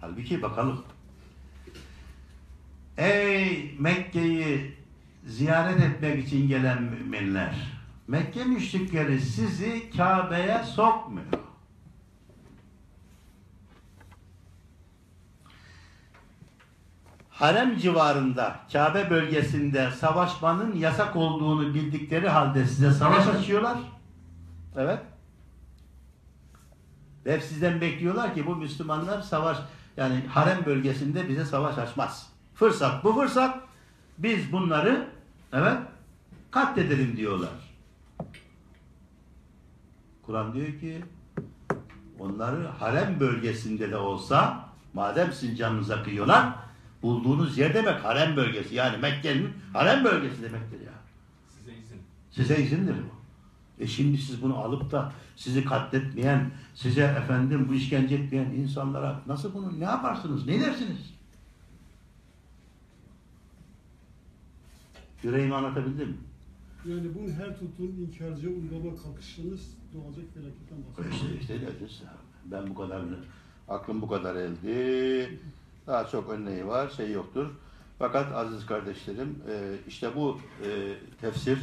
halbuki 0.00 0.42
bakalım. 0.42 0.84
Ey 2.98 3.74
Mekke'yi 3.78 4.76
ziyaret 5.26 5.80
etmek 5.80 6.26
için 6.26 6.48
gelen 6.48 6.82
müminler. 6.82 7.81
Mekke 8.06 8.44
müşrikleri 8.44 9.20
sizi 9.20 9.90
Kabe'ye 9.96 10.64
sokmuyor. 10.64 11.26
harem 17.42 17.78
civarında, 17.78 18.56
Kabe 18.72 19.10
bölgesinde 19.10 19.90
savaşmanın 19.90 20.76
yasak 20.76 21.16
olduğunu 21.16 21.74
bildikleri 21.74 22.28
halde 22.28 22.64
size 22.64 22.90
savaş 22.90 23.26
açıyorlar. 23.26 23.78
Evet. 24.76 24.98
Ve 27.26 27.40
sizden 27.40 27.80
bekliyorlar 27.80 28.34
ki 28.34 28.46
bu 28.46 28.56
Müslümanlar 28.56 29.22
savaş, 29.22 29.58
yani 29.96 30.24
harem 30.28 30.64
bölgesinde 30.64 31.28
bize 31.28 31.44
savaş 31.44 31.78
açmaz. 31.78 32.32
Fırsat, 32.54 33.04
bu 33.04 33.12
fırsat 33.12 33.60
biz 34.18 34.52
bunları 34.52 35.08
evet 35.52 35.78
katledelim 36.50 37.16
diyorlar. 37.16 37.71
Kur'an 40.26 40.54
diyor 40.54 40.80
ki 40.80 41.04
onları 42.18 42.66
harem 42.66 43.20
bölgesinde 43.20 43.90
de 43.90 43.96
olsa 43.96 44.68
madem 44.94 45.32
sizin 45.32 45.54
canınıza 45.54 46.02
kıyıyorlar 46.02 46.62
Bulduğunuz 47.02 47.58
yer 47.58 47.74
demek 47.74 48.04
harem 48.04 48.36
bölgesi. 48.36 48.74
Yani 48.74 48.96
Mekke'nin 48.96 49.50
harem 49.72 50.04
bölgesi 50.04 50.42
demektir 50.42 50.80
ya. 50.80 50.92
Size 51.48 51.72
izin. 51.72 52.00
Size 52.30 52.62
izindir 52.62 52.94
bu. 52.94 53.22
E 53.82 53.86
şimdi 53.86 54.18
siz 54.18 54.42
bunu 54.42 54.56
alıp 54.56 54.90
da 54.90 55.12
sizi 55.36 55.64
katletmeyen, 55.64 56.50
size 56.74 57.02
efendim 57.02 57.68
bu 57.68 57.74
işkence 57.74 58.14
etmeyen 58.14 58.50
insanlara 58.50 59.22
nasıl 59.26 59.54
bunu 59.54 59.80
ne 59.80 59.84
yaparsınız? 59.84 60.46
Ne 60.46 60.60
dersiniz? 60.60 61.14
Yüreğimi 65.22 65.54
anlatabildim 65.54 66.08
mi? 66.08 66.16
Yani 66.86 67.14
bunu 67.14 67.32
her 67.32 67.58
tuttuğun 67.58 68.06
inkarcıya 68.08 68.52
uygulama 68.52 69.02
kalkışınız 69.02 69.70
doğacak 69.94 70.34
felaketten 70.34 70.78
bahsediyor. 70.84 71.40
İşte, 71.40 71.40
işte 71.40 71.54
nedir? 71.54 72.02
Ben 72.44 72.70
bu 72.70 72.74
kadar, 72.74 73.02
aklım 73.68 74.02
bu 74.02 74.08
kadar 74.08 74.34
elde. 74.36 75.30
Daha 75.86 76.06
çok 76.08 76.30
örneği 76.30 76.66
var, 76.66 76.88
şey 76.88 77.12
yoktur. 77.12 77.46
Fakat 77.98 78.32
aziz 78.32 78.66
kardeşlerim, 78.66 79.42
e, 79.48 79.74
işte 79.88 80.16
bu 80.16 80.40
e, 80.66 80.68
tefsir 81.20 81.58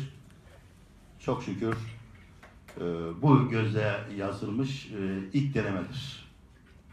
çok 1.19 1.43
şükür 1.43 1.77
e, 2.77 2.83
bu 3.21 3.49
gözle 3.49 3.99
yazılmış 4.17 4.89
ilk 5.33 5.53
denemedir. 5.53 6.29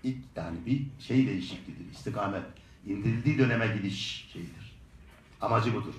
İlk 0.04 0.18
yani 0.36 0.56
bir 0.66 0.86
şey 1.00 1.26
değişikliğidir, 1.26 1.92
istikamet. 1.92 2.42
indirildiği 2.86 3.38
döneme 3.38 3.66
gidiş 3.76 4.28
şeyidir. 4.32 4.76
Amacı 5.40 5.74
budur. 5.74 5.94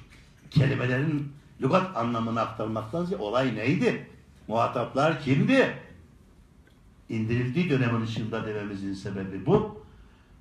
Kelimelerin 0.52 1.32
lügat 1.62 1.98
anlamını 1.98 2.42
aktarmaktan 2.42 3.06
ziyade 3.06 3.24
olay 3.24 3.56
neydi? 3.56 4.08
Muhataplar 4.48 5.22
kimdi? 5.22 5.88
indirildiği 7.10 7.70
dönemin 7.70 8.02
ışığında 8.02 8.45
dememizin 8.45 8.93
sebebi 8.93 9.45
bu. 9.45 9.84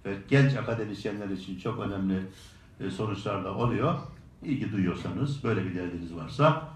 Ve 0.05 0.17
genç 0.29 0.57
akademisyenler 0.57 1.29
için 1.29 1.59
çok 1.59 1.79
önemli 1.81 2.23
e, 2.81 2.91
sonuçlar 2.91 3.45
da 3.45 3.55
oluyor. 3.55 3.99
Ki 4.45 4.73
duyuyorsanız, 4.73 5.45
böyle 5.45 5.65
bir 5.65 5.75
derdiniz 5.75 6.15
varsa 6.17 6.69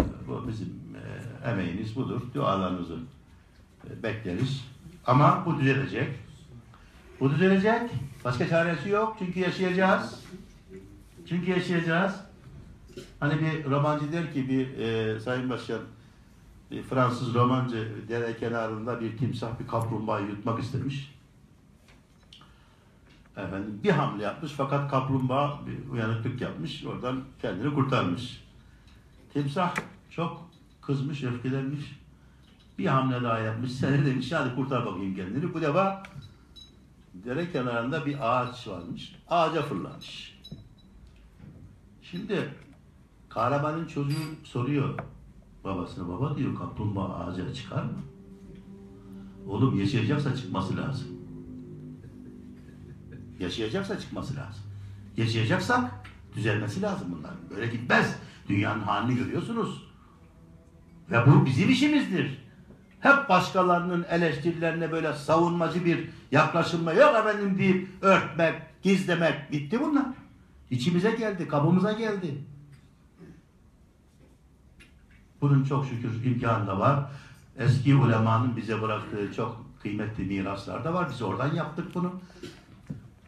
e, 0.00 0.02
bu 0.28 0.48
bizim 0.48 0.68
e, 1.44 1.50
emeğimiz 1.50 1.96
budur. 1.96 2.20
Dualarınızı 2.34 2.96
bekleriz. 4.02 4.64
Ama 5.06 5.42
bu 5.46 5.60
düzelecek. 5.60 6.08
Bu 7.20 7.30
düzelecek. 7.30 7.82
Başka 8.24 8.48
çaresi 8.48 8.88
yok. 8.88 9.16
Çünkü 9.18 9.40
yaşayacağız. 9.40 10.24
Çünkü 11.28 11.50
yaşayacağız. 11.50 12.14
Hani 13.20 13.34
bir 13.40 13.70
romancı 13.70 14.12
der 14.12 14.32
ki 14.32 14.48
bir 14.48 14.78
e, 14.78 15.20
Sayın 15.20 15.50
Başkan 15.50 15.80
bir 16.70 16.82
Fransız 16.82 17.34
romancı 17.34 18.08
dere 18.08 18.36
kenarında 18.36 19.00
bir 19.00 19.18
timsah 19.18 19.60
bir 19.60 19.66
kaplumbağayı 19.66 20.26
yutmak 20.26 20.62
istemiş. 20.62 21.14
Efendim 23.36 23.80
bir 23.84 23.90
hamle 23.90 24.22
yapmış 24.22 24.52
fakat 24.52 24.90
kaplumbağa 24.90 25.60
bir 25.66 25.90
uyanıklık 25.92 26.40
yapmış. 26.40 26.84
Oradan 26.84 27.24
kendini 27.42 27.74
kurtarmış. 27.74 28.44
Timsah 29.32 29.74
çok 30.10 30.50
kızmış, 30.82 31.24
öfkelenmiş. 31.24 31.98
Bir 32.78 32.86
hamle 32.86 33.22
daha 33.22 33.38
yapmış. 33.38 33.72
Seni 33.80 34.06
demiş 34.06 34.32
hadi 34.32 34.54
kurtar 34.54 34.86
bakayım 34.86 35.16
kendini. 35.16 35.54
Bu 35.54 35.60
defa 35.60 36.02
dere 37.14 37.52
kenarında 37.52 38.06
bir 38.06 38.16
ağaç 38.20 38.68
varmış. 38.68 39.16
Ağaca 39.28 39.62
fırlamış. 39.62 40.38
Şimdi 42.02 42.48
kahramanın 43.28 43.86
çocuğu 43.86 44.34
soruyor 44.44 44.98
babasına. 45.64 46.08
Baba 46.08 46.36
diyor 46.36 46.56
kaplumbağa 46.58 47.14
ağaca 47.14 47.54
çıkar 47.54 47.82
mı? 47.82 47.98
Oğlum 49.48 49.80
yaşayacaksa 49.80 50.36
çıkması 50.36 50.76
lazım. 50.76 51.08
Yaşayacaksa 53.40 54.00
çıkması 54.00 54.36
lazım. 54.36 54.62
Yaşayacaksak 55.16 55.90
düzelmesi 56.36 56.82
lazım 56.82 57.08
bunlar. 57.18 57.32
Böyle 57.50 57.66
gitmez. 57.66 58.18
Dünyanın 58.48 58.80
halini 58.80 59.18
görüyorsunuz. 59.18 59.88
Ve 61.10 61.26
bu 61.26 61.46
bizim 61.46 61.70
işimizdir. 61.70 62.38
Hep 63.00 63.28
başkalarının 63.28 64.06
eleştirilerine 64.10 64.92
böyle 64.92 65.12
savunmacı 65.12 65.84
bir 65.84 66.08
yaklaşımla 66.32 66.92
yok 66.92 67.16
efendim 67.16 67.58
deyip 67.58 67.88
örtmek, 68.02 68.54
gizlemek 68.82 69.52
bitti 69.52 69.80
bunlar. 69.80 70.06
İçimize 70.70 71.10
geldi, 71.10 71.48
kabımıza 71.48 71.92
geldi. 71.92 72.44
Bunun 75.40 75.64
çok 75.64 75.86
şükür 75.86 76.24
imkanı 76.24 76.66
da 76.66 76.78
var. 76.78 77.04
Eski 77.58 77.94
ulemanın 77.94 78.56
bize 78.56 78.82
bıraktığı 78.82 79.34
çok 79.34 79.64
kıymetli 79.82 80.24
miraslar 80.24 80.84
da 80.84 80.94
var. 80.94 81.08
Biz 81.10 81.22
oradan 81.22 81.54
yaptık 81.54 81.94
bunu. 81.94 82.20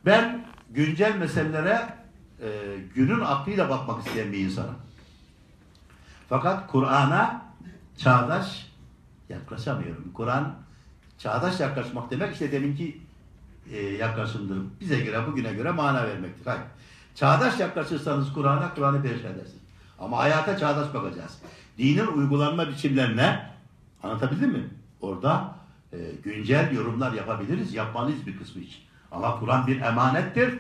Ben 0.07 0.47
güncel 0.71 1.17
meselelere 1.17 1.95
e, 2.43 2.79
günün 2.95 3.21
aklıyla 3.21 3.71
bakmak 3.71 4.07
isteyen 4.07 4.33
bir 4.33 4.39
insanım. 4.39 4.75
Fakat 6.29 6.67
Kur'an'a 6.71 7.43
çağdaş 7.97 8.71
yaklaşamıyorum. 9.29 10.13
Kur'an 10.15 10.55
çağdaş 11.19 11.61
yaklaşmak 11.61 12.11
demek 12.11 12.33
işte 12.33 12.53
deminki 12.53 13.01
e, 13.73 13.77
yaklaşımdır. 13.83 14.59
Bize 14.81 15.01
göre, 15.01 15.27
bugüne 15.27 15.53
göre 15.53 15.71
mana 15.71 16.07
vermektir. 16.07 16.47
Hayır. 16.47 16.63
Çağdaş 17.15 17.61
yaklaşırsanız 17.61 18.33
Kur'an'a, 18.33 18.75
Kur'an'ı 18.75 19.03
perişan 19.03 19.33
edersiniz. 19.33 19.63
Ama 19.99 20.19
hayata 20.19 20.59
çağdaş 20.59 20.95
bakacağız. 20.95 21.39
Dinin 21.81 22.07
uygulanma 22.07 22.69
biçimlerine 22.69 23.43
anlatabildim 24.03 24.51
mi? 24.51 24.65
Orada 25.01 25.55
e, 25.93 25.99
güncel 26.25 26.73
yorumlar 26.75 27.13
yapabiliriz, 27.13 27.75
yapmalıyız 27.75 28.27
bir 28.27 28.39
kısmı 28.39 28.63
için. 28.63 28.81
Ama 29.11 29.41
Kur'an 29.41 29.67
bir 29.67 29.81
emanettir. 29.81 30.55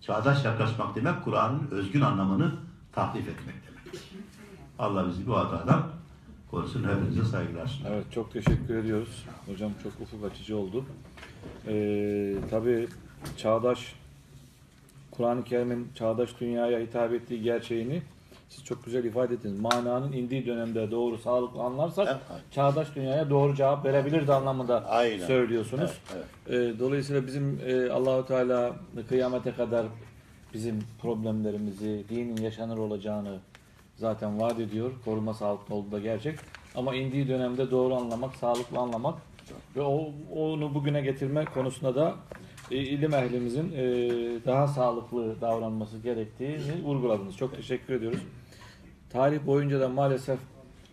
Çağdaş 0.00 0.44
yaklaşmak 0.44 0.96
demek 0.96 1.24
Kur'an'ın 1.24 1.68
özgün 1.70 2.00
anlamını 2.00 2.52
tahrif 2.92 3.28
etmek 3.28 3.54
demek. 3.66 4.02
Allah 4.78 5.08
bizi 5.08 5.26
bu 5.26 5.36
hatadan 5.36 5.82
korusun. 6.50 6.84
Hepinize 6.84 7.24
saygılar. 7.24 7.82
Evet 7.88 8.04
çok 8.12 8.32
teşekkür 8.32 8.74
ediyoruz. 8.74 9.24
Hocam 9.46 9.72
çok 9.82 9.92
ufuk 10.00 10.24
açıcı 10.32 10.56
oldu. 10.56 10.84
Ee, 11.68 12.34
tabii 12.50 12.88
çağdaş 13.36 13.94
Kur'an-ı 15.10 15.44
Kerim'in 15.44 15.88
çağdaş 15.94 16.40
dünyaya 16.40 16.80
hitap 16.80 17.12
ettiği 17.12 17.42
gerçeğini 17.42 18.02
siz 18.48 18.64
çok 18.64 18.84
güzel 18.84 19.04
ifade 19.04 19.34
ettiniz. 19.34 19.60
Mananın 19.60 20.12
indiği 20.12 20.46
dönemde 20.46 20.90
doğru 20.90 21.18
sağlıklı 21.18 21.60
anlarsak 21.62 22.08
Evet. 22.08 22.42
çağdaş 22.50 22.94
dünyaya 22.96 23.30
doğru 23.30 23.54
cevap 23.54 23.84
verebilirdi 23.84 24.32
anlamında 24.32 24.84
Aynen. 24.88 25.26
söylüyorsunuz. 25.26 25.90
Evet, 26.14 26.24
Ee, 26.48 26.78
dolayısıyla 26.78 27.26
bizim 27.26 27.60
e, 27.66 27.90
Allahu 27.90 28.26
Teala 28.26 28.76
kıyamete 29.08 29.52
kadar 29.52 29.86
bizim 30.54 30.78
problemlerimizi, 31.02 32.04
dinin 32.08 32.36
yaşanır 32.42 32.78
olacağını 32.78 33.38
zaten 33.96 34.40
vaat 34.40 34.60
ediyor. 34.60 34.90
Koruma 35.04 35.34
sağlıklı 35.34 35.74
olduğu 35.74 35.92
da 35.92 35.98
gerçek. 35.98 36.38
Ama 36.74 36.94
indiği 36.94 37.28
dönemde 37.28 37.70
doğru 37.70 37.94
anlamak, 37.94 38.36
sağlıklı 38.36 38.78
anlamak 38.78 39.18
ve 39.76 39.80
o, 39.82 40.10
onu 40.36 40.74
bugüne 40.74 41.00
getirme 41.00 41.44
konusunda 41.44 41.94
da 41.94 42.14
ilim 42.70 43.14
ehlimizin 43.14 43.72
e, 43.76 43.84
daha 44.46 44.66
sağlıklı 44.68 45.40
davranması 45.40 45.98
gerektiğini 45.98 46.84
vurguladınız. 46.84 47.36
Çok 47.36 47.56
teşekkür 47.56 47.94
ediyoruz. 47.94 48.18
Tarih 49.10 49.46
boyunca 49.46 49.80
da 49.80 49.88
maalesef 49.88 50.38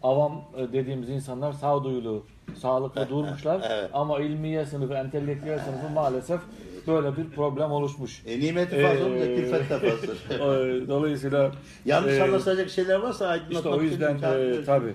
avam 0.03 0.41
e, 0.57 0.73
dediğimiz 0.73 1.09
insanlar 1.09 1.51
sağduyulu, 1.53 2.23
sağlıklı 2.57 3.09
durmuşlar 3.09 3.61
Evet. 3.69 3.89
ama 3.93 4.19
ilmiye 4.19 4.65
sınıfı, 4.65 4.93
entelektüel 4.93 5.59
sınıfı 5.59 5.89
maalesef 5.89 6.39
böyle 6.87 7.17
bir 7.17 7.29
problem 7.29 7.71
oluşmuş. 7.71 8.23
E, 8.27 8.39
nimeti 8.39 8.81
fazla 8.81 9.09
Ee, 9.09 9.35
külfet 9.35 9.69
de 9.69 9.79
fazla. 9.79 10.13
E, 10.35 10.87
Dolayısıyla 10.87 11.51
Yanlış 11.85 12.13
e, 12.13 12.23
anlaşılacak 12.23 12.69
şeyler 12.69 12.95
varsa 12.99 13.27
aydınlatmak 13.27 13.55
işte 13.57 13.69
o 13.69 13.81
yüzden 13.81 14.15
e, 14.15 14.63
tabii 14.63 14.93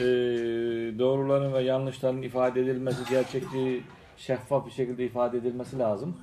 e, 0.00 0.04
doğruların 0.98 1.52
ve 1.52 1.62
yanlışların 1.62 2.22
ifade 2.22 2.60
edilmesi, 2.60 2.98
gerçekçi, 3.10 3.82
şeffaf 4.18 4.66
bir 4.66 4.70
şekilde 4.70 5.04
ifade 5.04 5.38
edilmesi 5.38 5.78
lazım. 5.78 6.16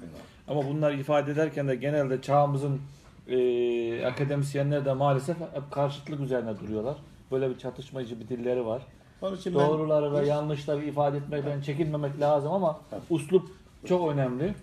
Ama 0.47 0.67
bunlar 0.69 0.91
ifade 0.93 1.31
ederken 1.31 1.67
de 1.67 1.75
genelde 1.75 2.21
çağımızın 2.21 2.81
e, 3.27 4.05
akademisyenler 4.05 4.85
de 4.85 4.93
maalesef 4.93 5.37
hep 5.39 5.71
karşıtlık 5.71 6.19
üzerine 6.19 6.59
duruyorlar. 6.59 6.95
Böyle 7.31 7.49
bir 7.49 7.57
çatışmacı 7.57 8.19
bir 8.19 8.27
dilleri 8.27 8.65
var. 8.65 8.81
Onun 9.21 9.35
için 9.35 9.55
ben- 9.55 9.59
Doğruları 9.67 10.13
ve 10.13 10.27
yanlışları 10.27 10.83
ifade 10.85 11.17
etmekten 11.17 11.61
çekinmemek 11.61 12.19
lazım 12.21 12.51
ama 12.51 12.79
Tabii. 12.89 13.01
uslup 13.09 13.49
çok 13.85 14.11
önemli. 14.11 14.53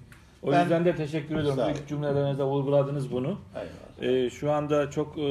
O 0.43 0.51
Ben- 0.53 0.61
yüzden 0.61 0.85
de 0.85 0.97
teşekkür 0.97 1.37
ediyorum. 1.39 1.63
İlk 1.71 1.89
cümlelerinizde 1.89 2.45
vurguladınız 2.45 3.13
bunu. 3.13 3.39
Eyvallah. 4.01 4.15
Ee, 4.25 4.31
şu 4.31 4.53
anda 4.53 4.91
çok 4.91 5.19
e, 5.19 5.25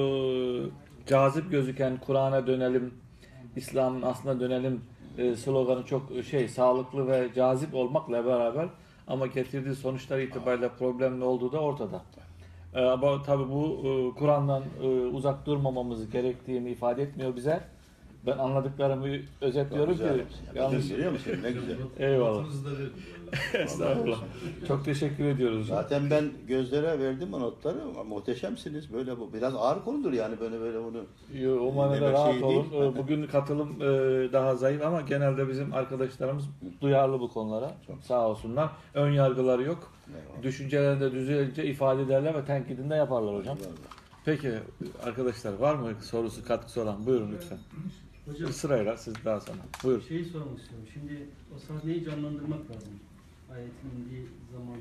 cazip 1.08 1.52
gözüken 1.52 1.98
Kur'an'a 2.06 2.48
dönelim, 2.48 2.94
İslam'ın 3.56 4.02
aslına 4.02 4.40
dönelim 4.40 4.74
e, 4.74 4.80
sloganı 5.38 5.86
çok 5.86 6.04
şey 6.30 6.48
sağlıklı 6.48 7.08
ve 7.08 7.30
cazip 7.36 7.76
olmakla 7.76 8.26
beraber 8.26 8.68
ama 9.08 9.28
getirdiği 9.28 9.76
sonuçlar 9.76 10.20
itibariyle 10.20 10.70
problemli 10.70 11.24
olduğu 11.24 11.52
da 11.52 11.60
ortada. 11.60 12.02
Ee, 12.74 12.80
ama 12.82 13.24
tabii 13.24 13.50
bu 13.50 13.82
e, 13.84 14.20
Kur'an'dan 14.20 14.64
e, 14.84 14.88
uzak 14.88 15.46
durmamamız 15.46 16.10
gerektiğini 16.10 16.70
ifade 16.70 17.02
etmiyor 17.02 17.36
bize. 17.36 17.64
Ben 18.26 18.38
anladıklarımı 18.38 19.08
özetliyorum 19.42 19.96
ki. 19.98 20.04
yapmışsın 20.04 20.46
ya. 20.56 20.62
Yanlış. 20.64 20.78
Bakın 20.78 20.90
görüyor 20.90 21.12
musun? 21.12 21.32
Ne 21.44 21.52
güzel. 21.52 21.76
Eyvallah. 22.00 22.46
Estağfurullah. 23.54 24.18
Çok 24.68 24.86
teşekkür 24.86 25.26
ediyoruz. 25.26 25.68
Zaten 25.68 26.10
ben 26.12 26.26
gözlere 26.48 27.00
verdim 27.00 27.34
o 27.34 27.40
notları 27.40 27.78
muhteşemsiniz. 28.10 28.94
Böyle 28.94 29.20
bu 29.20 29.34
biraz 29.34 29.56
ağır 29.56 29.84
konudur 29.84 30.14
yani 30.14 30.40
böyle 30.40 30.60
böyle 30.60 30.78
bunu. 30.84 31.04
Yo, 31.42 31.60
O 31.68 31.72
manada 31.72 32.12
rahat 32.12 32.34
şey 32.34 32.44
olun. 32.44 32.72
değil. 32.72 32.84
Ee, 32.84 32.98
Bugün 32.98 33.28
katılım 33.28 33.70
e, 33.82 33.86
daha 34.34 34.56
zayıf 34.56 34.82
ama 34.86 35.02
genelde 35.02 35.50
bizim 35.50 35.74
arkadaşlarımız 35.74 36.44
duyarlı 36.82 37.20
bu 37.20 37.30
konulara. 37.34 37.72
Çok. 37.88 38.04
Sağ 38.04 38.28
olsunlar. 38.30 38.70
Ön 38.94 39.12
yargıları 39.12 39.64
yok. 39.64 39.92
Eyvallah. 40.08 40.44
Düşüncelerinde 40.44 41.12
düzeyince 41.12 41.66
ifade 41.66 42.02
ederler 42.02 42.34
ve 42.36 42.46
tenkidinde 42.46 42.96
yaparlar 42.96 43.36
hocam. 43.36 43.58
Peki 44.26 44.52
arkadaşlar 45.06 45.54
var 45.54 45.76
mı 45.76 45.90
sorusu 46.02 46.46
katkısı 46.46 46.82
olan? 46.82 47.06
Buyurun 47.06 47.32
lütfen. 47.32 47.58
Hocam 48.26 48.54
Sırayla 48.54 48.98
siz 48.98 49.14
daha 49.26 49.40
sonra. 49.40 49.58
Buyurun. 49.84 50.02
şeyi 50.08 50.26
sormak 50.26 50.60
istiyorum. 50.60 50.88
Şimdi 50.94 51.28
o 51.56 51.60
sahneyi 51.60 52.06
canlandırmak 52.06 52.60
lazım. 52.72 52.94
Ayetin 53.54 53.90
indiği 53.98 54.28
zamana 54.52 54.76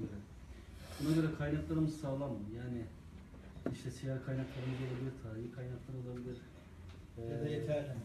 göre. 0.00 0.18
Buna 1.00 1.16
göre 1.16 1.26
kaynaklarımız 1.38 2.00
sağlam 2.00 2.30
mı? 2.30 2.38
Yani 2.56 2.82
işte 3.72 3.90
siyah 3.90 4.16
kaynaklarımız 4.26 4.78
olabilir, 4.86 5.12
tarihi 5.22 5.52
kaynaklar 5.52 5.94
olabilir. 6.06 6.36
Ya 7.30 7.40
da 7.44 7.48
Ee, 7.48 7.52
yeterli 7.52 7.88
mi? 7.88 8.00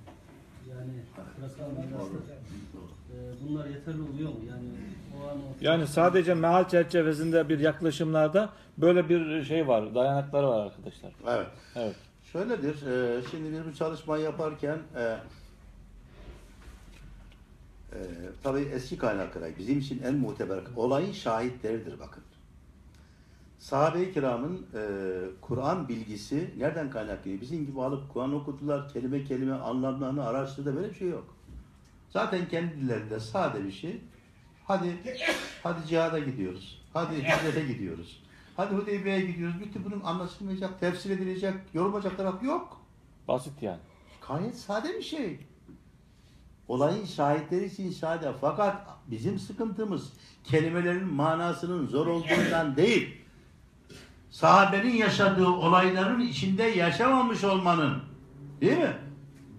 Yani 0.69 0.93
bırakılan 1.39 1.85
miraslar. 1.85 2.21
Ee, 3.13 3.15
bunlar 3.43 3.65
yeterli 3.67 4.01
oluyor 4.01 4.29
mu? 4.29 4.39
Yani 4.49 4.67
o 5.17 5.27
an 5.29 5.37
o... 5.37 5.41
Yani 5.61 5.87
sadece 5.87 6.33
meal 6.33 6.67
çerçevesinde 6.69 7.49
bir 7.49 7.59
yaklaşımlarda 7.59 8.49
böyle 8.77 9.09
bir 9.09 9.43
şey 9.43 9.67
var, 9.67 9.95
dayanakları 9.95 10.47
var 10.47 10.65
arkadaşlar. 10.65 11.11
Evet. 11.27 11.47
Evet. 11.75 11.95
Şöyledir. 12.31 12.87
e, 12.87 13.21
şimdi 13.31 13.51
biz 13.51 13.65
bu 13.65 13.73
çalışmayı 13.73 14.23
yaparken 14.23 14.79
e, 14.95 15.01
e, 17.91 17.99
tabii 18.43 18.59
eski 18.59 18.97
kaynaklara 18.97 19.57
bizim 19.57 19.79
için 19.79 20.03
en 20.03 20.15
muteber 20.15 20.59
olayın 20.75 21.11
şahitleridir 21.11 21.99
bakın. 21.99 22.23
Sahabe-i 23.59 24.13
kiramın 24.13 24.67
e, 24.75 24.81
Kur'an 25.41 25.87
bilgisi 25.87 26.53
nereden 26.57 26.89
kaynaklanıyor? 26.89 27.41
Bizim 27.41 27.65
gibi 27.65 27.81
alıp 27.81 28.13
Kur'an 28.13 28.33
okudular, 28.33 28.89
kelime 28.89 29.23
kelime 29.23 29.53
anlamlarını 29.53 30.25
araştırdı 30.25 30.75
böyle 30.75 30.89
bir 30.89 30.95
şey 30.95 31.09
yok. 31.09 31.35
Zaten 32.09 32.47
kendi 32.47 32.75
dillerinde 32.75 33.19
sade 33.19 33.65
bir 33.65 33.71
şey. 33.71 34.01
Hadi 34.65 34.97
hadi 35.63 35.87
cihada 35.87 36.19
gidiyoruz. 36.19 36.81
Hadi 36.93 37.15
hicrete 37.15 37.73
gidiyoruz. 37.73 38.20
Hadi 38.61 38.75
Hudeybiye'ye 38.75 39.25
gidiyoruz. 39.25 39.59
Bitti 39.59 39.79
bunun 39.85 40.01
anlaşılmayacak, 40.01 40.79
tefsir 40.79 41.09
edilecek, 41.09 41.53
yorulmayacak 41.73 42.17
taraf 42.17 42.43
yok. 42.43 42.81
Basit 43.27 43.61
yani. 43.61 43.79
Gayet 44.27 44.55
sade 44.55 44.93
bir 44.97 45.01
şey. 45.01 45.39
Olayın 46.67 47.05
şahitleri 47.05 47.65
için 47.65 47.91
sade. 47.91 48.31
Fakat 48.41 48.87
bizim 49.07 49.39
sıkıntımız 49.39 50.13
kelimelerin 50.43 51.13
manasının 51.13 51.87
zor 51.87 52.07
olduğundan 52.07 52.75
değil. 52.75 53.17
Sahabenin 54.29 54.93
yaşadığı 54.93 55.47
olayların 55.47 56.19
içinde 56.19 56.63
yaşamamış 56.63 57.43
olmanın. 57.43 58.03
Değil 58.61 58.77
mi? 58.77 58.93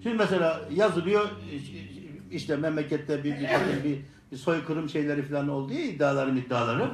Şimdi 0.03 0.17
mesela 0.17 0.61
yazılıyor 0.71 1.29
işte 2.31 2.57
memlekette 2.57 3.25
bir, 3.25 3.33
bir, 3.33 3.85
bir, 3.85 3.99
bir 4.33 4.37
soykırım 4.37 4.89
şeyleri 4.89 5.23
falan 5.23 5.49
oldu 5.49 5.73
ya 5.73 5.81
iddiaları 5.81 6.39
iddiaları. 6.39 6.91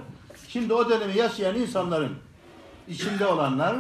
Şimdi 0.49 0.75
o 0.75 0.91
dönemi 0.91 1.19
yaşayan 1.19 1.55
insanların 1.55 2.13
içinde 2.89 3.27
olanlar 3.27 3.77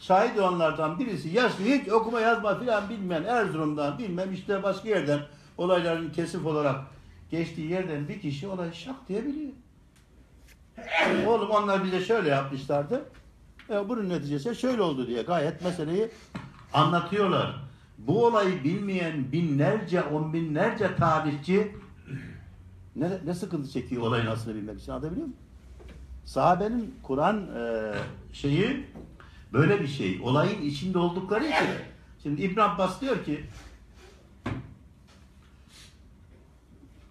şahit 0.00 0.38
olanlardan 0.38 0.98
birisi 0.98 1.28
yaşlı 1.28 1.64
hiç 1.64 1.88
okuma 1.88 2.20
yazma 2.20 2.58
filan 2.58 2.88
bilmeyen 2.88 3.24
Erzurum'dan 3.24 3.98
bilmem 3.98 4.32
işte 4.32 4.62
başka 4.62 4.88
yerden 4.88 5.20
olayların 5.58 6.10
kesif 6.10 6.46
olarak 6.46 6.80
geçtiği 7.30 7.70
yerden 7.70 8.08
bir 8.08 8.20
kişi 8.20 8.48
olayı 8.48 8.74
şak 8.74 9.08
diyebiliyor. 9.08 9.50
Oğlum 11.26 11.50
onlar 11.50 11.84
bize 11.84 12.00
şöyle 12.00 12.28
yapmışlardı. 12.28 13.04
E, 13.70 13.88
bunun 13.88 14.08
neticesi 14.08 14.56
şöyle 14.56 14.82
oldu 14.82 15.06
diye 15.06 15.22
gayet 15.22 15.62
meseleyi 15.62 16.08
anlatıyorlar. 16.72 17.56
Bu 17.98 18.26
olayı 18.26 18.64
bilmeyen 18.64 19.32
binlerce, 19.32 20.02
on 20.02 20.32
binlerce 20.32 20.96
tarihçi 20.96 21.76
ne, 22.96 23.10
ne 23.24 23.34
sıkıntı 23.34 23.70
çekiyor 23.70 24.02
olayın 24.02 24.26
aslını 24.26 24.54
bilmek 24.54 24.80
için 24.80 24.92
anlatabiliyor 24.92 25.26
muyum? 25.26 25.43
Sahabenin 26.24 26.94
Kur'an 27.02 27.48
e, 27.56 27.92
şeyi 28.32 28.86
böyle 29.52 29.80
bir 29.80 29.88
şey. 29.88 30.20
Olayın 30.22 30.62
içinde 30.62 30.98
oldukları 30.98 31.44
için. 31.44 31.68
Şimdi 32.22 32.42
İbn 32.42 32.60
Abbas 32.60 33.00
diyor 33.00 33.24
ki 33.24 33.44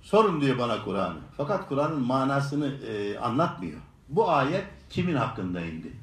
sorun 0.01 0.41
diyor 0.41 0.57
bana 0.57 0.83
Kur'an'ı. 0.83 1.19
Fakat 1.37 1.69
Kur'an'ın 1.69 2.01
manasını 2.01 2.67
e, 2.67 3.17
anlatmıyor. 3.19 3.79
Bu 4.09 4.29
ayet 4.31 4.65
kimin 4.89 5.15
hakkında 5.15 5.61
indi? 5.61 5.93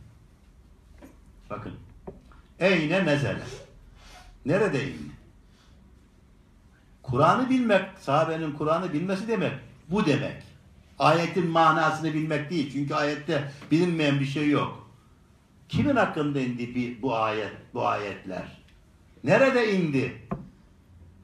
Bakın. 1.51 1.73
Eyne 2.59 3.07
nezele. 3.07 3.43
Nerede 4.47 4.85
indi? 4.85 5.11
Kur'an'ı 7.03 7.51
bilmek, 7.51 7.99
sahabenin 7.99 8.53
Kur'an'ı 8.53 8.93
bilmesi 8.93 9.29
demek, 9.29 9.53
bu 9.89 10.07
demek. 10.07 10.50
Ayetin 11.01 11.51
manasını 11.51 12.15
bilmek 12.15 12.51
değil. 12.51 12.73
Çünkü 12.73 12.95
ayette 12.95 13.51
bilinmeyen 13.71 14.21
bir 14.21 14.25
şey 14.25 14.51
yok. 14.51 14.87
Kimin 15.69 15.97
hakkında 15.97 16.41
indi 16.41 17.03
bu 17.03 17.17
ayet, 17.17 17.53
bu 17.75 17.87
ayetler? 17.87 18.63
Nerede 19.25 19.73
indi? 19.73 20.13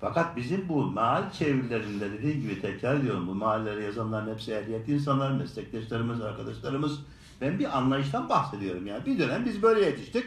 Fakat 0.01 0.37
bizim 0.37 0.69
bu 0.69 0.83
maal 0.83 1.31
çevirilerinde 1.31 2.13
dediğim 2.13 2.41
gibi 2.41 2.61
tekrar 2.61 3.03
diyorum 3.03 3.27
bu 3.27 3.35
mahalleri 3.35 3.85
yazanların 3.85 4.33
hepsi 4.33 4.53
ehliyetli 4.53 4.95
insanlar, 4.95 5.31
meslektaşlarımız, 5.31 6.21
arkadaşlarımız. 6.21 6.99
Ben 7.41 7.59
bir 7.59 7.79
anlayıştan 7.79 8.29
bahsediyorum 8.29 8.87
yani. 8.87 9.07
Bir 9.07 9.19
dönem 9.19 9.45
biz 9.45 9.63
böyle 9.63 9.85
yetiştik. 9.85 10.25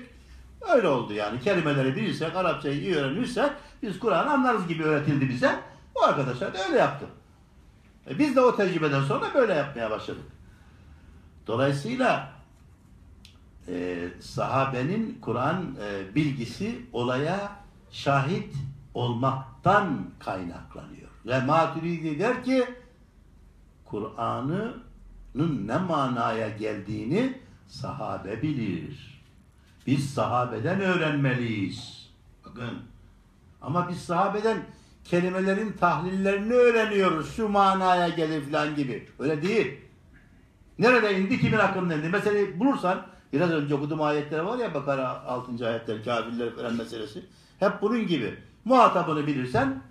Öyle 0.76 0.88
oldu 0.88 1.14
yani. 1.14 1.42
Kelimeleri 1.42 1.96
bilirsek, 1.96 2.36
Arapçayı 2.36 2.82
iyi 2.82 2.96
öğrenirsek 2.96 3.52
biz 3.84 4.00
Kur'an'ı 4.00 4.32
anlarız 4.32 4.68
gibi 4.68 4.84
öğretildi 4.84 5.30
bize. 5.30 5.60
Bu 5.96 6.04
arkadaşlar 6.04 6.54
da 6.54 6.68
öyle 6.68 6.78
yaptı. 6.78 7.06
E 8.10 8.20
biz 8.20 8.36
de 8.36 8.42
o 8.42 8.56
tecrübeden 8.56 9.02
sonra 9.02 9.34
böyle 9.34 9.54
yapmaya 9.54 9.92
başladık. 9.92 10.26
Dolayısıyla 11.48 12.32
e, 13.68 14.08
sahabenin 14.20 15.18
Kur'an 15.22 15.76
e, 15.84 16.16
bilgisi 16.16 16.86
olaya 16.94 17.52
şahit 17.92 18.56
olmaktan 18.94 20.10
kaynaklanıyor. 20.20 21.10
Ve 21.26 21.40
Maturidi 21.40 22.20
der 22.20 22.44
ki 22.44 22.66
Kur'an'ın 23.86 24.84
ne 25.68 25.78
manaya 25.78 26.50
geldiğini 26.50 27.38
sahabe 27.68 28.42
bilir. 28.42 29.22
Biz 29.88 30.14
sahabeden 30.14 30.82
öğrenmeliyiz. 30.82 32.10
Bakın. 32.46 32.80
Ama 33.62 33.90
biz 33.90 34.02
sahabeden 34.02 34.58
kelimelerin 35.10 35.72
tahlillerini 35.80 36.54
öğreniyoruz. 36.54 37.36
Şu 37.36 37.50
manaya 37.50 38.10
gelir 38.10 38.52
falan 38.52 38.76
gibi. 38.76 39.08
Öyle 39.20 39.42
değil. 39.42 39.80
Nerede 40.80 41.20
indi, 41.20 41.40
kimin 41.40 41.58
hakkında 41.58 41.94
indi? 41.94 42.10
Mesela 42.10 42.60
bulursan, 42.60 43.06
biraz 43.34 43.52
önce 43.52 43.76
okuduğum 43.76 44.02
ayetler 44.02 44.40
var 44.40 44.58
ya 44.58 44.74
Bakara 44.74 45.24
6. 45.24 45.68
ayetler, 45.68 46.04
kafirler 46.04 46.56
falan 46.56 46.74
meselesi. 46.74 47.26
Hep 47.60 47.82
bunun 47.82 48.08
gibi. 48.08 48.38
Muhatabını 48.66 49.28
bilirsen 49.28 49.82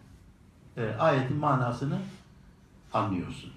e, 0.77 0.95
ayetin 0.99 1.37
manasını 1.37 1.99
anlıyorsun. 2.93 3.51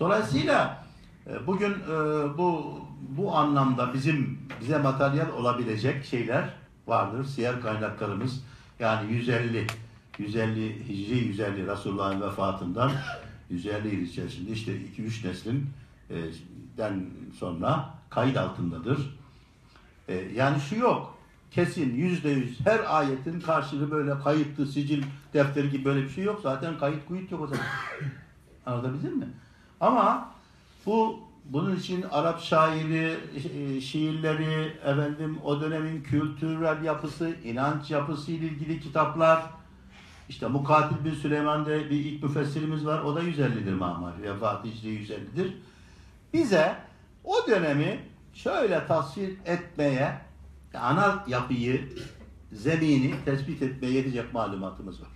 Dolayısıyla 0.00 0.84
e, 1.26 1.46
bugün 1.46 1.70
e, 1.70 1.94
bu 2.38 2.80
bu 3.00 3.36
anlamda 3.36 3.94
bizim 3.94 4.38
bize 4.60 4.78
materyal 4.78 5.28
olabilecek 5.32 6.04
şeyler 6.04 6.54
vardır. 6.86 7.24
Siyer 7.24 7.60
kaynaklarımız 7.60 8.44
yani 8.78 9.12
150 9.12 9.66
150 10.20 10.88
Hicri 10.88 11.18
150 11.18 11.66
Resulullah'ın 11.66 12.20
vefatından 12.20 12.92
150 13.50 13.94
yıl 13.94 14.02
içerisinde 14.02 14.50
işte 14.50 14.72
2-3 14.72 15.28
neslin 15.28 15.66
e, 16.10 16.16
den 16.78 17.04
sonra 17.38 17.94
kayıt 18.10 18.36
altındadır. 18.36 19.18
E, 20.08 20.14
yani 20.14 20.60
şu 20.60 20.76
yok. 20.76 21.18
Kesin 21.50 21.94
yüzde 21.94 22.28
yüz 22.28 22.60
her 22.60 22.96
ayetin 22.98 23.40
karşılığı 23.40 23.90
böyle 23.90 24.18
kayıtlı 24.18 24.66
sicil 24.66 25.02
defteri 25.34 25.70
gibi 25.70 25.84
böyle 25.84 26.02
bir 26.02 26.08
şey 26.08 26.24
yok. 26.24 26.40
Zaten 26.42 26.78
kayıt 26.78 27.06
kuyut 27.06 27.32
yok 27.32 27.40
o 27.40 27.46
zaman. 27.46 27.64
Anlatabildim 28.66 29.18
mi? 29.18 29.28
Ama 29.80 30.32
bu 30.86 31.20
bunun 31.44 31.76
için 31.76 32.04
Arap 32.10 32.40
şairi, 32.40 33.16
e, 33.54 33.80
şiirleri, 33.80 34.76
efendim 34.84 35.38
o 35.44 35.60
dönemin 35.60 36.02
kültürel 36.02 36.84
yapısı, 36.84 37.36
inanç 37.44 37.90
yapısı 37.90 38.32
ile 38.32 38.46
ilgili 38.46 38.80
kitaplar, 38.80 39.42
işte 40.30 40.46
Mukatil 40.46 41.04
bin 41.04 41.14
Süleyman'da 41.14 41.70
bir 41.70 41.90
ilk 41.90 42.22
müfessirimiz 42.22 42.86
var. 42.86 43.02
O 43.02 43.16
da 43.16 43.22
150'dir 43.22 43.72
Mahmar. 43.72 44.22
Vefat 44.22 44.64
Hicri 44.64 44.88
150'dir. 44.88 45.56
Bize 46.32 46.76
o 47.24 47.34
dönemi 47.48 48.00
şöyle 48.34 48.86
tasvir 48.86 49.36
etmeye, 49.44 50.20
ana 50.74 51.24
yapıyı 51.28 51.88
zemini 52.52 53.14
tespit 53.24 53.62
etmeye 53.62 53.92
yetecek 53.92 54.34
malumatımız 54.34 55.02
var. 55.02 55.08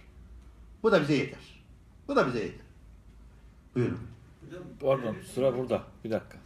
Bu 0.83 0.93
da 0.93 1.01
bize 1.01 1.15
yeter. 1.15 1.63
Bu 2.09 2.17
da 2.17 2.27
bize 2.27 2.39
yeter. 2.39 2.67
Buyurun. 3.75 3.99
Hocam, 4.47 4.63
Pardon 4.81 5.17
sıra 5.35 5.59
burada. 5.59 5.83
Bir 6.05 6.11
dakika. 6.11 6.39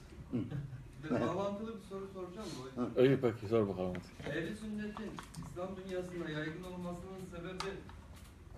Ben 1.11 1.21
bağlantılı 1.21 1.75
bir 1.77 1.83
soru 1.89 2.07
soracağım 2.15 2.49
da 2.79 2.83
hocam. 2.83 3.07
İyi 3.07 3.19
peki 3.21 3.49
sor 3.49 3.69
bakalım. 3.69 3.95
Ehli 4.31 4.57
sünnetin 4.57 5.11
İslam 5.49 5.69
dünyasında 5.77 6.31
yaygın 6.31 6.63
olmasının 6.63 7.21
sebebi 7.37 7.71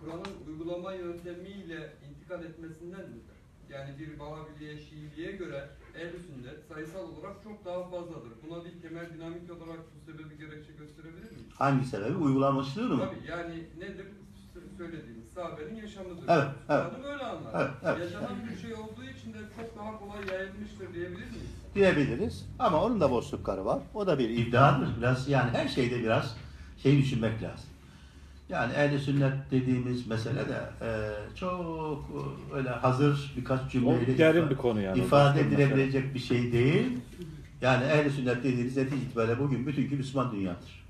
Kur'an'ın 0.01 0.35
uygulama 0.53 0.93
yöntemiyle 0.93 1.93
intikal 2.11 2.45
etmesinden 2.45 3.01
midir? 3.11 3.37
Yani 3.71 3.99
bir 3.99 4.19
Vahabiliğe, 4.19 4.79
Şiiliğe 4.79 5.33
göre 5.33 5.69
ehl 5.95 6.15
sünnet 6.27 6.65
sayısal 6.69 7.01
olarak 7.09 7.43
çok 7.45 7.65
daha 7.65 7.85
fazladır. 7.85 8.33
Buna 8.49 8.65
bir 8.65 8.81
temel 8.83 9.07
dinamik 9.15 9.51
olarak 9.51 9.81
bu 9.95 10.13
sebebi 10.13 10.39
gerekçe 10.39 10.73
gösterebilir 10.73 11.31
miyiz? 11.33 11.47
Hangi 11.55 11.87
sebebi? 11.87 12.17
Uygulamışlığını 12.17 12.95
mı? 12.97 13.05
Tabii 13.09 13.31
yani 13.31 13.65
nedir? 13.79 14.07
Sö- 14.55 14.77
Söylediğimiz 14.79 15.29
sahabenin 15.35 15.75
yaşamıdır. 15.77 16.25
Evet, 16.29 16.47
evet. 16.69 16.85
Kur'an'ı 16.91 17.05
böyle 17.05 17.25
anlar. 17.25 17.51
Evet, 17.61 17.71
evet. 17.85 17.99
Yaşanan 18.01 18.37
bir 18.53 18.59
şey 18.61 18.75
olduğu 18.75 19.05
için 19.05 19.33
de 19.33 19.39
çok 19.57 19.79
daha 19.79 19.99
kolay 19.99 20.27
yayılmıştır 20.29 20.95
diyebilir 20.95 21.31
miyiz? 21.31 21.51
diyebiliriz. 21.75 22.49
Ama 22.59 22.85
onun 22.85 23.01
da 23.01 23.11
boşlukları 23.11 23.65
var. 23.65 23.83
O 23.95 24.07
da 24.07 24.19
bir 24.19 24.31
iddiadır. 24.31 24.89
Biraz 24.99 25.29
yani 25.29 25.51
her 25.51 25.69
şeyde 25.69 26.01
biraz 26.01 26.37
şey 26.83 26.99
düşünmek 26.99 27.43
lazım. 27.43 27.70
Yani 28.51 28.73
ehli 28.73 28.99
sünnet 28.99 29.33
dediğimiz 29.51 30.07
mesele 30.07 30.41
de 30.49 30.61
e, 30.83 30.89
çok 31.37 32.11
e, 32.53 32.57
öyle 32.57 32.69
hazır 32.69 33.33
birkaç 33.37 33.73
cümleyle 33.73 34.19
derin 34.19 34.51
bir 34.51 34.57
konu 34.57 34.81
yani. 34.81 34.99
ifade 34.99 35.41
edilebilecek 35.41 36.15
bir 36.15 36.19
şey 36.19 36.53
değil. 36.53 36.87
Yani 37.61 37.85
ehli 37.85 38.11
sünnet 38.11 38.37
dediğiniz 38.45 38.77
netice 38.77 38.97
itibariyle 38.97 39.39
bugün 39.39 39.67
bütünkü 39.67 39.97
Müslüman 39.97 40.33
dünyadır. 40.33 40.85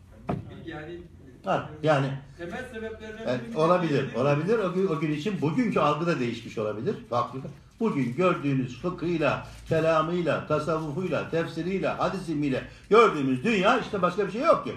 Yani 0.67 0.99
Ha, 1.45 1.71
yani 1.83 2.07
temel 2.39 2.65
sebeplerinden 2.75 3.23
Evet, 3.27 3.41
biri- 3.53 3.57
olabilir, 3.59 4.15
olabilir. 4.15 4.59
O 4.59 4.73
gün, 4.75 4.87
o 4.87 5.01
gün 5.01 5.13
için 5.13 5.41
bugünkü 5.41 5.81
algı 5.81 6.07
da 6.07 6.21
değişmiş 6.21 6.59
olabilir. 6.59 6.95
Farklı. 7.11 7.41
Bugün 7.81 8.15
gördüğünüz 8.17 8.79
fıkhıyla, 8.83 9.47
kelamıyla, 9.69 10.47
tasavvufuyla, 10.47 11.31
tefsiriyle, 11.31 11.89
hadisimiyle 11.89 12.63
gördüğümüz 12.91 13.45
dünya 13.45 13.79
işte 13.79 14.03
başka 14.03 14.27
bir 14.27 14.33
şey 14.33 14.41
yok 14.43 14.65
ki. 14.65 14.73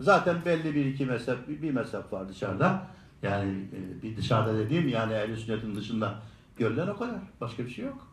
Zaten 0.00 0.36
belli 0.44 0.74
bir 0.74 0.84
iki 0.84 1.06
mezhep, 1.06 1.48
bir 1.48 1.70
mezhep 1.70 2.12
var 2.12 2.28
dışarıda. 2.28 2.86
Yani 3.22 3.50
e, 3.50 4.02
bir 4.02 4.16
dışarıda 4.16 4.58
dediğim 4.58 4.88
yani 4.88 5.12
ehl 5.12 5.36
sünnetin 5.36 5.76
dışında 5.76 6.18
görülen 6.56 6.86
o 6.86 6.96
kadar. 6.96 7.18
Başka 7.40 7.64
bir 7.64 7.70
şey 7.70 7.84
yok. 7.84 8.08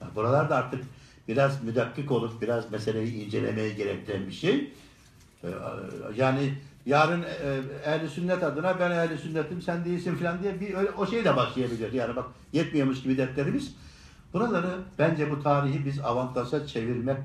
Ya 0.00 0.06
buralarda 0.14 0.56
artık 0.56 0.84
biraz 1.28 1.64
müdakkik 1.64 2.10
olup 2.10 2.42
biraz 2.42 2.70
meseleyi 2.70 3.24
incelemeye 3.24 3.68
gerektiren 3.68 4.26
bir 4.26 4.32
şey. 4.32 4.72
Ee, 5.44 5.48
Yani 6.16 6.54
yarın 6.86 7.22
e, 7.22 7.60
ehli 7.86 8.08
sünnet 8.08 8.42
adına 8.42 8.80
ben 8.80 8.90
ehli 8.90 9.18
sünnetim 9.18 9.62
sen 9.62 9.84
değilsin 9.84 10.14
falan 10.14 10.42
diye 10.42 10.60
bir 10.60 10.74
öyle, 10.74 10.90
o 10.90 11.06
şey 11.06 11.24
de 11.24 11.36
başlayabilir. 11.36 11.92
Yani 11.92 12.16
bak 12.16 12.24
yetmiyormuş 12.52 13.02
gibi 13.02 13.16
dertlerimiz. 13.16 13.74
Buraları 14.32 14.78
bence 14.98 15.30
bu 15.30 15.42
tarihi 15.42 15.84
biz 15.86 16.00
avantaja 16.00 16.66
çevirmek 16.66 17.18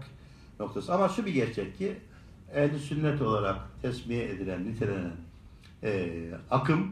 noktası. 0.60 0.94
Ama 0.94 1.10
şu 1.10 1.26
bir 1.26 1.34
gerçek 1.34 1.78
ki 1.78 1.98
ehli 2.54 2.80
sünnet 2.80 3.22
olarak 3.22 3.56
tesmiye 3.82 4.30
edilen, 4.30 4.66
nitelenen 4.66 5.12
e, 5.84 6.10
akım 6.52 6.92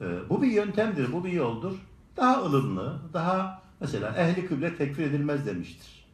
e, 0.00 0.04
bu 0.28 0.42
bir 0.42 0.48
yöntemdir, 0.50 1.12
bu 1.12 1.24
bir 1.24 1.32
yoldur. 1.32 1.78
Daha 2.16 2.42
ılımlı, 2.42 2.98
daha 3.12 3.62
mesela 3.80 4.16
ehli 4.16 4.46
kıble 4.46 4.76
tekfir 4.76 5.02
edilmez 5.02 5.46
demiştir. 5.46 6.06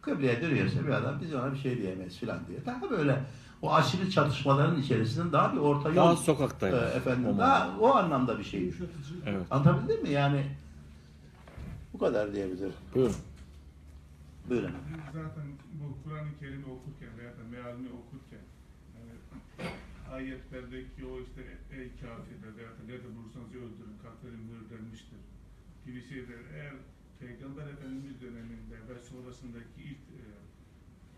Kıbleye 0.00 0.42
dönüyorsa 0.42 0.86
bir 0.86 0.88
adam 0.92 1.20
biz 1.20 1.34
ona 1.34 1.52
bir 1.52 1.58
şey 1.58 1.78
diyemeyiz 1.78 2.16
filan 2.18 2.38
diye. 2.48 2.66
Daha 2.66 2.90
böyle 2.90 3.24
o 3.62 3.74
aşırı 3.74 4.10
çatışmaların 4.10 4.80
içerisinde 4.80 5.32
daha 5.32 5.52
bir 5.52 5.58
orta 5.58 5.88
yol 5.88 5.96
Daha 5.96 6.12
e, 6.12 6.16
sokaktayız. 6.16 6.96
efendim 6.96 7.26
O 7.26 7.38
daha 7.38 7.78
o 7.80 7.94
anlamda 7.94 8.38
bir 8.38 8.44
şey. 8.44 8.72
Evet. 9.26 9.42
Anlatabildim 9.50 10.02
mi? 10.02 10.10
Yani 10.10 10.44
bu 11.92 11.98
kadar 11.98 12.32
diyebilirim. 12.32 12.72
Buyurun. 12.94 13.14
Buyurun. 14.48 14.70
Zaten 15.06 15.44
bu 15.72 15.96
Kur'an-ı 16.04 16.28
Kerim'i 16.40 16.64
da 16.64 16.97
mealini 17.58 17.88
okurken 18.00 18.44
ayetlerdeki 20.12 21.06
o 21.06 21.20
işte 21.20 21.42
ey 21.72 21.88
kafirler 22.00 22.56
veya 22.56 22.70
da 22.70 22.82
nerede 22.86 23.08
bulursanız 23.16 23.48
öldürün, 23.48 23.98
katledin 24.02 24.48
buyur 24.48 24.70
denmiştir 24.70 25.18
gibi 25.86 26.02
şeyler 26.08 26.40
eğer 26.54 26.74
Peygamber 27.20 27.66
Efendimiz 27.66 28.20
döneminde 28.20 28.76
ve 28.88 28.98
sonrasındaki 29.10 29.82
ilk 29.82 30.04
e, 30.20 30.24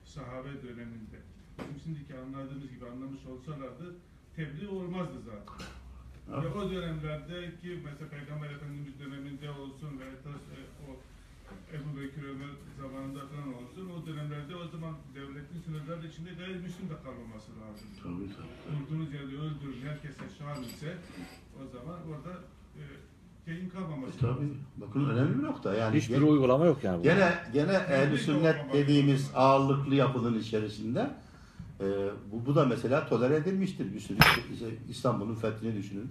sahabe 0.05 0.63
döneminde 0.63 1.19
bizim 1.59 1.81
şimdiki 1.85 2.19
anladığımız 2.19 2.71
gibi 2.71 2.87
anlamış 2.87 3.27
olsalardı 3.27 3.95
tebliğ 4.37 4.69
olmazdı 4.69 5.19
zaten. 5.25 5.67
Ve 6.43 6.49
o 6.49 6.71
dönemlerdeki 6.71 7.81
mesela 7.85 8.11
Peygamber 8.11 8.51
Efendimiz 8.51 9.01
döneminde 9.01 9.51
olsun 9.51 10.01
ve 10.01 10.05
Ebu 11.75 12.01
Bekir 12.01 12.23
Ömer 12.33 12.51
zamanında 12.81 13.21
falan 13.31 13.49
olsun 13.55 13.85
o 13.97 14.07
dönemlerde 14.07 14.57
o 14.57 14.69
zaman 14.69 14.95
devletin 15.15 15.59
sınırları 15.65 16.07
içinde 16.07 16.31
gayrimüslim 16.41 16.87
de 16.91 16.97
kalmaması 17.05 17.51
lazım. 17.63 17.89
Tabii, 18.03 18.29
tabii. 18.37 18.57
Durduğunuz 18.77 19.13
yerde 19.15 19.35
öldürün 19.37 19.83
herkese 19.89 20.23
şan 20.39 20.63
ise 20.63 20.97
o 21.61 21.79
zaman 21.79 21.97
orada 22.11 22.33
e, 22.81 22.83
şeyin 23.45 23.69
kalmaması 23.69 24.19
Tabii. 24.19 24.31
lazım. 24.31 24.57
Bakın 24.77 25.05
önemli 25.11 25.39
bir 25.39 25.43
nokta. 25.43 25.75
Yani 25.75 25.97
Hiçbir 25.97 26.15
gene- 26.15 26.25
uygulama 26.25 26.65
yok 26.67 26.85
yani. 26.85 27.03
gene 27.03 27.35
gene 27.53 27.73
ehl 27.73 28.17
sünnet 28.17 28.73
dediğimiz 28.73 29.31
ağırlıklı 29.35 29.95
yapının 29.95 30.39
içerisinde 30.39 31.11
e, 31.81 31.87
bu, 32.33 32.47
bu 32.47 32.55
da 32.55 32.65
mesela 32.65 33.09
tolere 33.09 33.35
edilmiştir. 33.37 33.95
Bir 33.95 34.01
sürü 34.01 34.19
işte 34.55 34.67
İstanbul'un 34.89 35.35
fethini 35.35 35.77
düşünün. 35.77 36.11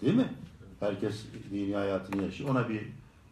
Değil 0.00 0.14
mi? 0.14 0.32
Herkes 0.80 1.24
dini 1.50 1.74
hayatını 1.74 2.22
yaşıyor. 2.22 2.50
Ona 2.50 2.68
bir 2.68 2.82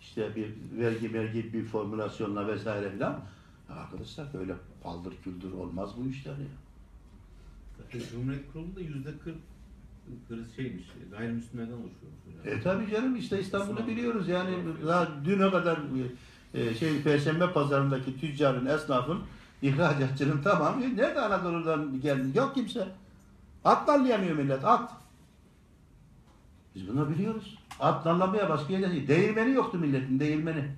işte 0.02 0.36
bir 0.36 0.52
vergi 0.80 1.14
vergi 1.14 1.52
bir 1.52 1.64
formülasyonla 1.64 2.46
vesaire 2.46 2.90
filan. 2.90 3.20
Arkadaşlar 3.68 4.26
öyle 4.40 4.54
paldır 4.82 5.14
küldür 5.24 5.52
olmaz 5.52 5.90
bu 5.96 6.08
işler 6.08 6.32
ya. 6.32 8.00
Cumhuriyet 8.10 8.52
kurulu 8.52 8.76
da 8.76 8.80
yüzde 8.80 9.10
kırk 9.24 9.36
şeymiş, 10.56 10.84
gayrimüslimlerden 11.10 11.72
oluşuyormuş. 11.72 12.42
hocam. 12.42 12.58
E 12.58 12.62
tabii 12.62 12.90
canım 12.90 13.16
işte 13.16 13.40
İstanbul'u 13.40 13.86
biliyoruz 13.86 14.28
yani 14.28 14.50
daha 14.86 15.08
düne 15.24 15.50
kadar 15.50 15.78
e, 16.54 16.74
şey 16.74 17.02
Perşembe 17.02 17.52
pazarındaki 17.52 18.20
tüccarın, 18.20 18.66
esnafın, 18.66 19.20
ihracatçının 19.62 20.42
tamamı 20.42 20.80
nerede 20.96 21.20
Anadolu'dan 21.20 22.00
geldi? 22.00 22.38
Yok 22.38 22.54
kimse. 22.54 22.88
At 23.64 23.88
nallayamıyor 23.88 24.36
millet, 24.36 24.64
at. 24.64 25.01
Biz 26.74 26.88
bunu 26.88 27.10
biliyoruz. 27.10 27.58
At 27.80 28.06
nallamaya 28.06 28.48
başka 28.48 28.72
yerden 28.72 28.90
değil. 28.90 29.08
Değirmeni 29.08 29.50
yoktu 29.52 29.78
milletin, 29.78 30.20
değirmeni. 30.20 30.70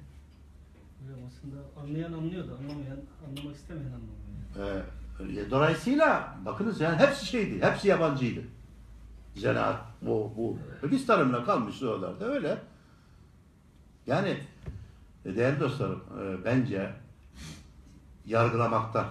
Hocam 1.00 1.18
aslında 1.28 1.56
anlayan 1.82 2.12
anlıyordu, 2.12 2.58
anlamayan, 2.60 2.98
anlamak 3.28 3.56
istemeyen 3.56 3.86
anlamıyor. 3.92 4.82
yani. 5.20 5.38
Ee, 5.38 5.50
dolayısıyla 5.50 6.36
bakınız 6.44 6.80
yani 6.80 6.96
hepsi 6.96 7.26
şeydi, 7.26 7.62
hepsi 7.62 7.88
yabancıydı. 7.88 8.40
Zanaat, 9.36 9.80
bu, 10.02 10.32
bu. 10.36 10.58
E 10.86 10.90
Biz 10.90 11.06
tarımla 11.06 11.44
kalmış 11.44 11.82
oralarda 11.82 12.24
öyle. 12.24 12.58
Yani 14.06 14.38
e, 15.24 15.36
değerli 15.36 15.60
dostlarım 15.60 16.02
e, 16.20 16.44
bence 16.44 16.92
yargılamaktan, 18.26 19.06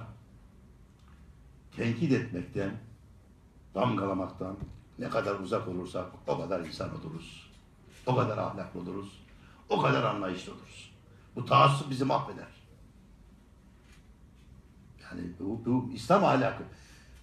tenkit 1.75 2.11
etmekten, 2.11 2.71
damgalamaktan 3.75 4.57
ne 4.99 5.09
kadar 5.09 5.39
uzak 5.39 5.67
olursak 5.67 6.05
o 6.27 6.41
kadar 6.41 6.59
insan 6.59 6.99
oluruz. 6.99 7.51
O 8.05 8.15
kadar 8.15 8.37
ahlaklı 8.37 8.79
oluruz. 8.79 9.23
O 9.69 9.81
kadar 9.81 10.03
anlayışlı 10.03 10.53
oluruz. 10.53 10.93
Bu 11.35 11.45
taassup 11.45 11.89
bizi 11.89 12.05
mahveder. 12.05 12.47
Yani 15.03 15.21
bu, 15.39 15.61
bu 15.65 15.91
İslam 15.93 16.25
ahlakı. 16.25 16.63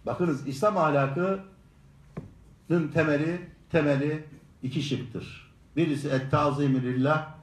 Bakınız 0.07 0.49
İslam 0.49 0.77
ahlakının 0.77 1.43
temeli 2.95 3.51
temeli 3.71 4.29
iki 4.63 4.83
şıktır. 4.83 5.51
Birisi 5.77 6.09
et-tazimi 6.09 6.83
lillah 6.83 7.35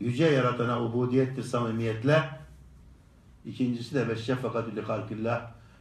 yüce 0.00 0.24
yaratana 0.24 0.84
ubudiyettir 0.84 1.42
samimiyetle. 1.42 2.30
İkincisi 3.44 3.94
de 3.94 4.08
ve 4.08 4.16
şefakatü 4.16 4.76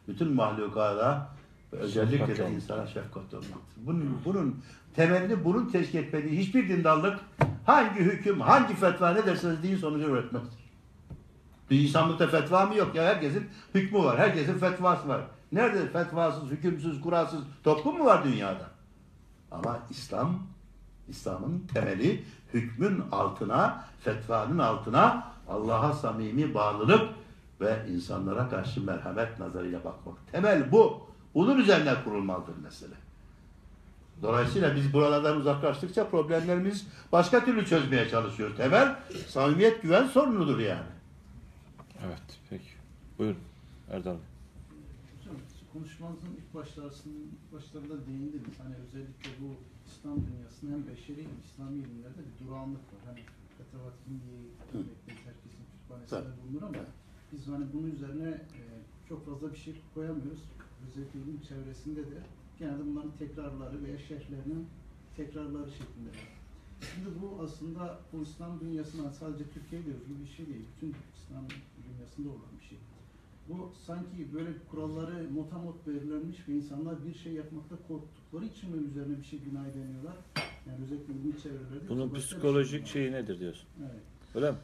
bütün 0.08 0.34
mahlukata 0.34 1.34
ve 1.74 1.78
özellikle 1.78 2.38
de 2.38 2.52
insana 2.52 2.88
şefkat 2.88 3.34
olmaktır. 3.34 3.78
Bunun, 3.78 4.22
bunun 4.26 4.64
temelini 4.96 5.46
bunun 5.46 5.70
teşkil 5.70 6.00
etmediği 6.00 6.40
hiçbir 6.40 6.70
dindarlık 6.70 7.20
hangi 7.66 8.00
hüküm, 8.00 8.42
hangi 8.42 8.74
fetva 8.76 9.12
ne 9.12 9.26
derseniz 9.26 9.64
deyin 9.64 9.78
sonucu 9.78 10.06
üretmektir. 10.06 10.64
Bir 11.72 11.80
insanlıkta 11.80 12.28
fetva 12.28 12.66
mı 12.66 12.76
yok 12.76 12.96
ya? 12.96 13.04
Herkesin 13.04 13.50
hükmü 13.74 14.00
var. 14.00 14.20
Herkesin 14.20 14.58
fetvası 14.58 15.08
var. 15.08 15.22
Nerede 15.52 15.88
fetvasız, 15.90 16.52
hükümsüz, 16.52 17.02
kurasız 17.02 17.40
toplum 17.64 17.98
mu 17.98 18.06
var 18.06 18.24
dünyada? 18.24 18.68
Ama 19.52 19.80
İslam, 19.90 20.40
İslam'ın 21.08 21.68
temeli 21.74 22.24
hükmün 22.54 23.04
altına, 23.12 23.86
fetvanın 24.00 24.60
altına 24.60 25.34
Allah'a 25.50 25.94
samimi 25.94 26.54
bağlılık 26.54 27.02
ve 27.62 27.86
insanlara 27.90 28.50
karşı 28.50 28.82
merhamet 28.86 29.40
nazarıyla 29.40 29.84
bakmak. 29.84 30.32
Temel 30.32 30.72
bu. 30.72 31.13
Bunun 31.36 31.58
üzerine 31.58 32.04
kurulmalıdır 32.04 32.58
mesele. 32.64 32.96
Dolayısıyla 34.22 34.76
biz 34.76 34.94
buralardan 34.94 35.38
uzaklaştıkça 35.38 36.08
problemlerimiz 36.08 36.88
başka 37.12 37.46
türlü 37.46 37.66
çözmeye 37.66 38.10
çalışıyoruz. 38.10 38.58
Temel 38.58 38.96
samimiyet 39.28 39.82
güven 39.82 40.08
sorunudur 40.08 40.60
yani. 40.60 40.94
Evet, 42.06 42.40
peki. 42.50 42.70
Buyurun 43.20 43.38
Erdal 43.92 44.12
Bey. 44.12 44.20
Hocam 45.20 45.36
konuşmanızın 45.74 46.28
ilk 46.38 46.54
başlarının 46.54 47.32
başlarında 47.54 48.06
değindiniz. 48.08 48.60
Hani 48.64 48.76
özellikle 48.88 49.30
bu 49.42 49.56
İslam 49.88 50.18
dünyasının 50.28 50.72
hem 50.72 50.88
beşeri 50.88 51.24
hem 51.24 51.36
İslami 51.46 51.78
ilimlerde 51.78 52.22
bir 52.28 52.46
durağanlık 52.46 52.86
var. 52.94 53.02
Hani 53.06 53.20
Fetavat-ı 53.58 54.10
diye 54.10 54.40
örnekleri 54.74 55.18
herkesin 55.28 55.64
kütüphanesinde 55.72 56.34
bulunur 56.42 56.62
ama 56.62 56.86
biz 57.32 57.48
hani 57.48 57.66
bunun 57.74 57.92
üzerine 57.92 58.30
e, 58.30 58.62
çok 59.10 59.26
fazla 59.26 59.54
bir 59.54 59.58
şey 59.58 59.74
koyamıyoruz. 59.96 60.44
Özellikle 60.88 61.20
ilim 61.20 61.42
çevresinde 61.50 62.02
de 62.02 62.18
genelde 62.60 62.86
bunların 62.86 63.12
tekrarları 63.20 63.84
veya 63.84 63.98
şerhlerinin 63.98 64.68
tekrarları 65.18 65.72
şeklinde 65.72 66.10
var. 66.10 66.30
Şimdi 66.96 67.10
bu 67.22 67.44
aslında 67.44 68.00
bu 68.14 68.24
İslam 68.24 68.60
dünyasına 68.60 69.12
sadece 69.12 69.44
Türkiye'de 69.54 69.90
özgü 69.90 70.22
bir 70.22 70.28
şey 70.28 70.48
değil. 70.48 70.66
Bütün 70.76 70.96
İslam 71.16 71.46
dünyasında 71.88 72.30
olan 72.30 72.52
bir 72.60 72.66
şey. 72.66 72.78
Bu 73.50 73.72
sanki 73.86 74.34
böyle 74.34 74.50
kuralları 74.72 75.30
motamot 75.34 75.88
belirlenmiş 75.88 76.48
ve 76.48 76.54
insanlar 76.54 77.06
bir 77.06 77.14
şey 77.14 77.34
yapmakta 77.34 77.76
korktukları 77.88 78.46
için 78.46 78.76
mi 78.76 78.88
üzerine 78.88 79.18
bir 79.18 79.24
şey 79.24 79.40
bina 79.46 79.68
edemiyorlar? 79.68 80.16
Yani 80.68 80.84
özellikle 80.84 81.14
bu 81.24 81.42
çevrelerde. 81.42 81.90
Bunun 81.90 82.14
bir 82.14 82.20
psikolojik 82.20 82.82
var? 82.82 82.88
şeyi 82.88 83.12
nedir 83.12 83.40
diyorsun? 83.40 83.68
Evet. 83.80 84.02
Öyle 84.36 84.52
mi? 84.52 84.58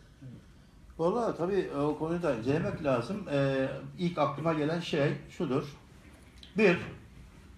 Vallahi 0.97 1.37
tabii 1.37 1.69
o 1.77 1.97
konuyu 1.97 2.23
da 2.23 2.35
incelemek 2.35 2.83
lazım. 2.83 3.25
Ee, 3.31 3.69
ilk 3.99 4.17
aklıma 4.17 4.53
gelen 4.53 4.79
şey 4.79 5.13
şudur. 5.29 5.77
Bir, 6.59 6.77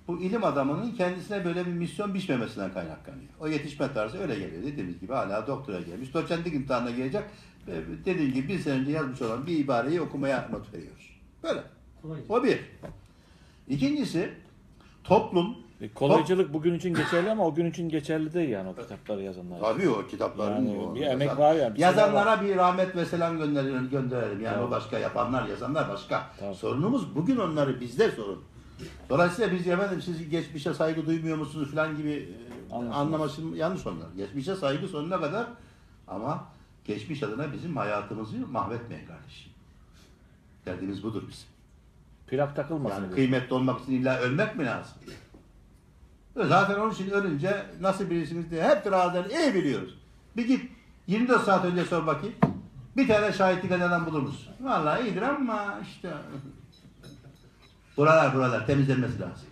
bu 0.08 0.20
ilim 0.22 0.44
adamının 0.44 0.92
kendisine 0.92 1.46
böyle 1.46 1.66
bir 1.66 1.72
misyon 1.72 2.14
biçmemesinden 2.14 2.74
kaynaklanıyor. 2.74 3.30
O 3.40 3.48
yetişme 3.48 3.94
tarzı 3.94 4.18
öyle 4.22 4.34
geliyor. 4.36 4.64
Dediğimiz 4.64 5.00
gibi 5.00 5.14
hala 5.14 5.48
doktora 5.48 5.82
gelmiş. 5.82 6.14
Doçentlik 6.14 6.54
imtihanına 6.54 6.92
gelecek. 6.92 7.24
Ee, 7.68 7.72
Dediğim 8.06 8.34
gibi 8.34 8.48
bir 8.48 8.60
sene 8.60 8.74
önce 8.74 8.92
yazmış 8.92 9.22
olan 9.22 9.48
bir 9.48 9.58
ibareyi 9.58 10.02
okumaya 10.02 10.50
not 10.52 10.74
veriyoruz. 10.74 11.10
Böyle. 11.44 11.64
O 12.30 12.44
bir. 12.44 12.60
İkincisi 13.70 14.30
toplum 15.04 15.56
E, 15.82 15.94
kolaycılık 15.94 16.54
bugün 16.54 16.74
için 16.74 16.94
geçerli 16.94 17.32
ama 17.32 17.46
o 17.48 17.54
gün 17.56 17.66
için 17.66 17.90
geçerli 17.90 18.34
değil 18.34 18.50
yani 18.50 18.70
o 18.70 18.76
kitapları 18.76 19.22
yazanlar. 19.24 19.60
Tabii 19.60 19.90
o 19.90 20.08
kitapların 20.08 20.66
Yani 20.66 20.80
o- 20.80 20.96
bir 20.96 21.02
emek 21.02 21.38
var 21.38 21.56
ya, 21.56 21.76
bir 21.76 21.80
Yazanlara 21.80 22.42
bir 22.42 22.56
rahmet 22.56 22.96
ve 22.96 23.06
selam 23.06 23.38
gönderelim, 23.38 23.90
gönderelim. 23.90 24.42
Yani 24.42 24.56
Tabii. 24.56 24.66
o 24.66 24.72
başka 24.72 25.00
yapanlar, 25.00 25.48
yazanlar 25.48 25.90
başka. 25.90 26.30
Tabii. 26.40 26.56
Sorunumuz 26.56 27.16
bugün 27.16 27.38
onları 27.38 27.80
bizde 27.80 28.12
sorun. 28.12 28.44
Dolayısıyla 29.10 29.52
biz 29.52 29.68
efendim 29.68 30.02
siz 30.02 30.30
geçmişe 30.30 30.74
saygı 30.74 31.06
duymuyor 31.06 31.38
musunuz 31.38 31.72
falan 31.72 31.98
gibi 31.98 32.10
e, 32.12 32.74
Anlaşılmaz. 32.74 32.98
anlaması 32.98 33.42
yanlış 33.42 33.88
onlar. 33.88 34.08
Geçmişe 34.18 34.56
saygı 34.56 34.88
sonuna 34.88 35.20
kadar 35.20 35.48
ama 36.08 36.48
geçmiş 36.86 37.24
adına 37.24 37.54
bizim 37.54 37.78
hayatımızı 37.78 38.38
mahvetmeyin 38.38 39.06
kardeşim. 39.08 39.52
Derdimiz 40.66 41.04
budur 41.04 41.24
bizim. 41.30 41.48
Plak 42.28 42.56
takılmasın. 42.56 43.04
Yani 43.04 43.16
kıymetli 43.16 43.54
olmak 43.54 43.82
için 43.82 43.92
illa 43.92 44.20
ölmek 44.20 44.56
mi 44.56 44.66
lazım? 44.66 44.94
Zaten 46.36 46.80
onun 46.80 46.92
için 46.92 47.10
ölünce 47.10 47.66
nasıl 47.82 48.10
birisiniz 48.10 48.52
diye 48.52 48.64
hep 48.64 48.92
razıları 48.92 49.30
iyi 49.32 49.54
biliyoruz. 49.56 49.98
Bir 50.38 50.48
git 50.48 50.72
24 51.08 51.44
saat 51.44 51.66
önce 51.66 51.86
sor 51.86 52.08
bakayım. 52.08 52.36
Bir 52.98 53.08
tane 53.08 53.34
şahitlik 53.34 53.72
eden 53.72 53.80
adam 53.88 54.06
bulur 54.06 54.22
musun? 54.22 54.54
Vallahi 54.62 55.04
iyidir 55.08 55.22
ama 55.22 55.80
işte 55.84 56.14
buralar 58.02 58.36
buralar 58.36 58.66
temizlenmesi 58.66 59.20
lazım. 59.20 59.48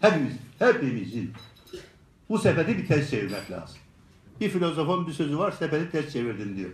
Hepimiz, 0.00 0.32
hepimizin 0.58 1.32
bu 2.28 2.38
sepeti 2.38 2.78
bir 2.78 2.86
ters 2.86 3.10
çevirmek 3.10 3.50
lazım. 3.50 3.76
Bir 4.40 4.48
filozofun 4.48 5.06
bir 5.06 5.12
sözü 5.12 5.38
var, 5.38 5.50
sepeti 5.52 5.90
ters 5.90 6.12
çevirdin 6.12 6.56
diyor. 6.56 6.70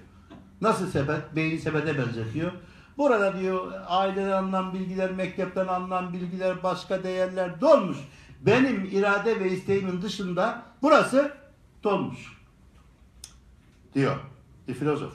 Nasıl 0.60 0.90
sepet? 0.90 1.36
Beyni 1.36 1.58
sepete 1.58 1.98
benzetiyor. 1.98 2.52
Burada 2.98 3.38
diyor 3.38 3.72
aileden 3.86 4.30
alınan 4.30 4.74
bilgiler, 4.74 5.10
mektepten 5.10 5.66
alınan 5.66 6.12
bilgiler, 6.12 6.62
başka 6.62 7.02
değerler 7.02 7.60
dolmuş. 7.60 7.98
Benim 8.40 8.84
irade 8.84 9.40
ve 9.40 9.50
isteğimin 9.50 10.02
dışında 10.02 10.62
burası 10.82 11.32
dolmuş. 11.84 12.32
Diyor 13.94 14.16
bir 14.68 14.74
filozof. 14.74 15.12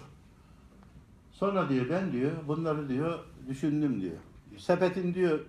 Sonra 1.31 1.69
diyor 1.69 1.85
ben 1.89 2.11
diyor 2.11 2.31
bunları 2.47 2.89
diyor 2.89 3.19
düşündüm 3.49 4.01
diyor. 4.01 4.17
Sepetin 4.57 5.13
diyor 5.13 5.39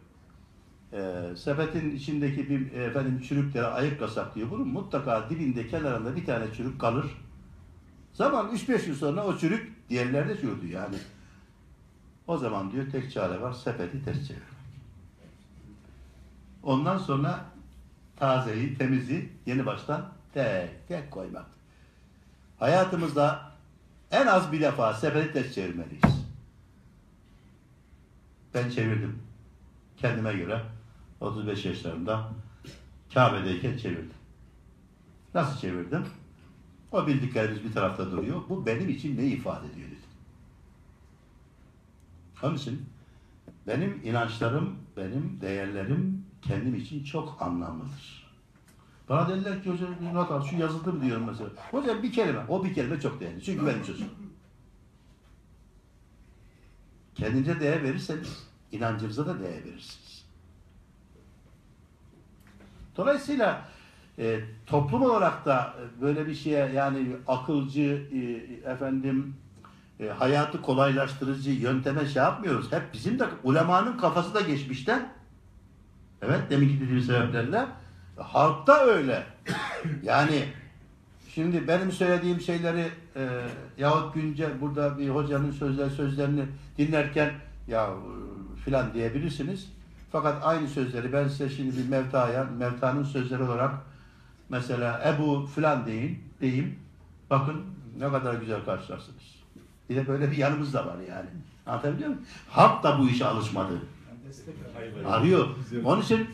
e, 0.93 1.23
sepetin 1.36 1.97
içindeki 1.97 2.51
bir 2.51 2.73
e, 2.73 2.85
efendim 2.85 3.23
çürükleri 3.28 3.66
ayıklasak 3.66 4.35
diyor 4.35 4.51
bunun 4.51 4.69
mutlaka 4.69 5.31
dibinde 5.31 5.69
kenarında 5.69 6.16
bir 6.16 6.27
tane 6.27 6.55
çürük 6.55 6.81
kalır. 6.81 7.06
Zaman 8.12 8.51
3-5 8.56 8.89
yıl 8.89 8.94
sonra 8.94 9.24
o 9.24 9.39
çürük 9.39 9.89
diğerlerde 9.90 10.40
çürüdü 10.40 10.66
yani. 10.66 10.97
O 12.27 12.39
zaman 12.39 12.73
diyor 12.73 12.90
tek 12.90 13.12
çare 13.12 13.40
var 13.40 13.52
sepeti 13.52 14.05
ters 14.05 14.28
çevirmek. 14.28 14.52
Ondan 16.62 16.98
sonra 16.98 17.44
tazeyi, 18.16 18.78
temizi 18.78 19.28
yeni 19.47 19.66
baştan 19.66 20.09
tek 20.35 20.89
tek 20.89 21.10
koymak. 21.10 21.47
Hayatımızda 22.59 23.52
en 24.10 24.27
az 24.27 24.52
bir 24.52 24.60
defa 24.60 24.94
sepeti 24.94 25.32
ters 25.32 25.55
çevirmeliyiz. 25.55 26.23
Ben 28.55 28.70
çevirdim. 28.70 29.19
Kendime 29.97 30.32
göre 30.32 30.62
35 31.23 31.65
yaşlarında 31.65 32.28
Kabe'deyken 33.15 33.77
çevirdim. 33.78 34.16
Nasıl 35.35 35.61
çevirdim? 35.61 36.07
O 36.93 37.07
bildiklerimiz 37.07 37.65
bir 37.65 37.73
tarafta 37.73 38.11
duruyor. 38.11 38.43
Bu 38.49 38.66
benim 38.66 38.89
için 38.89 39.16
ne 39.16 39.27
ifade 39.27 39.66
ediyor 39.66 39.89
dedim. 39.89 40.03
Onun 42.43 42.55
için 42.55 42.86
benim 43.66 44.01
inançlarım, 44.05 44.78
benim 44.97 45.39
değerlerim 45.40 46.24
kendim 46.43 46.74
için 46.74 47.05
çok 47.05 47.43
anlamlıdır. 47.43 48.32
Bana 49.09 49.28
dediler 49.28 49.62
ki 49.62 49.70
hocam 49.70 49.94
not 50.15 50.31
al, 50.31 50.43
şu 50.44 50.57
yazıldı 50.57 50.93
mı 50.93 51.03
diyorum 51.03 51.27
mesela. 51.27 51.51
Hocam 51.70 52.03
bir 52.03 52.12
kelime, 52.12 52.40
o 52.49 52.65
bir 52.65 52.74
kelime 52.74 53.01
çok 53.01 53.20
değerli. 53.20 53.43
Çünkü 53.43 53.66
benim 53.66 53.85
sözüm. 53.85 54.09
Kendinize 57.15 57.61
değer 57.61 57.82
verirseniz, 57.82 58.49
inancınıza 58.73 59.27
da 59.27 59.40
değer 59.40 59.65
verirsiniz. 59.65 60.11
Dolayısıyla 62.97 63.62
e, 64.19 64.40
toplum 64.66 65.02
olarak 65.02 65.47
da 65.47 65.74
e, 65.98 66.02
böyle 66.02 66.27
bir 66.27 66.35
şeye 66.35 66.73
yani 66.73 67.06
akılcı, 67.28 68.02
e, 68.12 68.70
efendim 68.70 69.35
e, 70.01 70.09
hayatı 70.09 70.62
kolaylaştırıcı 70.62 71.51
yönteme 71.51 72.06
şey 72.06 72.23
yapmıyoruz. 72.23 72.73
Hep 72.73 72.82
bizim 72.93 73.19
de 73.19 73.24
ulemanın 73.44 73.98
kafası 73.98 74.35
da 74.35 74.40
geçmişten. 74.40 75.12
Evet 76.23 76.40
deminki 76.51 76.81
dediğim 76.81 77.01
sebeplerle. 77.01 77.66
Halkta 78.16 78.81
öyle. 78.81 79.23
Yani 80.02 80.44
şimdi 81.28 81.69
benim 81.69 81.93
söylediğim 81.93 82.40
şeyleri 82.40 82.89
e, 83.16 83.28
yahut 83.78 84.14
güncel 84.14 84.60
burada 84.60 84.98
bir 84.98 85.09
hocanın 85.09 85.51
sözler 85.51 85.90
sözlerini 85.90 86.44
dinlerken 86.78 87.32
ya 87.69 87.90
filan 88.64 88.94
diyebilirsiniz. 88.94 89.73
Fakat 90.12 90.43
aynı 90.43 90.68
sözleri 90.68 91.12
ben 91.12 91.28
size 91.28 91.48
şimdi 91.48 91.76
bir 91.76 91.89
mevtaya, 91.89 92.44
mevtanın 92.44 93.05
sözleri 93.05 93.43
olarak 93.43 93.74
mesela 94.48 95.02
Ebu 95.06 95.47
filan 95.47 95.86
deyin, 95.86 96.18
diyeyim. 96.40 96.78
Bakın 97.30 97.62
ne 97.98 98.10
kadar 98.10 98.34
güzel 98.34 98.64
karşılarsınız. 98.64 99.22
Bir 99.90 99.97
de 99.97 100.09
böyle 100.09 100.30
bir 100.30 100.36
yanımız 100.36 100.74
da 100.74 100.86
var 100.86 100.97
yani. 101.09 101.28
Anlatabiliyor 101.66 102.09
muyum? 102.09 102.22
Halk 102.48 102.82
da 102.82 102.98
bu 102.98 103.09
işe 103.09 103.26
alışmadı. 103.26 103.72
Arıyor. 105.06 105.48
Onun 105.84 106.02
için. 106.02 106.28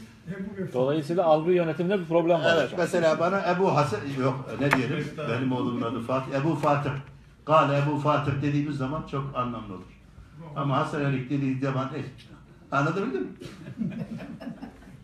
Dolayısıyla 0.72 1.24
algı 1.24 1.52
yönetiminde 1.52 2.00
bir 2.00 2.05
problem 2.05 2.40
var 2.40 2.56
evet 2.56 2.74
mesela 2.78 3.20
bana 3.20 3.50
Ebu 3.50 3.76
Hasan 3.76 4.00
yok 4.20 4.48
ne 4.60 4.70
diyelim 4.70 5.06
benim 5.30 5.52
oğlumun 5.52 5.82
adı 5.82 6.00
Fatih. 6.00 6.34
Ebu 6.34 6.55
Fatih. 6.55 6.90
Gal 7.46 7.82
Ebu 7.82 7.98
Fatih 7.98 8.32
dediğimiz 8.42 8.76
zaman 8.76 9.02
çok 9.10 9.36
anlamlı 9.36 9.74
olur. 9.74 9.98
Ama 10.56 10.76
Hasan 10.76 11.05
Elik 11.05 11.30
dediği 11.30 11.60
zaman 11.60 11.92
değil. 11.92 12.06
Anlatabildim 12.70 13.23
mi? 13.23 13.28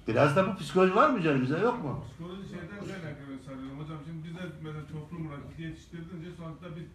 Biraz 0.09 0.37
da 0.37 0.47
bu 0.49 0.57
psikoloji 0.57 0.95
var 0.95 1.11
mı 1.11 1.19
üzerimizde 1.19 1.59
yok 1.59 1.85
mu? 1.85 2.05
Psikoloji 2.09 2.49
şeyden 2.49 2.69
kaynaklanıyor 2.69 3.41
sanıyorum. 3.47 3.81
Hocam 3.81 3.99
şimdi 4.07 4.29
bize 4.29 4.43
mesela 4.63 4.87
toplum 4.93 5.27
olarak 5.27 5.59
yetiştirdiğince 5.59 6.31
sonuçta 6.37 6.67
biz 6.77 6.87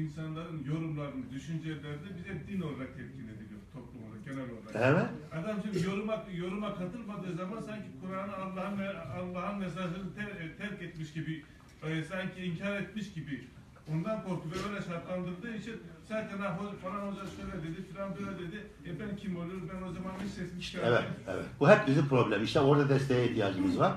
insanların 0.00 0.64
yorumlarını, 0.64 1.30
düşüncelerini 1.34 2.08
bize 2.18 2.32
din 2.48 2.60
olarak 2.60 2.90
telkin 2.96 3.28
ediliyor 3.32 3.60
toplum 3.72 4.00
olarak, 4.06 4.24
genel 4.24 4.48
olarak. 4.54 4.72
Evet. 4.74 5.08
Adam 5.32 5.56
şimdi 5.62 5.86
yoruma, 5.86 6.24
yoruma 6.42 6.74
katılmadığı 6.74 7.34
zaman 7.36 7.60
sanki 7.60 7.88
Kur'an'ı 8.00 8.36
Allah'ın 8.36 8.78
Allah'ın 9.18 9.58
mesajını 9.58 10.14
ter- 10.16 10.56
terk 10.58 10.82
etmiş 10.82 11.12
gibi, 11.12 11.44
e, 11.82 12.04
sanki 12.04 12.42
inkar 12.44 12.80
etmiş 12.80 13.12
gibi 13.12 13.44
Ondan 13.92 14.24
korktu 14.24 14.48
ve 14.50 14.68
öyle 14.68 14.82
şartlandırdığı 14.82 15.56
için 15.56 15.76
zaten 16.08 16.38
ha, 16.38 16.58
falan 16.82 17.06
hoca 17.06 17.22
şöyle 17.36 17.62
dedi, 17.62 17.82
filan 17.92 18.10
böyle 18.16 18.38
dedi. 18.38 18.66
E 18.86 19.00
ben 19.00 19.16
kim 19.16 19.36
olur? 19.36 19.62
Ben 19.74 19.82
o 19.82 19.92
zaman 19.92 20.12
bir 20.24 20.28
sesimi 20.28 20.62
çıkarayım. 20.62 20.94
Evet, 20.94 21.10
evet. 21.28 21.44
Bu 21.60 21.70
hep 21.70 21.86
bizim 21.86 22.08
problem. 22.08 22.44
İşte 22.44 22.60
orada 22.60 22.88
desteğe 22.88 23.30
ihtiyacımız 23.30 23.78
var. 23.78 23.92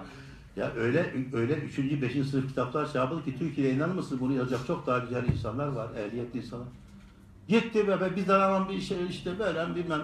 Ya 0.55 0.71
öyle 0.71 1.13
öyle 1.33 1.53
3. 1.53 1.77
5. 1.79 2.11
sınıf 2.27 2.47
kitaplar 2.47 2.85
şey 2.85 3.01
yapıldı 3.01 3.25
ki 3.25 3.39
Türkiye'de 3.39 3.75
inanır 3.75 3.95
mısın 3.95 4.17
bunu 4.21 4.33
yazacak 4.33 4.67
çok 4.67 4.87
daha 4.87 4.99
güzel 4.99 5.27
insanlar 5.27 5.67
var, 5.67 5.89
ehliyetli 5.95 6.39
insanlar. 6.39 6.67
Gitti 7.47 7.87
be, 7.87 8.15
bir 8.15 8.25
zaman 8.25 8.69
bir 8.69 8.81
şey 8.81 8.97
işte 9.09 9.39
böyle 9.39 9.75
bilmem 9.75 10.01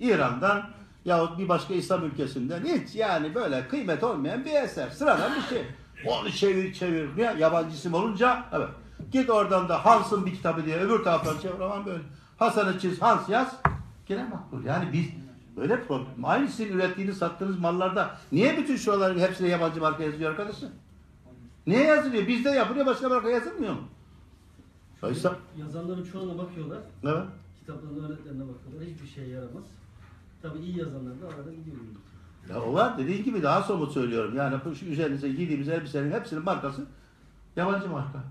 İran'dan 0.00 0.70
yahut 1.04 1.38
bir 1.38 1.48
başka 1.48 1.74
İslam 1.74 2.04
ülkesinden 2.04 2.64
hiç 2.64 2.94
yani 2.94 3.34
böyle 3.34 3.68
kıymet 3.68 4.04
olmayan 4.04 4.44
bir 4.44 4.52
eser. 4.52 4.88
Sıradan 4.88 5.32
bir 5.36 5.54
şey. 5.54 5.62
Onu 6.06 6.30
çevir 6.30 6.72
çevir. 6.74 7.16
Niye? 7.16 7.34
Yabancı 7.38 7.74
isim 7.76 7.94
olunca 7.94 8.44
evet. 8.52 8.68
Git 9.12 9.30
oradan 9.30 9.68
da 9.68 9.84
Hans'ın 9.86 10.26
bir 10.26 10.34
kitabı 10.34 10.64
diye 10.64 10.76
öbür 10.78 11.04
taraftan 11.04 11.38
çevir 11.38 11.60
aman 11.60 11.86
böyle. 11.86 12.02
Hasan'ı 12.38 12.78
çiz, 12.78 13.02
Hans 13.02 13.28
yaz. 13.28 13.56
Gene 14.06 14.24
makbul. 14.28 14.64
Yani 14.64 14.92
biz 14.92 15.06
böyle 15.56 15.82
problem. 15.84 16.24
Aynı 16.24 16.48
sizin 16.48 16.72
ürettiğiniz, 16.72 17.18
sattığınız 17.18 17.58
mallarda 17.58 18.18
niye 18.32 18.56
bütün 18.56 18.76
şuraların 18.76 19.20
hepsine 19.20 19.48
yabancı 19.48 19.80
marka 19.80 20.02
yazıyor 20.02 20.30
arkadaşlar? 20.30 20.70
Niye 21.66 21.82
yazılıyor? 21.82 22.26
Bizde 22.26 22.50
yapılıyor, 22.50 22.86
başka 22.86 23.08
marka 23.08 23.30
yazılmıyor 23.30 23.72
mu? 23.72 23.80
Oysa, 25.02 25.36
Yazanların 25.58 26.04
çoğuna 26.12 26.38
bakıyorlar. 26.38 26.78
evet. 27.04 27.22
Kitapların 27.60 28.04
öğretlerine 28.04 28.42
bakıyorlar. 28.42 28.88
Hiçbir 28.94 29.08
şeye 29.08 29.28
yaramaz. 29.28 29.64
Tabii 30.42 30.58
iyi 30.58 30.78
yazanlar 30.78 31.22
da 31.22 31.26
arada 31.26 31.50
gidiyor. 31.52 31.76
Ya 32.50 32.62
o 32.62 32.72
var 32.74 32.98
dediğin 32.98 33.24
gibi 33.24 33.42
daha 33.42 33.62
somut 33.62 33.92
söylüyorum. 33.92 34.36
Yani 34.36 34.54
şu 34.80 34.84
üzerinize 34.86 35.28
giydiğimiz 35.28 35.68
elbiselerin 35.68 36.12
hepsinin 36.12 36.44
markası 36.44 36.86
yabancı 37.56 37.88
marka. 37.88 38.24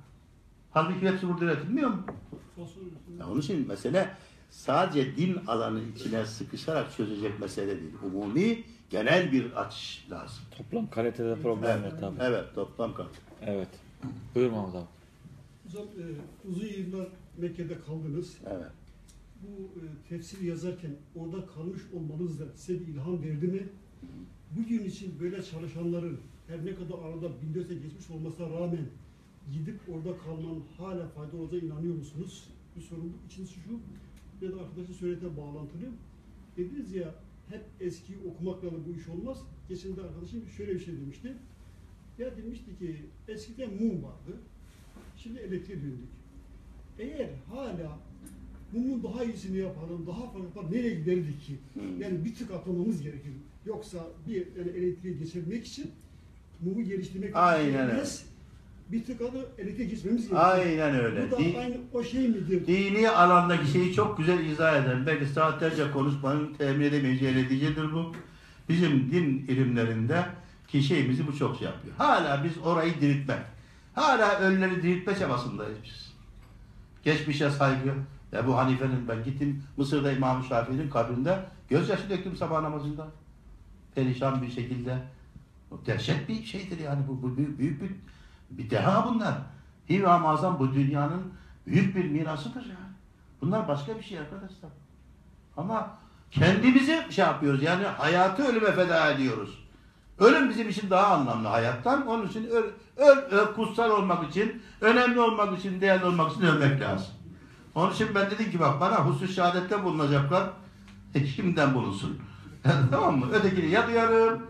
Halbuki 0.72 1.10
hepsi 1.10 1.28
burada 1.28 1.46
üretilmiyor 1.46 1.90
mu? 1.90 2.04
Ya 3.20 3.28
onun 3.28 3.42
için 3.42 3.68
mesele 3.68 4.10
sadece 4.50 5.18
din 5.18 5.38
alanı 5.48 5.80
içine 5.96 6.26
sıkışarak 6.26 6.96
çözecek 6.98 7.40
mesele 7.40 7.82
değil. 7.82 7.94
Umumi, 8.06 8.64
genel 8.90 9.32
bir 9.32 9.52
açış 9.52 10.08
lazım. 10.12 10.44
Toplam 10.58 10.90
kalitede 10.90 11.36
problem 11.42 11.80
Evet, 11.84 11.94
tabii. 12.00 12.16
evet 12.22 12.56
toplam 12.56 12.94
kaldı. 12.94 13.10
Evet. 13.42 13.70
Buyur 14.36 14.52
Mahmut 14.52 14.76
abi. 14.76 14.86
Hocam 15.66 15.84
e, 15.84 16.04
uzun 16.50 16.68
yıllar 16.68 17.08
Mekke'de 17.38 17.82
kaldınız. 17.82 18.38
Evet. 18.48 18.72
Bu 19.42 19.80
e, 19.80 19.84
tefsir 20.10 20.42
yazarken 20.42 20.92
orada 21.16 21.46
kalmış 21.46 21.82
olmanız 21.94 22.40
da 22.40 22.44
size 22.56 22.80
bir 22.80 22.88
ilham 22.88 23.24
verdi 23.24 23.48
mi? 23.48 23.64
Bugün 24.58 24.84
için 24.84 25.20
böyle 25.20 25.44
çalışanların 25.44 26.20
her 26.48 26.66
ne 26.66 26.76
kadar 26.76 26.96
arada 27.00 27.26
1400'e 27.26 27.76
geçmiş 27.76 28.10
olmasına 28.10 28.50
rağmen 28.50 28.86
gidip 29.54 29.80
orada 29.90 30.18
kalmanın 30.18 30.64
hala 30.78 31.08
fayda 31.08 31.38
olacağına 31.38 31.66
inanıyor 31.66 31.96
musunuz? 31.96 32.50
Bir 32.76 32.82
sorun 32.82 33.04
bu. 33.04 33.26
İkincisi 33.26 33.60
şu, 33.60 33.80
ya 34.46 34.52
da 34.52 34.62
arkadaşın 34.62 34.94
söylediğine 34.94 35.38
bağlantılı. 35.38 35.86
Dediniz 36.58 36.94
ya 36.94 37.16
hep 37.50 37.62
eskiyi 37.80 38.20
okumakla 38.28 38.68
da 38.68 38.86
bu 38.88 39.00
iş 39.00 39.08
olmaz. 39.08 39.38
Geçen 39.70 39.96
de 39.96 40.02
arkadaşım 40.02 40.48
şöyle 40.58 40.74
bir 40.74 40.80
şey 40.80 40.98
demişti. 40.98 41.34
Ya 42.18 42.38
demişti 42.38 42.78
ki 42.78 42.96
eskiden 43.28 43.70
mum 43.74 44.04
vardı. 44.04 44.38
Şimdi 45.18 45.40
elektriğe 45.40 45.82
döndük. 45.82 46.10
Eğer 47.00 47.30
hala 47.50 48.00
mumun 48.74 49.04
daha 49.04 49.24
iyisini 49.24 49.58
yapalım, 49.58 50.08
daha 50.08 50.22
farklı 50.22 50.44
yapalım, 50.44 50.72
nereye 50.72 50.96
giderdik 50.96 51.42
ki? 51.42 51.58
Hmm. 51.74 52.02
Yani 52.02 52.26
bir 52.26 52.36
tık 52.36 52.52
atlamamız 52.52 53.02
gerekir. 53.02 53.34
Yoksa 53.66 53.98
bir 54.28 54.36
yani 54.36 54.70
elektriğe 54.78 55.14
geçebilmek 55.14 55.68
için 55.68 55.92
mumu 56.62 56.84
geliştirmek 56.84 57.36
Aynen 57.36 57.88
yetmez. 57.88 58.26
Bir 58.92 59.06
tık 59.06 59.22
adı 59.22 59.50
elektriğe 59.58 59.90
geçmemiz 59.90 60.30
gerekir. 60.30 60.46
Aynen 60.46 60.96
öyle. 60.96 61.28
Bu 61.28 61.32
da 61.32 61.38
Di- 61.38 61.58
aynı 61.60 61.76
o 61.94 62.04
şey 62.04 62.28
midir? 62.28 62.68
Dini 62.68 63.10
alandaki 63.10 63.72
şeyi 63.72 63.94
çok 63.94 64.18
güzel 64.18 64.46
izah 64.46 64.84
eden, 64.84 65.06
belki 65.06 65.26
saatlerce 65.26 65.92
konuşmanın 65.92 66.54
temin 66.54 66.86
edemeyeceği 66.86 67.36
neticedir 67.36 67.94
bu. 67.94 68.12
Bizim 68.70 69.12
din 69.12 69.46
ilimlerinde 69.48 70.26
ki 70.68 70.84
şeyimizi 70.84 71.28
bu 71.28 71.38
çok 71.38 71.58
şey 71.58 71.68
yapıyor. 71.68 71.96
Hala 71.98 72.44
biz 72.44 72.52
orayı 72.58 73.02
diriltmek, 73.02 73.40
hala 73.94 74.40
ölüleri 74.40 74.84
diriltme 74.84 75.16
çabasındayız 75.16 75.78
biz. 75.84 76.14
Geçmişe 77.04 77.50
saygı. 77.50 77.94
Ebu 78.34 78.58
Hanife'nin 78.58 79.08
ben 79.08 79.24
gittim 79.24 79.64
Mısır'da 79.78 80.12
İmam 80.12 80.44
Şafii'nin 80.44 80.90
kabrinde 80.90 81.40
gözyaşı 81.70 82.10
döktüm 82.10 82.36
sabah 82.36 82.62
namazında. 82.62 83.08
Perişan 83.96 84.42
bir 84.42 84.52
şekilde. 84.52 84.98
Dehşet 85.86 86.30
bir 86.30 86.44
şeydir 86.44 86.80
yani 86.80 87.08
bu, 87.08 87.22
bu 87.22 87.38
büyük, 87.38 87.60
büyük 87.60 87.82
bir, 87.82 87.92
bir 88.50 88.70
deha 88.70 89.10
bunlar. 89.10 89.34
İmam-ı 89.90 90.28
Azam 90.28 90.60
bu 90.60 90.74
dünyanın 90.74 91.34
büyük 91.68 91.96
bir 91.96 92.06
mirasıdır 92.06 92.66
yani. 92.66 92.96
Bunlar 93.42 93.68
başka 93.68 93.98
bir 93.98 94.04
şey 94.04 94.20
arkadaşlar. 94.20 94.70
Ama 95.58 95.98
kendimizi 96.32 97.04
şey 97.10 97.26
yapıyoruz 97.26 97.64
yani 97.64 97.86
hayatı 97.86 98.44
ölüme 98.44 98.72
feda 98.72 99.12
ediyoruz. 99.12 99.66
Ölüm 100.20 100.50
bizim 100.50 100.70
için 100.70 100.90
daha 100.90 101.08
anlamlı 101.08 101.48
hayattan. 101.48 102.08
Onun 102.08 102.28
için 102.28 102.46
öl, 102.48 102.64
öl, 102.98 103.18
öl- 103.18 103.54
kutsal 103.56 103.92
olmak 103.92 104.30
için, 104.30 104.62
önemli 104.82 105.20
olmak 105.20 105.60
için, 105.60 105.82
değerli 105.82 106.06
olmak 106.06 106.32
için 106.32 106.42
ölmek 106.42 106.82
lazım. 106.82 107.14
Onun 107.76 107.94
için 107.94 108.08
ben 108.16 108.32
dedim 108.32 108.52
ki 108.52 108.60
bak 108.60 108.82
bana 108.82 109.06
husus 109.06 109.36
şehadette 109.36 109.84
bulunacaklar. 109.84 110.50
E, 111.16 111.28
şimdiden 111.28 111.74
bulunsun. 111.74 112.20
tamam 112.92 113.20
mı? 113.20 113.32
Ötekini 113.32 113.70
ya 113.70 113.88
duyarım 113.88 114.42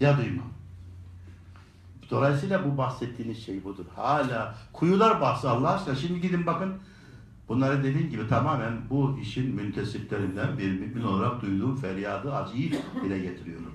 ya 0.00 0.18
duymam. 0.18 0.46
Dolayısıyla 2.10 2.64
bu 2.64 2.78
bahsettiğiniz 2.78 3.44
şey 3.44 3.64
budur. 3.64 3.84
Hala 3.96 4.54
kuyular 4.72 5.20
bahsi 5.20 5.48
Allah 5.48 5.74
aşkına. 5.74 5.94
Şimdi 5.94 6.20
gidin 6.20 6.46
bakın. 6.46 6.74
Bunları 7.48 7.84
dediğim 7.84 8.10
gibi 8.10 8.28
tamamen 8.28 8.72
bu 8.90 9.18
işin 9.22 9.54
müntesiplerinden 9.54 10.58
bir 10.58 10.80
mümin 10.80 11.02
olarak 11.02 11.42
duyduğum 11.42 11.76
feryadı, 11.76 12.34
acıyı 12.34 12.70
dile 13.04 13.18
getiriyorum. 13.18 13.74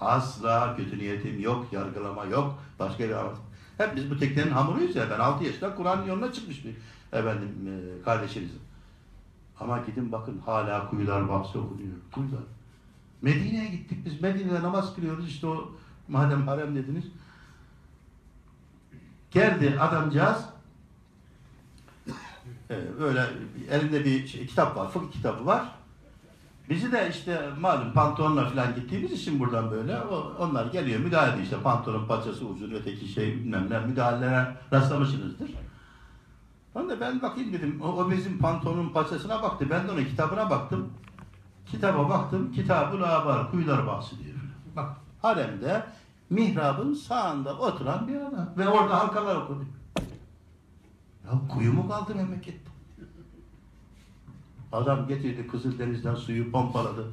Asla 0.00 0.76
kötü 0.76 0.98
niyetim 0.98 1.40
yok, 1.40 1.66
yargılama 1.72 2.24
yok, 2.24 2.58
başka 2.78 3.04
bir 3.04 3.12
amaç. 3.12 3.36
Hep 3.78 3.96
biz 3.96 4.10
bu 4.10 4.18
teknenin 4.18 4.50
hamuruyuz 4.50 4.96
ya. 4.96 5.10
Ben 5.10 5.18
6 5.18 5.44
yaşında 5.44 5.74
Kur'an'ın 5.74 6.06
yoluna 6.06 6.32
çıkmış 6.32 6.64
bir 6.64 6.74
efendim 7.18 7.50
e, 7.66 8.02
kardeşinizim. 8.02 8.60
Ama 9.60 9.78
gidin 9.78 10.12
bakın 10.12 10.42
hala 10.46 10.90
kuyular 10.90 11.28
bahsi 11.28 11.58
okunuyor. 11.58 11.94
Kuyular. 12.12 12.55
Medine'ye 13.22 13.68
gittik 13.68 14.04
biz. 14.04 14.20
Medine'de 14.20 14.62
namaz 14.62 14.94
kılıyoruz. 14.94 15.28
İşte 15.28 15.46
o 15.46 15.70
madem 16.08 16.48
harem 16.48 16.76
dediniz. 16.76 17.04
Geldi 19.30 19.76
adamcağız. 19.80 20.44
Ee, 22.70 23.00
böyle 23.00 23.26
elinde 23.70 24.04
bir 24.04 24.26
şey, 24.26 24.46
kitap 24.46 24.76
var. 24.76 24.90
Fıkıh 24.90 25.12
kitabı 25.12 25.46
var. 25.46 25.72
Bizi 26.70 26.92
de 26.92 27.08
işte 27.10 27.50
malum 27.60 27.92
pantolonla 27.92 28.48
falan 28.48 28.74
gittiğimiz 28.74 29.12
için 29.12 29.40
buradan 29.40 29.70
böyle 29.70 30.00
o, 30.00 30.32
onlar 30.38 30.66
geliyor 30.66 31.00
müdahale 31.00 31.42
işte 31.42 31.56
pantolon 31.62 32.06
paçası 32.06 32.46
uzun 32.46 32.70
öteki 32.70 33.08
şey 33.08 33.34
bilmem 33.34 33.70
ne 33.70 33.80
müdahalelere 33.80 34.56
rastlamışsınızdır. 34.72 35.50
Ben 36.74 36.90
de 36.90 37.00
ben 37.00 37.22
bakayım 37.22 37.52
dedim. 37.52 37.80
O, 37.82 37.88
o 37.88 38.10
bizim 38.10 38.38
pantolonun 38.38 38.88
paçasına 38.88 39.42
baktı. 39.42 39.66
Ben 39.70 39.88
de 39.88 39.92
onun 39.92 40.04
kitabına 40.04 40.50
baktım. 40.50 40.92
Kitaba 41.70 42.08
baktım. 42.08 42.52
Kitabı 42.52 43.00
labar, 43.00 43.50
kuyular 43.50 43.86
bahsediyor. 43.86 44.36
Bak 44.76 44.96
haremde 45.22 45.86
mihrabın 46.30 46.94
sağında 46.94 47.58
oturan 47.58 48.08
bir 48.08 48.16
adam. 48.16 48.48
Ve 48.56 48.68
orada 48.68 48.98
halkalar 49.00 49.36
okudu. 49.36 49.64
Ya 51.24 51.48
kuyu 51.48 51.72
mu 51.72 51.88
kaldı 51.88 52.14
memlekette? 52.14 52.70
Adam 54.72 55.08
getirdi 55.08 55.46
Kızıldeniz'den 55.46 56.14
suyu 56.14 56.52
pompaladı. 56.52 57.12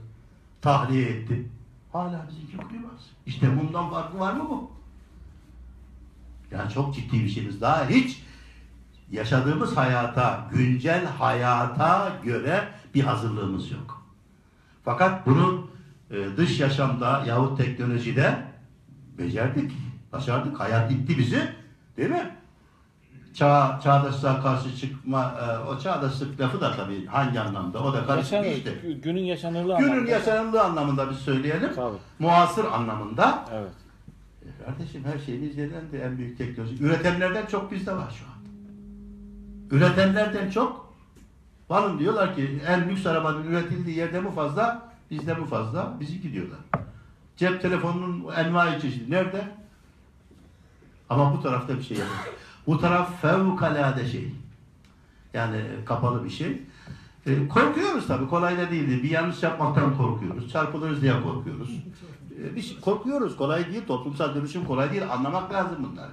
Tahliye 0.61 1.09
etti. 1.09 1.49
Hala 1.93 2.27
bizimki 2.29 2.57
kuyu 2.57 2.83
var. 2.83 2.91
İşte 3.25 3.61
bundan 3.61 3.89
farkı 3.89 4.19
var 4.19 4.33
mı 4.33 4.49
bu? 4.49 4.71
Yani 6.51 6.71
çok 6.73 6.95
ciddi 6.95 7.23
bir 7.23 7.29
şeyimiz. 7.29 7.61
Daha 7.61 7.89
hiç 7.89 8.23
yaşadığımız 9.11 9.77
hayata, 9.77 10.49
güncel 10.53 11.05
hayata 11.05 12.11
göre 12.23 12.69
bir 12.95 13.03
hazırlığımız 13.03 13.71
yok. 13.71 14.02
Fakat 14.85 15.25
bunu 15.27 15.67
e, 16.11 16.37
dış 16.37 16.59
yaşamda 16.59 17.23
yahut 17.27 17.57
teknolojide 17.57 18.35
becerdik, 19.17 19.71
başardık. 20.11 20.59
Hayat 20.59 20.91
itti 20.91 21.17
bizi, 21.17 21.41
değil 21.97 22.09
mi? 22.09 22.31
Çağ, 23.33 23.79
çağdaşlığa 23.83 24.41
karşı 24.41 24.75
çıkma, 24.77 25.35
e, 25.41 25.57
o 25.69 25.79
çağdaşlık 25.79 26.39
lafı 26.41 26.61
da 26.61 26.75
tabii 26.75 27.05
hangi 27.05 27.39
anlamda, 27.39 27.83
o 27.83 27.93
da 27.93 28.05
karışık 28.05 28.33
Yaşanır, 28.33 28.55
işte. 28.55 28.69
gü- 28.69 29.01
günün 29.01 29.21
yaşanırlığı 29.23 29.77
Günün 29.77 29.91
anlamda. 29.91 30.11
yaşanımlı 30.11 30.63
anlamında 30.63 31.09
biz 31.09 31.17
söyleyelim. 31.17 31.71
Tabii. 31.75 31.97
Muasır 32.19 32.65
anlamında. 32.65 33.45
Evet. 33.53 33.71
E, 34.41 34.65
Kardeşim 34.65 35.03
her 35.13 35.19
şeyimiz 35.25 35.57
yerinden 35.57 35.99
en 36.03 36.17
büyük 36.17 36.37
teknoloji. 36.37 36.83
Üretenlerden 36.83 37.45
çok 37.45 37.71
bizde 37.71 37.91
var 37.95 38.13
şu 38.19 38.25
anda. 38.25 38.49
Üretenlerden 39.75 40.49
çok 40.49 40.82
Varın 41.69 41.99
diyorlar 41.99 42.35
ki 42.35 42.61
en 42.67 42.89
lüks 42.89 43.05
arabanın 43.05 43.43
üretildiği 43.43 43.97
yerde 43.97 44.21
mi 44.21 44.31
fazla, 44.35 44.89
bizde 45.11 45.33
mi 45.33 45.45
fazla, 45.45 45.97
bizi 45.99 46.21
gidiyorlar. 46.21 46.59
Cep 47.37 47.61
telefonunun 47.61 48.33
envai 48.35 48.81
çeşidi 48.81 49.11
nerede? 49.11 49.47
Ama 51.09 51.33
bu 51.33 51.41
tarafta 51.41 51.77
bir 51.77 51.83
şey 51.83 51.97
yok. 51.97 52.07
Bu 52.67 52.79
taraf 52.79 53.21
fevkalade 53.21 54.07
şey. 54.07 54.31
Yani 55.33 55.61
kapalı 55.85 56.23
bir 56.23 56.29
şey. 56.29 56.61
E, 57.25 57.47
korkuyoruz 57.47 58.07
tabii. 58.07 58.27
Kolay 58.27 58.57
da 58.57 58.71
değildi. 58.71 59.03
Bir 59.03 59.09
yanlış 59.09 59.43
yapmaktan 59.43 59.97
korkuyoruz. 59.97 60.51
Çarpılırız 60.51 61.01
diye 61.01 61.21
korkuyoruz. 61.21 61.69
E, 62.55 62.61
şey- 62.61 62.79
korkuyoruz. 62.79 63.37
Kolay 63.37 63.73
değil. 63.73 63.85
Toplumsal 63.87 64.35
dönüşüm 64.35 64.65
kolay 64.65 64.91
değil. 64.91 65.03
Anlamak 65.11 65.53
lazım 65.53 65.77
bunları. 65.91 66.11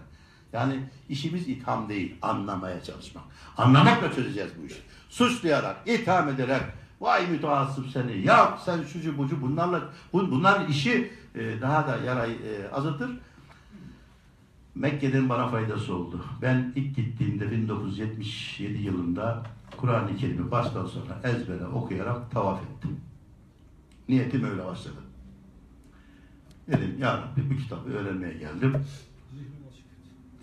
Yani 0.53 0.81
işimiz 1.09 1.49
itham 1.49 1.89
değil. 1.89 2.15
Anlamaya 2.23 2.83
çalışmak. 2.83 3.25
Anlamakla 3.57 4.13
çözeceğiz 4.13 4.51
bu 4.63 4.67
işi. 4.67 4.83
Suçlayarak, 5.11 5.77
itham 5.87 6.29
ederek, 6.29 6.63
vay 7.01 7.27
mütehassıp 7.27 7.87
seni, 7.87 8.27
ya 8.27 8.59
sen 8.65 8.83
şucu 8.83 9.19
bucu 9.19 9.43
bunlarla, 9.43 9.83
bu, 10.13 10.31
bunların 10.31 10.69
işi 10.69 11.13
e, 11.35 11.61
daha 11.61 11.89
da 11.89 11.97
yarayı 11.97 12.35
e, 12.35 12.71
azaltır. 12.73 13.11
Mekke'den 14.75 15.29
bana 15.29 15.49
faydası 15.49 15.95
oldu. 15.95 16.25
Ben 16.43 16.73
ilk 16.77 16.97
gittiğimde 16.97 17.51
1977 17.51 18.83
yılında 18.83 19.43
Kur'an-ı 19.77 20.17
Kerim'i 20.17 20.51
baştan 20.51 20.87
sona 20.87 21.19
ezbere 21.25 21.67
okuyarak 21.67 22.31
tavaf 22.31 22.63
ettim. 22.63 23.01
Niyetim 24.09 24.45
öyle 24.45 24.67
başladı. 24.67 24.97
Dedim 26.69 26.97
ya 26.99 27.19
Rabbi 27.19 27.51
bu 27.51 27.57
kitabı 27.57 27.91
öğrenmeye 27.91 28.35
geldim. 28.35 28.85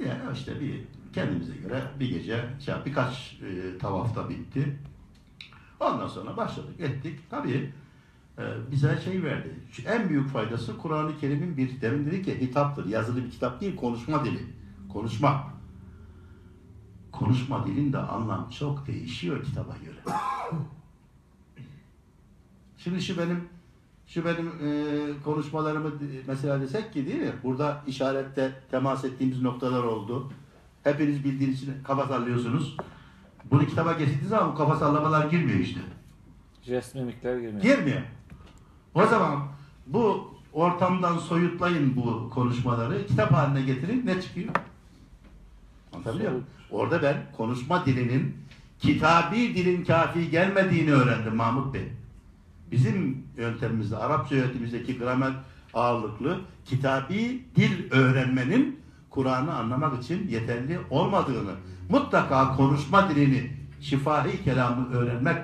Yani 0.05 0.21
işte 0.33 0.59
bir 0.59 0.96
kendimize 1.13 1.55
göre 1.55 1.83
bir 1.99 2.09
gece 2.09 2.45
şey, 2.59 2.75
birkaç 2.85 3.39
e, 3.41 3.77
tavafta 3.77 4.29
bitti. 4.29 4.79
Ondan 5.79 6.07
sonra 6.07 6.37
başladık 6.37 6.79
ettik. 6.79 7.19
Tabii 7.29 7.73
e, 8.37 8.43
bize 8.71 9.01
şey 9.05 9.23
verdi. 9.23 9.55
Şu 9.71 9.81
en 9.81 10.09
büyük 10.09 10.29
faydası 10.29 10.77
Kur'an-ı 10.77 11.17
Kerim'in 11.19 11.57
bir 11.57 11.81
demin 11.81 12.05
dedik 12.05 12.27
ya 12.27 12.35
hitaptır. 12.35 12.85
Yazılı 12.85 13.25
bir 13.25 13.31
kitap 13.31 13.61
değil 13.61 13.75
konuşma 13.75 14.25
dili. 14.25 14.45
Konuşma. 14.93 15.53
Konuşma 17.11 17.67
dilinde 17.67 17.97
anlam 17.97 18.49
çok 18.49 18.87
değişiyor 18.87 19.43
kitaba 19.43 19.75
göre. 19.85 20.15
Şimdi 22.77 23.01
şu 23.01 23.17
benim 23.17 23.49
şu 24.07 24.25
benim 24.25 24.47
e, 24.47 25.23
konuşmalarımı 25.23 25.91
mesela 26.27 26.61
desek 26.61 26.93
ki 26.93 27.07
değil 27.07 27.19
mi? 27.19 27.33
Burada 27.43 27.83
işarette 27.87 28.59
temas 28.71 29.05
ettiğimiz 29.05 29.41
noktalar 29.41 29.83
oldu. 29.83 30.31
Hepiniz 30.87 31.23
bildiğiniz 31.23 31.63
için 31.63 31.73
kafa 31.83 32.07
sallıyorsunuz. 32.07 32.77
Bunu 33.51 33.65
kitaba 33.65 33.93
getirdiğiniz 33.93 34.29
zaman 34.29 34.51
bu 34.51 34.57
kafa 34.57 34.75
sallamalar 34.75 35.25
girmiyor 35.29 35.59
işte. 35.59 35.79
Jest 36.63 36.95
mimikler 36.95 37.37
girmiyor. 37.37 37.61
Girmiyor. 37.61 38.01
O 38.93 39.05
zaman 39.05 39.47
bu 39.87 40.33
ortamdan 40.53 41.17
soyutlayın 41.17 41.95
bu 41.95 42.29
konuşmaları, 42.29 43.07
kitap 43.07 43.31
haline 43.31 43.61
getirin, 43.61 44.05
ne 44.05 44.21
çıkıyor? 44.21 44.49
Anlatabiliyor 45.93 46.31
muyum? 46.31 46.45
Orada 46.71 47.01
ben 47.03 47.25
konuşma 47.37 47.85
dilinin 47.85 48.37
kitabi 48.79 49.55
dilin 49.55 49.85
kafi 49.85 50.29
gelmediğini 50.29 50.91
öğrendim 50.91 51.35
Mahmut 51.35 51.73
Bey. 51.73 51.87
Bizim 52.71 53.23
yöntemimizde, 53.37 53.97
Arapça 53.97 54.35
yöntemimizdeki 54.35 54.97
gramer 54.97 55.33
ağırlıklı 55.73 56.41
kitabi 56.65 57.43
dil 57.55 57.91
öğrenmenin 57.91 58.79
Kur'an'ı 59.17 59.53
anlamak 59.55 60.03
için 60.03 60.27
yeterli 60.27 60.79
olmadığını, 60.89 61.51
mutlaka 61.89 62.55
konuşma 62.55 63.09
dilini, 63.09 63.51
şifahi 63.81 64.43
kelamı 64.43 64.93
öğrenmek, 64.93 65.37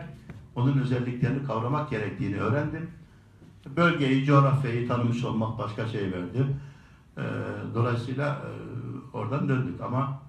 onun 0.55 0.77
özelliklerini 0.77 1.43
kavramak 1.43 1.89
gerektiğini 1.89 2.39
öğrendim. 2.39 2.91
Bölgeyi, 3.75 4.25
coğrafyayı 4.25 4.87
tanımış 4.87 5.23
olmak 5.23 5.57
başka 5.57 5.87
şey 5.87 6.11
verdi. 6.11 6.45
Ee, 7.17 7.21
dolayısıyla 7.75 8.29
e, 8.29 8.49
oradan 9.17 9.49
döndük 9.49 9.81
ama 9.81 10.21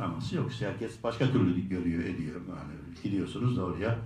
aması 0.00 0.36
yok. 0.36 0.52
İşte 0.52 0.66
herkes 0.66 1.04
başka 1.04 1.26
türlü 1.26 1.68
görüyor, 1.68 2.04
ediyor. 2.04 2.40
Yani 2.48 3.02
gidiyorsunuz 3.02 3.56
da 3.56 3.64
oraya, 3.64 3.98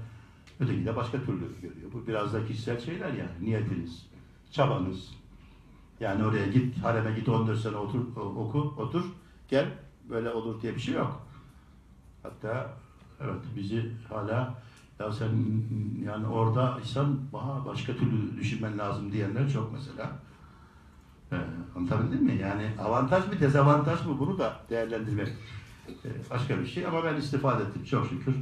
öteki 0.61 0.87
de 0.87 0.97
başka 0.97 1.19
türlü 1.19 1.61
görüyor. 1.63 1.93
Bu 1.93 2.07
biraz 2.07 2.35
da 2.35 2.47
kişisel 2.47 2.81
şeyler 2.81 3.09
yani. 3.09 3.31
Niyetiniz, 3.41 4.07
çabanız. 4.51 5.22
Yani 6.03 6.25
oraya 6.25 6.47
git, 6.47 6.79
hareme 6.85 7.13
git 7.13 7.29
14 7.29 7.61
sene 7.61 7.77
otur, 7.77 8.17
oku, 8.17 8.75
otur, 8.79 9.05
gel. 9.49 9.69
Böyle 10.11 10.31
olur 10.31 10.63
diye 10.63 10.75
bir 10.75 10.81
şey 10.81 10.95
yok. 10.95 11.27
Hatta 12.23 12.71
evet 13.21 13.41
bizi 13.57 13.93
hala 14.09 14.55
ya 14.99 15.13
sen 15.13 15.31
yani 16.05 16.27
orada 16.27 16.79
insan 16.81 17.19
daha 17.33 17.67
başka 17.67 17.93
türlü 17.93 18.37
düşünmen 18.37 18.79
lazım 18.79 19.13
diyenler 19.13 19.51
çok 19.51 19.73
mesela. 19.73 20.13
Ee, 21.33 21.37
anlatabildim 21.77 22.25
mi? 22.25 22.39
Yani 22.43 22.71
avantaj 22.85 23.27
mı 23.27 23.41
dezavantaj 23.41 24.07
mı 24.07 24.19
bunu 24.19 24.39
da 24.39 24.57
değerlendirmek 24.71 25.29
ee, 25.89 26.09
başka 26.31 26.59
bir 26.59 26.67
şey 26.67 26.87
ama 26.87 27.05
ben 27.05 27.17
istifade 27.17 27.63
ettim 27.63 27.85
çok 27.85 28.07
şükür. 28.07 28.35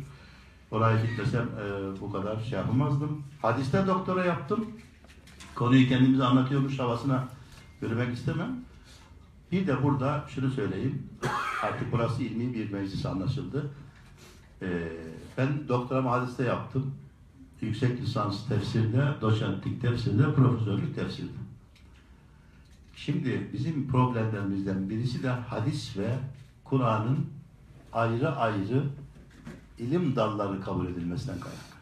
Oraya 0.70 1.06
gitmesem 1.06 1.42
e, 1.42 2.00
bu 2.00 2.12
kadar 2.12 2.40
şey 2.40 2.58
yapamazdım. 2.58 3.22
Hadiste 3.42 3.86
doktora 3.86 4.24
yaptım. 4.24 4.70
Konuyu 5.54 5.88
kendimize 5.88 6.24
anlatıyormuş 6.24 6.78
havasına 6.78 7.28
bürümek 7.82 8.14
istemem. 8.14 8.56
Bir 9.52 9.66
de 9.66 9.82
burada 9.82 10.24
şunu 10.28 10.50
söyleyeyim. 10.50 11.02
Artık 11.62 11.92
burası 11.92 12.22
ilmi 12.22 12.54
bir 12.54 12.72
meclis 12.72 13.06
anlaşıldı. 13.06 13.70
Ee, 14.62 14.88
ben 15.38 15.68
doktoramı 15.68 16.08
hadiste 16.08 16.44
yaptım. 16.44 16.94
Yüksek 17.60 18.00
lisans 18.00 18.48
tefsirde, 18.48 19.14
doçentlik 19.20 19.82
tefsirde, 19.82 20.34
profesörlük 20.34 20.94
tefsirde. 20.94 21.38
Şimdi 22.96 23.50
bizim 23.52 23.88
problemlerimizden 23.88 24.90
birisi 24.90 25.22
de 25.22 25.28
hadis 25.28 25.96
ve 25.96 26.18
Kur'an'ın 26.64 27.26
ayrı 27.92 28.36
ayrı 28.36 28.84
ilim 29.78 30.16
dalları 30.16 30.60
kabul 30.60 30.86
edilmesinden 30.86 31.40
kaynaklı. 31.40 31.76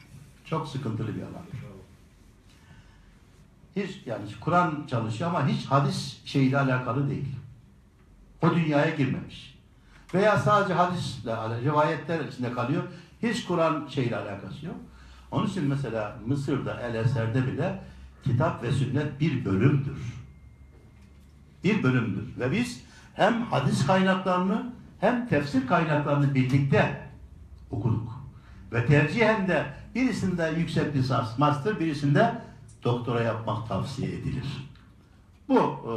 Çok 0.44 0.68
sıkıntılı 0.68 1.16
bir 1.16 1.22
alan. 1.22 1.67
Hiç 3.78 4.06
yani 4.06 4.22
Kur'an 4.40 4.86
çalışıyor 4.86 5.30
ama 5.30 5.48
hiç 5.48 5.66
hadis 5.66 6.24
şeyle 6.24 6.58
alakalı 6.58 7.10
değil. 7.10 7.28
O 8.42 8.54
dünyaya 8.54 8.90
girmemiş. 8.90 9.58
Veya 10.14 10.38
sadece 10.38 10.74
hadisle, 10.74 11.32
rivayetler 11.64 12.24
içinde 12.24 12.52
kalıyor. 12.52 12.82
Hiç 13.22 13.44
Kur'an 13.44 13.86
şeyle 13.88 14.16
alakası 14.16 14.66
yok. 14.66 14.76
Onun 15.30 15.46
için 15.46 15.64
mesela 15.64 16.16
Mısır'da, 16.26 16.80
El 16.80 16.94
Eser'de 16.94 17.46
bile 17.46 17.80
kitap 18.24 18.62
ve 18.62 18.72
sünnet 18.72 19.20
bir 19.20 19.44
bölümdür. 19.44 19.98
Bir 21.64 21.82
bölümdür. 21.82 22.38
Ve 22.38 22.52
biz 22.52 22.84
hem 23.14 23.42
hadis 23.42 23.86
kaynaklarını 23.86 24.72
hem 25.00 25.28
tefsir 25.28 25.66
kaynaklarını 25.66 26.34
birlikte 26.34 27.08
okuduk. 27.70 28.18
Ve 28.72 28.86
tercihen 28.86 29.48
de 29.48 29.66
birisinde 29.94 30.54
yüksek 30.58 30.96
lisans, 30.96 31.38
master, 31.38 31.80
birisinde 31.80 32.47
doktora 32.88 33.22
yapmak 33.22 33.68
tavsiye 33.68 34.08
edilir. 34.08 34.70
Bu 35.48 35.58
e, 35.58 35.92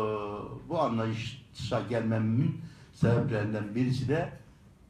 bu 0.70 0.80
anlayışa 0.80 1.82
gelmemin 1.90 2.62
sebeplerinden 2.94 3.76
birisi 3.76 4.08
de 4.08 4.30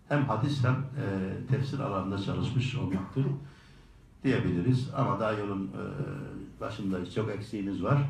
hem 0.09 0.25
hadis 0.25 0.63
hem 0.63 0.73
e, 0.73 1.05
tefsir 1.47 1.79
alanında 1.79 2.17
çalışmış 2.17 2.75
olmaktır 2.75 3.25
diyebiliriz. 4.23 4.89
Ama 4.95 5.19
daha 5.19 5.31
yolun 5.31 5.67
e, 5.67 5.81
başında 6.61 7.11
çok 7.11 7.29
eksiğimiz 7.29 7.83
var. 7.83 8.09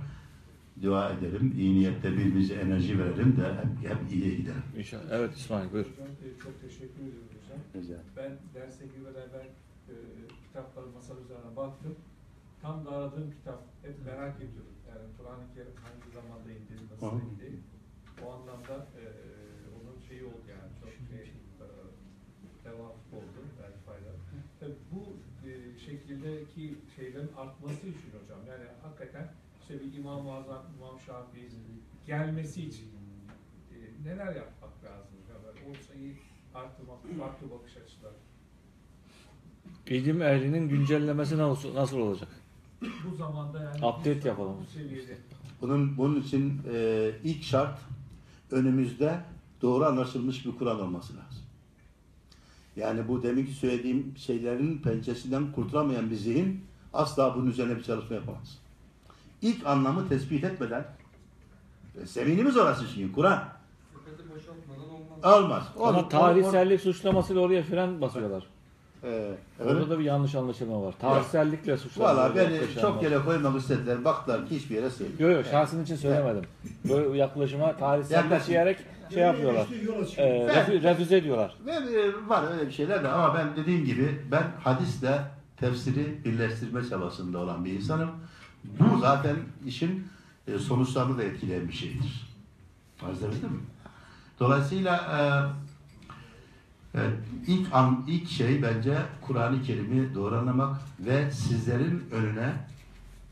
Dua 0.81 1.09
edelim, 1.09 1.53
iyi 1.57 1.75
niyette 1.75 2.11
birbirimize 2.11 2.53
enerji 2.53 2.99
verelim 2.99 3.37
de 3.37 3.53
hep, 3.53 3.89
hep 3.89 4.11
iyiye 4.11 4.35
gidelim. 4.35 4.63
İnşallah. 4.77 5.03
Evet 5.11 5.35
İsmail 5.37 5.71
buyur. 5.71 5.85
E, 5.85 6.39
çok 6.43 6.61
teşekkür 6.61 7.01
ediyorum 7.01 7.27
hocam. 7.73 7.99
Ben 8.17 8.31
derse 8.53 8.85
girmeden 8.85 9.29
ben 9.33 9.45
e, 9.93 9.95
kitapları 10.47 10.85
masa 10.95 11.13
üzerine 11.25 11.55
baktım. 11.55 11.95
Tam 12.61 12.85
da 12.85 12.91
aradığım 12.91 13.31
kitap. 13.31 13.63
Hep 13.81 14.05
merak 14.05 14.35
ediyorum. 14.37 14.75
Yani 14.89 15.05
Kur'an-ı 15.17 15.45
Kerim 15.55 15.75
hangi 15.83 16.09
zamanda 16.15 16.51
indi, 16.51 16.73
nasıl 16.91 17.21
indi. 17.21 17.59
O 18.25 18.31
anlamda 18.31 18.75
e, 19.01 19.03
onun 19.77 19.99
şeyi 20.07 20.23
oldu 20.25 20.45
yani. 20.49 20.71
Çok 20.81 20.89
şey, 21.09 21.27
e, 21.27 21.65
devam 22.65 22.95
oldu. 23.17 23.41
Yani 23.61 23.75
faydalı. 23.85 24.19
Tabii 24.59 24.81
bu 24.91 25.01
e, 25.47 25.79
şekildeki 25.79 26.75
şeylerin 26.95 27.31
artması 27.37 27.87
için 27.87 28.11
hocam. 28.21 28.39
Yani 28.49 28.65
hakikaten 28.83 29.33
işte 29.61 29.79
bir 29.79 29.93
İmam-ı 29.97 30.33
Azam, 30.33 30.63
İmam 30.77 30.99
Şafii 30.99 31.49
gelmesi 32.07 32.65
için 32.65 32.89
e, 33.71 33.75
neler 34.09 34.35
yapmak 34.35 34.83
lazım? 34.83 35.17
Yani 35.29 35.69
o 35.69 35.83
sayıyı 35.87 36.15
arttırmak, 36.55 36.99
farklı 37.19 37.51
bakış 37.51 37.77
açıları. 37.77 38.15
İlim 39.87 40.21
ehlinin 40.21 40.69
güncellemesi 40.69 41.37
nasıl, 41.37 41.75
nasıl 41.75 41.99
olacak? 41.99 42.29
Bu 42.81 43.15
zamanda 43.15 43.63
yani 43.63 43.85
Update 43.85 44.27
yapalım. 44.27 44.55
Bu 44.61 44.79
seviyede. 44.79 45.17
Bunun 45.61 45.97
bunun 45.97 46.21
için 46.21 46.61
e, 46.73 47.11
ilk 47.23 47.43
şart 47.43 47.79
önümüzde 48.51 49.19
doğru 49.61 49.85
anlaşılmış 49.85 50.45
bir 50.45 50.51
Kur'an 50.57 50.81
olması 50.81 51.13
lazım. 51.13 51.43
Yani 52.75 53.07
bu 53.07 53.23
deminki 53.23 53.51
söylediğim 53.51 54.13
şeylerin 54.17 54.77
pençesinden 54.77 55.51
kurtulamayan 55.51 56.09
bir 56.09 56.15
zihin 56.15 56.65
asla 56.93 57.35
bunun 57.35 57.49
üzerine 57.49 57.77
bir 57.77 57.83
çalışma 57.83 58.15
yapamaz. 58.15 58.57
İlk 59.41 59.67
anlamı 59.67 60.09
tespit 60.09 60.43
etmeden 60.43 60.85
ve 61.95 62.05
zeminimiz 62.05 62.57
orası 62.57 62.85
çünkü 62.95 63.13
Kur'an. 63.13 63.43
olmaz. 65.23 65.63
Olmaz. 65.75 65.95
Ama 65.95 66.09
tarihsellik 66.09 66.81
suçlamasıyla 66.81 67.41
oraya 67.41 67.63
fren 67.63 68.01
basıyorlar. 68.01 68.47
Ee, 69.03 69.31
Orada 69.59 69.89
da 69.89 69.99
bir 69.99 70.03
yanlış 70.03 70.35
anlaşılma 70.35 70.81
var. 70.81 70.93
Tarihsellikle 71.01 71.77
suçlanıyor. 71.77 72.15
Valla 72.15 72.35
beni 72.35 72.59
çok 72.81 73.03
yere 73.03 73.19
koymak 73.25 73.61
istediler. 73.61 74.05
Baktılar 74.05 74.47
ki 74.49 74.55
hiçbir 74.55 74.75
yere 74.75 74.89
sevmiyor. 74.89 75.19
Yok 75.19 75.31
yok 75.31 75.45
şahsın 75.51 75.83
için 75.83 75.95
söylemedim. 75.95 76.43
Böyle 76.89 77.17
yaklaşıma 77.17 77.77
tarihsellik 77.77 78.47
diyerek 78.47 78.77
şey 79.13 79.23
yapıyorlar. 79.23 79.67
E, 80.17 80.47
refi- 80.47 80.83
refüze 80.83 81.17
ediyorlar. 81.17 81.55
Ve 81.65 81.71
e, 81.71 82.11
var 82.29 82.51
öyle 82.51 82.67
bir 82.67 82.71
şeyler 82.71 83.03
de 83.03 83.07
ama 83.07 83.35
ben 83.35 83.55
dediğim 83.55 83.85
gibi 83.85 84.21
ben 84.31 84.43
hadisle 84.63 85.21
tefsiri 85.57 86.25
birleştirme 86.25 86.89
çabasında 86.89 87.37
olan 87.39 87.65
bir 87.65 87.73
insanım. 87.73 88.11
Bu 88.63 88.97
zaten 88.99 89.35
işin 89.65 90.07
e, 90.47 90.57
sonuçlarını 90.59 91.17
da 91.17 91.23
etkileyen 91.23 91.67
bir 91.67 91.73
şeydir. 91.73 92.27
Anlatabildim 93.05 93.49
mi? 93.49 93.59
Dolayısıyla 94.39 94.95
e, 94.95 95.19
evet, 96.95 97.13
ilk 97.47 97.73
an, 97.73 98.05
ilk 98.07 98.29
şey 98.29 98.63
bence 98.63 98.97
Kur'an-ı 99.21 99.63
Kerim'i 99.63 100.15
doğru 100.15 100.35
anlamak 100.35 100.81
ve 100.99 101.31
sizlerin 101.31 102.03
önüne 102.11 102.53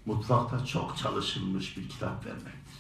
mutfakta 0.05 0.65
çok 0.65 0.97
çalışılmış 0.97 1.77
bir 1.77 1.89
kitap 1.89 2.25
vermektir. 2.25 2.79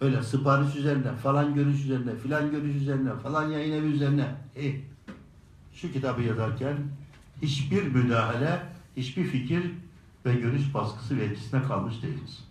Öyle 0.00 0.22
sipariş 0.22 0.76
üzerine, 0.76 1.12
falan 1.16 1.54
görüş 1.54 1.84
üzerine, 1.84 2.16
filan 2.16 2.50
görüş 2.50 2.76
üzerine, 2.76 3.14
falan 3.14 3.50
yayın 3.50 3.72
evi 3.72 3.86
üzerine. 3.86 4.34
Eh, 4.56 4.74
şu 5.74 5.92
kitabı 5.92 6.22
yazarken 6.22 6.76
hiçbir 7.42 7.82
müdahale, 7.82 8.62
hiçbir 8.96 9.24
fikir 9.24 9.70
ve 10.26 10.34
görüş 10.34 10.74
baskısı 10.74 11.16
ve 11.16 11.24
etkisine 11.24 11.62
kalmış 11.62 12.02
değiliz. 12.02 12.44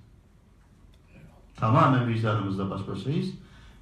Tamamen 1.55 2.07
vicdanımızla 2.07 2.69
baş 2.69 2.87
başayız. 2.87 3.29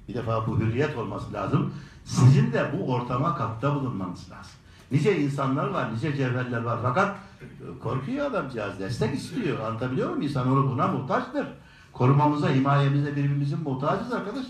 Bir 0.08 0.14
defa 0.14 0.46
bu 0.46 0.58
hürriyet 0.58 0.96
olması 0.96 1.32
lazım. 1.32 1.74
Sizin 2.04 2.52
de 2.52 2.72
bu 2.72 2.92
ortama 2.92 3.36
katkıda 3.36 3.74
bulunmanız 3.74 4.30
lazım. 4.30 4.52
Nice 4.92 5.20
insanlar 5.20 5.68
var, 5.68 5.94
nice 5.94 6.16
cevherler 6.16 6.62
var. 6.62 6.78
Fakat 6.82 7.16
e, 7.40 7.78
korkuyor 7.82 8.26
adamcağız, 8.26 8.78
destek 8.78 9.14
istiyor. 9.14 9.60
Anlatabiliyor 9.60 10.08
muyum? 10.08 10.22
İnsanoğlu 10.22 10.70
buna 10.70 10.86
muhtaçtır. 10.86 11.46
Korumamıza, 11.92 12.50
himayemize 12.50 13.16
birbirimizin 13.16 13.62
muhtacız 13.62 14.12
arkadaş. 14.12 14.46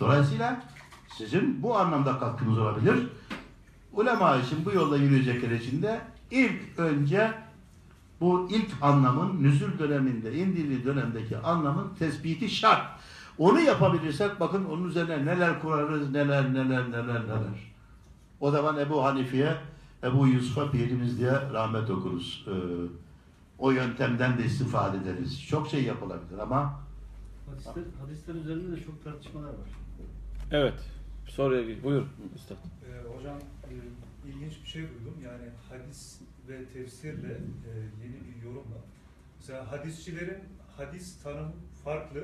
Dolayısıyla 0.00 0.62
sizin 1.18 1.62
bu 1.62 1.78
anlamda 1.78 2.18
katkınız 2.18 2.58
olabilir. 2.58 3.06
Ulema 3.92 4.36
için 4.36 4.64
bu 4.64 4.72
yolda 4.72 4.96
yürüyecekler 4.96 5.50
için 5.50 5.82
de 5.82 6.00
ilk 6.30 6.78
önce 6.78 7.32
bu 8.20 8.48
ilk 8.50 8.70
anlamın 8.80 9.42
nüzül 9.42 9.78
döneminde, 9.78 10.34
indirdiği 10.34 10.84
dönemdeki 10.84 11.38
anlamın 11.38 11.94
tespiti 11.98 12.50
şart. 12.50 12.86
Onu 13.38 13.60
yapabilirsek 13.60 14.40
bakın 14.40 14.64
onun 14.64 14.88
üzerine 14.88 15.26
neler 15.26 15.60
kurarız, 15.60 16.10
neler 16.10 16.54
neler 16.54 16.90
neler 16.90 17.24
neler. 17.24 17.72
O 18.40 18.50
zaman 18.50 18.78
Ebu 18.78 19.04
Hanifi'ye, 19.04 19.56
Ebu 20.04 20.26
Yusuf'a 20.26 20.70
pirimiz 20.70 21.18
diye 21.18 21.32
rahmet 21.32 21.90
okuruz. 21.90 22.46
Ee, 22.48 22.52
o 23.58 23.70
yöntemden 23.70 24.38
de 24.38 24.44
istifade 24.44 24.96
ederiz. 24.98 25.46
Çok 25.48 25.68
şey 25.68 25.84
yapılabilir 25.84 26.38
ama 26.38 26.80
Hadisler, 27.50 27.84
hadisler 28.00 28.34
üzerinde 28.34 28.76
de 28.76 28.84
çok 28.84 29.04
tartışmalar 29.04 29.48
var. 29.48 29.70
Evet. 30.50 30.74
Soruya 31.28 31.62
gir. 31.62 31.82
Buyur 31.82 32.02
Üstad. 32.36 32.56
Ee, 32.56 33.16
hocam 33.18 33.36
e, 33.70 33.74
ilginç 34.28 34.52
bir 34.62 34.68
şey 34.68 34.82
duydum. 34.82 35.14
Yani 35.24 35.44
hadis 35.70 36.20
ve 36.48 36.64
tefsirle 36.64 37.32
e, 37.32 37.70
yeni 38.02 38.14
bir 38.14 38.42
yorumla. 38.44 38.78
Mesela 39.38 39.72
hadisçilerin 39.72 40.38
hadis 40.76 41.22
tanımı 41.22 41.52
farklı, 41.84 42.20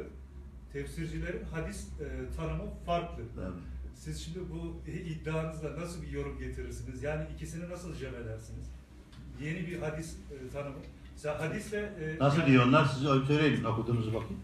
tefsircilerin 0.72 1.44
hadis 1.44 1.88
e, 2.00 2.36
tanımı 2.36 2.64
farklı. 2.86 3.22
Evet. 3.40 3.52
Siz 3.94 4.24
şimdi 4.24 4.38
bu 4.50 4.80
iddianızla 4.90 5.76
nasıl 5.80 6.02
bir 6.02 6.08
yorum 6.08 6.38
getirirsiniz? 6.38 7.02
Yani 7.02 7.24
ikisini 7.34 7.70
nasıl 7.70 7.94
cem 7.96 8.14
edersiniz? 8.14 8.66
Yeni 9.40 9.66
bir 9.66 9.78
hadis 9.78 10.16
e, 10.16 10.52
tanımı. 10.52 10.76
Mesela 11.12 11.40
hadisle... 11.40 11.78
e, 11.78 12.18
nasıl 12.20 12.38
yani- 12.38 12.50
diyorlar 12.50 12.84
size 12.84 13.06
söyleyin 13.26 13.64
okuduğunuzu 13.64 14.14
bakın. 14.14 14.36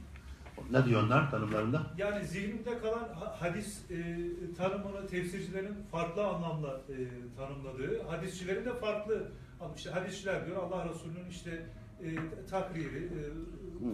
Ne 0.71 0.85
diyorlar 0.85 1.31
tanımlarında? 1.31 1.83
Yani 1.99 2.27
zihnimde 2.27 2.79
kalan 2.79 3.09
ha- 3.15 3.37
hadis 3.41 3.91
e, 3.91 4.17
tanımını 4.57 5.07
tefsircilerin 5.07 5.75
farklı 5.93 6.27
anlamla 6.27 6.81
e, 6.89 6.97
tanımladığı, 7.37 8.03
hadisçilerin 8.03 8.65
de 8.65 8.75
farklı. 8.75 9.33
İşte 9.77 9.91
hadisçiler 9.91 10.47
diyor 10.47 10.63
Allah 10.63 10.89
Resulü'nün 10.89 11.31
işte 11.31 11.67
e, 12.05 12.09
takriri, 12.51 13.05
e, 13.05 13.21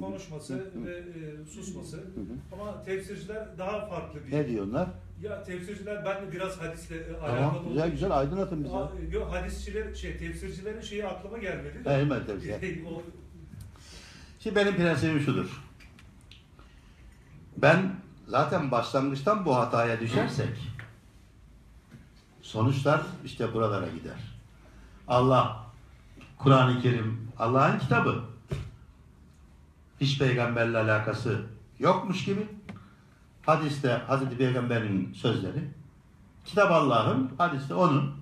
konuşması 0.01 0.59
ve 0.87 0.93
e, 0.99 1.45
susması. 1.51 2.05
Ama 2.53 2.83
tefsirciler 2.83 3.59
daha 3.59 3.87
farklı 3.87 4.27
bir. 4.27 4.33
Ne 4.33 4.49
diyorlar? 4.49 4.89
Ya 5.23 5.43
tefsirciler 5.43 6.05
ben 6.05 6.27
de 6.27 6.33
biraz 6.33 6.61
hadisle 6.61 6.97
e, 6.97 7.13
Tamam 7.21 7.31
alakalı 7.31 7.69
güzel 7.69 7.83
olduğu 7.85 7.91
güzel 7.93 8.07
için- 8.07 8.11
aydınlatın 8.17 8.65
bize. 8.65 8.77
Aa, 8.77 8.91
Yok 9.13 9.33
hadisçiler 9.33 9.95
şey 9.95 10.17
tefsircilerin 10.17 10.81
şeyi 10.81 11.07
aklıma 11.07 11.39
gelmedi. 11.39 11.85
de. 11.85 12.27
Tefsir. 12.27 12.85
O- 12.87 13.03
Şimdi 14.41 14.57
benim 14.57 14.77
prensibim 14.77 15.21
şudur. 15.21 15.63
Ben 17.57 17.93
zaten 18.27 18.71
başlangıçtan 18.71 19.45
bu 19.47 19.57
hataya 19.57 20.01
düşersek 20.01 20.49
sonuçlar 22.43 23.03
işte 23.25 23.55
buralara 23.55 23.89
gider. 23.89 24.19
Allah, 25.09 25.67
Kur'an-ı 26.39 26.83
Kerim, 26.83 27.29
Allah'ın 27.39 27.79
kitabı. 27.79 28.25
Hiç 30.01 30.19
peygamberle 30.19 30.79
alakası 30.79 31.41
yokmuş 31.79 32.25
gibi. 32.25 32.47
Hadiste 33.43 33.89
Hazreti 33.89 34.37
Peygamber'in 34.37 35.13
sözleri. 35.13 35.61
Kitap 36.45 36.71
Allah'ın, 36.71 37.31
hadiste 37.39 37.75
onun. 37.75 38.15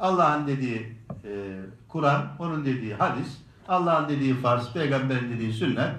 Allah'ın 0.00 0.46
dediği 0.46 0.96
e, 1.24 1.60
Kur'an, 1.88 2.36
onun 2.38 2.64
dediği 2.64 2.94
hadis. 2.94 3.38
Allah'ın 3.68 4.08
dediği 4.08 4.34
farz, 4.34 4.72
peygamberin 4.72 5.32
dediği 5.32 5.52
sünnet. 5.52 5.94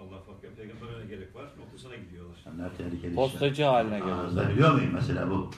Allah 0.00 0.18
fakat 0.26 0.56
peygamberine 0.56 1.06
gerek 1.06 1.34
var. 1.34 1.44
Noktasına 1.58 1.96
gidiyorlar. 1.96 2.36
Onlar 2.54 2.70
tehlikeli 2.76 2.98
işler. 2.98 3.14
Postacı 3.14 3.64
haline 3.64 3.98
geliyor. 3.98 4.18
Anlatabiliyor 4.18 4.74
muyum 4.74 4.90
mesela 4.94 5.30
bu? 5.30 5.50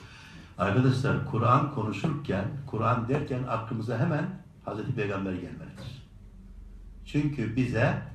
Arkadaşlar 0.57 1.25
Kur'an 1.31 1.71
konuşurken, 1.71 2.45
Kur'an 2.67 3.09
derken 3.09 3.43
aklımıza 3.49 3.99
hemen 3.99 4.25
Hazreti 4.65 4.95
Peygamber 4.95 5.33
gelmelidir. 5.33 6.01
Çünkü 7.05 7.55
bize 7.55 8.10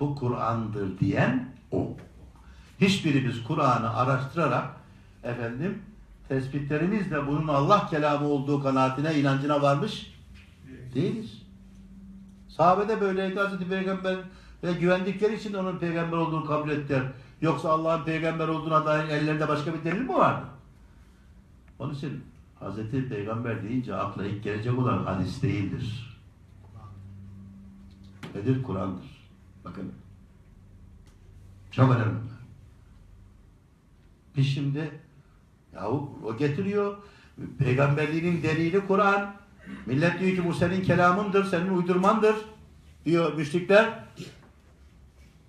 bu 0.00 0.14
Kur'an'dır 0.14 0.98
diyen 0.98 1.48
o. 1.72 1.96
Hiçbirimiz 2.80 3.44
Kur'an'ı 3.44 3.96
araştırarak 3.96 4.70
efendim 5.24 5.82
tespitlerimizle 6.28 7.26
bunun 7.26 7.48
Allah 7.48 7.86
kelamı 7.90 8.28
olduğu 8.28 8.62
kanaatine, 8.62 9.14
inancına 9.20 9.62
varmış 9.62 10.14
değiliz. 10.94 11.42
Sahabede 12.48 13.00
böyleydi 13.00 13.40
Hazreti 13.40 13.68
Peygamber 13.68 14.16
ve 14.64 14.72
güvendikleri 14.72 15.34
için 15.34 15.54
onun 15.54 15.78
peygamber 15.78 16.16
olduğunu 16.16 16.46
kabul 16.46 16.70
ettiler. 16.70 17.02
Yoksa 17.40 17.70
Allah'ın 17.70 18.04
peygamber 18.04 18.48
olduğuna 18.48 18.86
dair 18.86 19.08
ellerinde 19.08 19.48
başka 19.48 19.74
bir 19.74 19.84
delil 19.84 20.00
mi 20.00 20.14
vardı? 20.14 20.46
Onun 21.78 21.94
için 21.94 22.24
Hazreti 22.60 23.08
Peygamber 23.08 23.62
deyince 23.62 23.94
akla 23.94 24.26
ilk 24.26 24.44
gelecek 24.44 24.78
olan 24.78 25.04
hadis 25.04 25.42
değildir. 25.42 26.18
Nedir? 28.34 28.62
Kur'an'dır. 28.62 29.17
Bakın. 29.64 29.92
Çok 31.70 31.96
önemli. 31.96 32.18
Biz 34.36 34.46
şimdi 34.46 34.90
yahu 35.74 36.18
o 36.24 36.36
getiriyor 36.36 36.96
peygamberliğinin 37.58 38.42
delili 38.42 38.86
Kur'an. 38.86 39.34
Millet 39.86 40.20
diyor 40.20 40.36
ki 40.36 40.48
bu 40.48 40.54
senin 40.54 40.82
kelamındır, 40.82 41.44
senin 41.44 41.76
uydurmandır 41.76 42.36
diyor 43.04 43.34
müşrikler. 43.34 44.04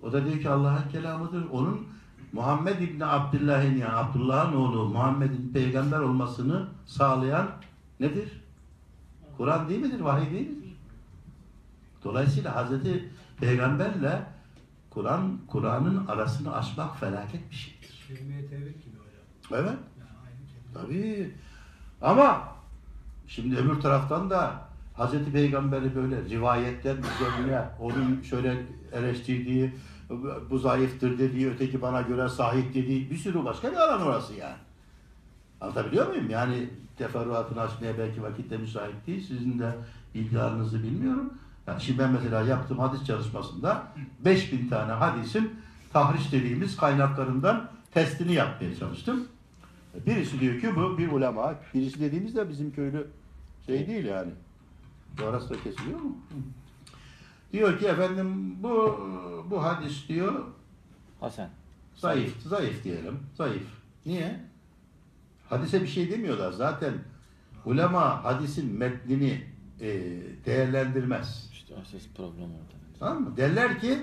O 0.02 0.12
da 0.12 0.26
diyor 0.26 0.40
ki 0.40 0.48
Allah'ın 0.48 0.88
kelamıdır. 0.88 1.50
Onun 1.50 1.86
Muhammed 2.32 2.80
İbni 2.80 3.04
Abdullah'ın 3.04 3.76
yani 3.76 3.92
Abdullah'ın 3.92 4.56
oğlu 4.56 4.88
Muhammed'in 4.88 5.50
peygamber 5.52 6.00
olmasını 6.00 6.66
sağlayan 6.86 7.50
nedir? 8.00 8.42
Kur'an 9.36 9.68
değil 9.68 9.80
midir? 9.80 10.00
Vahiy 10.00 10.30
değil 10.30 10.48
midir? 10.48 10.76
Dolayısıyla 12.04 12.56
Hazreti 12.56 13.08
Peygamberle 13.40 14.22
Kur'an 14.90 15.38
Kur'an'ın 15.46 16.06
arasını 16.06 16.56
açmak 16.56 17.00
felaket 17.00 17.50
bir 17.50 17.56
şeydir. 17.56 18.04
Kelime-i 18.08 18.50
tevhid 18.50 18.66
gibi 18.66 18.96
hocam. 18.96 19.64
Evet. 19.64 19.78
Yani. 19.98 20.74
Tabii. 20.74 21.34
Ama 22.02 22.48
şimdi 23.26 23.56
öbür 23.56 23.80
taraftan 23.80 24.30
da 24.30 24.70
Hazreti 24.94 25.32
Peygamber'i 25.32 25.94
böyle 25.94 26.24
rivayetler 26.24 26.96
üzerine 26.96 27.64
onun 27.80 28.22
şöyle 28.22 28.62
eleştirdiği 28.92 29.74
bu 30.50 30.58
zayıftır 30.58 31.18
dediği, 31.18 31.50
öteki 31.50 31.82
bana 31.82 32.02
göre 32.02 32.28
sahip 32.28 32.74
dediği 32.74 33.10
bir 33.10 33.16
sürü 33.16 33.44
başka 33.44 33.72
bir 33.72 33.76
alan 33.76 34.02
orası 34.02 34.34
yani. 34.34 34.56
Anlatabiliyor 35.60 36.08
muyum? 36.08 36.30
Yani 36.30 36.70
teferruatını 36.96 37.60
açmaya 37.60 37.98
belki 37.98 38.22
vakitte 38.22 38.56
müsait 38.56 39.06
değil. 39.06 39.26
Sizin 39.28 39.58
de 39.58 39.74
iddianızı 40.14 40.82
bilmiyorum. 40.82 41.32
Yani 41.70 41.82
şimdi 41.82 41.98
ben 41.98 42.12
mesela 42.12 42.40
yaptığım 42.42 42.78
hadis 42.78 43.04
çalışmasında 43.04 43.86
5000 44.24 44.68
tane 44.68 44.92
hadisin 44.92 45.60
tahriş 45.92 46.32
dediğimiz 46.32 46.76
kaynaklarından 46.76 47.70
testini 47.94 48.32
yapmaya 48.32 48.76
çalıştım. 48.76 49.28
Birisi 50.06 50.40
diyor 50.40 50.60
ki 50.60 50.76
bu 50.76 50.98
bir 50.98 51.12
ulema. 51.12 51.54
Birisi 51.74 52.00
dediğimizde 52.00 52.48
bizim 52.48 52.72
köylü 52.72 53.06
şey 53.66 53.86
değil 53.86 54.04
yani. 54.04 54.30
Bu 55.20 55.26
arası 55.26 55.50
da 55.50 55.62
kesiliyor 55.62 56.00
mu? 56.00 56.16
Diyor 57.52 57.78
ki 57.78 57.86
efendim 57.86 58.56
bu 58.62 59.00
bu 59.50 59.64
hadis 59.64 60.08
diyor 60.08 60.44
Hasan. 61.20 61.48
zayıf, 61.94 62.42
zayıf 62.42 62.84
diyelim. 62.84 63.18
Zayıf. 63.36 63.66
Niye? 64.06 64.40
Hadise 65.48 65.82
bir 65.82 65.86
şey 65.86 66.10
demiyorlar. 66.10 66.52
Zaten 66.52 66.94
ulema 67.64 68.24
hadisin 68.24 68.78
metnini 68.78 69.44
e, 69.80 69.88
değerlendirmez. 70.46 71.49
İşte 71.70 71.82
asas 71.82 72.08
problem 72.16 72.50
orada. 72.50 72.74
Tamam 72.98 73.22
mı? 73.22 73.36
Derler 73.36 73.80
ki 73.80 73.98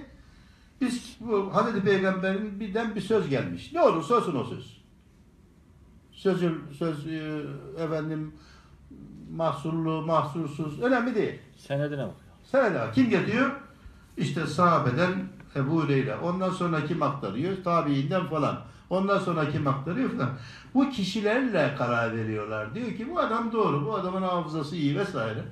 biz 0.81 1.17
bu 1.19 1.55
Hazreti 1.55 1.83
Peygamber'in 1.83 2.59
birden 2.59 2.95
bir 2.95 3.01
söz 3.01 3.29
gelmiş. 3.29 3.73
Ne 3.73 3.81
olursa 3.81 4.15
olsun 4.15 4.35
o 4.35 4.43
söz. 4.43 4.81
Sözü, 6.11 6.61
söz 6.77 7.07
e, 7.07 7.41
efendim 7.77 8.33
mahsurlu, 9.31 10.01
mahsursuz 10.01 10.81
önemli 10.81 11.15
değil. 11.15 11.39
Senedine 11.57 12.03
bak. 12.03 12.15
Senede 12.43 12.91
kim 12.95 13.09
getiriyor? 13.09 13.51
İşte 14.17 14.47
sahabeden 14.47 15.13
Ebu 15.55 15.83
Hureyre. 15.83 16.15
Ondan 16.15 16.49
sonra 16.49 16.85
kim 16.85 17.03
aktarıyor? 17.03 17.63
Tabiinden 17.63 18.27
falan. 18.27 18.61
Ondan 18.89 19.19
sonra 19.19 19.49
kim 19.49 19.67
aktarıyor 19.67 20.09
falan. 20.09 20.29
Bu 20.73 20.89
kişilerle 20.89 21.75
karar 21.77 22.17
veriyorlar. 22.17 22.75
Diyor 22.75 22.91
ki 22.91 23.09
bu 23.09 23.19
adam 23.19 23.51
doğru, 23.51 23.85
bu 23.85 23.95
adamın 23.95 24.21
hafızası 24.21 24.75
iyi 24.75 24.97
vesaire. 24.97 25.43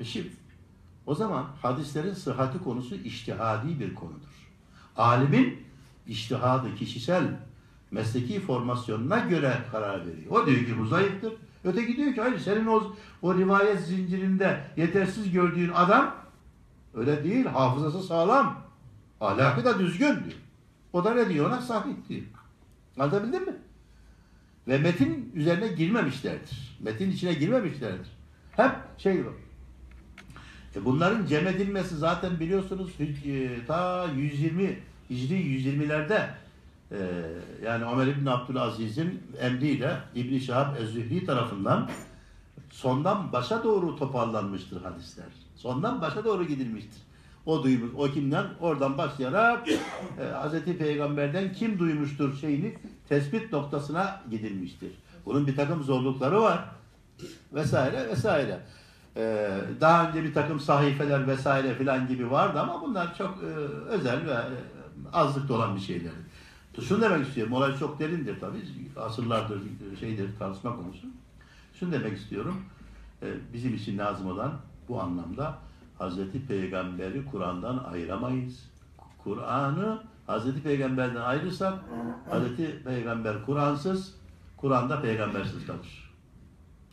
E 0.00 0.04
şimdi 0.04 0.39
o 1.10 1.14
zaman 1.14 1.46
hadislerin 1.62 2.14
sıhhati 2.14 2.58
konusu 2.58 2.94
iştihadi 2.94 3.80
bir 3.80 3.94
konudur. 3.94 4.50
Alimin 4.96 5.62
iştihadı 6.06 6.74
kişisel 6.74 7.24
mesleki 7.90 8.40
formasyonuna 8.40 9.18
göre 9.18 9.58
karar 9.72 10.06
veriyor. 10.06 10.30
O 10.30 10.46
diyor 10.46 10.58
ki 10.58 10.78
bu 10.78 10.86
zayıftır. 10.86 11.32
Öteki 11.64 11.96
diyor 11.96 12.14
ki 12.14 12.20
hayır 12.20 12.38
senin 12.38 12.66
o, 12.66 12.96
o 13.22 13.34
rivayet 13.34 13.80
zincirinde 13.80 14.64
yetersiz 14.76 15.32
gördüğün 15.32 15.70
adam 15.74 16.14
öyle 16.94 17.24
değil. 17.24 17.46
Hafızası 17.46 18.02
sağlam. 18.02 18.62
Ahlakı 19.20 19.64
da 19.64 19.78
düzgün 19.78 20.06
diyor. 20.06 20.40
O 20.92 21.04
da 21.04 21.14
ne 21.14 21.28
diyor 21.28 21.46
ona? 21.46 21.60
Sahih 21.60 21.94
diyor. 22.08 22.22
Anlatabildim 22.98 23.46
mi? 23.46 23.56
Ve 24.68 24.78
metin 24.78 25.32
üzerine 25.34 25.68
girmemişlerdir. 25.68 26.78
Metin 26.80 27.10
içine 27.10 27.32
girmemişlerdir. 27.34 28.10
Hep 28.52 28.72
şey 28.98 29.26
var. 29.26 29.49
E 30.76 30.84
bunların 30.84 31.26
cem 31.26 31.46
edilmesi 31.46 31.96
zaten 31.96 32.40
biliyorsunuz 32.40 32.90
e, 33.00 33.66
ta 33.66 34.06
120 34.16 34.78
Hicri 35.10 35.34
120'lerde 35.34 36.28
e, 36.92 36.98
yani 37.64 37.84
Ömer 37.84 38.06
İbni 38.06 38.30
Abdülaziz'in 38.30 39.22
emriyle 39.40 39.96
İbni 40.14 40.40
Şahab 40.40 40.76
Ez-Zühri 40.76 41.26
tarafından 41.26 41.90
sondan 42.70 43.32
başa 43.32 43.64
doğru 43.64 43.96
toparlanmıştır 43.96 44.82
hadisler. 44.82 45.26
Sondan 45.56 46.00
başa 46.00 46.24
doğru 46.24 46.44
gidilmiştir. 46.44 47.02
O 47.46 47.62
duymuş, 47.62 47.90
o 47.96 48.04
kimden? 48.04 48.46
Oradan 48.60 48.98
başlayarak 48.98 49.68
e, 49.68 49.74
Hz. 50.18 50.78
Peygamber'den 50.78 51.52
kim 51.52 51.78
duymuştur 51.78 52.36
şeyini 52.36 52.74
tespit 53.08 53.52
noktasına 53.52 54.22
gidilmiştir. 54.30 54.92
Bunun 55.26 55.46
bir 55.46 55.56
takım 55.56 55.82
zorlukları 55.82 56.42
var. 56.42 56.64
Vesaire 57.52 58.08
vesaire. 58.08 58.60
Ee, 59.16 59.60
daha 59.80 60.08
önce 60.08 60.24
bir 60.24 60.34
takım 60.34 60.60
sahifeler 60.60 61.26
vesaire 61.26 61.74
filan 61.74 62.08
gibi 62.08 62.30
vardı 62.30 62.60
ama 62.60 62.82
bunlar 62.82 63.14
çok 63.18 63.42
e, 63.42 63.46
özel 63.88 64.26
ve 64.26 64.32
e, 64.32 64.56
azlıkta 65.12 65.54
olan 65.54 65.76
bir 65.76 65.80
şeyler. 65.80 66.12
Şunu 66.88 67.02
demek 67.02 67.26
istiyorum, 67.26 67.52
olay 67.52 67.78
çok 67.78 68.00
derindir 68.00 68.40
tabii. 68.40 68.62
Asırlardır 68.96 69.60
e, 69.92 69.96
şeydir, 70.00 70.30
tartışma 70.38 70.76
konusu. 70.76 71.06
Şunu 71.74 71.92
demek 71.92 72.18
istiyorum, 72.18 72.56
bizim 73.52 73.74
için 73.74 73.98
lazım 73.98 74.26
olan 74.26 74.52
bu 74.88 75.00
anlamda 75.00 75.58
Hazreti 75.98 76.46
Peygamber'i 76.46 77.24
Kur'an'dan 77.24 77.84
ayıramayız. 77.92 78.70
Kur'an'ı 79.24 80.02
Hazreti 80.26 80.62
Peygamber'den 80.62 81.20
ayırırsak 81.20 81.74
Hazreti 82.30 82.82
Peygamber 82.84 83.46
Kur'ansız, 83.46 84.14
Kur'an'da 84.56 85.02
peygambersiz 85.02 85.66
kalır. 85.66 85.99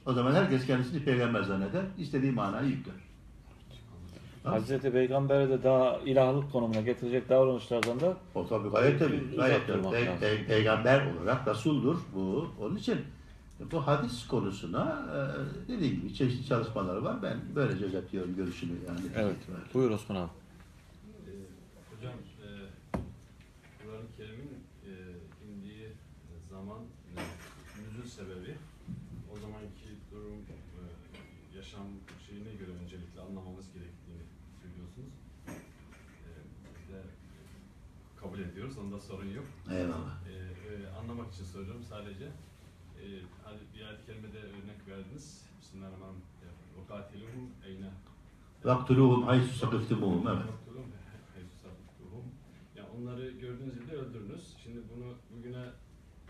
O 0.07 0.13
zaman 0.13 0.33
herkes 0.33 0.65
kendisini 0.65 1.03
peygamber 1.03 1.43
zanneder, 1.43 1.83
istediği 1.97 2.31
manayı 2.31 2.69
yükler. 2.69 2.95
Hazreti 4.43 4.91
Peygamber'e 4.91 5.49
de 5.49 5.63
daha 5.63 5.97
ilahlık 5.97 6.51
konumuna 6.51 6.81
getirecek 6.81 7.29
davranışlardan 7.29 7.99
da 7.99 8.17
O 8.35 8.47
tabii 8.47 8.69
gayet 8.69 8.99
tabii. 8.99 9.35
Gayet 9.35 9.67
tabii. 9.67 9.81
Pe- 9.87 10.19
pe- 10.19 10.45
peygamber 10.45 11.05
olarak 11.15 11.47
Resul'dur 11.47 11.97
bu. 12.15 12.49
Onun 12.61 12.75
için 12.75 12.99
bu 13.71 13.87
hadis 13.87 14.27
konusuna 14.27 15.05
e, 15.13 15.17
dediğim 15.71 15.95
gibi 16.01 16.13
çeşitli 16.13 16.45
çalışmaları 16.47 17.03
var. 17.03 17.23
Ben 17.23 17.37
böylece 17.55 17.85
özetliyorum 17.85 18.35
görüşünü 18.35 18.71
yani. 18.87 18.99
evet. 19.15 19.35
Buyur 19.73 19.91
Osman 19.91 20.15
abi. 20.15 20.29
Ee, 21.27 21.31
hocam, 21.95 22.13
e, 22.13 22.47
Kur'an-ı 23.83 24.07
Kerim'in 24.17 24.51
e, 24.85 24.91
indiği 25.49 25.83
e, 25.85 26.33
zaman 26.51 26.79
e, 27.15 27.19
nüzul 27.81 28.09
sebebi 28.09 28.55
o 29.33 29.39
zamanki 29.39 29.89
durum 30.11 30.39
e, 30.77 30.81
yaşam 31.57 31.87
şeyine 32.27 32.51
göre 32.59 32.71
öncelikle 32.83 33.21
anlamamız 33.21 33.65
gerektiğini 33.73 34.23
söylüyorsunuz. 34.61 35.13
E, 36.27 36.31
biz 36.75 36.93
de 36.93 36.99
anlamında 38.87 38.99
sorun 38.99 39.29
yok. 39.29 39.45
Eyvallah. 39.71 40.17
Ee, 40.29 40.33
e, 40.33 40.89
anlamak 40.99 41.33
için 41.33 41.43
soruyorum 41.43 41.83
sadece. 41.83 42.25
Ee, 42.25 43.05
bir 43.75 43.85
ayet-i 43.85 44.11
örnek 44.11 44.87
verdiniz. 44.87 45.45
Bismillahirrahmanirrahim. 45.61 46.23
O 46.83 46.87
katilihum 46.87 47.49
eyne. 47.65 47.89
Vaktuluhum 48.63 49.23
haysu 49.23 49.55
sakıftumuhum. 49.55 50.27
Evet. 50.27 50.37
Vaktuluhum 50.37 50.91
haysu 51.33 51.55
sakıftumuhum. 51.63 52.25
Ya 52.75 52.83
onları 52.97 53.31
gördüğünüz 53.31 53.79
gibi 53.79 53.91
öldürünüz. 53.91 54.57
Şimdi 54.63 54.79
bunu 54.95 55.13
bugüne 55.35 55.65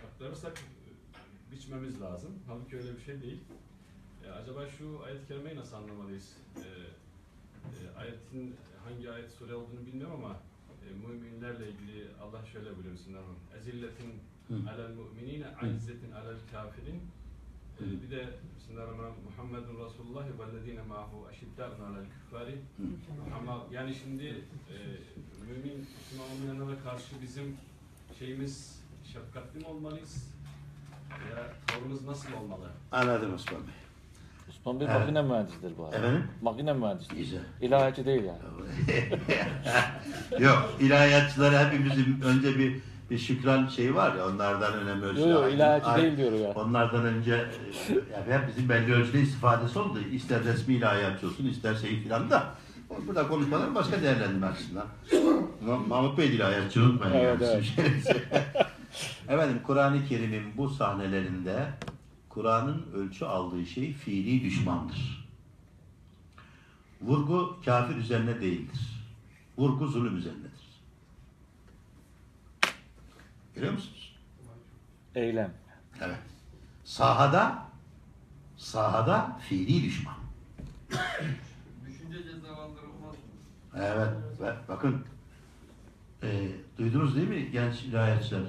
aktarırsak 0.07 0.59
e, 0.59 1.51
biçmemiz 1.51 2.01
lazım. 2.01 2.31
Halbuki 2.47 2.77
öyle 2.77 2.95
bir 2.95 3.01
şey 3.01 3.21
değil. 3.21 3.39
E, 4.25 4.29
acaba 4.29 4.67
şu 4.67 5.03
ayet-i 5.05 5.55
nasıl 5.55 5.75
anlamalıyız? 5.77 6.37
E, 6.55 6.59
e, 6.59 7.97
ayetin 7.97 8.55
hangi 8.85 9.11
ayet 9.11 9.31
sure 9.31 9.55
olduğunu 9.55 9.85
bilmiyorum 9.85 10.15
ama 10.25 10.39
müminlerle 11.07 11.69
ilgili 11.71 12.07
Allah 12.21 12.45
şöyle 12.45 12.75
buyuruyor 12.75 12.95
Bismillahirrahmanirrahim. 12.95 13.57
Ezilletin 13.59 14.11
alel 14.69 14.93
mu'minine, 14.95 15.47
izzetin 15.75 16.11
alel 16.11 16.37
kafirin. 16.51 17.01
E, 17.81 17.83
bir 18.01 18.11
de 18.11 18.29
Bismillahirrahmanirrahim. 18.57 19.23
Muhammedun 19.29 19.85
Resulullah 19.85 20.25
vellezine 20.39 20.81
ma'hu 20.81 21.27
eşiddâ'un 21.31 21.79
alel 21.79 22.05
küffari. 22.05 22.55
Ama 23.39 23.65
yani 23.71 23.95
şimdi 23.95 24.25
e, 24.73 24.75
mümin 25.49 25.77
Müslüman 25.79 26.31
olmayanlara 26.35 26.83
karşı 26.83 27.21
bizim 27.21 27.57
şeyimiz 28.19 28.83
şefkatli 29.13 29.59
mi 29.59 29.65
olmalıyız? 29.65 30.33
Ya 31.09 31.53
tavrımız 31.67 32.05
nasıl 32.05 32.33
olmalı? 32.33 32.71
Anladım 32.91 33.33
Osman 33.33 33.61
Bey. 33.61 33.73
Osman 34.67 34.79
Bey 34.79 34.87
Evet. 34.91 34.99
makine 34.99 35.21
mühendisidir 35.21 35.77
bu 35.77 35.85
arada. 35.85 35.97
Efendim? 35.97 36.23
Makine 36.41 36.73
mühendisidir. 36.73 37.17
Güzel. 37.17 37.39
İlahiyatçı 37.61 38.05
değil 38.05 38.23
yani. 38.23 38.39
Yok, 40.43 40.69
ilahiyatçılara 40.79 41.65
hepimizin 41.71 42.21
önce 42.21 42.59
bir 42.59 42.75
bir 43.09 43.17
şükran 43.17 43.67
şeyi 43.67 43.95
var 43.95 44.15
ya 44.15 44.27
onlardan 44.27 44.73
önemli 44.73 45.05
ölçüde. 45.05 45.27
Yok 45.27 45.43
yok 45.43 45.53
ilahiyatçı 45.53 46.01
değil 46.01 46.17
diyor 46.17 46.31
ya. 46.31 46.51
Onlardan 46.51 47.05
önce 47.05 47.33
e, 47.33 47.93
yani 47.93 48.33
hep 48.33 48.47
bizim 48.47 48.69
belli 48.69 48.93
ölçüde 48.93 49.21
istifadesi 49.21 49.79
oldu. 49.79 49.99
İster 50.11 50.43
resmi 50.43 50.73
ilahiyatçı 50.73 51.27
olsun, 51.27 51.47
ister 51.47 51.75
şey 51.75 51.99
filan 51.99 52.29
da. 52.29 52.43
Burada 53.07 53.27
konuşmalar 53.27 53.75
başka 53.75 54.01
değerlendirme 54.01 54.47
açısından. 54.47 54.85
Ma- 55.65 55.87
Mahmut 55.87 56.17
Bey 56.17 56.35
ilahiyatçı 56.35 56.81
unutmayın. 56.83 57.15
Evet, 57.15 57.41
yani 57.41 57.63
evet. 57.77 58.15
Efendim 59.29 59.59
Kur'an-ı 59.67 60.05
Kerim'in 60.09 60.43
bu 60.57 60.69
sahnelerinde 60.69 61.65
Kur'an'ın 62.37 62.85
ölçü 62.93 63.25
aldığı 63.25 63.65
şey 63.65 63.93
fiili 63.93 64.43
düşmandır. 64.43 65.29
Vurgu 67.01 67.57
kafir 67.65 67.95
üzerine 67.95 68.41
değildir. 68.41 68.79
Vurgu 69.57 69.87
zulüm 69.87 70.17
üzerinedir. 70.17 70.81
Görüyor 73.55 73.73
musunuz? 73.73 74.15
Eylem. 75.15 75.53
Evet. 76.01 76.19
Sahada 76.85 77.63
sahada 78.57 79.39
fiili 79.49 79.83
düşman. 79.83 80.15
Düşünce 81.87 82.23
cezalandırılmaz 82.23 83.13
mı? 83.13 83.75
Evet. 83.75 84.13
Ve 84.41 84.55
bakın 84.67 85.05
e, 86.23 86.47
duydunuz 86.77 87.15
değil 87.15 87.29
mi 87.29 87.51
genç 87.51 87.81
ilahiyatçılar? 87.81 88.41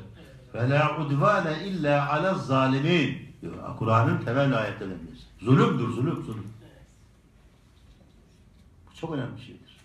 Ve 0.54 0.70
la 0.70 1.00
udvane 1.00 1.64
illa 1.64 2.12
ala 2.12 2.34
zalimin. 2.34 3.27
Diyor. 3.42 3.76
Kur'an'ın 3.78 4.18
temel 4.18 4.58
ayetlerinden 4.58 4.98
birisi. 5.06 5.24
Zulümdür, 5.38 5.88
zulüm, 5.88 6.24
zulüm. 6.24 6.46
Bu 8.86 8.94
çok 8.94 9.12
önemli 9.12 9.36
bir 9.36 9.42
şeydir. 9.42 9.76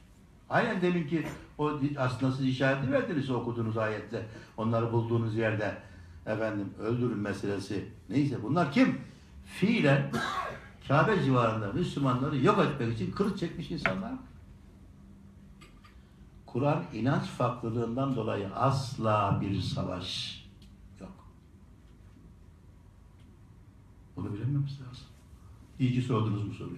Aynen 0.49 0.81
deminki 0.81 1.27
o 1.57 1.79
aslında 1.97 2.31
siz 2.31 2.45
işareti 2.45 2.91
verdiniz 2.91 3.29
okuduğunuz 3.29 3.77
ayette. 3.77 4.25
Onları 4.57 4.93
bulduğunuz 4.93 5.35
yerde 5.35 5.77
efendim 6.25 6.73
öldürün 6.79 7.17
meselesi. 7.17 7.89
Neyse 8.09 8.43
bunlar 8.43 8.71
kim? 8.71 9.01
Fiilen 9.45 10.11
Kabe 10.87 11.23
civarında 11.23 11.73
Müslümanları 11.73 12.37
yok 12.37 12.59
etmek 12.59 12.93
için 12.93 13.11
kılıç 13.11 13.39
çekmiş 13.39 13.71
insanlar. 13.71 14.11
Kur'an 16.45 16.83
inanç 16.93 17.23
farklılığından 17.23 18.15
dolayı 18.15 18.55
asla 18.55 19.37
bir 19.41 19.61
savaş 19.61 20.39
yok. 20.99 21.11
Bunu 24.15 24.33
bilememiz 24.33 24.71
lazım. 24.81 25.05
İyi 25.79 25.93
ki 25.93 26.01
sordunuz 26.01 26.49
bu 26.49 26.53
soruyu. 26.53 26.77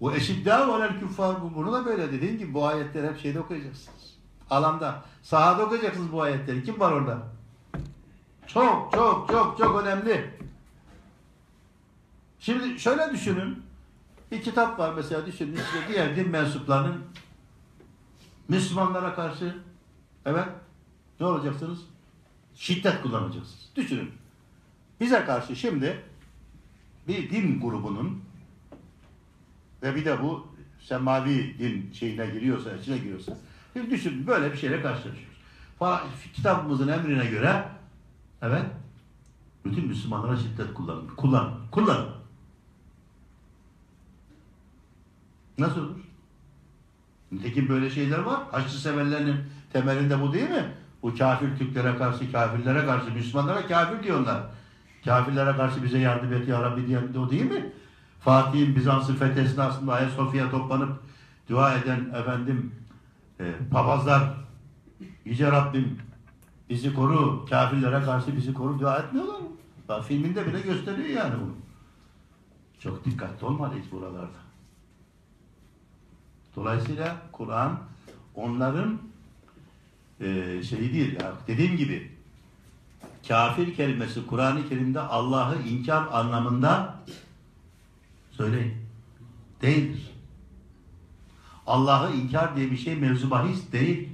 Bu 0.00 0.12
eşiddâ 0.12 0.68
volel 0.68 1.00
küffar 1.00 1.42
bu. 1.42 1.54
Bunu 1.54 1.72
da 1.72 1.86
böyle 1.86 2.12
dediğim 2.12 2.38
gibi 2.38 2.54
bu 2.54 2.66
ayetleri 2.66 3.06
hep 3.06 3.18
şeyde 3.18 3.40
okuyacaksınız. 3.40 4.16
Alanda, 4.50 5.04
sahada 5.22 5.66
okuyacaksınız 5.66 6.12
bu 6.12 6.22
ayetleri. 6.22 6.64
Kim 6.64 6.80
var 6.80 6.92
orada? 6.92 7.22
Çok 8.46 8.92
çok 8.92 9.28
çok 9.28 9.58
çok 9.58 9.82
önemli. 9.82 10.30
Şimdi 12.38 12.80
şöyle 12.80 13.12
düşünün. 13.12 13.62
Bir 14.32 14.42
kitap 14.42 14.78
var 14.78 14.94
mesela 14.94 15.26
düşünün 15.26 15.56
size 15.56 15.88
diğer 15.88 16.16
din 16.16 16.28
mensuplarının 16.28 17.04
Müslümanlara 18.48 19.14
karşı 19.14 19.56
evet 20.24 20.48
ne 21.20 21.26
olacaksınız? 21.26 21.78
Şiddet 22.54 23.02
kullanacaksınız. 23.02 23.68
Düşünün. 23.76 24.12
Bize 25.00 25.24
karşı 25.24 25.56
şimdi 25.56 26.02
bir 27.08 27.30
din 27.30 27.60
grubunun 27.60 28.22
ve 29.82 29.94
bir 29.96 30.04
de 30.04 30.22
bu 30.22 30.46
semavi 30.80 31.58
din 31.58 31.92
şeyine 31.92 32.26
giriyorsa, 32.26 32.76
içine 32.76 32.98
giriyorsa 32.98 33.36
bir 33.74 33.90
düşünün 33.90 34.26
böyle 34.26 34.52
bir 34.52 34.58
şeyle 34.58 34.82
karşılaşıyoruz. 34.82 35.36
Falan, 35.78 36.00
kitabımızın 36.34 36.88
emrine 36.88 37.26
göre 37.26 37.68
evet 38.42 38.64
bütün 39.64 39.86
Müslümanlara 39.86 40.36
şiddet 40.36 40.74
kullanın. 40.74 41.08
Kullanın. 41.16 41.54
Kullanın. 41.70 42.08
Nasıl 45.58 45.80
olur? 45.80 45.96
Nitekim 47.32 47.68
böyle 47.68 47.90
şeyler 47.90 48.18
var. 48.18 48.40
Haçlı 48.50 48.78
severlerinin 48.78 49.36
temelinde 49.72 50.20
bu 50.20 50.32
değil 50.32 50.50
mi? 50.50 50.72
Bu 51.02 51.14
kafir 51.14 51.58
Türklere 51.58 51.96
karşı, 51.96 52.32
kafirlere 52.32 52.86
karşı, 52.86 53.10
Müslümanlara 53.10 53.66
kafir 53.66 54.02
diyorlar. 54.02 54.42
Kafirlere 55.06 55.56
karşı 55.56 55.82
bize 55.82 55.98
yardım 55.98 56.32
et 56.32 56.48
ya 56.48 56.62
Rabbi 56.62 56.86
diyen 56.86 57.14
de 57.14 57.18
o 57.18 57.30
değil 57.30 57.50
mi? 57.50 57.72
Fatih'in 58.20 58.76
Bizans'ın 58.76 59.14
fethi 59.14 59.40
esnasında 59.40 59.92
Ayasofya'ya 59.92 60.50
toplanıp 60.50 61.00
dua 61.48 61.74
eden 61.74 62.10
efendim 62.14 62.74
e, 63.40 63.52
papazlar 63.70 64.34
Yüce 65.24 65.52
Rabbim 65.52 65.98
bizi 66.70 66.94
koru, 66.94 67.46
kafirlere 67.50 68.04
karşı 68.04 68.36
bizi 68.36 68.54
koru 68.54 68.80
dua 68.80 68.98
etmiyorlar 68.98 69.40
mı? 69.40 69.48
Bak 69.88 70.04
filminde 70.04 70.46
bile 70.46 70.60
gösteriyor 70.60 71.08
yani 71.08 71.34
bunu. 71.40 71.54
Çok 72.78 73.04
dikkatli 73.04 73.46
olmalıyız 73.46 73.86
buralarda. 73.92 74.46
Dolayısıyla 76.56 77.16
Kur'an 77.32 77.78
onların 78.34 78.98
e, 80.20 80.62
şeyi 80.62 80.94
değil. 80.94 81.20
Ya, 81.20 81.32
dediğim 81.46 81.76
gibi 81.76 82.15
kafir 83.28 83.74
kelimesi 83.74 84.26
Kur'an-ı 84.26 84.68
Kerim'de 84.68 85.00
Allah'ı 85.00 85.62
inkar 85.62 86.06
anlamında 86.12 86.94
söyleyin. 88.30 88.74
Değildir. 89.62 90.12
Allah'ı 91.66 92.12
inkar 92.12 92.56
diye 92.56 92.70
bir 92.70 92.76
şey 92.76 92.96
mevzu 92.96 93.30
bahis 93.30 93.72
değil. 93.72 94.08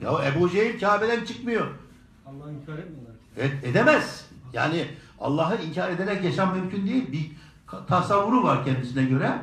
Ya 0.00 0.24
Ebu 0.24 0.50
Cehil 0.50 0.80
Kabe'den 0.80 1.24
çıkmıyor. 1.24 1.66
Allah'ı 2.26 2.52
inkar 2.52 2.78
etmiyorlar 2.78 3.12
ki. 3.12 3.40
Et, 3.40 3.64
edemez. 3.64 4.26
Yani 4.52 4.86
Allah'ı 5.20 5.62
inkar 5.62 5.90
ederek 5.90 6.24
yaşam 6.24 6.56
mümkün 6.56 6.86
değil. 6.86 7.12
Bir 7.12 7.30
tasavvuru 7.88 8.42
var 8.42 8.64
kendisine 8.64 9.04
göre. 9.04 9.38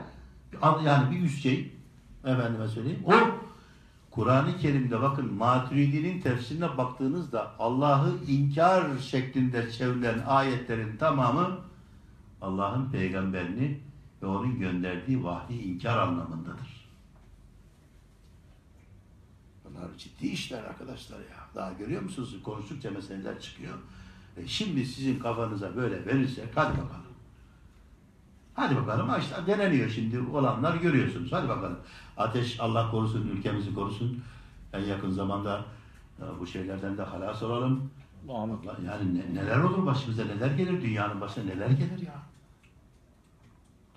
Yani 0.86 1.12
bir 1.12 1.22
üst 1.22 1.44
şey. 1.44 1.72
Efendime 2.26 2.68
söyleyeyim. 2.68 3.04
O 3.06 3.14
Kur'an-ı 4.14 4.58
Kerim'de 4.58 5.02
bakın 5.02 5.34
Maturidi'nin 5.34 6.22
tefsirine 6.22 6.78
baktığınızda 6.78 7.52
Allah'ı 7.60 8.18
inkar 8.28 8.98
şeklinde 8.98 9.72
çevrilen 9.72 10.24
ayetlerin 10.28 10.98
tamamı 10.98 11.60
Allah'ın 12.42 12.92
peygamberini 12.92 13.80
ve 14.22 14.26
onun 14.26 14.60
gönderdiği 14.60 15.24
vahyi 15.24 15.62
inkar 15.62 15.98
anlamındadır. 15.98 16.90
Bunlar 19.66 19.98
ciddi 19.98 20.28
işler 20.28 20.64
arkadaşlar 20.64 21.20
ya. 21.20 21.48
Daha 21.56 21.74
görüyor 21.74 22.02
musunuz? 22.02 22.36
Konuştukça 22.44 22.92
meseleler 22.92 23.42
çıkıyor. 23.42 23.78
E 24.38 24.48
şimdi 24.48 24.86
sizin 24.86 25.20
kafanıza 25.20 25.76
böyle 25.76 26.06
verirsek 26.06 26.48
hadi 26.56 26.78
bakalım. 26.78 27.13
Hadi 28.56 28.76
bakalım. 28.76 29.10
İşte 29.20 29.36
deneniyor 29.48 29.90
şimdi 29.90 30.20
olanlar 30.20 30.76
görüyorsunuz. 30.76 31.32
Hadi 31.34 31.50
bakalım. 31.50 31.78
Ateş 32.18 32.60
Allah 32.60 32.92
korusun, 32.92 33.28
ülkemizi 33.28 33.74
korusun. 33.76 34.24
En 34.74 34.80
yakın 34.80 35.12
zamanda 35.12 35.66
e, 36.20 36.24
bu 36.40 36.48
şeylerden 36.48 36.98
de 36.98 37.04
halas 37.04 37.44
olalım. 37.44 37.90
Amin. 38.30 38.60
Yani 38.88 39.16
ne- 39.16 39.42
neler 39.42 39.58
olur 39.58 39.86
başımıza, 39.86 40.24
neler 40.26 40.52
gelir, 40.52 40.82
dünyanın 40.82 41.22
başına 41.22 41.44
neler 41.44 41.70
gelir 41.70 42.00
ya. 42.06 42.14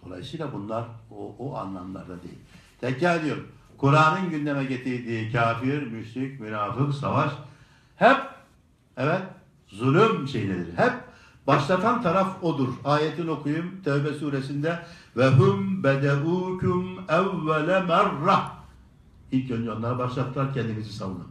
Dolayısıyla 0.07 0.53
bunlar 0.53 0.85
o, 1.11 1.35
o 1.39 1.57
anlamlarda 1.57 2.23
değil. 2.23 2.39
Tekrar 2.81 3.21
ediyorum. 3.21 3.49
Kur'an'ın 3.79 4.31
gündeme 4.31 4.65
getirdiği 4.65 5.33
kafir, 5.33 5.83
müşrik, 5.83 6.41
münafık, 6.41 6.95
savaş 6.95 7.33
hep 7.97 8.17
evet 8.97 9.23
zulüm 9.69 10.29
şeyleri. 10.29 10.65
Hep 10.77 10.93
başlatan 11.47 12.03
taraf 12.03 12.45
odur. 12.45 12.69
Ayetin 12.85 13.27
okuyayım 13.27 13.83
Tevbe 13.85 14.13
suresinde 14.13 14.79
ve 15.17 15.29
hum 15.29 15.85
bedeukum 15.85 16.99
evvele 17.09 17.81
merrah. 17.81 18.57
İlk 19.33 19.51
önce 19.51 19.73
onlara 19.73 19.99
başlattılar 19.99 20.55
kendinizi 20.55 20.93
savunun. 20.93 21.29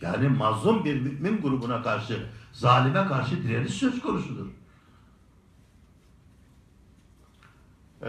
Yani 0.00 0.28
mazlum 0.28 0.84
bir 0.84 1.00
mümin 1.00 1.42
grubuna 1.42 1.82
karşı, 1.82 2.26
zalime 2.52 3.06
karşı 3.06 3.42
direniş 3.42 3.72
söz 3.74 4.00
konusudur. 4.02 4.46
Ee, 8.02 8.06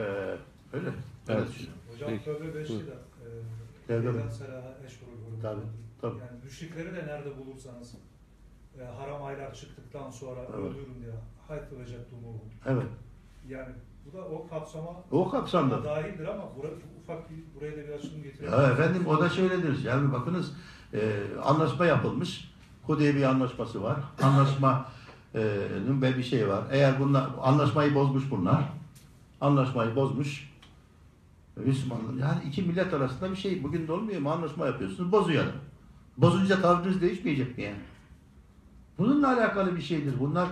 öyle. 0.74 0.90
Evet. 1.30 1.48
Hocam 1.92 2.10
Peki, 2.10 2.24
Tövbe 2.24 2.46
5'te 2.60 2.70
buyurun. 2.70 2.88
de 2.88 2.92
e, 2.92 3.88
Tevbe. 3.88 4.12
Tabii, 5.42 5.62
tabii. 6.02 6.20
Yani 6.20 6.44
müşrikleri 6.44 6.96
de 6.96 7.08
nerede 7.08 7.38
bulursanız 7.38 7.96
e, 8.80 8.84
haram 8.86 9.24
aylar 9.24 9.54
çıktıktan 9.54 10.12
sonra 10.12 10.40
Evet. 10.40 10.54
öldürün 10.60 11.02
diye 11.02 11.14
hayt 11.48 11.64
verecek 11.72 12.12
dumuğu. 12.12 12.38
Evet. 12.66 12.88
Yani 13.50 13.74
bu 14.06 14.18
da 14.18 14.22
o 14.26 14.48
kapsama 14.48 14.90
O 15.12 15.30
kapsamda. 15.30 15.84
dahildir 15.84 16.28
ama 16.28 16.44
bura, 16.58 16.68
ufak 17.04 17.30
bir, 17.30 17.36
buraya 17.56 17.72
da 17.72 17.88
bir 17.88 17.94
açılım 17.94 18.24
getirelim. 18.24 18.54
Ya 18.54 18.64
efendim 18.72 19.08
o 19.08 19.20
da 19.20 19.30
şöyledir. 19.30 19.84
Yani 19.84 20.12
bakınız 20.14 20.54
e, 20.94 21.22
anlaşma 21.44 21.86
yapılmış. 21.86 22.54
Hudeybiye 22.84 23.28
anlaşması 23.28 23.84
var. 23.84 23.98
Anlaşmanın 24.22 26.02
ve 26.02 26.18
bir 26.18 26.24
şey 26.24 26.48
var. 26.50 26.64
Eğer 26.72 27.00
bunlar 27.00 27.30
anlaşmayı 27.42 27.96
bozmuş 27.96 28.32
bunlar. 28.32 28.64
Anlaşmayı 29.42 29.96
bozmuş. 29.96 30.54
Müslümanlar. 31.56 32.14
Yani 32.14 32.44
iki 32.48 32.62
millet 32.62 32.94
arasında 32.94 33.32
bir 33.32 33.36
şey. 33.36 33.64
Bugün 33.64 33.88
de 33.88 33.92
olmuyor 33.92 34.22
mu? 34.22 34.32
Anlaşma 34.32 34.66
yapıyorsunuz. 34.68 35.12
Bozuyor 35.12 35.44
adam. 35.44 35.56
Bozunca 36.18 36.62
tavrınız 36.62 37.02
değişmeyecek 37.02 37.58
mi 37.58 37.64
yani? 37.64 37.78
Bununla 38.98 39.28
alakalı 39.28 39.76
bir 39.76 39.82
şeydir. 39.82 40.14
Bunlar 40.20 40.48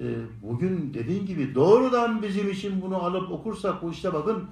e, 0.00 0.04
bugün 0.42 0.94
dediğin 0.94 1.26
gibi 1.26 1.54
doğrudan 1.54 2.22
bizim 2.22 2.50
için 2.50 2.82
bunu 2.82 2.96
alıp 2.96 3.30
okursak 3.30 3.82
bu 3.82 3.90
işte 3.90 4.12
bakın 4.12 4.48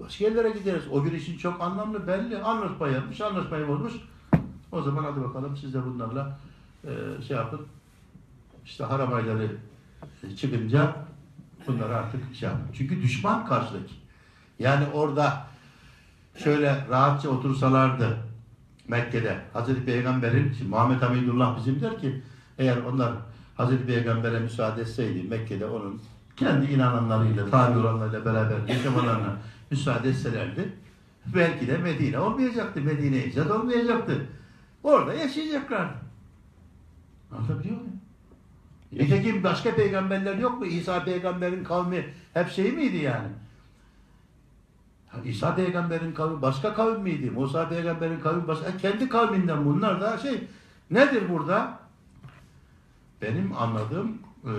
Başka 0.00 0.24
yerlere 0.24 0.50
gideriz. 0.50 0.82
O 0.92 1.02
gün 1.02 1.14
için 1.14 1.38
çok 1.38 1.60
anlamlı 1.60 2.06
belli. 2.06 2.38
Anlaşma 2.38 2.88
yapmış, 2.88 3.20
anlaşmayı 3.20 3.68
bozmuş. 3.68 3.92
O 4.72 4.82
zaman 4.82 5.04
hadi 5.04 5.20
bakalım 5.20 5.56
siz 5.56 5.74
de 5.74 5.84
bunlarla 5.84 6.38
e, 6.84 7.22
şey 7.28 7.36
yapın. 7.36 7.60
İşte 8.64 8.84
haram 8.84 9.12
ayları 9.12 9.56
çıkınca 10.36 10.96
bunları 11.66 11.96
artık 11.96 12.34
şey 12.34 12.48
yapın. 12.48 12.66
Çünkü 12.74 13.02
düşman 13.02 13.46
karşıdaki. 13.46 13.94
Yani 14.58 14.86
orada 14.92 15.46
şöyle 16.36 16.86
rahatça 16.90 17.28
otursalardı 17.28 18.16
Mekke'de 18.88 19.38
Hazreti 19.52 19.84
Peygamber'in 19.84 20.52
şimdi 20.58 20.70
Muhammed 20.70 21.02
Hamidullah 21.02 21.56
bizim 21.56 21.80
der 21.80 22.00
ki 22.00 22.22
eğer 22.58 22.76
onlar 22.76 23.12
Hazreti 23.56 23.86
Peygamber'e 23.86 24.40
müsaade 24.40 24.80
etseydi 24.80 25.28
Mekke'de 25.28 25.66
onun 25.66 26.00
kendi 26.36 26.72
inananlarıyla, 26.72 27.50
tabi 27.50 27.78
olanlarıyla 27.78 28.24
beraber 28.24 28.68
yaşamalarına 28.68 29.36
müsaade 29.70 30.08
etselerdi 30.08 30.72
belki 31.34 31.68
de 31.68 31.78
Medine 31.78 32.18
olmayacaktı. 32.18 32.80
Medine 32.80 33.24
icat 33.24 33.50
olmayacaktı. 33.50 34.26
Orada 34.82 35.14
yaşayacaklar. 35.14 35.88
Anlatabiliyor 37.32 37.76
muyum? 37.76 38.00
Nitekim 38.92 39.44
başka 39.44 39.74
peygamberler 39.74 40.34
yok 40.38 40.58
mu? 40.58 40.66
İsa 40.66 41.04
peygamberin 41.04 41.64
kavmi 41.64 42.04
hep 42.34 42.50
şey 42.50 42.72
miydi 42.72 42.96
yani? 42.96 43.28
İsa 45.24 45.54
peygamberin 45.54 46.12
kavmi 46.12 46.42
başka 46.42 46.74
kavim 46.74 47.02
miydi? 47.02 47.30
Musa 47.30 47.68
peygamberin 47.68 48.20
kavmi 48.20 48.48
başka. 48.48 48.68
E, 48.68 48.76
Kendi 48.76 49.08
kavminden 49.08 49.64
bunlar 49.64 50.00
da 50.00 50.18
şey. 50.18 50.44
Nedir 50.90 51.22
burada? 51.28 51.78
Benim 53.22 53.52
anladığım 53.58 54.18
e, 54.44 54.52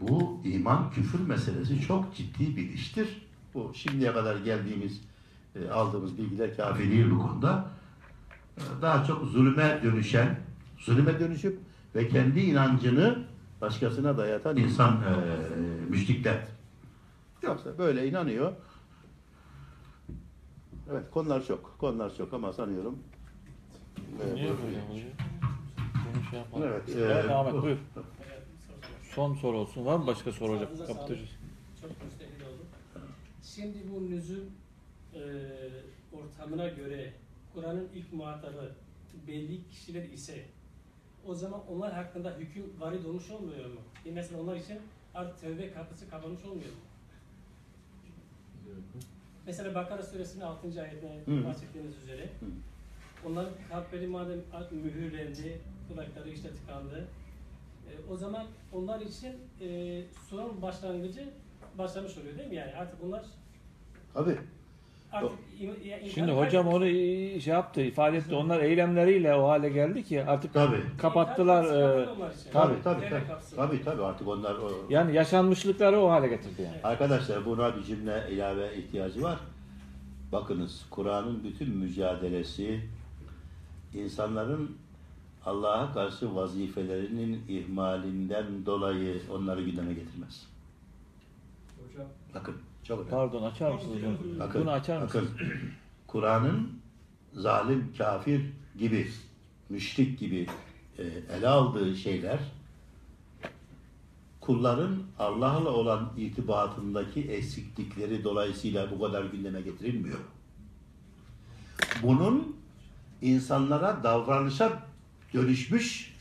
bu 0.00 0.40
iman 0.44 0.90
küfür 0.90 1.20
meselesi 1.20 1.80
çok 1.80 2.14
ciddi 2.14 2.56
bir 2.56 2.68
iştir. 2.72 3.22
Bu 3.54 3.72
şimdiye 3.74 4.12
kadar 4.12 4.36
geldiğimiz 4.36 5.00
e, 5.56 5.70
aldığımız 5.70 6.18
bilgiler 6.18 6.56
kafi 6.56 6.90
değil 6.90 7.10
bu 7.10 7.18
konuda. 7.18 7.64
E, 8.58 8.62
daha 8.82 9.04
çok 9.04 9.24
zulme 9.24 9.80
dönüşen, 9.82 10.40
zulme 10.78 11.20
dönüşüp 11.20 11.58
ve 11.94 12.08
kendi 12.08 12.40
inancını 12.40 13.18
başkasına 13.60 14.18
dayatan 14.18 14.56
insan 14.56 14.92
e, 14.92 15.10
müşrikler. 15.90 16.38
Yoksa 17.42 17.78
böyle 17.78 18.08
inanıyor. 18.08 18.52
Evet 20.90 21.10
konular 21.10 21.46
çok. 21.46 21.78
Konular 21.78 22.16
çok 22.16 22.32
ama 22.34 22.52
sanıyorum. 22.52 22.98
Niye 24.34 24.48
böyle 24.48 24.82
oluyor? 24.90 25.10
Bunu 26.14 26.24
şey 26.30 26.38
yapalım. 26.38 26.68
Evet. 26.68 26.82
Evet, 26.96 27.24
e, 27.24 27.34
Ahmet 27.34 27.62
buyur. 27.62 27.78
Son 29.14 29.34
soru 29.34 29.58
olsun. 29.58 29.86
Var 29.86 29.96
mı 29.96 30.06
başka 30.06 30.32
soru 30.32 30.52
hocam? 30.52 30.86
Kapatacağız. 30.86 31.28
Çok 31.80 31.90
müstehil 32.04 32.42
oldu. 32.42 32.62
Şimdi 33.42 33.78
bu 33.94 34.10
nüzul 34.10 34.42
e, 35.14 35.20
ortamına 36.12 36.68
göre 36.68 37.12
Kur'an'ın 37.54 37.88
ilk 37.94 38.12
muhatabı 38.12 38.72
belli 39.26 39.68
kişiler 39.68 40.04
ise 40.04 40.44
o 41.26 41.34
zaman 41.34 41.60
onlar 41.68 41.92
hakkında 41.92 42.36
hüküm 42.38 42.64
varid 42.80 43.04
olmuş 43.04 43.30
olmuyor 43.30 43.66
mu? 43.66 43.80
E 44.06 44.10
mesela 44.10 44.40
onlar 44.40 44.56
için 44.56 44.78
artık 45.14 45.40
tövbe 45.40 45.72
kapısı 45.72 46.10
kapanmış 46.10 46.44
olmuyor 46.44 46.70
mu? 46.70 46.78
Mesela 49.48 49.74
Bakara 49.74 50.02
suresinin 50.02 50.44
6. 50.44 50.82
ayetine 50.82 51.20
Hı. 51.26 51.44
bahsettiğiniz 51.44 51.96
üzere 52.02 52.22
Hı. 52.22 52.46
onların 53.28 53.52
kalpleri 53.68 54.06
madem 54.06 54.40
mühürlendi, 54.70 55.60
kulakları 55.88 56.30
işte 56.30 56.48
tıkandı. 56.50 57.08
E, 57.88 58.12
o 58.12 58.16
zaman 58.16 58.46
onlar 58.72 59.00
için 59.00 59.36
e, 59.60 60.02
suranın 60.28 60.62
başlangıcı 60.62 61.28
başlamış 61.78 62.18
oluyor 62.18 62.38
değil 62.38 62.48
mi 62.48 62.54
yani? 62.54 62.74
Artık 62.74 63.02
bunlar 63.02 63.24
Tabii. 64.14 64.38
Artık 65.12 65.38
Şimdi 66.14 66.32
hocam 66.32 66.68
onu 66.68 66.84
şey 67.40 67.52
yaptı, 67.52 67.80
ifade 67.82 68.16
etti. 68.16 68.34
Onlar 68.34 68.60
eylemleriyle 68.60 69.34
o 69.34 69.48
hale 69.48 69.68
geldi 69.68 70.04
ki 70.04 70.24
artık 70.24 70.54
Tabii. 70.54 70.82
kapattılar. 70.98 71.64
E. 71.64 72.08
Tabii 72.52 72.82
tabii 72.84 73.08
tabii. 73.10 73.22
Tabii 73.56 73.84
tabii 73.84 74.02
artık 74.02 74.28
onlar 74.28 74.54
o, 74.54 74.70
yani 74.90 75.14
yaşanmışlıkları 75.14 76.00
o 76.00 76.10
hale 76.10 76.28
getirdi 76.28 76.62
yani. 76.62 76.76
Arkadaşlar 76.84 77.44
buna 77.44 77.76
bir 77.76 77.82
cümle 77.82 78.26
ilave 78.30 78.76
ihtiyacı 78.76 79.22
var. 79.22 79.38
Bakınız 80.32 80.86
Kur'an'ın 80.90 81.44
bütün 81.44 81.70
mücadelesi 81.70 82.80
insanların 83.94 84.76
Allah'a 85.46 85.94
karşı 85.94 86.34
vazifelerinin 86.34 87.44
ihmalinden 87.48 88.66
dolayı 88.66 89.22
onları 89.32 89.62
gündeme 89.62 89.94
getirmez. 89.94 90.46
Hocam 91.78 92.06
Bakın 92.34 92.54
çok. 92.88 93.10
Pardon 93.10 93.42
açar 93.42 93.72
mısınız 93.72 93.96
bunu? 94.02 94.38
Bakın, 94.38 94.60
Bunu 94.60 94.70
açar 94.70 95.02
mısınız? 95.02 95.28
Kur'an'ın 96.06 96.80
zalim, 97.34 97.92
kafir 97.98 98.42
gibi, 98.78 99.08
müşrik 99.68 100.18
gibi 100.18 100.46
e, 100.98 101.02
ele 101.38 101.48
aldığı 101.48 101.96
şeyler 101.96 102.38
kulların 104.40 105.02
Allah'la 105.18 105.70
olan 105.70 106.12
irtibatındaki 106.16 107.20
eksiklikleri 107.22 108.24
dolayısıyla 108.24 108.90
bu 108.90 109.00
kadar 109.00 109.24
gündeme 109.24 109.60
getirilmiyor. 109.60 110.18
Bunun 112.02 112.56
insanlara 113.22 114.04
davranışa 114.04 114.82
dönüşmüş, 115.34 116.14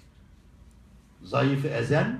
zayıfı 1.23 1.67
ezen, 1.67 2.19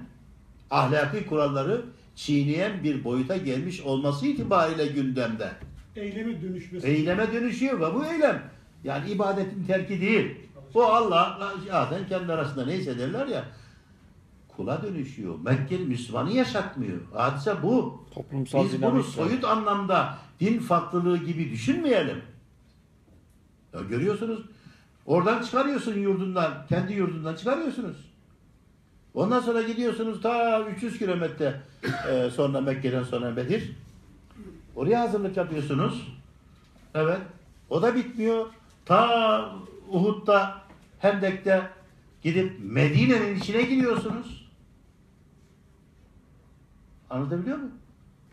ahlaki 0.72 1.26
kuralları 1.26 1.86
çiğneyen 2.18 2.84
bir 2.84 3.04
boyuta 3.04 3.38
gelmiş 3.38 3.82
olması 3.82 4.28
itibariyle 4.28 4.88
gündemde. 4.88 5.52
Eyleme 5.96 6.42
dönüşmesi. 6.42 6.88
Eyleme 6.88 7.34
dönüşüyor 7.34 7.80
ve 7.80 7.94
bu 7.96 8.06
eylem 8.06 8.44
yani 8.84 9.12
ibadetin 9.12 9.64
terki 9.64 10.02
değil. 10.02 10.36
O 10.74 10.84
Allah 10.84 11.54
zaten 11.68 12.08
kendi 12.08 12.34
arasında 12.34 12.66
neyse 12.66 13.00
derler 13.00 13.28
ya 13.28 13.46
kula 14.48 14.84
dönüşüyor. 14.84 15.40
Mekkeli 15.40 15.86
Müslümanı 15.86 16.32
yaşatmıyor. 16.32 16.98
Hadise 17.14 17.64
bu. 17.64 18.06
Toplumsal 18.14 18.64
Biz 18.64 18.72
bunu 18.74 18.92
dinamik. 18.92 19.06
soyut 19.06 19.44
anlamda 19.44 20.18
din 20.40 20.60
farklılığı 20.60 21.18
gibi 21.18 21.52
düşünmeyelim. 21.52 22.22
Ya 23.74 23.80
görüyorsunuz 23.82 24.40
oradan 25.06 25.42
çıkarıyorsun 25.44 25.94
yurdundan, 25.94 26.66
kendi 26.70 26.94
yurdundan 26.94 27.36
çıkarıyorsunuz. 27.36 28.07
Ondan 29.18 29.40
sonra 29.40 29.62
gidiyorsunuz 29.62 30.22
ta 30.22 30.62
300 30.62 31.00
kilometre 31.00 31.62
e, 32.12 32.30
sonra 32.30 32.62
Mekke'den 32.62 33.04
sonra 33.04 33.38
Bedir. 33.38 33.72
Oraya 34.76 35.02
hazırlık 35.02 35.38
yapıyorsunuz. 35.38 36.08
Evet. 36.94 37.22
O 37.70 37.82
da 37.82 37.96
bitmiyor. 37.96 38.46
Ta 38.86 39.56
Uhud'da, 39.90 40.58
Hendek'te 41.00 41.70
gidip 42.22 42.60
Medine'nin 42.60 43.36
içine 43.36 43.62
giriyorsunuz. 43.62 44.50
Anlatabiliyor 47.10 47.58
muyum? 47.58 47.74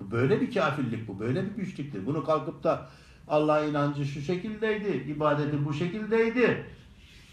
Böyle 0.00 0.40
bir 0.40 0.54
kafirlik 0.54 1.08
bu. 1.08 1.20
Böyle 1.20 1.44
bir 1.44 1.50
güçlüktür. 1.50 2.06
Bunu 2.06 2.24
kalkıp 2.24 2.64
da 2.64 2.90
Allah 3.28 3.64
inancı 3.64 4.04
şu 4.04 4.20
şekildeydi, 4.20 5.10
ibadeti 5.10 5.64
bu 5.64 5.74
şekildeydi 5.74 6.66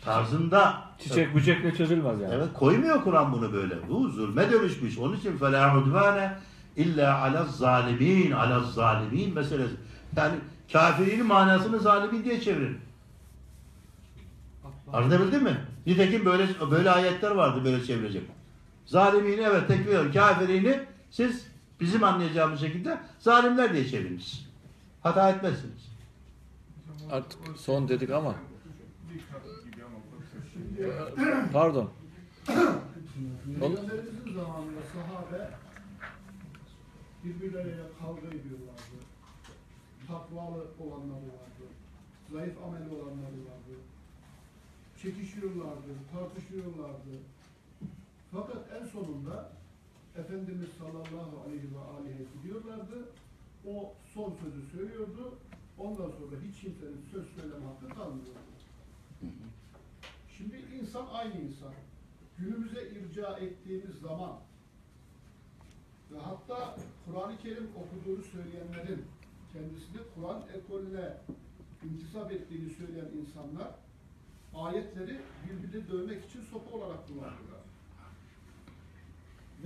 tarzında 0.05 0.81
Çiçek 0.99 1.35
böcekle 1.35 1.75
çözülmez 1.75 2.21
yani. 2.21 2.33
evet 2.33 2.47
koymuyor 2.53 3.03
Kur'an 3.03 3.33
bunu 3.33 3.53
böyle. 3.53 3.89
Bu 3.89 4.09
zulme 4.09 4.51
dönüşmüş. 4.51 4.97
Onun 4.97 5.17
için 5.17 5.37
fela 5.37 5.77
udvane 5.77 6.37
illa 6.75 7.21
ala 7.21 7.45
zalimin 7.45 8.31
ala 8.31 8.59
zalimin 8.59 9.33
meselesi. 9.33 9.75
Yani 10.17 10.35
kafirin 10.71 11.25
manasını 11.25 11.79
zalimin 11.79 12.23
diye 12.23 12.41
çevirin. 12.41 12.77
Anlatabildim 14.93 15.43
mi? 15.43 15.57
Nitekim 15.87 16.25
böyle 16.25 16.47
böyle 16.71 16.91
ayetler 16.91 17.31
vardı 17.31 17.65
böyle 17.65 17.83
çevirecek. 17.83 18.23
Zalimini 18.85 19.41
evet 19.41 19.67
tekfir. 19.67 20.13
Kafirini 20.13 20.79
siz 21.11 21.47
bizim 21.79 22.03
anlayacağımız 22.03 22.59
şekilde 22.59 22.97
zalimler 23.19 23.73
diye 23.73 23.87
çeviriniz. 23.87 24.45
Hata 25.03 25.29
etmezsiniz. 25.29 25.91
Artık 27.11 27.39
son 27.57 27.89
dedik 27.89 28.09
ama 28.09 28.35
Pardon. 31.53 31.89
Peygamberimizin 33.59 34.33
zamanında 34.33 34.81
sahabe 34.93 35.49
birbirleriyle 37.23 37.83
kavga 37.99 38.27
ediyorlardı. 38.27 38.97
Takvalı 40.07 40.65
olanları 40.79 41.27
vardı. 41.39 41.63
Zayıf 42.31 42.57
ameli 42.63 42.89
olanları 42.95 43.39
vardı. 43.49 43.73
Çekişiyorlardı, 45.01 45.91
tartışıyorlardı. 46.13 47.13
Fakat 48.31 48.57
en 48.81 48.85
sonunda 48.85 49.51
Efendimiz 50.17 50.69
sallallahu 50.79 51.41
aleyhi 51.45 51.67
ve 51.75 51.79
aleyhi 51.99 52.27
gidiyorlardı. 52.33 53.09
O 53.67 53.93
son 54.13 54.33
sözü 54.43 54.77
söylüyordu. 54.77 55.33
Ondan 55.77 56.11
sonra 56.17 56.35
hiç 56.47 56.61
kimsenin 56.61 57.01
söz 57.11 57.25
söyleme 57.35 57.65
hakkı 57.65 57.89
kalmıyordu. 57.89 58.40
İnsan 60.81 61.07
aynı 61.13 61.33
insan. 61.33 61.73
Günümüze 62.37 62.89
irca 62.89 63.37
ettiğimiz 63.37 63.95
zaman 63.95 64.39
ve 66.11 66.17
hatta 66.19 66.75
Kur'an-ı 67.05 67.37
Kerim 67.37 67.69
okuduğunu 67.75 68.23
söyleyenlerin 68.23 69.05
kendisini 69.53 70.01
Kur'an 70.15 70.43
ekolüne 70.55 71.17
intisap 71.83 72.31
ettiğini 72.31 72.69
söyleyen 72.69 73.05
insanlar 73.05 73.71
ayetleri 74.55 75.19
birbirini 75.45 75.87
dövmek 75.91 76.25
için 76.25 76.41
sopa 76.41 76.77
olarak 76.77 77.07
kullanıyorlar. 77.07 77.61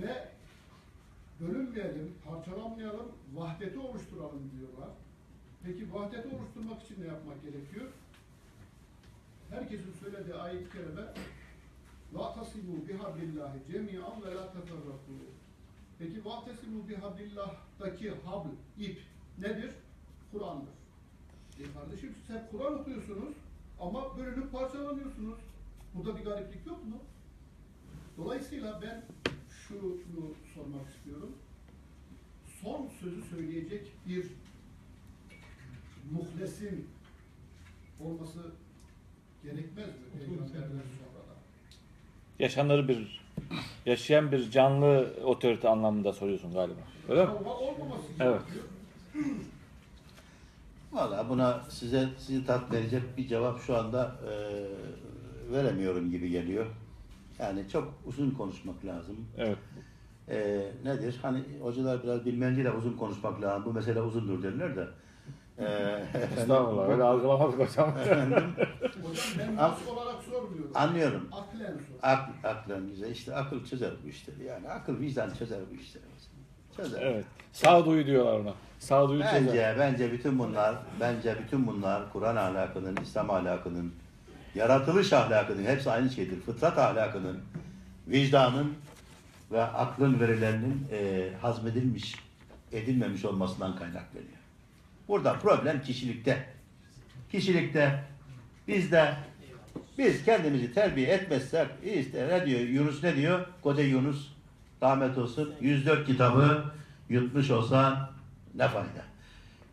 Ve 0.02 0.28
bölünmeyelim, 1.40 2.14
parçalanmayalım, 2.24 3.08
vahdeti 3.34 3.78
oluşturalım 3.78 4.50
diyorlar. 4.58 4.90
Peki 5.62 5.94
vahdeti 5.94 6.36
oluşturmak 6.36 6.82
için 6.82 7.02
ne 7.02 7.06
yapmak 7.06 7.42
gerekiyor? 7.42 7.86
herkesin 9.50 9.92
söylediği 10.00 10.34
ayet-i 10.34 10.72
kerime 10.72 11.14
La 12.14 12.34
tasibu 12.34 12.88
bihablillahi 12.88 13.58
cemi'an 13.72 14.22
ve 14.22 14.34
la 14.34 14.52
teferraku. 14.52 15.12
Peki 15.98 16.24
vatesimu 16.24 16.88
bihablillah'taki 16.88 18.10
habl, 18.10 18.48
ip 18.78 18.98
nedir? 19.38 19.70
Kur'an'dır. 20.32 20.74
E 21.60 21.72
kardeşim 21.72 22.14
siz 22.14 22.36
hep 22.36 22.50
Kur'an 22.50 22.80
okuyorsunuz 22.80 23.34
ama 23.80 24.16
bölünüp 24.18 24.52
parçalanıyorsunuz. 24.52 25.38
Burada 25.94 26.18
bir 26.18 26.24
gariplik 26.24 26.66
yok 26.66 26.84
mu? 26.84 26.98
Dolayısıyla 28.16 28.82
ben 28.82 29.04
şunu 29.48 30.34
sormak 30.54 30.88
istiyorum. 30.88 31.32
Son 32.62 32.88
sözü 33.00 33.22
söyleyecek 33.22 33.92
bir 34.06 34.26
muhlesin 36.12 36.88
olması 38.00 38.52
gerekmez 39.50 39.86
mi? 39.86 39.92
Peygamberden 40.18 40.68
sonra 40.68 41.22
da. 41.28 41.34
Yaşanır 42.38 42.88
bir, 42.88 43.20
yaşayan 43.86 44.32
bir 44.32 44.50
canlı 44.50 45.14
otorite 45.24 45.68
anlamında 45.68 46.12
soruyorsun 46.12 46.52
galiba. 46.52 46.80
Öyle 47.08 47.24
mi? 47.24 47.30
Ama 47.40 47.54
olmaması 47.54 48.02
Evet. 48.20 48.40
gerekiyor. 48.40 48.64
Valla 50.92 51.28
buna 51.28 51.60
size 51.70 52.08
sizi 52.18 52.46
tat 52.46 52.72
verecek 52.72 53.02
bir 53.16 53.28
cevap 53.28 53.60
şu 53.60 53.76
anda 53.76 54.14
e, 54.28 54.32
veremiyorum 55.52 56.10
gibi 56.10 56.30
geliyor. 56.30 56.66
Yani 57.38 57.68
çok 57.72 57.94
uzun 58.06 58.30
konuşmak 58.30 58.84
lazım. 58.84 59.16
Evet. 59.36 59.58
E, 60.28 60.66
nedir? 60.84 61.18
Hani 61.22 61.42
hocalar 61.60 62.02
biraz 62.02 62.24
bilmence 62.24 62.70
uzun 62.72 62.92
konuşmak 62.92 63.42
lazım. 63.42 63.64
Bu 63.64 63.72
mesele 63.72 64.00
uzundur 64.00 64.42
derler 64.42 64.76
de. 64.76 64.86
E, 65.58 65.64
efendim, 65.64 66.38
Estağfurullah 66.38 66.88
öyle 66.88 67.02
algılamadık 67.02 67.68
hocam. 67.68 67.98
Efendim, 67.98 68.44
Hocam 69.02 69.24
ben 69.38 69.56
nasıl 69.56 69.96
olarak 69.96 70.22
sormuyorum. 70.22 70.70
Anlıyorum. 70.74 71.28
Aklen 71.32 71.72
sor. 71.72 71.98
Ak, 72.02 72.28
aklen 72.44 72.90
bize 72.90 73.08
işte 73.10 73.34
akıl 73.34 73.64
çözer 73.66 73.90
bu 74.04 74.08
işleri. 74.08 74.44
Yani 74.44 74.68
akıl 74.68 75.00
vicdan 75.00 75.30
çözer 75.30 75.58
bu 75.70 75.74
işleri. 75.80 76.04
Çözer. 76.76 77.02
evet. 77.02 77.24
Sağduyu 77.52 78.06
diyorlar 78.06 78.40
ona. 78.40 78.54
Sağduyu 78.78 79.22
çözer. 79.22 79.46
Bence, 79.46 79.76
bence 79.78 80.12
bütün 80.12 80.38
bunlar, 80.38 80.76
bence 81.00 81.36
bütün 81.44 81.66
bunlar 81.66 82.12
Kur'an 82.12 82.36
ahlakının, 82.36 82.96
İslam 83.02 83.30
ahlakının, 83.30 83.92
yaratılış 84.54 85.12
ahlakının, 85.12 85.64
hepsi 85.64 85.90
aynı 85.90 86.10
şeydir. 86.10 86.40
Fıtrat 86.40 86.78
ahlakının, 86.78 87.38
vicdanın 88.08 88.74
ve 89.52 89.62
aklın 89.62 90.20
verilerinin 90.20 90.86
e, 90.92 91.28
hazmedilmiş, 91.40 92.14
edilmemiş 92.72 93.24
olmasından 93.24 93.76
kaynaklanıyor. 93.76 94.35
Burada 95.08 95.38
problem 95.38 95.82
kişilikte. 95.82 96.46
Kişilikte, 97.32 98.04
bizde, 98.68 99.14
biz 99.98 100.24
kendimizi 100.24 100.74
terbiye 100.74 101.08
etmezsek, 101.08 101.68
işte 101.84 102.28
ne 102.28 102.46
diyor, 102.46 102.60
Yunus 102.60 103.02
ne 103.02 103.16
diyor? 103.16 103.46
Koca 103.62 103.82
Yunus, 103.82 104.28
rahmet 104.82 105.18
olsun, 105.18 105.54
104 105.60 106.06
kitabı 106.06 106.64
yutmuş 107.08 107.50
olsa 107.50 108.10
ne 108.54 108.68
fayda? 108.68 109.04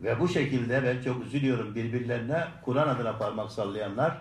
Ve 0.02 0.20
bu 0.20 0.28
şekilde 0.28 0.82
ben 0.82 1.02
çok 1.02 1.26
üzülüyorum 1.26 1.74
birbirlerine 1.74 2.44
Kur'an 2.64 2.88
adına 2.88 3.18
parmak 3.18 3.52
sallayanlar 3.52 4.18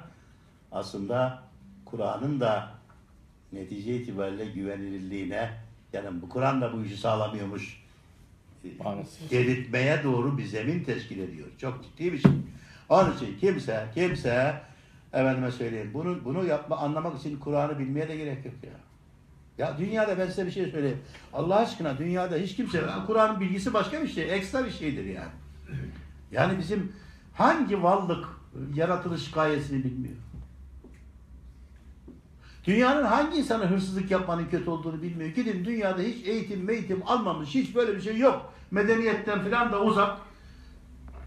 aslında 0.72 1.44
Kur'an'ın 1.86 2.40
da 2.40 2.72
netice 3.54 3.96
itibariyle 3.96 4.46
güvenilirliğine 4.46 5.52
yani 5.94 6.22
bu 6.22 6.30
Kur'an 6.30 6.62
da 6.62 6.74
bu 6.74 6.84
işi 6.84 6.98
sağlamıyormuş 6.98 7.83
Maalesef. 8.84 9.32
dedirtmeye 9.32 10.04
doğru 10.04 10.38
bir 10.38 10.46
zemin 10.46 10.84
teşkil 10.84 11.20
ediyor. 11.20 11.48
Çok 11.58 11.84
ciddi 11.84 12.14
bir 12.14 12.18
şey. 12.18 12.32
Onun 12.90 13.16
için 13.16 13.38
kimse, 13.40 13.88
kimse 13.94 14.62
efendime 15.14 15.52
söyleyeyim 15.52 15.92
bunu 15.94 16.26
bunu 16.26 16.46
yapma 16.46 16.78
anlamak 16.78 17.20
için 17.20 17.40
Kur'an'ı 17.40 17.80
bilmeye 17.80 18.08
de 18.08 18.16
gerek 18.16 18.46
yok 18.46 18.56
ya. 18.64 18.72
Ya 19.58 19.78
dünyada 19.78 20.18
ben 20.18 20.28
size 20.28 20.46
bir 20.46 20.52
şey 20.52 20.66
söyleyeyim. 20.66 21.02
Allah 21.34 21.56
aşkına 21.56 21.98
dünyada 21.98 22.36
hiç 22.36 22.56
kimse 22.56 22.84
Kur'an'ın 23.08 23.40
bilgisi 23.40 23.74
başka 23.74 24.04
bir 24.04 24.08
şey, 24.08 24.36
ekstra 24.36 24.66
bir 24.66 24.72
şeydir 24.72 25.06
yani. 25.06 25.32
Yani 26.32 26.58
bizim 26.58 26.92
hangi 27.34 27.84
varlık 27.84 28.26
yaratılış 28.76 29.32
gayesini 29.32 29.84
bilmiyor? 29.84 30.16
Dünyanın 32.64 33.04
hangi 33.04 33.38
insanı 33.38 33.66
hırsızlık 33.66 34.12
yapmanın 34.12 34.46
kötü 34.46 34.70
olduğunu 34.70 35.02
bilmiyor. 35.02 35.30
Gidin 35.30 35.66
dünyada 35.66 36.02
hiç 36.02 36.28
eğitim 36.28 36.64
meğitim 36.64 37.04
almamış, 37.06 37.56
hiç 37.56 37.76
böyle 37.76 37.96
bir 37.96 38.02
şey 38.02 38.18
yok. 38.18 38.54
Medeniyetten 38.72 39.44
falan 39.44 39.72
da 39.72 39.82
uzak. 39.82 40.18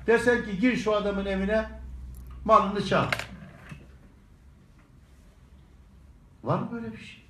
Desen 0.06 0.44
ki 0.44 0.58
gir 0.58 0.76
şu 0.76 0.94
adamın 0.94 1.26
evine, 1.26 1.68
malını 2.44 2.84
çal. 2.86 3.06
Var 6.44 6.58
mı 6.58 6.68
böyle 6.72 6.92
bir 6.92 6.98
şey? 6.98 7.22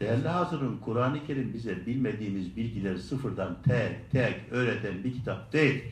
Değerli 0.00 0.28
hazırın 0.28 0.78
Kur'an-ı 0.84 1.26
Kerim 1.26 1.54
bize 1.54 1.86
bilmediğimiz 1.86 2.56
bilgileri 2.56 2.98
sıfırdan 2.98 3.56
tek 3.64 4.10
tek 4.10 4.40
öğreten 4.50 5.04
bir 5.04 5.12
kitap 5.12 5.52
değil. 5.52 5.84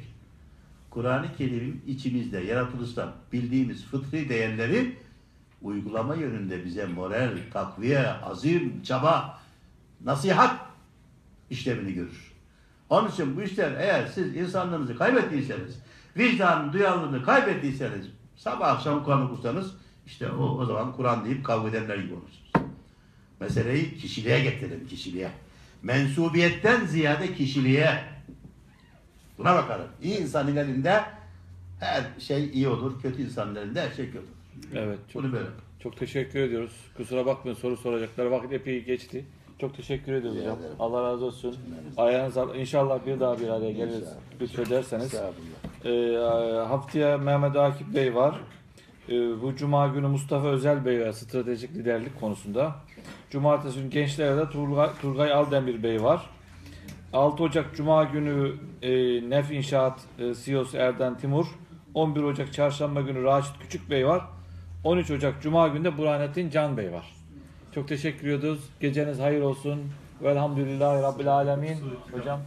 Kur'an-ı 0.91 1.37
Kerim'in 1.39 1.83
içimizde 1.87 2.41
yaratılıştan 2.41 3.13
bildiğimiz 3.33 3.85
fıtri 3.85 4.29
değerleri 4.29 4.97
uygulama 5.63 6.15
yönünde 6.15 6.65
bize 6.65 6.87
moral, 6.87 7.39
takviye, 7.53 8.09
azim, 8.09 8.83
çaba, 8.83 9.39
nasihat 10.05 10.61
işlemini 11.51 11.93
görür. 11.95 12.33
Onun 12.91 13.11
için 13.11 13.37
bu 13.37 13.43
işler 13.43 13.73
eğer 13.73 14.07
siz 14.07 14.37
insanlığınızı 14.37 14.97
kaybettiyseniz, 14.97 15.79
vicdanın 16.17 16.73
duyarlılığını 16.73 17.23
kaybettiyseniz, 17.23 18.07
sabah 18.37 18.69
akşam 18.69 19.05
Kur'an 19.05 19.23
okursanız 19.23 19.75
işte 20.07 20.31
o, 20.31 20.45
o 20.45 20.67
zaman 20.67 20.93
Kur'an 20.93 21.25
deyip 21.25 21.45
kavga 21.45 21.69
edenler 21.69 21.97
gibi 21.97 22.15
olursunuz. 22.15 22.53
Meseleyi 23.41 23.97
kişiliğe 23.97 24.41
getirelim, 24.41 24.89
kişiliğe. 24.89 25.31
Mensubiyetten 25.83 26.87
ziyade 26.87 27.35
kişiliğe. 27.35 28.05
Buna 29.39 29.55
bakalım. 29.55 29.87
İyi 30.03 30.19
insanın 30.19 30.57
elinde 30.57 31.05
her 31.81 32.05
şey 32.19 32.51
iyi 32.53 32.69
olur, 32.69 33.03
kötü 33.03 33.23
insanın 33.23 33.55
elinde 33.55 33.81
her 33.81 33.91
şey 33.91 34.07
kötü 34.07 34.19
olur. 34.19 34.36
Evet. 34.75 34.99
Çok, 35.13 35.23
Bunu 35.23 35.33
böyle. 35.33 35.47
çok 35.83 35.97
teşekkür 35.97 36.41
ediyoruz. 36.41 36.73
Kusura 36.97 37.27
bakmayın 37.27 37.57
soru 37.57 37.77
soracaklar. 37.77 38.27
Vakit 38.27 38.53
epey 38.53 38.85
geçti. 38.85 39.25
Çok 39.61 39.77
teşekkür 39.77 40.13
ediyoruz 40.13 40.41
hocam. 40.41 40.59
ederim. 40.59 40.75
Allah 40.79 41.03
razı 41.03 41.25
olsun. 41.25 41.57
Ayağınıza 41.97 42.45
inşallah 42.57 43.07
bir 43.07 43.21
daha 43.21 43.39
bir 43.41 43.49
araya 43.49 43.73
geliriz. 43.73 44.09
Lütfederseniz. 44.41 45.15
Estağfurullah. 45.15 46.63
Ee, 46.63 46.67
haftaya 46.69 47.19
Mehmet 47.19 47.57
Akif 47.57 47.95
Bey 47.95 48.15
var. 48.15 48.41
Ee, 49.09 49.43
bu 49.43 49.57
cuma 49.57 49.87
günü 49.89 50.07
Mustafa 50.07 50.47
Özel 50.49 50.85
Bey 50.85 51.01
var 51.01 51.13
stratejik 51.13 51.75
liderlik 51.75 52.21
konusunda. 52.21 52.75
Cumartesi 53.31 53.79
günü 53.79 53.91
gençlerde 53.91 54.51
Turgay, 54.51 54.91
Turgay 55.03 55.33
Aldemir 55.33 55.83
Bey 55.83 56.03
var. 56.03 56.31
6 57.13 57.43
Ocak 57.43 57.77
Cuma 57.77 58.05
günü 58.05 58.55
e, 58.83 58.91
Nef 59.31 59.51
İnşaat 59.51 60.01
e, 60.19 60.35
CEO'su 60.35 60.77
Erden 60.77 61.19
Timur. 61.19 61.47
11 61.95 62.23
Ocak 62.23 62.53
Çarşamba 62.53 63.01
günü 63.01 63.23
Raşit 63.23 63.59
Küçük 63.61 63.91
Bey 63.91 64.07
var. 64.07 64.25
13 64.87 65.11
Ocak 65.11 65.43
Cuma 65.43 65.69
günü 65.69 65.85
de 65.85 65.99
Burhanettin 65.99 66.51
Can 66.51 66.77
Bey 66.77 66.93
var. 66.93 67.17
Çok 67.75 67.89
teşekkür 67.89 68.29
ediyoruz. 68.29 68.61
Geceniz 68.81 69.19
hayır 69.19 69.41
olsun. 69.41 69.93
Velhamdülillahi 70.23 71.03
Rabbil 71.03 71.33
Alemin. 71.33 71.79
Hocam 72.13 72.41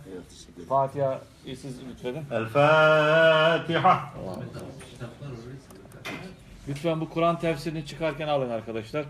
Fatiha 0.70 1.22
siz 1.45 1.88
lütfedin. 1.90 2.24
El 2.32 2.45
Fatiha. 2.45 4.14
Lütfen 6.68 7.02
bu 7.02 7.10
Kur'an 7.10 7.40
tefsirini 7.40 7.86
çıkarken 7.86 8.28
alın 8.28 8.49
arkadaşlar. 8.49 9.06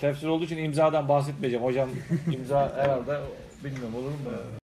Tefsir 0.00 0.26
olduğu 0.26 0.44
için 0.44 0.58
imzadan 0.58 1.08
bahsetmeyeceğim. 1.08 1.64
Hocam 1.64 1.88
imza 2.32 2.76
herhalde 2.76 3.20
bilmiyorum 3.64 3.94
olur 3.94 4.10
mu? 4.10 4.58